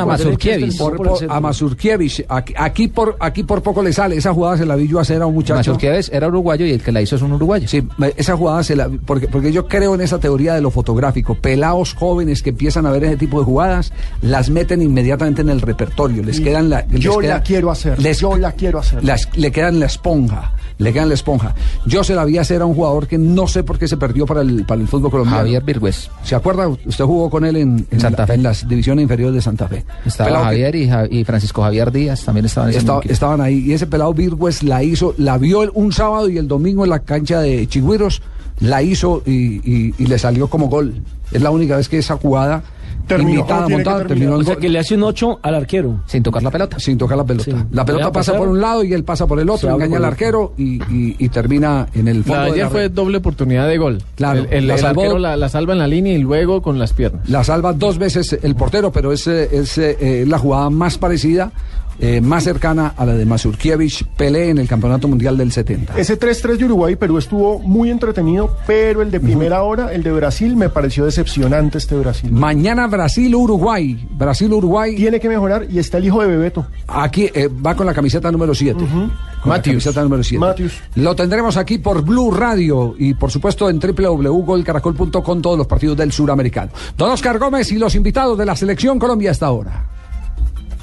Mazurkiewicz. 0.06 0.72
centro, 0.72 0.86
Por, 0.86 0.98
por 0.98 1.06
el 1.06 1.10
por- 1.12 1.20
centro. 1.20 1.36
a 1.36 1.40
Mazurkiewicz. 1.42 2.24
Aquí, 2.30 2.54
aquí 2.58 2.88
por, 2.88 3.16
aquí 3.20 3.44
por 3.44 3.62
poco 3.62 3.82
le 3.84 3.94
sale. 3.94 4.16
Esa 4.18 4.34
jugada 4.34 4.58
se 4.58 4.66
la 4.66 4.76
vi 4.76 4.88
yo 4.88 5.00
hacer 5.00 5.22
a 5.22 5.26
un 5.26 5.34
muchacho. 5.34 5.56
Mazurkiewicz 5.72 6.10
era 6.12 6.28
uruguayo 6.28 6.66
y 6.66 6.72
el 6.72 6.82
que 6.82 6.92
la 6.92 7.02
hizo 7.02 7.16
es 7.16 7.22
un 7.22 7.32
uruguayo. 7.34 7.68
Sí, 7.68 7.84
esa 8.18 8.36
jugada 8.36 8.64
se 8.64 8.76
la 8.76 8.90
porque 9.06 9.28
porque 9.28 9.52
yo 9.52 9.68
creo 9.68 9.96
en 9.96 10.02
esa 10.02 10.20
teoría 10.20 10.54
de 10.54 10.62
lo 10.62 10.72
fotográfico. 10.72 11.36
Pelados 11.36 11.94
jóvenes 11.94 12.42
que 12.44 12.50
empiezan 12.52 12.86
a 12.86 12.92
ver 12.92 13.04
ese 13.04 13.18
tipo 13.18 13.40
de 13.40 13.46
jugadas, 13.46 13.92
las 14.22 14.50
meten 14.50 14.82
inmediatamente 14.82 15.42
en 15.42 15.50
el 15.50 15.62
repertorio, 15.62 16.24
les 16.24 16.40
quedan 16.42 16.70
la 16.70 16.86
les 16.90 17.00
Yo 17.02 17.18
queda- 17.18 17.36
la 17.36 17.44
quiero 17.44 17.72
hacer. 17.72 18.00
les- 18.02 18.20
yo 18.20 18.36
la 18.38 18.52
quiero 18.54 18.80
hacer. 18.80 19.04
las- 19.04 19.28
le 19.36 19.52
quedan 19.52 19.80
la 19.80 19.86
esponja. 19.88 20.54
Le 20.80 20.92
queda 20.92 21.04
en 21.04 21.10
la 21.10 21.14
esponja. 21.16 21.54
Yo 21.86 22.04
se 22.04 22.16
la 22.16 22.26
vi 22.26 22.38
hacer 22.40 22.62
a 22.62 22.66
un 22.66 22.74
jugador 22.74 23.06
que 23.08 23.18
no 23.20 23.48
sé 23.48 23.64
por 23.64 23.78
qué 23.78 23.88
se 23.88 23.98
perdió 23.98 24.26
para 24.26 24.42
el, 24.42 24.66
para 24.66 24.82
el 24.82 24.88
fútbol 24.88 25.12
colombiano. 25.12 25.38
Javier 25.40 25.62
Virgües. 25.64 26.10
¿Se 26.24 26.34
acuerda? 26.36 26.68
Usted 26.68 27.04
jugó 27.06 27.30
con 27.30 27.46
él 27.46 27.58
en, 27.58 27.86
en 27.92 28.00
Santa 28.00 28.24
la- 28.24 28.28
Fe. 28.28 28.34
en 28.34 28.44
las 28.44 28.68
divisiones 28.68 29.04
inferiores 29.04 29.36
de 29.36 29.42
Santa 29.42 29.68
Fe. 29.68 29.86
Estaba 30.06 30.30
Pelado 30.30 30.46
que- 30.46 30.64
Javier 30.64 30.76
y, 31.12 31.20
y 31.20 31.24
Francisco 31.26 31.62
Javier 31.62 31.92
Díaz 31.92 32.24
también 32.26 32.46
estaban 32.46 32.70
Estaba- 32.72 33.02
estaban 33.08 33.42
ahí 33.42 33.60
y 33.60 33.74
ese 33.74 33.86
pelado 33.88 34.14
Virgües 34.14 34.64
la 34.64 34.82
hizo, 34.84 35.14
la 35.18 35.38
vio 35.38 35.62
el- 35.64 35.72
un 35.76 35.92
sábado 35.92 36.28
y 36.30 36.38
el 36.38 36.48
domingo 36.48 36.84
en 36.86 36.90
la 36.90 37.00
cancha 37.00 37.42
de 37.42 37.68
Chigüiros 37.68 38.22
la 38.62 38.82
hizo 38.82 39.22
y, 39.26 39.32
y- 39.70 39.94
y 39.98 40.06
le 40.08 40.18
salió 40.18 40.48
como 40.50 40.68
gol. 40.70 40.96
Es 41.32 41.42
la 41.42 41.52
única 41.52 41.76
vez 41.78 41.88
que 41.90 41.98
esa 41.98 42.18
jugada 42.18 42.64
Terminó 43.10 43.46
que 43.46 43.54
montada, 43.54 43.68
terminar. 43.68 44.08
terminó 44.08 44.36
en 44.36 44.42
O 44.42 44.44
sea, 44.46 44.56
que 44.56 44.70
le 44.70 44.80
hace 44.80 44.96
un 44.96 45.04
8 45.04 45.40
al 45.42 45.56
arquero. 45.56 46.02
Sin 46.06 46.24
tocar 46.24 46.42
la 46.44 46.52
pelota. 46.52 46.80
Sin 46.80 46.98
tocar 46.98 47.18
la 47.18 47.24
pelota. 47.26 47.46
Sí. 47.52 47.58
La 47.72 47.84
pelota 47.86 48.08
a 48.08 48.12
pasa 48.12 48.38
por 48.38 48.48
un 48.48 48.62
lado 48.62 48.84
y 48.84 48.94
él 48.94 49.04
pasa 49.04 49.28
por 49.28 49.40
el 49.40 49.50
otro, 49.50 49.70
engaña 49.72 49.98
al 49.98 50.04
el- 50.04 50.08
arquero 50.10 50.54
y, 50.58 50.76
y- 50.94 51.16
y 51.20 51.30
termina 51.30 51.88
en 51.94 52.08
el 52.08 52.24
fondo 52.24 52.36
La 52.36 52.40
de 52.46 52.46
de 52.48 52.54
ayer 52.54 52.64
la 52.66 52.70
fue 52.70 52.90
doble 52.90 53.18
oportunidad 53.18 53.68
de 53.68 53.78
gol. 53.78 54.02
Claro, 54.16 54.42
El, 54.42 54.54
el- 54.54 54.68
la 54.68 54.76
el 54.76 54.80
salvó- 54.82 55.02
arquero 55.02 55.20
la, 55.20 55.36
la 55.36 55.50
salva 55.50 55.74
en 55.74 55.80
la 55.80 55.88
línea 55.88 56.14
y 56.14 56.20
luego 56.20 56.62
con 56.62 56.80
las 56.80 56.94
piernas. 56.94 57.28
La 57.30 57.44
salva 57.44 57.74
dos 57.74 57.98
veces 57.98 58.38
el 58.42 58.56
portero, 58.56 58.92
pero 58.92 59.12
es, 59.12 59.28
es 59.28 59.78
eh, 59.78 60.24
la 60.28 60.38
jugada 60.40 60.70
más 60.70 60.98
parecida, 60.98 61.52
eh, 62.00 62.22
más 62.22 62.44
cercana 62.44 62.94
a 62.96 63.06
la 63.06 63.14
de 63.14 63.26
Mazurkiewicz 63.26 64.04
Pelé 64.16 64.50
en 64.50 64.58
el 64.58 64.68
Campeonato 64.68 65.08
Mundial 65.08 65.38
del 65.38 65.52
70. 65.52 65.98
Ese 65.98 66.20
3-3 66.20 66.58
de 66.58 66.66
Uruguay 66.66 66.94
y 66.94 66.96
Perú 66.96 67.18
estuvo 67.18 67.60
muy 67.60 67.90
entretenido, 67.90 68.56
pero 68.66 69.02
el 69.02 69.12
de 69.12 69.20
primera 69.20 69.64
hora, 69.64 69.94
el 69.94 70.04
de 70.04 70.12
Brasil, 70.12 70.56
me 70.56 70.70
pareció 70.70 71.06
decepcionante 71.06 71.78
este 71.78 71.96
Brasil. 71.96 72.32
Mañana 72.32 72.88
Brasil-Uruguay. 72.88 74.08
Brasil-Uruguay. 74.12 74.96
Tiene 74.96 75.20
que 75.20 75.30
mejorar 75.30 75.68
y 75.70 75.80
está 75.80 75.98
el 75.98 76.06
hijo 76.06 76.22
de 76.22 76.28
Bebeto. 76.28 76.66
Aquí 76.88 77.30
eh, 77.34 77.48
va 77.48 77.76
con 77.76 77.86
la 77.86 77.94
camiseta 77.94 78.32
número 78.32 78.56
7. 78.56 78.80
Con 78.80 78.90
la 78.90 79.58
Matthews. 79.58 79.84
camiseta 79.84 80.04
número 80.04 80.24
7. 80.24 80.40
Matthews. 80.40 80.74
Lo 80.96 81.16
tendremos 81.16 81.58
aquí 81.58 81.78
por 81.78 82.02
Blue 82.04 82.32
Radio 82.32 82.96
y 82.98 83.14
por 83.14 83.32
supuesto 83.32 83.70
en 83.70 83.80
www.golcaracol.com 83.80 85.42
todos 85.42 85.58
los 85.58 85.68
partidos 85.68 85.98
del 85.98 86.12
suramericano. 86.12 86.72
Don 86.98 87.12
Oscar 87.12 87.38
Gómez 87.40 87.72
y 87.72 87.78
los 87.78 87.96
invitados 87.96 88.38
de 88.38 88.46
la 88.46 88.56
selección 88.56 89.00
Colombia 89.00 89.32
hasta 89.32 89.46
ahora. 89.48 89.99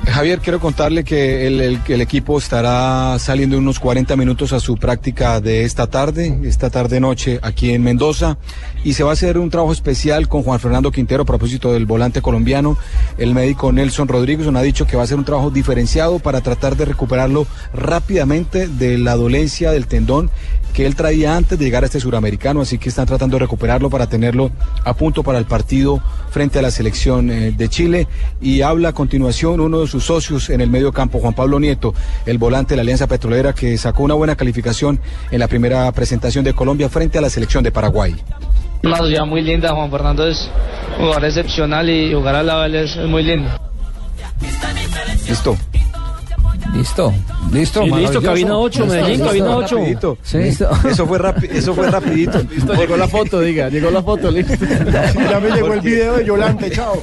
Javier, 0.06 0.38
quiero 0.38 0.60
contarle 0.60 1.04
que 1.04 1.46
el, 1.46 2.00
equipo 2.00 2.38
estará 2.38 3.18
saliendo 3.18 3.56
en 3.56 3.62
unos 3.62 3.78
40 3.78 4.16
minutos 4.16 4.52
a 4.52 4.60
su 4.60 4.76
práctica 4.76 5.40
de 5.40 5.64
esta 5.64 5.88
tarde, 5.88 6.38
esta 6.44 6.70
tarde-noche 6.70 7.38
aquí 7.42 7.72
en 7.72 7.82
Mendoza, 7.82 8.38
y 8.82 8.94
se 8.94 9.02
va 9.02 9.10
a 9.10 9.12
hacer 9.12 9.36
un 9.36 9.50
trabajo 9.50 9.72
especial 9.72 10.28
con 10.28 10.42
Juan 10.42 10.60
Fernando 10.60 10.90
Quintero 10.90 11.24
a 11.24 11.26
propósito 11.26 11.72
del 11.72 11.86
volante 11.86 12.22
colombiano. 12.22 12.78
El 13.18 13.34
médico 13.34 13.72
Nelson 13.72 14.08
Rodríguez 14.08 14.46
nos 14.46 14.56
ha 14.56 14.62
dicho 14.62 14.86
que 14.86 14.96
va 14.96 15.02
a 15.02 15.06
ser 15.06 15.18
un 15.18 15.24
trabajo 15.24 15.50
diferenciado 15.50 16.18
para 16.18 16.40
tratar 16.40 16.76
de 16.76 16.86
recuperarlo 16.86 17.46
rápidamente 17.74 18.68
de 18.68 18.98
la 18.98 19.16
dolencia 19.16 19.70
del 19.70 19.86
tendón 19.86 20.30
que 20.76 20.84
él 20.84 20.94
traía 20.94 21.34
antes 21.34 21.58
de 21.58 21.64
llegar 21.64 21.84
a 21.84 21.86
este 21.86 22.00
suramericano, 22.00 22.60
así 22.60 22.76
que 22.76 22.90
están 22.90 23.06
tratando 23.06 23.36
de 23.36 23.40
recuperarlo 23.40 23.88
para 23.88 24.10
tenerlo 24.10 24.50
a 24.84 24.92
punto 24.92 25.22
para 25.22 25.38
el 25.38 25.46
partido 25.46 26.02
frente 26.30 26.58
a 26.58 26.62
la 26.62 26.70
selección 26.70 27.30
eh, 27.30 27.52
de 27.52 27.68
Chile. 27.70 28.08
Y 28.42 28.60
habla 28.60 28.90
a 28.90 28.92
continuación 28.92 29.60
uno 29.60 29.80
de 29.80 29.86
sus 29.86 29.95
socios 30.04 30.50
en 30.50 30.60
el 30.60 30.70
medio 30.70 30.92
campo, 30.92 31.18
Juan 31.18 31.34
Pablo 31.34 31.58
Nieto, 31.58 31.94
el 32.26 32.38
volante 32.38 32.70
de 32.70 32.76
la 32.76 32.82
Alianza 32.82 33.06
Petrolera, 33.06 33.52
que 33.52 33.76
sacó 33.78 34.02
una 34.02 34.14
buena 34.14 34.36
calificación 34.36 35.00
en 35.30 35.38
la 35.38 35.48
primera 35.48 35.90
presentación 35.92 36.44
de 36.44 36.54
Colombia 36.54 36.88
frente 36.88 37.18
a 37.18 37.20
la 37.20 37.30
selección 37.30 37.64
de 37.64 37.72
Paraguay. 37.72 38.14
Una 38.82 38.98
sociedad 38.98 39.24
muy 39.24 39.42
linda, 39.42 39.74
Juan 39.74 39.90
Fernando 39.90 40.26
es 40.26 40.50
un 40.98 41.04
jugador 41.04 41.24
excepcional 41.24 41.88
y 41.88 42.12
jugar 42.12 42.36
al 42.36 42.46
lado 42.46 42.64
es 42.66 42.96
muy 42.96 43.22
lindo. 43.22 43.50
Listo. 45.28 45.56
Listo, 46.74 47.12
Listo. 47.52 47.82
Sí, 47.84 47.90
listo, 47.90 48.20
cabina 48.20 48.58
8, 48.58 48.80
Listo, 48.80 48.86
Medellín, 48.94 49.10
listo, 49.12 49.26
cabina 49.26 49.56
8. 49.56 49.76
Rapidito. 49.76 50.18
Sí. 50.22 50.38
Eso 50.38 51.06
fue 51.06 51.18
rápido, 51.18 51.54
eso 51.54 51.74
fue 51.74 51.90
rapidito. 51.90 52.38
Listo, 52.50 52.74
llegó 52.74 52.96
la 52.96 53.08
foto, 53.16 53.40
diga, 53.40 53.68
llegó 53.68 53.90
la 53.90 54.02
foto, 54.02 54.30
listo. 54.30 54.52
Ya 55.30 55.40
me 55.40 55.50
llegó 55.50 55.72
el 55.72 55.80
video 55.80 56.16
de 56.18 56.24
Yolante, 56.26 56.70
chao. 56.70 57.00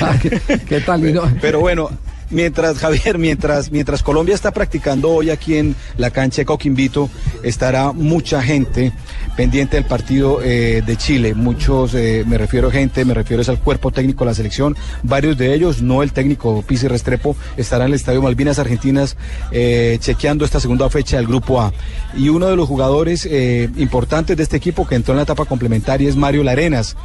Ah, 0.00 0.14
¿Qué, 0.20 0.40
qué 0.68 0.80
tal? 0.80 1.12
No- 1.12 1.22
Pero 1.40 1.60
bueno, 1.60 1.90
mientras 2.32 2.78
Javier, 2.78 3.18
mientras, 3.18 3.70
mientras 3.70 4.02
Colombia 4.02 4.34
está 4.34 4.50
practicando 4.50 5.10
hoy 5.10 5.30
aquí 5.30 5.56
en 5.56 5.76
la 5.96 6.10
cancha 6.10 6.42
de 6.42 6.46
Coquimbito, 6.46 7.08
estará 7.42 7.92
mucha 7.92 8.42
gente 8.42 8.92
pendiente 9.36 9.76
del 9.76 9.84
partido 9.84 10.40
eh, 10.42 10.82
de 10.84 10.96
Chile. 10.96 11.34
Muchos, 11.34 11.94
eh, 11.94 12.24
me 12.26 12.38
refiero 12.38 12.68
a 12.68 12.72
gente, 12.72 13.04
me 13.04 13.14
refiero 13.14 13.42
al 13.46 13.58
cuerpo 13.58 13.90
técnico 13.90 14.24
de 14.24 14.30
la 14.30 14.34
selección. 14.34 14.76
Varios 15.02 15.38
de 15.38 15.54
ellos, 15.54 15.82
no 15.82 16.02
el 16.02 16.12
técnico 16.12 16.62
Pizzi 16.66 16.88
Restrepo, 16.88 17.36
estarán 17.56 17.86
en 17.86 17.92
el 17.92 17.96
Estadio 17.96 18.22
Malvinas 18.22 18.58
Argentinas 18.58 19.16
eh, 19.50 19.98
chequeando 20.00 20.44
esta 20.44 20.60
segunda 20.60 20.88
fecha 20.90 21.16
del 21.16 21.26
Grupo 21.26 21.60
A. 21.60 21.72
Y 22.16 22.28
uno 22.28 22.46
de 22.46 22.56
los 22.56 22.68
jugadores 22.68 23.28
importantes 23.76 24.36
de 24.36 24.42
este 24.42 24.56
equipo 24.56 24.86
que 24.86 24.94
entró 24.94 25.12
en 25.12 25.16
la 25.16 25.22
etapa 25.22 25.44
complementaria 25.44 26.08
es 26.08 26.16
Mario 26.16 26.42
Larenas 26.42 26.96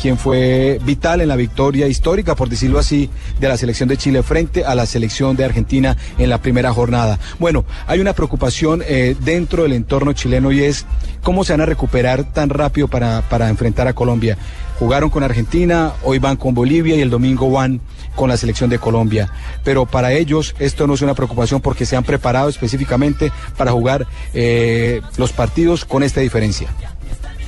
quien 0.00 0.16
fue 0.16 0.80
vital 0.84 1.20
en 1.20 1.28
la 1.28 1.36
victoria 1.36 1.86
histórica, 1.86 2.34
por 2.34 2.48
decirlo 2.48 2.78
así, 2.78 3.10
de 3.38 3.48
la 3.48 3.56
selección 3.56 3.88
de 3.88 3.96
Chile 3.96 4.22
frente 4.22 4.64
a 4.64 4.74
la 4.74 4.86
selección 4.86 5.36
de 5.36 5.44
Argentina 5.44 5.96
en 6.18 6.30
la 6.30 6.38
primera 6.38 6.72
jornada. 6.72 7.18
Bueno, 7.38 7.64
hay 7.86 8.00
una 8.00 8.14
preocupación 8.14 8.82
eh, 8.86 9.14
dentro 9.20 9.64
del 9.64 9.74
entorno 9.74 10.12
chileno 10.12 10.52
y 10.52 10.62
es 10.62 10.86
cómo 11.22 11.44
se 11.44 11.52
van 11.52 11.60
a 11.60 11.66
recuperar 11.66 12.32
tan 12.32 12.48
rápido 12.48 12.88
para, 12.88 13.22
para 13.28 13.48
enfrentar 13.50 13.88
a 13.88 13.92
Colombia. 13.92 14.38
Jugaron 14.78 15.10
con 15.10 15.22
Argentina, 15.22 15.92
hoy 16.02 16.18
van 16.18 16.36
con 16.36 16.54
Bolivia 16.54 16.96
y 16.96 17.02
el 17.02 17.10
domingo 17.10 17.50
van 17.50 17.82
con 18.16 18.30
la 18.30 18.38
selección 18.38 18.70
de 18.70 18.78
Colombia. 18.78 19.30
Pero 19.62 19.84
para 19.84 20.12
ellos 20.12 20.54
esto 20.58 20.86
no 20.86 20.94
es 20.94 21.02
una 21.02 21.14
preocupación 21.14 21.60
porque 21.60 21.84
se 21.84 21.96
han 21.96 22.04
preparado 22.04 22.48
específicamente 22.48 23.30
para 23.58 23.72
jugar 23.72 24.06
eh, 24.32 25.02
los 25.18 25.32
partidos 25.32 25.84
con 25.84 26.02
esta 26.02 26.20
diferencia. 26.20 26.68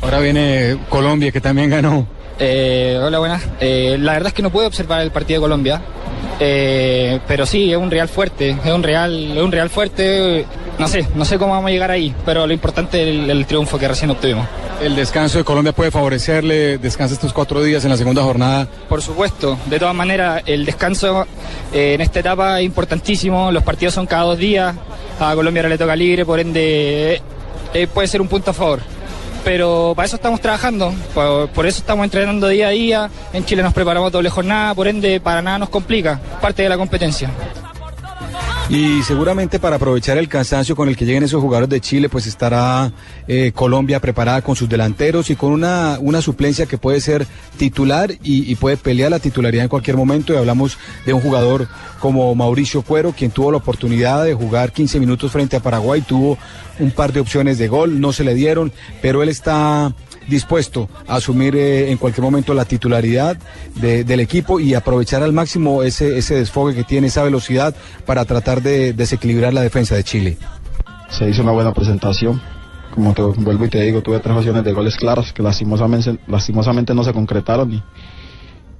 Ahora 0.03 0.19
viene 0.19 0.77
Colombia, 0.91 1.31
que 1.31 1.41
también 1.41 1.71
ganó. 1.71 2.07
Eh, 2.45 2.99
hola, 3.01 3.21
buenas. 3.21 3.41
Eh, 3.61 3.97
la 4.01 4.15
verdad 4.15 4.29
es 4.29 4.35
que 4.35 4.43
no 4.43 4.51
pude 4.51 4.67
observar 4.67 5.01
el 5.01 5.13
partido 5.13 5.39
de 5.39 5.45
Colombia, 5.45 5.81
eh, 6.41 7.21
pero 7.29 7.47
sí, 7.47 7.71
es 7.71 7.79
un 7.79 7.89
Real 7.89 8.09
fuerte, 8.09 8.57
es 8.65 8.73
un 8.73 8.83
Real, 8.83 9.37
es 9.37 9.43
un 9.43 9.53
Real 9.53 9.71
fuerte. 9.71 10.45
No 10.77 10.89
sé, 10.89 11.07
no 11.15 11.25
sé 11.25 11.39
cómo 11.39 11.53
vamos 11.53 11.69
a 11.69 11.71
llegar 11.71 11.93
ahí, 11.93 12.13
pero 12.27 12.45
lo 12.45 12.53
importante 12.53 13.01
es 13.01 13.09
el, 13.11 13.31
el 13.31 13.47
triunfo 13.47 13.79
que 13.79 13.87
recién 13.87 14.11
obtuvimos. 14.11 14.45
El 14.83 14.97
descanso 14.97 15.39
de 15.39 15.45
Colombia 15.45 15.73
puede 15.73 15.93
favorecerle, 15.93 16.79
descansa 16.79 17.15
estos 17.15 17.33
cuatro 17.33 17.63
días 17.63 17.85
en 17.85 17.91
la 17.91 17.97
segunda 17.97 18.25
jornada. 18.25 18.67
Por 18.89 19.03
supuesto, 19.03 19.57
de 19.67 19.79
todas 19.79 19.95
maneras, 19.95 20.43
el 20.45 20.65
descanso 20.65 21.25
eh, 21.73 21.95
en 21.95 22.01
esta 22.01 22.19
etapa 22.19 22.59
es 22.59 22.67
importantísimo. 22.67 23.53
Los 23.53 23.63
partidos 23.63 23.95
son 23.95 24.07
cada 24.07 24.25
dos 24.25 24.39
días. 24.39 24.75
A 25.21 25.33
Colombia 25.37 25.61
ahora 25.61 25.69
le 25.69 25.79
toca 25.79 25.95
libre, 25.95 26.27
por 26.27 26.41
ende, 26.41 27.23
eh, 27.73 27.87
puede 27.87 28.09
ser 28.09 28.21
un 28.21 28.27
punto 28.27 28.51
a 28.51 28.55
favor. 28.55 28.81
Pero 29.45 29.93
para 29.97 30.07
eso 30.07 30.17
estamos 30.17 30.41
trabajando, 30.41 30.95
por, 31.15 31.67
eso 31.67 31.79
estamos 31.79 32.05
entrenando 32.05 32.49
día 32.49 32.69
a 32.69 32.71
día. 32.71 33.11
En 33.33 33.45
Chile 33.45 33.63
nos 33.63 33.75
preparamos 33.75 34.13
doble 34.13 34.31
jornada, 34.31 34.75
por 34.75 34.87
ende, 34.87 35.21
para 35.21 35.43
nada 35.43 35.59
nos 35.59 35.69
complica. 35.69 36.21
Parte 36.41 36.63
de 36.63 36.69
la 36.69 36.77
competencia. 36.77 37.31
Y 38.69 39.03
seguramente 39.03 39.59
para 39.59 39.77
aprovechar 39.77 40.17
el 40.17 40.29
cansancio 40.29 40.75
con 40.75 40.89
el 40.89 40.97
que 40.97 41.05
lleguen 41.05 41.25
esos 41.25 41.43
jugadores 41.43 41.69
de 41.69 41.81
Chile, 41.81 42.09
pues 42.09 42.27
estará 42.27 42.93
eh, 43.29 43.53
Colombia 43.55 44.01
preparada 44.01 44.41
con 44.41 44.57
sus 44.57 44.69
delanteros 44.69 45.29
y 45.31 45.37
con 45.37 45.53
una, 45.53 45.99
una 46.01 46.23
suplencia 46.23 46.67
que 46.67 46.79
puede 46.79 47.01
ser 47.01 47.27
titular 47.59 48.13
y, 48.23 48.51
y 48.51 48.55
puede 48.55 48.77
pelear 48.77 49.11
la 49.11 49.19
titularidad 49.19 49.65
en 49.65 49.69
cualquier 49.69 49.97
momento. 49.97 50.33
Y 50.33 50.37
hablamos 50.37 50.79
de 51.05 51.13
un 51.13 51.21
jugador 51.21 51.69
como 52.01 52.35
Mauricio 52.35 52.83
Cuero, 52.83 53.13
quien 53.13 53.31
tuvo 53.31 53.51
la 53.51 53.59
oportunidad 53.59 54.25
de 54.25 54.35
jugar 54.35 54.73
15 54.73 55.01
minutos 55.01 55.31
frente 55.31 55.57
a 55.57 55.61
Paraguay, 55.61 56.01
tuvo 56.01 56.39
un 56.79 56.91
par 56.91 57.13
de 57.13 57.21
opciones 57.21 57.59
de 57.59 57.69
gol, 57.69 58.01
no 58.01 58.13
se 58.13 58.25
le 58.25 58.35
dieron, 58.35 58.73
pero 59.03 59.23
él 59.23 59.29
está 59.29 59.95
dispuesto 60.29 60.89
a 61.09 61.17
asumir 61.17 61.57
eh, 61.57 61.91
en 61.91 61.99
cualquier 61.99 62.23
momento 62.25 62.55
la 62.55 62.65
titularidad 62.65 63.37
de- 63.77 64.05
del 64.05 64.21
equipo 64.21 64.61
y 64.61 64.75
aprovechar 64.75 65.23
al 65.23 65.33
máximo 65.33 65.83
ese, 65.83 66.19
ese 66.19 66.35
desfogue 66.37 66.75
que 66.75 66.85
tiene, 66.85 67.09
esa 67.09 67.23
velocidad 67.23 67.75
para 68.07 68.25
tratar 68.25 68.63
de 68.63 68.93
desequilibrar 68.93 69.53
la 69.55 69.63
defensa 69.63 69.95
de 69.95 70.05
Chile. 70.05 70.39
se 71.11 71.29
hizo 71.29 71.43
una 71.43 71.53
buena 71.53 71.73
presentación. 71.73 72.41
Como 72.95 73.15
te 73.15 73.23
vuelvo 73.23 73.65
y 73.65 73.69
te 73.71 73.81
digo, 73.83 74.03
tuve 74.03 74.19
tres 74.21 74.35
ocasiones 74.35 74.65
de 74.65 74.73
goles 74.75 74.97
claras 74.97 75.33
que 75.33 75.43
lastimosamente, 75.43 76.19
lastimosamente 76.29 76.95
no 76.95 77.03
se 77.05 77.13
concretaron 77.15 77.73
y, 77.73 77.83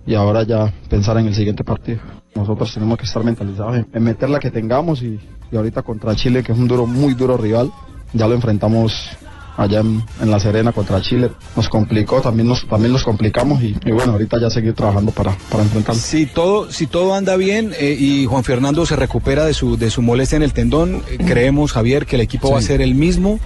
y 0.07 0.15
ahora 0.15 0.43
ya 0.43 0.71
pensar 0.91 1.17
en 1.17 1.27
el 1.29 1.35
siguiente 1.35 1.65
partido. 1.65 2.01
Nosotros 2.35 2.73
tenemos 2.75 2.99
que 2.99 3.05
estar 3.05 3.25
mentalizados 3.25 3.77
en, 3.77 3.87
en 3.93 4.03
meter 4.03 4.29
la 4.29 4.39
que 4.39 4.51
tengamos 4.51 5.03
y, 5.03 5.19
y 5.51 5.57
ahorita 5.57 5.81
contra 5.83 6.15
Chile, 6.15 6.43
que 6.43 6.53
es 6.53 6.59
un 6.59 6.69
duro, 6.69 6.87
muy 6.87 7.15
duro 7.15 7.37
rival, 7.39 7.71
ya 8.13 8.29
lo 8.29 8.35
enfrentamos 8.35 9.09
allá 9.57 9.81
en, 9.81 10.03
en 10.21 10.31
La 10.31 10.41
Serena 10.41 10.73
contra 10.73 11.01
Chile. 11.01 11.31
Nos 11.57 11.69
complicó, 11.69 12.21
también 12.21 12.49
nos, 12.49 12.67
también 12.67 12.93
nos 12.93 13.05
complicamos 13.05 13.63
y, 13.63 13.77
y 13.85 13.91
bueno, 13.93 14.13
ahorita 14.13 14.41
ya 14.41 14.51
seguir 14.51 14.75
trabajando 14.75 15.13
para, 15.13 15.37
para 15.51 15.63
enfrentarlo. 15.63 16.01
Si 16.01 16.27
todo, 16.27 16.71
si 16.71 16.87
todo 16.87 17.15
anda 17.15 17.37
bien 17.37 17.73
eh, 17.79 17.97
y 17.99 18.27
Juan 18.27 18.45
Fernando 18.45 18.87
se 18.87 18.97
recupera 18.97 19.45
de 19.45 19.55
su, 19.55 19.77
de 19.77 19.91
su 19.91 20.03
molestia 20.03 20.37
en 20.37 20.43
el 20.43 20.53
tendón, 20.53 21.03
eh, 21.11 21.19
creemos, 21.19 21.73
Javier, 21.73 22.07
que 22.07 22.17
el 22.17 22.23
equipo 22.23 22.51
va 22.51 22.59
a 22.59 22.63
ser 22.63 22.81
el 22.81 22.95
mismo 22.95 23.39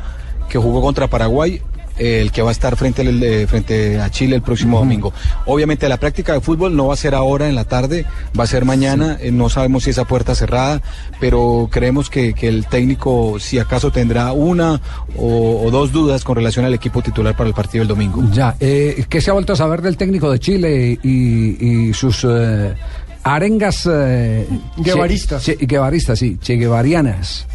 que 0.48 0.58
jugó 0.58 0.80
contra 0.80 1.08
Paraguay. 1.08 1.60
El 1.98 2.30
que 2.32 2.42
va 2.42 2.50
a 2.50 2.52
estar 2.52 2.76
frente, 2.76 3.02
al- 3.02 3.22
eh, 3.22 3.46
frente 3.46 4.00
a 4.00 4.10
Chile 4.10 4.36
el 4.36 4.42
próximo 4.42 4.78
domingo. 4.78 5.12
Obviamente 5.46 5.88
la 5.88 5.96
práctica 5.96 6.32
de 6.34 6.40
fútbol 6.40 6.76
no 6.76 6.88
va 6.88 6.94
a 6.94 6.96
ser 6.96 7.14
ahora 7.14 7.48
en 7.48 7.54
la 7.54 7.64
tarde, 7.64 8.04
va 8.38 8.44
a 8.44 8.46
ser 8.46 8.64
mañana, 8.64 9.16
eh, 9.20 9.30
no 9.32 9.48
sabemos 9.48 9.84
si 9.84 9.90
esa 9.90 10.04
puerta 10.04 10.34
cerrada, 10.34 10.82
pero 11.20 11.68
creemos 11.70 12.10
que, 12.10 12.34
que 12.34 12.48
el 12.48 12.66
técnico 12.66 13.38
si 13.38 13.58
acaso 13.58 13.90
tendrá 13.90 14.32
una 14.32 14.80
o, 15.16 15.62
o 15.64 15.70
dos 15.70 15.92
dudas 15.92 16.24
con 16.24 16.36
relación 16.36 16.64
al 16.64 16.74
equipo 16.74 17.02
titular 17.02 17.36
para 17.36 17.48
el 17.48 17.54
partido 17.54 17.80
del 17.82 17.88
domingo. 17.88 18.22
Ya, 18.32 18.56
eh, 18.60 19.04
¿qué 19.08 19.20
se 19.20 19.30
ha 19.30 19.32
vuelto 19.32 19.52
a 19.52 19.56
saber 19.56 19.82
del 19.82 19.96
técnico 19.96 20.30
de 20.30 20.38
Chile 20.38 20.98
y, 21.02 21.88
y 21.88 21.92
sus 21.94 22.24
eh, 22.28 22.74
arengas 23.22 23.88
eh, 23.90 24.46
Guevaristas. 24.76 25.42
Che, 25.44 25.56
che- 25.56 25.66
guevaristas, 25.66 26.18
sí, 26.18 26.38
che 26.42 26.56
guevarianas? 26.56 27.46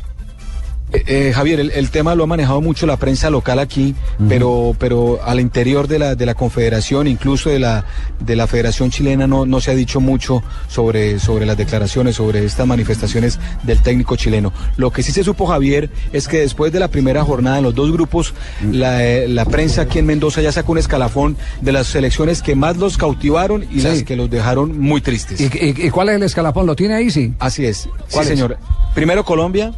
Eh, 0.93 1.03
eh, 1.07 1.31
Javier, 1.33 1.59
el, 1.61 1.71
el 1.71 1.89
tema 1.89 2.15
lo 2.15 2.25
ha 2.25 2.27
manejado 2.27 2.59
mucho 2.59 2.85
la 2.85 2.97
prensa 2.97 3.29
local 3.29 3.59
aquí, 3.59 3.95
pero, 4.27 4.75
pero 4.77 5.19
al 5.23 5.39
interior 5.39 5.87
de 5.87 5.99
la, 5.99 6.15
de 6.15 6.25
la 6.25 6.33
confederación, 6.33 7.07
incluso 7.07 7.49
de 7.49 7.59
la, 7.59 7.85
de 8.19 8.35
la 8.35 8.45
Federación 8.45 8.91
Chilena, 8.91 9.25
no, 9.25 9.45
no 9.45 9.61
se 9.61 9.71
ha 9.71 9.75
dicho 9.75 10.01
mucho 10.01 10.43
sobre, 10.67 11.19
sobre 11.19 11.45
las 11.45 11.55
declaraciones, 11.57 12.15
sobre 12.17 12.43
estas 12.43 12.67
manifestaciones 12.67 13.39
del 13.63 13.81
técnico 13.81 14.15
chileno. 14.17 14.51
Lo 14.75 14.91
que 14.91 15.01
sí 15.01 15.11
se 15.13 15.23
supo, 15.23 15.45
Javier, 15.47 15.89
es 16.11 16.27
que 16.27 16.39
después 16.39 16.73
de 16.73 16.79
la 16.79 16.89
primera 16.89 17.23
jornada 17.23 17.59
en 17.59 17.63
los 17.63 17.73
dos 17.75 17.91
grupos, 17.91 18.33
la, 18.69 19.05
eh, 19.05 19.27
la 19.29 19.45
prensa 19.45 19.83
aquí 19.83 19.99
en 19.99 20.05
Mendoza 20.05 20.41
ya 20.41 20.51
sacó 20.51 20.73
un 20.73 20.77
escalafón 20.77 21.37
de 21.61 21.71
las 21.71 21.87
selecciones 21.87 22.41
que 22.41 22.55
más 22.55 22.75
los 22.77 22.97
cautivaron 22.97 23.63
y 23.71 23.79
Sí. 23.79 23.87
las 23.87 24.03
que 24.03 24.15
los 24.17 24.29
dejaron 24.29 24.77
muy 24.79 24.99
tristes. 25.01 25.39
¿Y, 25.39 25.45
y- 25.45 25.87
y 25.87 25.89
cuál 25.89 26.09
es 26.09 26.15
el 26.15 26.23
escalafón? 26.23 26.65
¿Lo 26.67 26.75
tiene 26.75 26.95
ahí, 26.95 27.09
sí? 27.09 27.33
Así 27.39 27.65
es. 27.65 27.87
¿Cuál 28.11 28.25
sí, 28.25 28.33
es? 28.33 28.39
señor. 28.39 28.57
Primero 28.93 29.23
Colombia, 29.23 29.71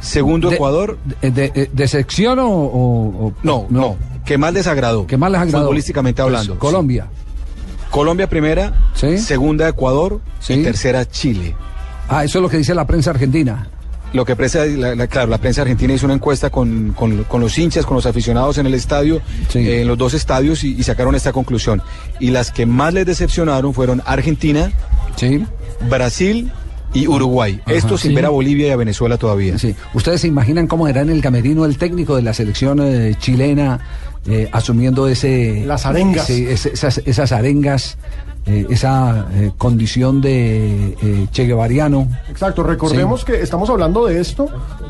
segundo 0.00 0.50
Ecuador. 0.52 0.98
¿De, 1.20 1.30
de, 1.30 1.70
de 1.72 1.88
sección 1.88 2.38
o, 2.38 2.48
o- 2.48 3.26
o- 3.26 3.32
No, 3.42 3.66
no, 3.70 3.96
que 4.24 4.38
más 4.38 4.52
les 4.52 4.66
agradó. 4.66 5.06
¿Qué 5.06 5.16
más 5.16 5.30
les 5.30 5.40
agradó? 5.40 5.64
Futbolísticamente 5.64 6.22
hablando. 6.22 6.54
Pues, 6.54 6.60
Colombia. 6.70 7.06
Colombia 7.90 8.28
primera, 8.28 8.72
segunda 9.18 9.68
Ecuador 9.68 10.20
y 10.48 10.62
tercera 10.62 11.08
Chile. 11.08 11.56
Ah, 12.08 12.24
eso 12.24 12.38
es 12.38 12.42
lo 12.42 12.48
que 12.48 12.56
dice 12.58 12.74
la 12.74 12.86
prensa 12.86 13.10
argentina. 13.10 13.68
Lo 14.12 14.24
que 14.24 14.34
prensa, 14.34 14.64
la- 14.64 14.94
la- 14.96 15.06
claro, 15.06 15.28
la 15.30 15.38
prensa 15.38 15.62
argentina 15.62 15.92
hizo 15.94 16.04
una 16.06 16.14
encuesta 16.14 16.50
con, 16.50 16.92
con- 16.96 17.22
con 17.24 17.40
los 17.40 17.56
hinchas, 17.58 17.86
con 17.86 17.94
los 17.96 18.06
aficionados 18.06 18.58
en 18.58 18.66
el 18.66 18.74
estadio, 18.74 19.20
eh, 19.54 19.82
en 19.82 19.86
los 19.88 19.96
dos 19.98 20.14
estadios 20.14 20.64
y, 20.64 20.74
y 20.76 20.82
sacaron 20.82 21.14
esta 21.14 21.32
conclusión. 21.32 21.80
Y 22.18 22.30
las 22.30 22.50
que 22.50 22.66
más 22.66 22.92
les 22.94 23.06
decepcionaron 23.06 23.72
fueron 23.74 24.02
Argentina, 24.06 24.72
Brasil 25.88 26.50
y 26.94 27.06
Uruguay. 27.06 27.60
Ajá. 27.64 27.74
Esto 27.74 27.96
sin 27.98 28.10
Sí. 28.10 28.14
ver 28.16 28.26
a 28.26 28.30
Bolivia 28.30 28.68
y 28.68 28.70
a 28.70 28.76
Venezuela 28.76 29.16
todavía. 29.16 29.58
Sí. 29.58 29.74
¿Ustedes 29.94 30.20
se 30.22 30.28
imaginan 30.28 30.66
cómo 30.66 30.88
era 30.88 31.00
en 31.02 31.10
el 31.10 31.20
camerino 31.22 31.64
el 31.64 31.76
técnico 31.78 32.16
de 32.16 32.22
la 32.22 32.34
selección 32.34 32.80
eh, 32.82 33.14
chilena 33.18 33.80
eh, 34.26 34.48
asumiendo 34.52 35.06
ese... 35.08 35.64
Las 35.66 35.86
arengas. 35.86 36.26
sí, 36.26 36.46
ese- 36.48 36.70
esas, 36.74 36.98
esas 37.06 37.32
arengas, 37.32 37.96
eh, 38.44 38.66
esa 38.68 39.26
eh, 39.32 39.50
condición 39.56 40.20
de 40.20 40.94
eh, 41.02 41.26
che 41.32 41.44
guevariano? 41.46 42.06
Exacto, 42.28 42.62
recordemos 42.62 43.24
que 43.24 43.40
estamos 43.40 43.70
hablando 43.70 44.04
de 44.06 44.20
esto 44.20 44.48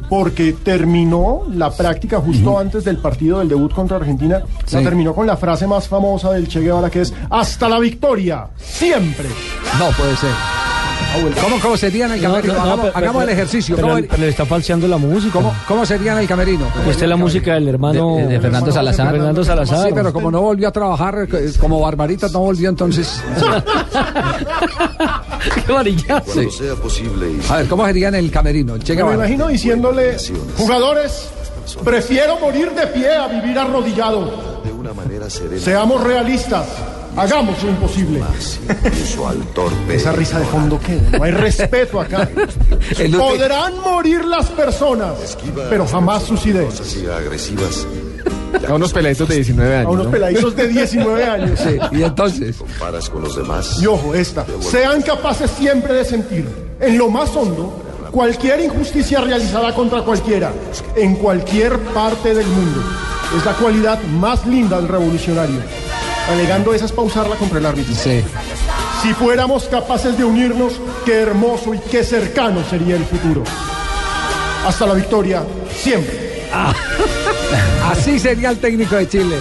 porque 0.08 0.52
terminó 0.54 1.42
la 1.54 1.70
práctica 1.70 2.18
justo 2.20 2.58
antes 2.58 2.82
del 2.84 2.96
partido 2.98 3.38
del 3.38 3.48
debut 3.48 3.72
contra 3.72 3.98
Argentina. 3.98 4.40
La 4.72 4.78
Sí. 4.78 4.84
terminó 4.84 5.14
con 5.14 5.26
la 5.28 5.36
frase 5.36 5.66
más 5.66 5.86
famosa 5.86 6.32
del 6.32 6.48
Che 6.48 6.60
Guevara 6.60 6.90
que 6.90 7.02
es 7.02 7.14
hasta 7.28 7.68
la 7.68 7.78
victoria, 7.78 8.48
siempre. 8.58 9.28
No 9.78 9.90
puede 9.96 10.16
ser. 10.16 10.30
¿Cómo, 11.42 11.60
cómo 11.60 11.76
sería 11.76 12.06
en 12.06 12.12
el 12.12 12.22
No, 12.22 12.28
camerino? 12.30 12.52
no, 12.54 12.58
no, 12.58 12.64
hagamos 12.64 12.86
pero- 12.86 12.96
hagamos 12.98 13.22
pero- 13.22 13.32
el 13.32 13.38
ejercicio. 13.38 13.76
Pero, 13.76 13.88
¿Cómo, 13.88 14.00
pero 14.08 14.22
le 14.22 14.28
está 14.28 14.46
falseando 14.46 14.88
la 14.88 14.96
música. 14.96 15.32
cómo, 15.32 15.54
cómo 15.66 15.86
sería 15.86 16.12
en 16.12 16.18
el 16.18 16.28
camerino? 16.28 16.66
Esta 16.88 17.04
es 17.04 17.08
la 17.08 17.16
música 17.16 17.54
del 17.54 17.68
hermano 17.68 18.16
De- 18.16 18.26
de 18.26 18.40
Fernando 18.40 18.72
Salazar. 18.72 19.10
Fernando 19.10 19.44
Salazar. 19.44 19.86
Sí, 19.88 19.92
pero 19.94 20.12
como 20.12 20.30
no 20.30 20.40
volvió 20.40 20.68
a 20.68 20.72
trabajar, 20.72 21.26
eh, 21.32 21.52
como 21.58 21.80
Barbarita 21.80 22.28
no 22.28 22.40
volvió, 22.40 22.68
entonces... 22.68 23.20
Qué 25.66 25.72
varillazo. 25.72 26.32
Sí. 26.32 26.50
sea 26.50 26.74
posible. 26.74 27.32
A 27.48 27.56
ver, 27.58 27.68
¿cómo 27.68 27.86
sería 27.86 28.08
en 28.08 28.14
el 28.16 28.30
camerino? 28.30 28.78
Che 28.78 28.94
Me 29.02 29.14
imagino 29.14 29.48
diciéndole, 29.48 30.16
jugadores, 30.56 31.28
prefiero 31.84 32.38
morir 32.38 32.70
de 32.72 32.86
pie 32.88 33.14
a 33.16 33.28
vivir 33.28 33.58
arrodillado. 33.58 34.60
De 34.64 34.72
una 34.72 34.92
manera 34.92 35.30
serena. 35.30 35.60
Seamos 35.60 36.02
realistas, 36.02 36.66
hagamos 37.16 37.62
lo 37.62 37.70
imposible. 37.70 38.20
Al 39.26 39.46
torpe. 39.54 39.94
Esa 39.94 40.12
risa 40.12 40.38
de 40.38 40.46
fondo 40.46 40.78
queda, 40.80 41.18
no 41.18 41.24
hay 41.24 41.30
respeto 41.32 42.00
acá. 42.00 42.28
Podrán 43.18 43.80
morir 43.80 44.24
las 44.24 44.46
personas, 44.50 45.36
pero 45.68 45.86
jamás 45.86 46.24
sus 46.24 46.44
ideas. 46.46 46.80
Agresivas. 47.16 47.86
A 48.68 48.74
unos 48.74 48.92
peladitos 48.92 49.28
de 49.28 49.36
19 49.36 49.76
años. 49.76 49.86
A 49.86 49.90
unos 49.90 50.06
¿no? 50.06 50.10
peladitos 50.10 50.56
de 50.56 50.68
19 50.68 51.24
años. 51.30 51.60
y 51.92 52.02
entonces. 52.02 52.56
Comparas 52.56 53.08
con 53.08 53.22
los 53.22 53.36
demás. 53.36 53.78
Y 53.80 53.86
ojo, 53.86 54.14
esta. 54.14 54.44
Sean 54.60 55.02
capaces 55.02 55.50
siempre 55.50 55.94
de 55.94 56.04
sentir, 56.04 56.48
en 56.80 56.98
lo 56.98 57.08
más 57.08 57.34
hondo, 57.36 57.72
cualquier 58.10 58.60
injusticia 58.60 59.20
realizada 59.20 59.74
contra 59.74 60.02
cualquiera, 60.02 60.52
en 60.96 61.14
cualquier 61.16 61.78
parte 61.78 62.34
del 62.34 62.46
mundo. 62.46 62.80
Es 63.38 63.44
la 63.44 63.52
cualidad 63.54 64.02
más 64.02 64.44
linda 64.46 64.76
del 64.78 64.88
revolucionario. 64.88 65.60
Alegando 66.30 66.72
esa 66.72 66.84
es 66.84 66.92
pausarla 66.92 67.36
contra 67.36 67.58
el 67.58 67.66
árbitro. 67.66 67.94
Sí. 67.94 68.22
Si 69.02 69.12
fuéramos 69.14 69.64
capaces 69.64 70.16
de 70.16 70.24
unirnos, 70.24 70.74
qué 71.04 71.20
hermoso 71.20 71.74
y 71.74 71.78
qué 71.78 72.04
cercano 72.04 72.62
sería 72.68 72.96
el 72.96 73.04
futuro. 73.04 73.42
Hasta 74.66 74.86
la 74.86 74.94
victoria, 74.94 75.42
siempre. 75.74 76.48
Así 77.90 78.18
sería 78.18 78.50
el 78.50 78.58
técnico 78.58 78.96
de 78.96 79.08
Chile. 79.08 79.36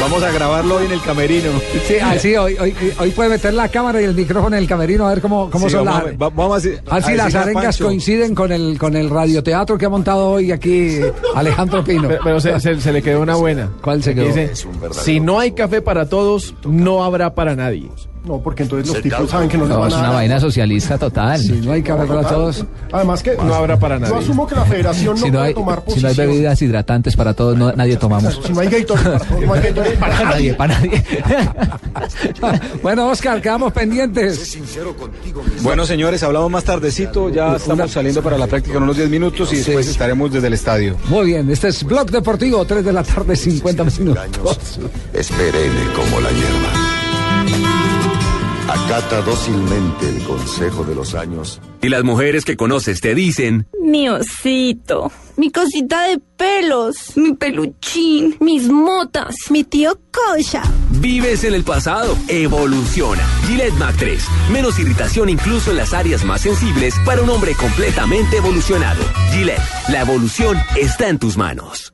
Vamos 0.00 0.22
a 0.22 0.30
grabarlo 0.30 0.76
hoy 0.76 0.86
en 0.86 0.92
el 0.92 1.00
camerino. 1.00 1.50
Sí, 1.86 1.94
así 1.96 2.36
hoy, 2.36 2.56
hoy, 2.60 2.74
hoy 2.98 3.10
puede 3.10 3.30
meter 3.30 3.54
la 3.54 3.68
cámara 3.68 4.00
y 4.02 4.04
el 4.04 4.14
micrófono 4.14 4.54
en 4.56 4.62
el 4.62 4.68
camerino 4.68 5.06
a 5.06 5.10
ver 5.10 5.20
cómo, 5.22 5.48
cómo 5.50 5.66
Sí, 5.66 5.72
son 5.72 5.86
vamos 5.86 6.04
las. 6.04 6.12
a- 6.12 6.28
vamos 6.34 6.62
si 6.62 7.14
las 7.14 7.34
arengas 7.34 7.64
Pancho. 7.64 7.84
coinciden 7.86 8.34
con 8.34 8.52
el 8.52 8.78
con 8.78 8.96
el 8.96 9.08
radioteatro 9.08 9.78
que 9.78 9.86
ha 9.86 9.88
montado 9.88 10.28
hoy 10.30 10.52
aquí 10.52 11.00
Alejandro 11.34 11.82
Pino. 11.82 12.08
Pero, 12.08 12.20
pero 12.22 12.40
se, 12.40 12.60
se- 12.60 12.80
se 12.80 12.92
le 12.92 13.02
quedó 13.02 13.22
una 13.22 13.36
buena. 13.36 13.70
¿Cuál 13.82 14.02
se 14.02 14.14
Que 14.14 14.20
quedó? 14.24 14.34
Dice, 14.34 14.50
si 14.92 15.20
no 15.20 15.40
hay 15.40 15.52
café 15.52 15.80
para 15.80 16.06
todos, 16.08 16.54
no 16.64 17.02
habrá 17.02 17.34
para 17.34 17.56
nadie. 17.56 17.88
No, 18.24 18.38
porque 18.40 18.62
entonces 18.62 18.90
los 18.92 19.02
tipos 19.02 19.28
saben 19.30 19.50
que 19.50 19.58
no, 19.58 19.64
les 19.64 19.74
No, 19.74 19.80
van 19.80 19.88
es 19.88 19.94
a 19.94 19.98
una 19.98 20.06
dar. 20.08 20.16
vaina 20.16 20.40
socialista 20.40 20.96
total. 20.96 21.38
Si 21.40 21.52
no 21.52 21.72
hay 21.72 21.82
café 21.82 22.06
para 22.06 22.22
todos. 22.26 22.64
Además 22.90 23.22
que 23.22 23.36
No 23.36 23.54
habrá 23.54 23.78
para 23.78 23.96
yo 23.96 24.00
nadie. 24.00 24.16
asumo 24.16 24.46
que 24.46 24.54
la 24.54 24.64
federación 24.64 25.14
no 25.20 25.26
si, 25.26 25.30
no 25.30 25.32
puede 25.38 25.48
hay, 25.48 25.54
tomar 25.54 25.82
si 25.88 26.00
no 26.00 26.08
hay 26.08 26.14
bebidas 26.14 26.62
hidratantes 26.62 27.16
para 27.16 27.34
todos, 27.34 27.56
no- 27.58 27.72
nadie 27.72 27.96
tomamos. 27.96 28.40
Si 28.46 28.52
no 28.52 28.60
hay 28.60 28.68
Gatorade 28.68 29.10
para 29.10 29.24
todos, 29.26 29.40
no 29.44 29.52
hay 29.52 29.60
Gatorade 29.62 29.96
para 29.98 30.24
nadie, 30.24 30.54
para 30.54 30.74
nadie. 30.80 31.04
Bueno, 32.82 33.08
Oscar, 33.08 33.40
quedamos 33.40 33.72
pendientes. 33.72 34.38
Sincero 34.38 34.96
contigo 34.96 35.42
mismo. 35.42 35.62
Bueno, 35.62 35.86
señores, 35.86 36.22
hablamos 36.22 36.50
más 36.50 36.64
tardecito. 36.64 37.28
Ya 37.28 37.56
estamos 37.56 37.90
saliendo 37.90 38.22
para 38.22 38.36
la 38.38 38.46
práctica 38.46 38.76
en 38.78 38.82
unos 38.84 38.96
10 38.96 39.10
minutos 39.10 39.52
y 39.52 39.56
después 39.56 39.86
estaremos 39.88 40.32
desde 40.32 40.46
el 40.48 40.52
estadio. 40.54 40.96
Muy 41.08 41.26
bien, 41.26 41.50
este 41.50 41.68
es 41.68 41.84
Blog 41.84 42.10
Deportivo, 42.10 42.64
3 42.64 42.84
de 42.84 42.92
la 42.92 43.02
tarde, 43.02 43.36
50 43.36 43.84
minutos. 43.84 44.80
Es 45.12 45.28
perenne 45.30 45.92
como 45.94 46.20
la 46.20 46.30
hierba. 46.30 46.93
Acata 48.74 49.22
dócilmente 49.22 50.08
el 50.08 50.20
consejo 50.24 50.82
de 50.84 50.94
los 50.96 51.14
años. 51.14 51.60
Y 51.80 51.88
las 51.88 52.02
mujeres 52.02 52.44
que 52.44 52.56
conoces 52.56 53.00
te 53.00 53.14
dicen, 53.14 53.68
Mi 53.80 54.08
osito, 54.08 55.12
mi 55.36 55.50
cosita 55.52 56.02
de 56.08 56.18
pelos, 56.36 57.16
mi 57.16 57.34
peluchín, 57.34 58.36
mis 58.40 58.68
motas, 58.68 59.36
mi 59.50 59.62
tío 59.62 59.96
Kosha. 60.10 60.62
vives 60.90 61.44
en 61.44 61.54
el 61.54 61.62
pasado, 61.62 62.16
evoluciona. 62.28 63.22
Gillette 63.46 63.74
Mac 63.74 63.94
3, 63.96 64.24
menos 64.52 64.78
irritación 64.80 65.28
incluso 65.28 65.70
en 65.70 65.76
las 65.76 65.92
áreas 65.92 66.24
más 66.24 66.40
sensibles 66.40 66.94
para 67.06 67.22
un 67.22 67.30
hombre 67.30 67.52
completamente 67.54 68.38
evolucionado. 68.38 69.02
Gillette, 69.32 69.62
la 69.88 70.00
evolución 70.02 70.58
está 70.76 71.08
en 71.08 71.18
tus 71.20 71.36
manos. 71.36 71.93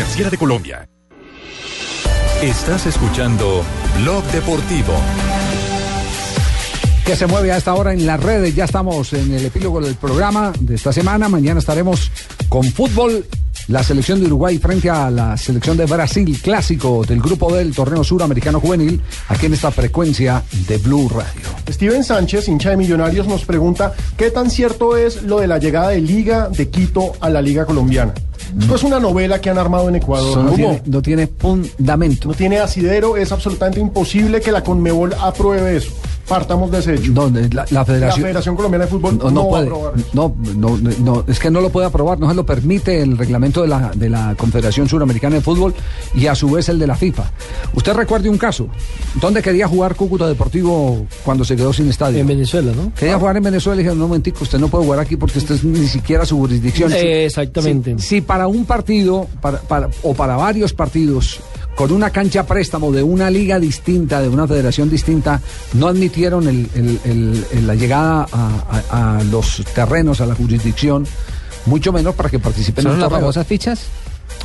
Superfinanciera 0.01 0.29
de 0.31 0.37
Colombia. 0.37 0.89
Estás 2.41 2.87
escuchando 2.87 3.63
Blog 4.01 4.23
Deportivo. 4.31 4.93
que 7.05 7.15
se 7.15 7.27
mueve 7.27 7.51
a 7.51 7.57
esta 7.57 7.73
hora 7.73 7.93
en 7.93 8.05
las 8.05 8.19
redes. 8.21 8.55
Ya 8.55 8.65
estamos 8.65 9.13
en 9.13 9.31
el 9.33 9.45
epílogo 9.45 9.79
del 9.81 9.95
programa 9.95 10.53
de 10.59 10.75
esta 10.75 10.91
semana. 10.93 11.29
Mañana 11.29 11.59
estaremos 11.59 12.11
con 12.49 12.63
fútbol. 12.63 13.25
La 13.67 13.83
selección 13.83 14.19
de 14.19 14.25
Uruguay 14.25 14.57
frente 14.57 14.89
a 14.89 15.11
la 15.11 15.37
selección 15.37 15.77
de 15.77 15.85
Brasil, 15.85 16.39
clásico 16.41 17.03
del 17.07 17.21
grupo 17.21 17.55
del 17.55 17.73
torneo 17.73 18.03
suramericano 18.03 18.59
juvenil, 18.59 19.01
aquí 19.29 19.45
en 19.45 19.53
esta 19.53 19.71
frecuencia 19.71 20.43
de 20.67 20.77
Blue 20.77 21.09
Radio. 21.09 21.47
Steven 21.69 22.03
Sánchez, 22.03 22.47
hincha 22.47 22.71
de 22.71 22.77
Millonarios, 22.77 23.27
nos 23.27 23.45
pregunta 23.45 23.93
qué 24.17 24.31
tan 24.31 24.49
cierto 24.49 24.97
es 24.97 25.21
lo 25.23 25.39
de 25.39 25.47
la 25.47 25.59
llegada 25.59 25.89
de 25.89 26.01
Liga 26.01 26.49
de 26.49 26.69
Quito 26.69 27.13
a 27.19 27.29
la 27.29 27.41
Liga 27.41 27.65
Colombiana. 27.65 28.13
Esto 28.59 28.75
es 28.75 28.83
una 28.83 28.99
novela 28.99 29.39
que 29.39 29.49
han 29.49 29.57
armado 29.57 29.89
en 29.89 29.95
Ecuador. 29.95 30.37
No 30.37 30.51
tiene, 30.51 30.81
no 30.85 31.01
tiene 31.01 31.27
fundamento. 31.27 32.27
No 32.27 32.33
tiene 32.33 32.59
asidero, 32.59 33.17
es 33.17 33.31
absolutamente 33.31 33.79
imposible 33.79 34.41
que 34.41 34.51
la 34.51 34.63
Conmebol 34.63 35.13
apruebe 35.19 35.77
eso. 35.77 35.91
Partamos 36.27 36.71
de 36.71 36.79
ese 36.79 36.95
hecho. 36.95 37.11
La, 37.13 37.65
la 37.71 37.85
Federación, 37.85 38.01
La 38.01 38.11
Federación 38.27 38.55
Colombiana 38.55 38.85
de 38.85 38.91
Fútbol 38.91 39.17
no, 39.17 39.25
no, 39.25 39.31
no 39.31 39.41
va 39.41 39.45
a 39.47 39.49
puede. 39.49 39.65
aprobar 39.65 39.93
eso. 39.97 40.07
No, 40.13 40.35
no, 40.55 40.77
no, 40.99 41.23
es 41.27 41.39
que 41.39 41.49
no 41.51 41.61
lo 41.61 41.69
puede 41.69 41.87
aprobar, 41.87 42.19
no 42.19 42.29
se 42.29 42.35
lo 42.35 42.45
permite 42.45 43.01
el 43.01 43.17
reglamento 43.17 43.61
de 43.61 43.67
la, 43.67 43.91
de 43.95 44.09
la 44.09 44.35
Confederación 44.37 44.87
Suramericana 44.87 45.35
de 45.35 45.41
Fútbol 45.41 45.73
y 46.15 46.27
a 46.27 46.35
su 46.35 46.49
vez 46.51 46.69
el 46.69 46.79
de 46.79 46.87
la 46.87 46.95
FIFA. 46.95 47.31
Usted 47.73 47.93
recuerde 47.93 48.29
un 48.29 48.37
caso, 48.37 48.67
¿dónde 49.19 49.41
quería 49.41 49.67
jugar 49.67 49.95
Cúcuta 49.95 50.27
Deportivo 50.27 51.05
cuando 51.25 51.43
se 51.43 51.55
quedó 51.55 51.73
sin 51.73 51.89
estadio? 51.89 52.19
En 52.19 52.27
Venezuela, 52.27 52.71
¿no? 52.75 52.93
Quería 52.93 53.17
jugar 53.19 53.37
en 53.37 53.43
Venezuela 53.43 53.75
y 53.81 53.83
dijeron, 53.83 53.99
no, 53.99 54.07
momentico, 54.07 54.39
usted 54.43 54.59
no 54.59 54.67
puede 54.69 54.85
jugar 54.85 54.99
aquí 54.99 55.15
porque 55.17 55.39
este 55.39 55.55
es 55.55 55.63
ni 55.63 55.87
siquiera 55.87 56.25
su 56.25 56.37
jurisdicción. 56.37 56.91
Eh, 56.93 57.25
exactamente. 57.25 57.97
Si, 57.99 58.07
si 58.07 58.21
para 58.21 58.47
un 58.47 58.65
partido 58.65 59.27
para, 59.41 59.59
para- 59.59 59.89
o 60.03 60.13
para 60.13 60.35
varios 60.37 60.73
partidos 60.73 61.39
con 61.81 61.91
una 61.93 62.11
cancha 62.11 62.45
préstamo 62.45 62.91
de 62.91 63.01
una 63.01 63.31
liga 63.31 63.59
distinta, 63.59 64.21
de 64.21 64.29
una 64.29 64.47
federación 64.47 64.87
distinta, 64.87 65.41
no 65.73 65.87
admitieron 65.87 66.47
el- 66.47 66.69
el- 66.75 66.99
el- 67.05 67.45
el- 67.53 67.65
la 67.65 67.73
llegada 67.73 68.27
a, 68.31 68.83
a- 68.91 69.17
a 69.17 69.23
los 69.23 69.63
terrenos, 69.73 70.21
a 70.21 70.27
la 70.27 70.35
jurisdicción, 70.35 71.07
mucho 71.65 71.91
menos 71.91 72.13
para 72.13 72.29
que 72.29 72.37
participen 72.37 72.83
¿Son 72.83 72.93
en 72.93 72.99
las 72.99 73.09
famosas 73.09 73.47
fichas? 73.47 73.79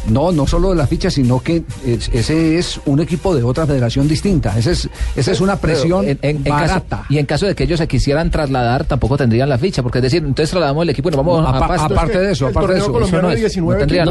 No, 0.09 0.33
no 0.33 0.47
solo 0.47 0.71
de 0.71 0.77
la 0.77 0.87
ficha, 0.87 1.11
sino 1.11 1.41
que 1.43 1.63
es- 1.85 2.09
ese 2.13 2.59
es 2.59 2.81
un 2.87 3.01
equipo 3.01 3.35
de 3.35 3.43
otra 3.43 3.67
federación 3.67 4.07
distinta. 4.09 4.57
Ese 4.59 4.73
es, 4.73 4.89
esa 5.17 5.33
es 5.33 5.41
una 5.41 5.57
presión 5.57 6.09
en- 6.09 6.19
en- 6.23 6.37
en 6.37 6.43
caso- 6.45 6.61
barata. 6.75 7.05
y 7.09 7.19
en 7.19 7.27
caso 7.27 7.47
de 7.47 7.55
que 7.55 7.65
ellos 7.65 7.79
se 7.79 7.89
quisieran 7.89 8.31
trasladar, 8.31 8.85
tampoco 8.85 9.17
tendrían 9.17 9.49
la 9.49 9.59
ficha, 9.59 9.83
porque 9.83 9.99
es 9.99 10.03
decir, 10.03 10.23
entonces 10.23 10.51
trasladamos 10.51 10.83
el 10.85 10.91
equipo 10.91 11.09
y 11.09 11.13
nos 11.13 11.19
vamos 11.25 11.43
No, 11.43 11.49
a 11.49 11.67
Pasto. 11.67 11.95
aparte 11.95 12.19
de 12.19 12.33
eso, 12.33 12.47
el 12.47 12.51
aparte 12.53 12.73
de 12.75 12.79
eso. 12.79 13.01
eso 13.01 13.23
no 13.23 13.29
de 13.29 13.35
es. 13.35 13.41
19 13.41 13.75
No 13.75 13.81
tendrían 13.81 14.07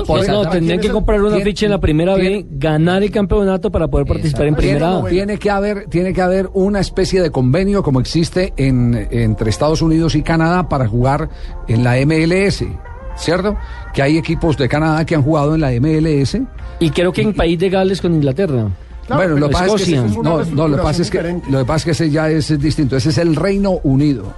No, 0.78 0.82
que 0.82 0.90
comprar 0.90 1.22
una 1.22 1.30
tiene- 1.36 1.46
ficha 1.46 1.66
en 1.66 1.72
la 1.72 1.80
primera 1.80 2.16
B, 2.16 2.46
ganar 2.52 3.04
el 3.04 3.12
campeonato 3.12 3.72
para 3.72 3.88
poder 3.88 4.06
participar 4.08 4.48
en 4.48 4.56
primera 4.56 4.98
A. 5.00 5.04
tiene 5.06 5.38
que 5.38 5.50
haber, 5.50 5.86
tiene 5.88 6.14
que 6.14 6.22
haber 6.22 6.50
una 6.54 6.80
especie 6.80 7.22
de 7.22 7.32
convenio 7.32 7.84
como 7.84 8.00
existe 8.00 8.54
en, 8.58 9.08
entre 9.12 9.50
Estados 9.50 9.82
Unidos 9.82 10.16
y 10.16 10.22
Canadá 10.24 10.68
para 10.70 10.88
jugar 10.88 11.30
en 11.68 11.84
la 11.84 11.98
MLS, 11.98 12.66
¿cierto? 13.18 13.58
Que 13.94 14.02
hay 14.02 14.18
equipos 14.18 14.58
de 14.58 14.68
Canadá 14.68 15.06
que 15.06 15.16
han 15.16 15.24
jugado 15.24 15.56
en 15.56 15.62
la 15.62 15.72
MLS. 15.72 16.38
Y 16.80 16.90
creo 16.90 17.12
que 17.12 17.22
en 17.22 17.34
País 17.34 17.58
de 17.60 17.70
Gales 17.70 18.02
con 18.02 18.14
Inglaterra. 18.14 18.68
Claro, 19.08 19.22
bueno, 19.22 19.38
lo 19.38 19.48
que 19.50 19.54
pasa 19.54 19.76
es 19.76 19.86
que 19.86 19.96
no, 19.96 20.44
no, 20.44 20.68
lo 20.68 20.78
que 20.78 20.84
pasa 20.84 21.02
es 21.04 21.12
que 21.12 21.42
lo 21.50 21.60
que 21.60 21.66
pasa 21.66 21.78
es 21.78 21.86
que 21.86 21.92
ese 21.92 22.10
ya 22.10 22.30
es, 22.30 22.50
es 22.50 22.60
distinto. 22.60 22.98
Ese 22.98 23.10
es 23.10 23.18
el 23.20 23.36
Reino 23.36 23.80
Unido. 23.84 24.34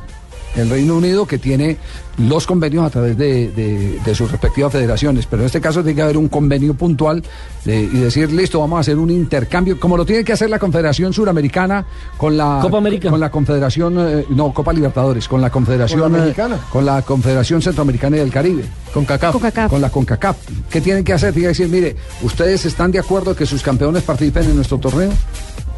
El 0.57 0.69
Reino 0.69 0.95
Unido 0.97 1.25
que 1.25 1.37
tiene 1.37 1.77
los 2.17 2.47
convenios 2.47 2.83
a 2.85 2.89
través 2.89 3.15
de, 3.17 3.51
de- 3.51 3.99
de 4.03 4.15
sus 4.15 4.31
respectivas 4.31 4.71
federaciones, 4.71 5.27
pero 5.27 5.43
en 5.43 5.45
este 5.45 5.61
caso 5.61 5.81
tiene 5.83 5.95
que 5.95 6.01
haber 6.01 6.17
un 6.17 6.27
convenio 6.29 6.73
puntual 6.73 7.21
de- 7.63 7.83
y 7.83 7.87
decir, 7.99 8.31
listo, 8.31 8.59
vamos 8.59 8.77
a 8.77 8.79
hacer 8.81 8.97
un 8.97 9.11
intercambio, 9.11 9.79
como 9.79 9.95
lo 9.97 10.05
tiene 10.05 10.23
que 10.23 10.33
hacer 10.33 10.49
la 10.49 10.57
Confederación 10.59 11.13
Suramericana 11.13 11.85
con 12.17 12.35
la 12.35 12.59
Copa 12.61 12.79
América. 12.79 13.09
con 13.11 13.19
la 13.19 13.29
Confederación, 13.29 13.95
eh, 13.99 14.25
no, 14.29 14.51
Copa 14.53 14.73
Libertadores, 14.73 15.27
con 15.27 15.41
la 15.41 15.49
Confederación 15.51 15.99
Con 16.01 16.11
la 16.11 16.17
eh, 16.17 16.21
mexicana. 16.21 16.59
con 16.71 16.85
la 16.85 17.01
Confederación 17.03 17.61
Centroamericana 17.61 18.17
y 18.17 18.19
del 18.19 18.31
Caribe. 18.31 18.63
Con 18.93 19.05
CACAF. 19.05 19.69
Con 19.69 19.79
la 19.81 19.89
CONCACAF. 19.91 20.37
¿Qué 20.71 20.81
tienen 20.81 21.03
que 21.03 21.13
hacer? 21.13 21.33
Tienen 21.33 21.53
que 21.53 21.59
decir, 21.63 21.69
mire, 21.69 21.95
¿ustedes 22.23 22.65
están 22.65 22.91
de 22.91 22.97
acuerdo 22.99 23.35
que 23.35 23.45
sus 23.45 23.61
campeones 23.61 24.01
participen 24.01 24.45
en 24.45 24.55
nuestro 24.55 24.79
torneo? 24.79 25.11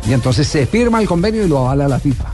Y 0.08 0.14
entonces 0.14 0.48
se 0.48 0.66
firma 0.66 1.02
el 1.02 1.08
convenio 1.08 1.44
y 1.46 1.50
lo 1.50 1.60
avala 1.60 1.88
la 1.90 2.00
FIFA. 2.00 2.26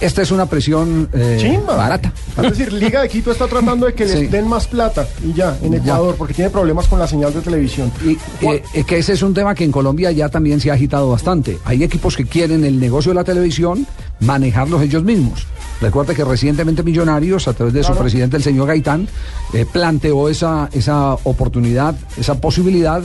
Esta 0.00 0.22
es 0.22 0.30
una 0.30 0.46
presión 0.46 1.08
eh, 1.12 1.38
Chimba. 1.40 1.74
barata. 1.76 2.12
Es 2.36 2.58
decir, 2.58 2.72
Liga 2.72 3.00
de 3.02 3.08
Quito 3.08 3.32
está 3.32 3.46
tratando 3.46 3.86
de 3.86 3.94
que 3.94 4.06
Sí. 4.06 4.18
les 4.22 4.30
den 4.30 4.46
más 4.46 4.66
plata 4.66 5.08
y 5.24 5.32
ya, 5.32 5.56
en 5.62 5.72
Ya. 5.72 5.78
Ecuador, 5.78 6.14
porque 6.18 6.34
tiene 6.34 6.50
problemas 6.50 6.86
con 6.86 6.98
la 6.98 7.06
señal 7.06 7.32
de 7.32 7.40
televisión. 7.40 7.90
Y 8.04 8.18
eh, 8.46 8.84
que 8.86 8.98
ese 8.98 9.14
es 9.14 9.22
un 9.22 9.32
tema 9.32 9.54
que 9.54 9.64
en 9.64 9.72
Colombia 9.72 10.10
ya 10.12 10.28
también 10.28 10.60
se 10.60 10.70
ha 10.70 10.74
agitado 10.74 11.08
bastante. 11.10 11.58
Hay 11.64 11.82
equipos 11.82 12.16
que 12.16 12.24
quieren 12.26 12.64
el 12.64 12.78
negocio 12.78 13.10
de 13.10 13.14
la 13.16 13.24
televisión 13.24 13.86
manejarlos 14.20 14.82
ellos 14.82 15.02
mismos. 15.02 15.46
Recuerde 15.80 16.14
que 16.14 16.24
recientemente 16.24 16.82
Millonarios, 16.82 17.48
a 17.48 17.52
través 17.54 17.74
de 17.74 17.82
su 17.82 17.94
presidente, 17.94 18.36
el 18.36 18.42
señor 18.42 18.68
Gaitán, 18.68 19.08
eh, 19.52 19.66
planteó 19.70 20.28
esa, 20.28 20.68
esa 20.72 21.14
oportunidad, 21.24 21.94
esa 22.18 22.34
posibilidad 22.40 23.02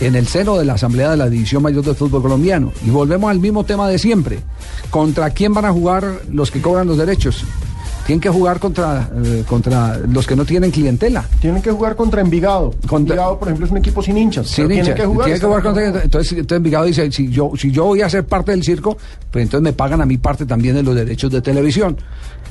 en 0.00 0.14
el 0.14 0.26
seno 0.26 0.56
de 0.56 0.64
la 0.64 0.74
Asamblea 0.74 1.10
de 1.10 1.16
la 1.16 1.28
División 1.28 1.62
Mayor 1.62 1.84
del 1.84 1.94
Fútbol 1.94 2.22
Colombiano. 2.22 2.72
Y 2.84 2.90
volvemos 2.90 3.30
al 3.30 3.38
mismo 3.38 3.64
tema 3.64 3.88
de 3.88 3.98
siempre. 3.98 4.40
¿Contra 4.90 5.30
quién 5.30 5.54
van 5.54 5.64
a 5.64 5.72
jugar 5.72 6.22
los 6.30 6.50
que 6.50 6.60
cobran 6.60 6.86
los 6.86 6.98
derechos? 6.98 7.44
Tienen 8.06 8.20
que 8.20 8.28
jugar 8.28 8.58
contra, 8.60 9.08
eh, 9.24 9.44
contra 9.46 9.98
los 9.98 10.26
que 10.26 10.36
no 10.36 10.44
tienen 10.44 10.70
clientela. 10.70 11.24
Tienen 11.40 11.62
que 11.62 11.70
jugar 11.70 11.96
contra 11.96 12.20
Envigado. 12.20 12.70
Contra- 12.86 13.14
Envigado, 13.14 13.38
por 13.38 13.48
ejemplo, 13.48 13.66
es 13.66 13.72
un 13.72 13.78
equipo 13.78 14.02
sin 14.02 14.18
hinchas. 14.18 14.46
Sin 14.48 14.66
pero 14.68 14.74
hincha. 14.80 14.84
Tiene 14.94 15.00
que 15.00 15.06
jugar. 15.06 15.24
Tiene 15.26 15.40
que 15.40 15.46
jugar 15.46 15.62
contra- 15.62 15.86
entonces, 16.02 16.32
entonces 16.32 16.56
Envigado 16.56 16.84
dice, 16.84 17.10
si 17.12 17.28
yo, 17.30 17.52
si 17.56 17.70
yo 17.70 17.84
voy 17.84 18.02
a 18.02 18.08
ser 18.10 18.24
parte 18.24 18.50
del 18.50 18.62
circo, 18.62 18.96
pues 19.30 19.42
entonces 19.44 19.62
me 19.62 19.72
pagan 19.72 20.00
a 20.00 20.06
mi 20.06 20.18
parte 20.18 20.44
también 20.46 20.74
de 20.74 20.82
los 20.82 20.94
derechos 20.94 21.30
de 21.30 21.40
televisión. 21.40 21.96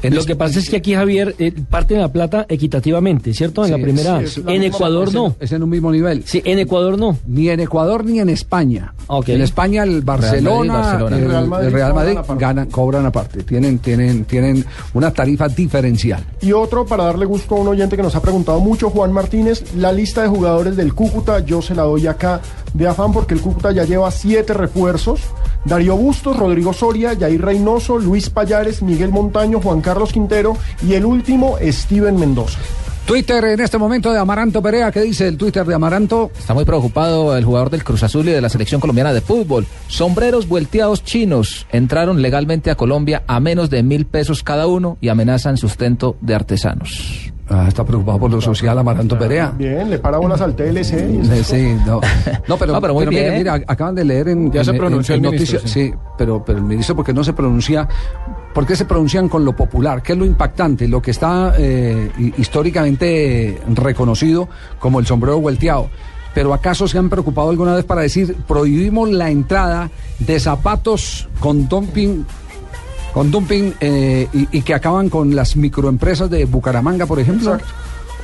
En 0.01 0.13
Lo 0.13 0.19
este- 0.19 0.33
que 0.33 0.35
pasa 0.35 0.59
es 0.59 0.69
que 0.69 0.75
aquí, 0.77 0.93
Javier, 0.95 1.33
eh, 1.39 1.53
parten 1.69 2.01
la 2.01 2.11
plata 2.11 2.45
equitativamente, 2.49 3.33
¿cierto? 3.33 3.63
En 3.63 3.71
la 3.71 3.77
primera. 3.77 4.19
sí, 4.27 4.41
la 4.43 4.51
en 4.53 4.59
misma- 4.61 4.75
Ecuador 4.75 5.07
es 5.07 5.13
no. 5.13 5.35
Es 5.39 5.51
en 5.53 5.63
un 5.63 5.69
mismo 5.69 5.91
nivel. 5.93 6.23
Sí, 6.25 6.41
en 6.43 6.59
Ecuador 6.59 6.97
no. 6.99 7.17
Ni 7.25 7.47
en 7.49 7.61
Ecuador 7.61 8.03
ni 8.03 8.19
en 8.19 8.27
España. 8.27 8.93
Ok. 9.07 9.29
En 9.29 9.41
España 9.41 9.83
el 9.83 10.01
Barcelona, 10.01 10.73
Barcelona. 10.73 11.15
el, 11.17 11.23
El 11.23 11.29
Real 11.29 11.47
Madrid 11.47 11.67
el 11.67 11.73
Real 11.73 11.89
cobran 11.91 12.05
Madrid 12.05 12.17
aparte. 12.17 12.41
ganan, 12.41 12.69
cobran 12.69 13.05
aparte. 13.05 13.43
Tienen, 13.43 13.79
tienen, 13.79 14.25
tienen 14.25 14.65
una 14.93 15.11
tarifa 15.11 15.42
diferencial. 15.49 16.23
Y 16.41 16.51
otro, 16.51 16.85
para 16.85 17.05
darle 17.05 17.25
gusto 17.25 17.55
a 17.55 17.59
un 17.59 17.67
oyente 17.67 17.95
que 17.95 18.03
nos 18.03 18.15
ha 18.15 18.21
preguntado 18.21 18.59
mucho, 18.59 18.89
Juan 18.89 19.11
Martínez, 19.11 19.75
la 19.75 19.91
lista 19.91 20.21
de 20.21 20.27
jugadores 20.27 20.75
del 20.75 20.93
Cúcuta, 20.93 21.39
yo 21.39 21.61
se 21.61 21.75
la 21.75 21.83
doy 21.83 22.07
acá 22.07 22.41
de 22.73 22.87
afán 22.87 23.11
porque 23.13 23.33
el 23.33 23.41
Cúcuta 23.41 23.71
ya 23.71 23.83
lleva 23.83 24.09
siete 24.11 24.53
refuerzos. 24.53 25.21
Darío 25.65 25.95
Bustos, 25.95 26.37
Rodrigo 26.37 26.73
Soria, 26.73 27.15
Jair 27.17 27.41
Reynoso, 27.41 27.97
Luis 27.97 28.29
Payares, 28.29 28.81
Miguel 28.81 29.11
Montaño, 29.11 29.61
Juan 29.61 29.81
Carlos 29.81 30.11
Quintero 30.11 30.57
y 30.85 30.93
el 30.93 31.05
último, 31.05 31.57
Steven 31.61 32.19
Mendoza. 32.19 32.59
Twitter 33.05 33.43
en 33.43 33.59
este 33.59 33.77
momento 33.77 34.13
de 34.13 34.19
Amaranto 34.19 34.61
Perea. 34.61 34.91
¿Qué 34.91 35.01
dice 35.01 35.27
el 35.27 35.37
Twitter 35.37 35.65
de 35.65 35.75
Amaranto? 35.75 36.31
Está 36.37 36.53
muy 36.53 36.63
preocupado 36.63 37.35
el 37.35 37.43
jugador 37.43 37.69
del 37.69 37.83
Cruz 37.83 38.01
Azul 38.03 38.27
y 38.29 38.31
de 38.31 38.39
la 38.39 38.49
selección 38.49 38.79
colombiana 38.79 39.13
de 39.13 39.19
fútbol. 39.19 39.65
Sombreros 39.87 40.47
vuelteados 40.47 41.03
chinos 41.03 41.67
entraron 41.71 42.21
legalmente 42.21 42.71
a 42.71 42.75
Colombia 42.75 43.23
a 43.27 43.41
menos 43.41 43.69
de 43.69 43.83
mil 43.83 44.05
pesos 44.05 44.41
cada 44.41 44.67
uno 44.67 44.97
y 45.01 45.09
amenazan 45.09 45.57
sustento 45.57 46.15
de 46.21 46.35
artesanos. 46.35 47.32
Ah, 47.49 47.65
está 47.67 47.83
preocupado 47.83 48.19
por 48.19 48.31
lo 48.31 48.39
social 48.39 48.77
Amaranto 48.77 49.19
Perea. 49.19 49.51
Bien, 49.57 49.89
le 49.89 49.99
para 49.99 50.17
bolas 50.17 50.39
al 50.41 50.55
TLC. 50.55 50.93
y 51.39 51.43
Sí, 51.43 51.75
no. 51.85 51.99
No, 52.47 52.57
pero, 52.57 52.71
No, 52.73 52.81
pero 52.81 52.93
muy 52.93 53.05
mire, 53.05 53.21
bien. 53.21 53.37
mira, 53.37 53.53
acaban 53.67 53.93
de 53.95 54.05
leer 54.05 54.29
en. 54.29 54.51
Ya 54.51 54.61
en- 54.61 54.65
se 54.65 54.71
en- 54.71 54.77
pronunció 54.77 55.15
en 55.15 55.25
el 55.25 55.31
ministro, 55.31 55.59
noticias- 55.59 55.71
sí. 55.73 55.89
sí, 55.91 55.93
pero, 56.17 56.43
pero 56.45 56.57
el 56.59 56.63
ministro, 56.63 56.95
¿por 56.95 57.05
qué 57.05 57.13
no 57.13 57.23
se 57.23 57.33
pronuncia? 57.33 57.87
¿Por 58.53 58.65
qué 58.65 58.75
se 58.75 58.85
pronuncian 58.85 59.27
con 59.27 59.43
lo 59.43 59.53
popular? 59.55 60.01
¿Qué 60.01 60.13
es 60.13 60.17
lo 60.17 60.25
impactante? 60.25 60.87
Lo 60.87 61.01
que 61.01 61.11
está 61.11 61.53
eh, 61.57 62.09
hi- 62.17 62.33
históricamente 62.37 63.59
reconocido 63.67 64.47
como 64.79 64.99
el 64.99 65.05
sombrero 65.05 65.39
vuelteado. 65.39 65.89
Pero 66.33 66.53
¿acaso 66.53 66.87
se 66.87 66.97
han 66.97 67.09
preocupado 67.09 67.49
alguna 67.51 67.75
vez 67.75 67.85
para 67.85 68.01
decir 68.01 68.35
prohibimos 68.47 69.09
la 69.11 69.29
entrada 69.29 69.91
de 70.19 70.39
zapatos 70.39 71.27
con 71.39 71.67
dumping 71.67 72.25
con 73.13 73.31
dumping 73.31 73.73
eh, 73.79 74.27
y, 74.33 74.57
y 74.57 74.61
que 74.63 74.73
acaban 74.73 75.09
con 75.09 75.35
las 75.35 75.55
microempresas 75.55 76.29
de 76.29 76.45
Bucaramanga, 76.45 77.05
por 77.05 77.19
ejemplo, 77.19 77.57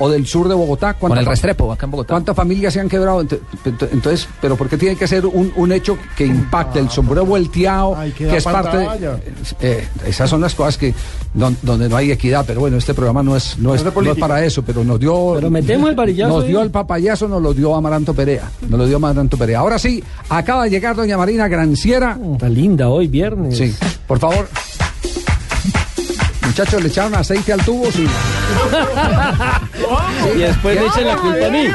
o 0.00 0.08
del 0.10 0.26
sur 0.26 0.48
de 0.48 0.54
Bogotá. 0.54 0.94
Con 0.94 1.10
¿Cuántas 1.10 1.20
el 1.20 1.26
Restrepo, 1.26 1.70
acá 1.72 1.86
en 1.86 1.92
Bogotá. 1.92 2.14
¿Cuántas 2.14 2.34
familias 2.34 2.72
se 2.74 2.80
han 2.80 2.88
quebrado? 2.88 3.22
Ent- 3.22 3.38
ent- 3.64 3.88
Entonces, 3.92 4.26
¿pero 4.40 4.56
por 4.56 4.68
qué 4.68 4.76
tiene 4.76 4.96
que 4.96 5.06
ser 5.06 5.24
un, 5.26 5.52
un 5.54 5.70
hecho 5.72 5.96
que 6.16 6.26
impacte? 6.26 6.80
El 6.80 6.90
sombrero 6.90 7.24
volteado, 7.24 7.94
Ay, 7.96 8.10
que 8.12 8.36
es 8.36 8.42
parte 8.44 8.76
de- 8.78 9.20
eh, 9.60 9.86
esas 10.06 10.28
son 10.28 10.40
las 10.40 10.54
cosas 10.54 10.76
que 10.76 10.92
don- 11.34 11.56
donde 11.62 11.88
no 11.88 11.96
hay 11.96 12.10
equidad, 12.10 12.44
pero 12.46 12.60
bueno, 12.60 12.76
este 12.78 12.94
programa 12.94 13.22
no 13.22 13.36
es, 13.36 13.56
no 13.58 13.74
es, 13.74 13.84
no 13.84 14.12
es 14.12 14.18
para 14.18 14.44
eso, 14.44 14.62
pero 14.62 14.82
nos 14.82 14.98
dio... 14.98 15.32
Pero 15.36 15.50
metemos 15.50 15.88
el 15.90 15.94
varillazo 15.96 16.32
Nos 16.34 16.42
ahí. 16.44 16.48
dio 16.48 16.62
el 16.62 16.70
papayazo, 16.70 17.28
nos 17.28 17.40
lo 17.42 17.54
dio 17.54 17.74
Amaranto 17.76 18.14
Perea. 18.14 18.50
Nos 18.68 18.78
lo 18.80 18.86
dio 18.86 18.96
Amaranto 18.96 19.36
Perea. 19.36 19.60
Ahora 19.60 19.78
sí, 19.78 20.02
acaba 20.28 20.64
de 20.64 20.70
llegar 20.70 20.96
doña 20.96 21.16
Marina 21.18 21.46
Granciera. 21.48 22.18
Está 22.32 22.48
linda 22.48 22.88
hoy, 22.88 23.06
viernes. 23.06 23.56
Sí, 23.58 23.74
por 24.06 24.18
favor. 24.18 24.48
Muchachos, 26.50 26.82
le 26.82 26.88
echaron 26.88 27.14
aceite 27.14 27.52
al 27.52 27.64
tubo, 27.64 27.90
sí. 27.92 28.06
Y 30.34 30.38
después 30.38 30.80
le 30.80 30.86
echan 30.86 31.06
la 31.06 31.16
culpa 31.16 31.46
a 31.46 31.50
mí. 31.50 31.68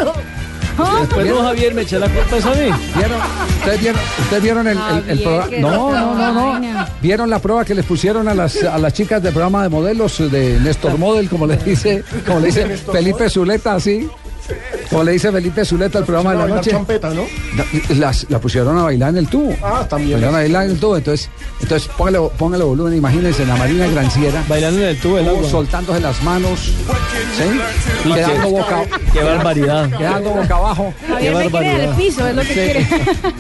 Después 1.00 1.28
no, 1.28 1.42
Javier, 1.44 1.74
me 1.74 1.82
echa 1.84 2.00
la 2.00 2.10
culpa 2.10 2.36
a 2.36 2.56
mí. 2.56 2.70
¿Vieron? 2.96 3.20
¿Ustedes 3.60 3.80
vieron, 3.80 4.02
ustedes 4.20 4.44
vieron 4.44 4.68
el, 4.68 4.78
el- 4.78 5.10
el 5.10 5.20
programa? 5.24 5.58
No, 5.60 5.92
no, 5.92 6.34
no, 6.34 6.60
no. 6.60 6.86
¿Vieron 7.02 7.30
la 7.30 7.40
prueba 7.40 7.64
que 7.64 7.74
les 7.74 7.86
pusieron 7.86 8.28
a 8.28 8.34
las, 8.34 8.62
a 8.64 8.78
las 8.78 8.92
chicas 8.94 9.24
del 9.24 9.32
programa 9.32 9.64
de 9.64 9.70
modelos 9.70 10.18
de 10.32 10.60
Néstor 10.60 10.98
Model, 10.98 11.30
como 11.30 11.48
le 11.48 11.56
dice, 11.58 12.04
como 12.28 12.42
le 12.42 12.48
dice 12.48 12.68
Felipe 12.78 13.30
Zuleta, 13.30 13.76
así? 13.76 14.10
Como 14.90 15.04
le 15.04 15.12
dice 15.14 15.32
Felipe 15.32 15.66
Zuleta 15.66 16.00
al 16.00 16.06
programa 16.06 16.32
de 16.32 16.38
la 16.38 16.48
noche. 16.56 16.72
champeta, 16.72 17.10
¿no? 17.10 17.24
La, 17.58 17.66
las- 17.96 18.26
la 18.30 18.40
pusieron 18.40 18.78
a 18.78 18.84
bailar 18.84 19.10
en 19.10 19.18
el 19.18 19.28
tubo. 19.28 19.54
Ah, 19.64 19.86
también. 19.90 20.14
Pusieron 20.14 20.36
a 20.36 20.38
bailar 20.40 20.66
en 20.66 20.72
el 20.72 20.80
tubo. 20.80 20.98
Entonces, 20.98 21.30
entonces 21.62 21.90
póngale, 21.98 22.20
póngale 22.38 22.64
volumen, 22.64 22.94
imagínense 22.96 23.46
la 23.46 23.56
Marina 23.56 23.88
Granciera. 23.88 24.44
Bailando 24.48 24.82
en 24.82 24.88
el 24.88 25.00
tubo 25.00 25.18
del 25.18 25.30
agua. 25.30 25.50
Soltándose 25.50 26.00
las 26.00 26.22
manos. 26.24 26.60
¿sí? 26.60 28.10
Y 28.10 28.14
Quedando 28.14 28.44
qué- 28.44 28.50
boca, 28.52 28.84
qué 29.14 29.24
barbaridad. 29.24 29.90
Quedando 29.98 30.30
boca 30.32 30.56
abajo. 30.56 30.94
En 31.20 31.36
el 31.36 31.90
piso, 31.96 32.28
es 32.28 32.36
lo 32.36 32.42
que 32.44 32.54
quiere. 32.54 32.88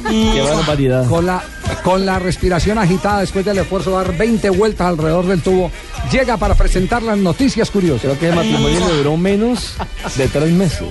Qué 0.09 0.41
barbaridad. 0.55 1.07
Con 1.07 1.25
la, 1.25 1.43
con 1.83 2.05
la 2.05 2.19
respiración 2.19 2.77
agitada 2.79 3.19
después 3.21 3.45
del 3.45 3.59
esfuerzo 3.59 3.91
de 3.91 3.95
dar 3.97 4.17
20 4.17 4.49
vueltas 4.49 4.87
alrededor 4.87 5.25
del 5.27 5.41
tubo, 5.41 5.71
llega 6.11 6.37
para 6.37 6.55
presentar 6.55 7.03
las 7.03 7.17
noticias 7.17 7.69
curiosas. 7.71 8.01
Creo 8.01 8.19
que 8.19 8.29
el 8.29 8.35
matrimonio 8.35 8.79
le 8.87 8.93
duró 8.97 9.15
menos 9.17 9.75
de 10.15 10.27
tres 10.27 10.51
meses. 10.51 10.89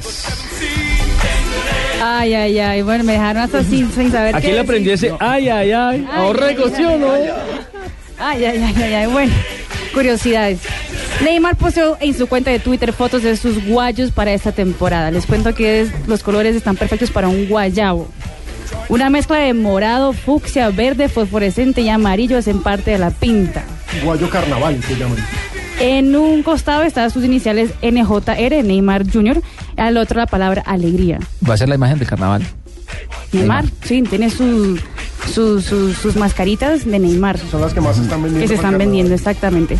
Ay, 2.03 2.35
ay, 2.35 2.59
ay. 2.59 2.83
Bueno, 2.83 3.05
me 3.05 3.13
dejaron 3.15 3.43
hasta 3.43 3.63
sin, 3.65 3.91
sin 3.93 4.11
saber 4.11 4.35
¿A 4.35 4.41
qué 4.41 4.47
quién 4.49 4.57
le 4.57 4.63
decir. 4.63 4.71
aprendió 4.71 4.95
ese 4.95 5.13
ay, 5.21 5.49
ay, 5.49 5.73
ay? 5.73 6.07
Ay, 6.07 6.07
Ahorra 6.13 6.47
ay, 6.49 6.55
de 6.55 6.63
cocción, 6.63 7.01
¿no? 7.01 7.13
Ay, 8.19 8.45
ay, 8.45 8.45
ay, 8.63 8.75
ay, 8.83 8.95
ay. 8.95 9.07
Bueno, 9.07 9.33
curiosidades. 9.93 10.61
Neymar 11.23 11.57
posteó 11.57 11.97
en 12.01 12.13
su 12.15 12.27
cuenta 12.27 12.51
de 12.51 12.59
Twitter 12.59 12.93
fotos 12.93 13.23
de 13.23 13.37
sus 13.37 13.65
guayos 13.67 14.11
para 14.11 14.33
esta 14.33 14.53
temporada. 14.53 15.11
Les 15.11 15.27
cuento 15.27 15.55
que 15.55 15.83
es- 15.83 15.91
los 16.09 16.23
colores 16.23 16.55
están 16.57 16.77
perfectos 16.77 17.11
para 17.11 17.29
un 17.29 17.47
guayabo. 17.47 18.09
Una 18.89 19.09
mezcla 19.11 19.39
de 19.39 19.55
morado, 19.55 20.13
fucsia, 20.13 20.69
verde, 20.71 21.09
fosforescente 21.09 21.81
y 21.81 21.89
amarillo 21.89 22.37
hacen 22.37 22.63
parte 22.63 22.91
de 22.91 22.99
la 22.99 23.11
pinta. 23.11 23.65
Guayo 24.03 24.29
carnaval, 24.29 24.79
se 24.87 24.97
llaman. 24.97 25.17
En 25.81 26.15
un 26.17 26.43
costado 26.43 26.83
están 26.83 27.11
sus 27.11 27.25
iniciales 27.25 27.71
NJR, 27.83 28.63
Neymar 28.63 29.05
Jr., 29.11 29.41
al 29.77 29.97
otro 29.97 30.19
la 30.19 30.27
palabra 30.27 30.63
alegría. 30.67 31.19
Va 31.49 31.55
a 31.55 31.57
ser 31.57 31.69
la 31.69 31.75
imagen 31.77 31.99
del 31.99 32.09
carnaval. 32.09 32.43
Neymar, 33.33 33.65
sí, 33.85 34.03
tiene 34.03 34.31
su- 34.31 34.79
su- 35.33 35.61
su- 35.61 35.93
sus 35.93 36.17
mascaritas 36.17 36.85
de 36.85 36.99
Neymar. 36.99 37.39
Son 37.39 37.61
las 37.61 37.75
que 37.75 37.81
más 37.81 37.97
se 37.97 38.03
están 38.03 38.23
vendiendo. 38.23 38.41
Que 38.43 38.49
se 38.49 38.55
están 38.55 38.79
vendiendo, 38.79 39.15
exactamente. 39.15 39.79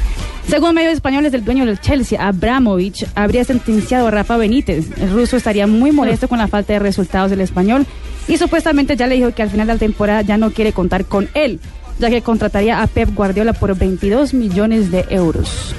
Según 0.49 0.75
medios 0.75 0.95
españoles, 0.95 1.33
el 1.35 1.45
dueño 1.45 1.65
del 1.65 1.81
Chelsea, 1.81 2.21
Abramovich, 2.27 3.07
habría 3.15 3.45
sentenciado 3.45 4.09
a 4.09 4.11
Rafa 4.11 4.37
Benítez. 4.37 4.87
El 4.99 5.13
ruso 5.13 5.37
estaría 5.37 5.67
muy 5.67 5.93
molesto 5.93 6.29
con 6.29 6.39
la 6.39 6.49
falta 6.49 6.73
de 6.73 6.79
resultados 6.81 7.31
del 7.31 7.41
español 7.41 7.87
y 8.27 8.37
supuestamente 8.37 8.97
ya 8.97 9.07
le 9.07 9.15
dijo 9.17 9.33
que 9.33 9.43
al 9.43 9.51
final 9.51 9.67
de 9.69 9.75
la 9.75 9.79
temporada 9.79 10.23
ya 10.23 10.37
no 10.37 10.51
quiere 10.51 10.73
contar 10.73 11.05
con 11.05 11.29
él, 11.35 11.61
ya 11.99 12.11
que 12.11 12.23
contrataría 12.23 12.83
a 12.83 12.87
Pep 12.89 13.15
Guardiola 13.15 13.53
por 13.53 13.77
22 13.77 14.35
millones 14.35 14.91
de 14.91 15.05
euros. 15.11 15.75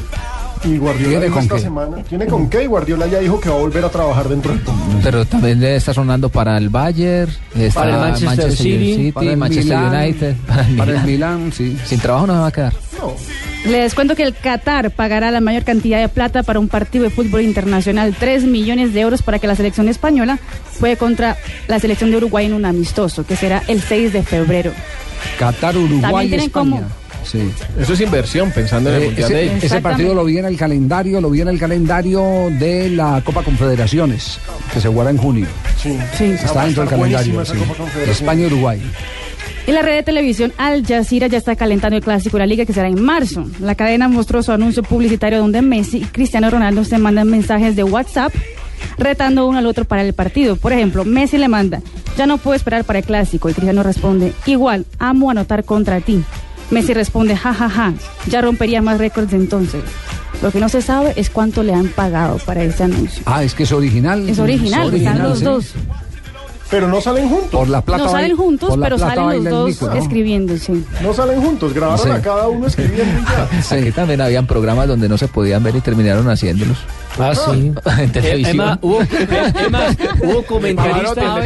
Y 0.63 0.77
Guardiola 0.77 1.09
¿Tiene 1.19 1.27
con 1.33 1.43
esta 1.43 1.55
qué? 1.55 1.61
semana. 1.61 1.97
¿Tiene 2.03 2.25
con 2.25 2.49
qué? 2.49 2.63
Y 2.63 2.65
Guardiola 2.67 3.05
ya 3.07 3.19
dijo 3.19 3.39
que 3.39 3.49
va 3.49 3.55
a 3.55 3.59
volver 3.59 3.85
a 3.85 3.89
trabajar 3.89 4.27
dentro 4.29 4.51
del 4.51 4.61
poco. 4.61 4.77
Pero 5.03 5.25
también 5.25 5.59
le 5.59 5.75
está 5.75 5.93
sonando 5.93 6.29
para 6.29 6.57
el 6.57 6.69
Bayern, 6.69 7.31
está 7.55 7.81
Para 7.81 7.93
el 7.95 7.99
Manchester 8.01 8.51
City, 8.51 9.11
para 9.11 9.31
el 9.31 9.37
Manchester 9.37 9.77
United, 9.77 10.35
para 10.47 10.67
el 10.67 10.75
Para 10.75 10.91
el 10.91 10.97
Milán. 11.03 11.05
Milán, 11.05 11.51
sí. 11.53 11.77
Sin 11.85 11.99
trabajo 11.99 12.25
no 12.27 12.33
se 12.33 12.39
va 12.39 12.47
a 12.47 12.51
quedar. 12.51 12.73
Les 13.67 13.93
cuento 13.95 14.15
que 14.15 14.23
el 14.23 14.33
Qatar 14.35 14.91
pagará 14.91 15.31
la 15.31 15.41
mayor 15.41 15.63
cantidad 15.63 15.99
de 15.99 16.07
plata 16.07 16.43
para 16.43 16.59
un 16.59 16.67
partido 16.67 17.03
de 17.03 17.09
fútbol 17.09 17.41
internacional, 17.41 18.15
3 18.17 18.43
millones 18.45 18.93
de 18.93 19.01
euros 19.01 19.21
para 19.23 19.39
que 19.39 19.47
la 19.47 19.55
selección 19.55 19.87
española 19.89 20.39
juegue 20.79 20.97
contra 20.97 21.35
la 21.67 21.79
selección 21.79 22.11
de 22.11 22.17
Uruguay 22.17 22.45
en 22.45 22.53
un 22.53 22.65
amistoso, 22.65 23.25
que 23.25 23.35
será 23.35 23.63
el 23.67 23.81
6 23.81 24.13
de 24.13 24.21
febrero. 24.23 24.71
Qatar, 25.39 25.75
Uruguay, 25.77 26.01
También 26.01 26.27
tienen 26.29 26.45
España. 26.47 26.69
como- 26.77 27.04
Sí. 27.25 27.51
Eso 27.79 27.93
es 27.93 28.01
inversión, 28.01 28.51
pensando 28.51 28.89
en 28.89 28.95
el 28.97 29.01
Eh, 29.03 29.05
mundial 29.07 29.29
de 29.29 29.43
ese, 29.45 29.51
ellos. 29.51 29.63
ese 29.65 29.81
partido 29.81 30.13
lo 30.13 30.23
vi 30.25 30.37
en 30.37 30.45
el 30.45 30.55
calendario, 30.57 31.19
lo 31.19 31.29
vi 31.29 31.41
en 31.41 31.47
el 31.49 31.59
calendario 31.59 32.23
de 32.59 32.89
la 32.89 33.21
Copa 33.25 33.41
Confederaciones, 33.43 34.39
que 34.73 34.79
se 34.79 34.87
jugará 34.87 35.09
en 35.09 35.17
junio. 35.17 35.47
Sí. 35.81 35.97
Sí. 36.17 36.25
Está 36.25 36.63
dentro 36.65 36.83
del 36.83 36.89
calendario. 36.91 37.43
sí. 37.45 37.57
España-Uruguay. 38.09 38.81
Y 39.67 39.71
la 39.71 39.81
red 39.81 39.95
de 39.95 40.03
televisión 40.03 40.53
Al 40.59 40.85
Jazeera 40.85 41.25
ya 41.25 41.39
está 41.39 41.55
calentando 41.55 41.97
el 41.97 42.03
clásico 42.03 42.37
de 42.37 42.41
la 42.41 42.45
liga 42.45 42.65
que 42.65 42.73
será 42.73 42.87
en 42.87 43.01
marzo. 43.03 43.45
La 43.59 43.73
cadena 43.73 44.07
mostró 44.07 44.43
su 44.43 44.51
anuncio 44.51 44.83
publicitario 44.83 45.39
donde 45.39 45.63
Messi 45.63 45.97
y 45.97 46.01
Cristiano 46.05 46.51
Ronaldo 46.51 46.83
se 46.83 46.99
mandan 46.99 47.27
mensajes 47.31 47.75
de 47.75 47.83
WhatsApp 47.83 48.31
retando 48.99 49.47
uno 49.47 49.57
al 49.57 49.65
otro 49.65 49.85
para 49.85 50.03
el 50.03 50.13
partido. 50.13 50.55
Por 50.55 50.71
ejemplo, 50.71 51.03
Messi 51.03 51.39
le 51.39 51.47
manda, 51.47 51.81
ya 52.15 52.27
no 52.27 52.37
puedo 52.37 52.55
esperar 52.55 52.83
para 52.83 52.99
el 52.99 53.05
clásico. 53.05 53.49
Y 53.49 53.53
Cristiano 53.53 53.81
responde, 53.81 54.33
igual, 54.45 54.85
amo 54.99 55.31
anotar 55.31 55.63
contra 55.63 55.99
ti. 55.99 56.23
Messi 56.71 56.93
responde, 56.93 57.35
jajaja, 57.37 57.93
ya 58.27 58.41
rompería 58.41 58.81
más 58.81 58.97
récords 58.97 59.33
entonces. 59.33 59.83
Lo 60.41 60.51
que 60.51 60.59
no 60.59 60.67
se 60.69 60.81
sabe 60.81 61.13
es 61.15 61.29
cuánto 61.29 61.63
le 61.63 61.73
han 61.73 61.87
pagado 61.87 62.37
para 62.39 62.63
ese 62.63 62.83
anuncio. 62.83 63.23
Ah, 63.25 63.43
es 63.43 63.53
que 63.53 63.63
es 63.63 63.71
original. 63.71 64.27
Es 64.27 64.39
original, 64.39 64.93
están 64.93 65.23
los 65.23 65.39
sí. 65.39 65.45
dos. 65.45 65.65
Pero 66.69 66.87
no 66.87 66.99
salen 66.99 67.29
juntos. 67.29 67.51
Por 67.51 67.69
la 67.69 67.81
plata 67.81 68.03
No 68.03 68.11
salen 68.11 68.35
juntos, 68.35 68.69
por 68.69 68.79
la 68.79 68.85
pero 68.87 68.97
plata 68.97 69.15
salen 69.15 69.43
los 69.43 69.53
dos 69.53 69.69
mico, 69.69 69.87
¿no? 69.87 69.93
escribiendo, 69.93 70.57
sí. 70.57 70.83
No 71.01 71.13
salen 71.13 71.39
juntos, 71.39 71.73
grabaron 71.73 72.03
Sí. 72.05 72.09
a 72.11 72.21
cada 72.21 72.47
uno 72.47 72.67
escribiendo 72.67 73.21
ya. 73.29 73.75
Aquí 73.77 73.91
también 73.91 74.19
habían 74.19 74.47
programas 74.47 74.87
donde 74.87 75.07
no 75.07 75.17
se 75.17 75.27
podían 75.27 75.63
ver 75.63 75.75
y 75.75 75.81
terminaron 75.81 76.27
haciéndolos. 76.29 76.79
Ah, 77.19 77.33
sí. 77.33 77.73
en 77.99 78.11
televisión. 78.11 78.55
Emma, 78.55 78.79
hubo, 78.81 78.99
Emma, 79.01 79.95
hubo 80.23 80.43
comentaristas. 80.43 81.45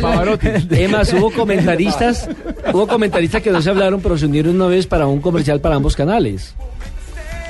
Emma, 0.72 1.02
hubo 1.18 1.32
comentaristas. 1.32 2.30
Hubo 2.74 2.88
comentaristas 2.88 3.42
que 3.42 3.52
no 3.52 3.62
se 3.62 3.70
hablaron, 3.70 4.02
pero 4.02 4.18
se 4.18 4.26
unieron 4.26 4.56
una 4.56 4.68
vez 4.68 4.88
para 4.88 5.08
un 5.08 5.22
comercial 5.22 5.60
para 5.62 5.76
ambos 5.76 5.96
canales. 5.96 6.56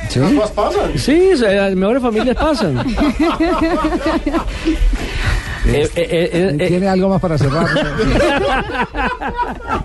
¿Sí? 0.09 0.19
Pasan. 0.55 0.97
Sí, 0.97 1.31
las 1.37 1.75
mejores 1.75 2.01
familias 2.01 2.35
pasan. 2.35 2.77
Eh, 5.65 5.89
eh, 5.95 6.07
eh, 6.33 6.55
eh, 6.59 6.67
¿Tiene 6.67 6.87
algo 6.87 7.09
más 7.09 7.19
para 7.21 7.37
cerrar? 7.37 7.67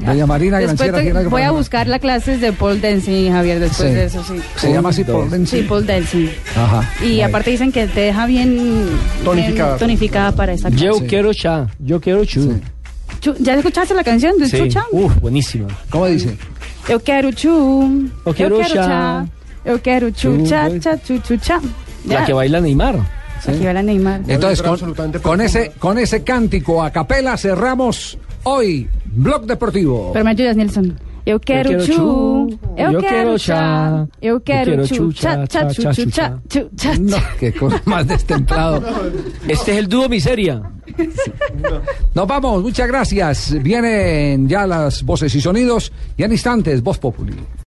Doña 0.00 0.26
Marina 0.26 0.58
Después 0.58 0.78
Granciera, 0.78 0.98
te- 0.98 1.04
¿tiene 1.04 1.18
algo 1.18 1.30
voy 1.30 1.40
para 1.42 1.48
a 1.48 1.52
buscar 1.52 1.86
la 1.88 1.98
clases 1.98 2.40
de 2.40 2.52
pole 2.52 2.78
dancing, 2.80 3.30
Javier, 3.32 3.60
después 3.60 3.88
Sí. 3.88 3.94
de 3.94 4.04
eso, 4.04 4.22
sí. 4.24 4.34
Se 4.56 4.72
llama 4.72 4.90
así 4.90 5.04
pole 5.04 5.28
dancing. 5.30 5.58
Sí, 5.60 5.62
pole 5.64 5.86
dancing. 5.86 6.28
Ajá. 6.56 6.88
Y 7.04 7.20
aparte 7.22 7.50
dicen 7.50 7.72
que 7.72 7.86
te 7.86 8.00
deja 8.00 8.26
bien 8.26 8.88
Tonificada. 9.24 9.68
bien 9.70 9.78
tonificada 9.78 10.32
para 10.32 10.52
esa 10.52 10.68
yo 10.68 10.92
clase. 10.92 11.06
quiero 11.06 11.32
cha, 11.34 11.66
yo 11.78 12.00
quiero 12.00 12.24
chu. 12.24 12.60
Chu- 13.20 13.36
¿Ya 13.40 13.54
escuchaste 13.54 13.94
la 13.94 14.04
canción 14.04 14.38
de 14.38 14.48
Sí. 14.48 14.58
Chucha? 14.58 14.84
Uf, 14.92 15.14
buenísima. 15.20 15.68
¿Cómo 15.90 16.06
dice? 16.06 16.36
Eu 16.88 17.00
quero 17.00 17.32
chu, 17.32 18.08
Eu 18.26 18.34
quero 18.34 18.60
chá. 18.62 18.74
chá, 18.74 19.26
eu 19.64 19.80
quero 19.80 20.10
chu, 20.10 20.36
Chu, 20.38 20.46
cha, 20.46 20.68
cha, 20.78 20.98
chu, 20.98 21.18
chu, 21.20 21.36
cha. 21.38 21.58
La 22.06 22.24
que 22.26 22.34
baila 22.34 22.60
Neymar. 22.60 22.96
Aquí 23.48 23.64
va 23.64 23.72
la 23.72 23.82
Neymar. 23.82 24.22
Entonces, 24.26 24.62
con, 25.22 25.40
ese, 25.40 25.72
con 25.78 25.98
ese 25.98 26.22
cántico 26.22 26.82
a 26.82 26.90
capela 26.90 27.36
cerramos 27.36 28.18
hoy 28.44 28.88
Blog 29.06 29.46
Deportivo. 29.46 30.10
Pero 30.12 30.24
me 30.24 30.30
ayudas, 30.32 30.56
Nelson. 30.56 30.96
Eu 31.26 31.40
quero 31.40 31.70
quero 31.70 31.86
chu, 31.86 31.94
chu, 31.94 32.58
eu 32.76 32.92
eu 32.92 33.00
quero 33.00 33.38
chá, 33.38 34.06
eu 34.20 34.40
quero 34.40 34.86
chu, 34.86 34.94
chu, 34.94 35.12
cha, 35.14 35.46
cha, 35.46 35.70
chu, 35.70 35.82
chu, 35.94 36.10
cha, 36.10 36.38
chu, 36.50 36.68
cha, 36.76 36.98
No, 36.98 37.16
qué 37.40 37.50
cosa 37.50 37.80
más 37.86 38.06
destemplado. 38.06 38.82
Este 39.48 39.72
es 39.72 39.78
el 39.78 39.88
dúo 39.88 40.06
Miseria. 40.06 40.60
Nos 42.14 42.26
vamos, 42.26 42.62
muchas 42.62 42.86
gracias. 42.88 43.56
Vienen 43.62 44.46
ya 44.46 44.66
las 44.66 45.02
voces 45.02 45.34
y 45.34 45.40
sonidos 45.40 45.90
y 46.14 46.24
en 46.24 46.32
instantes, 46.32 46.82
Voz 46.82 46.98
Populi. 46.98 47.34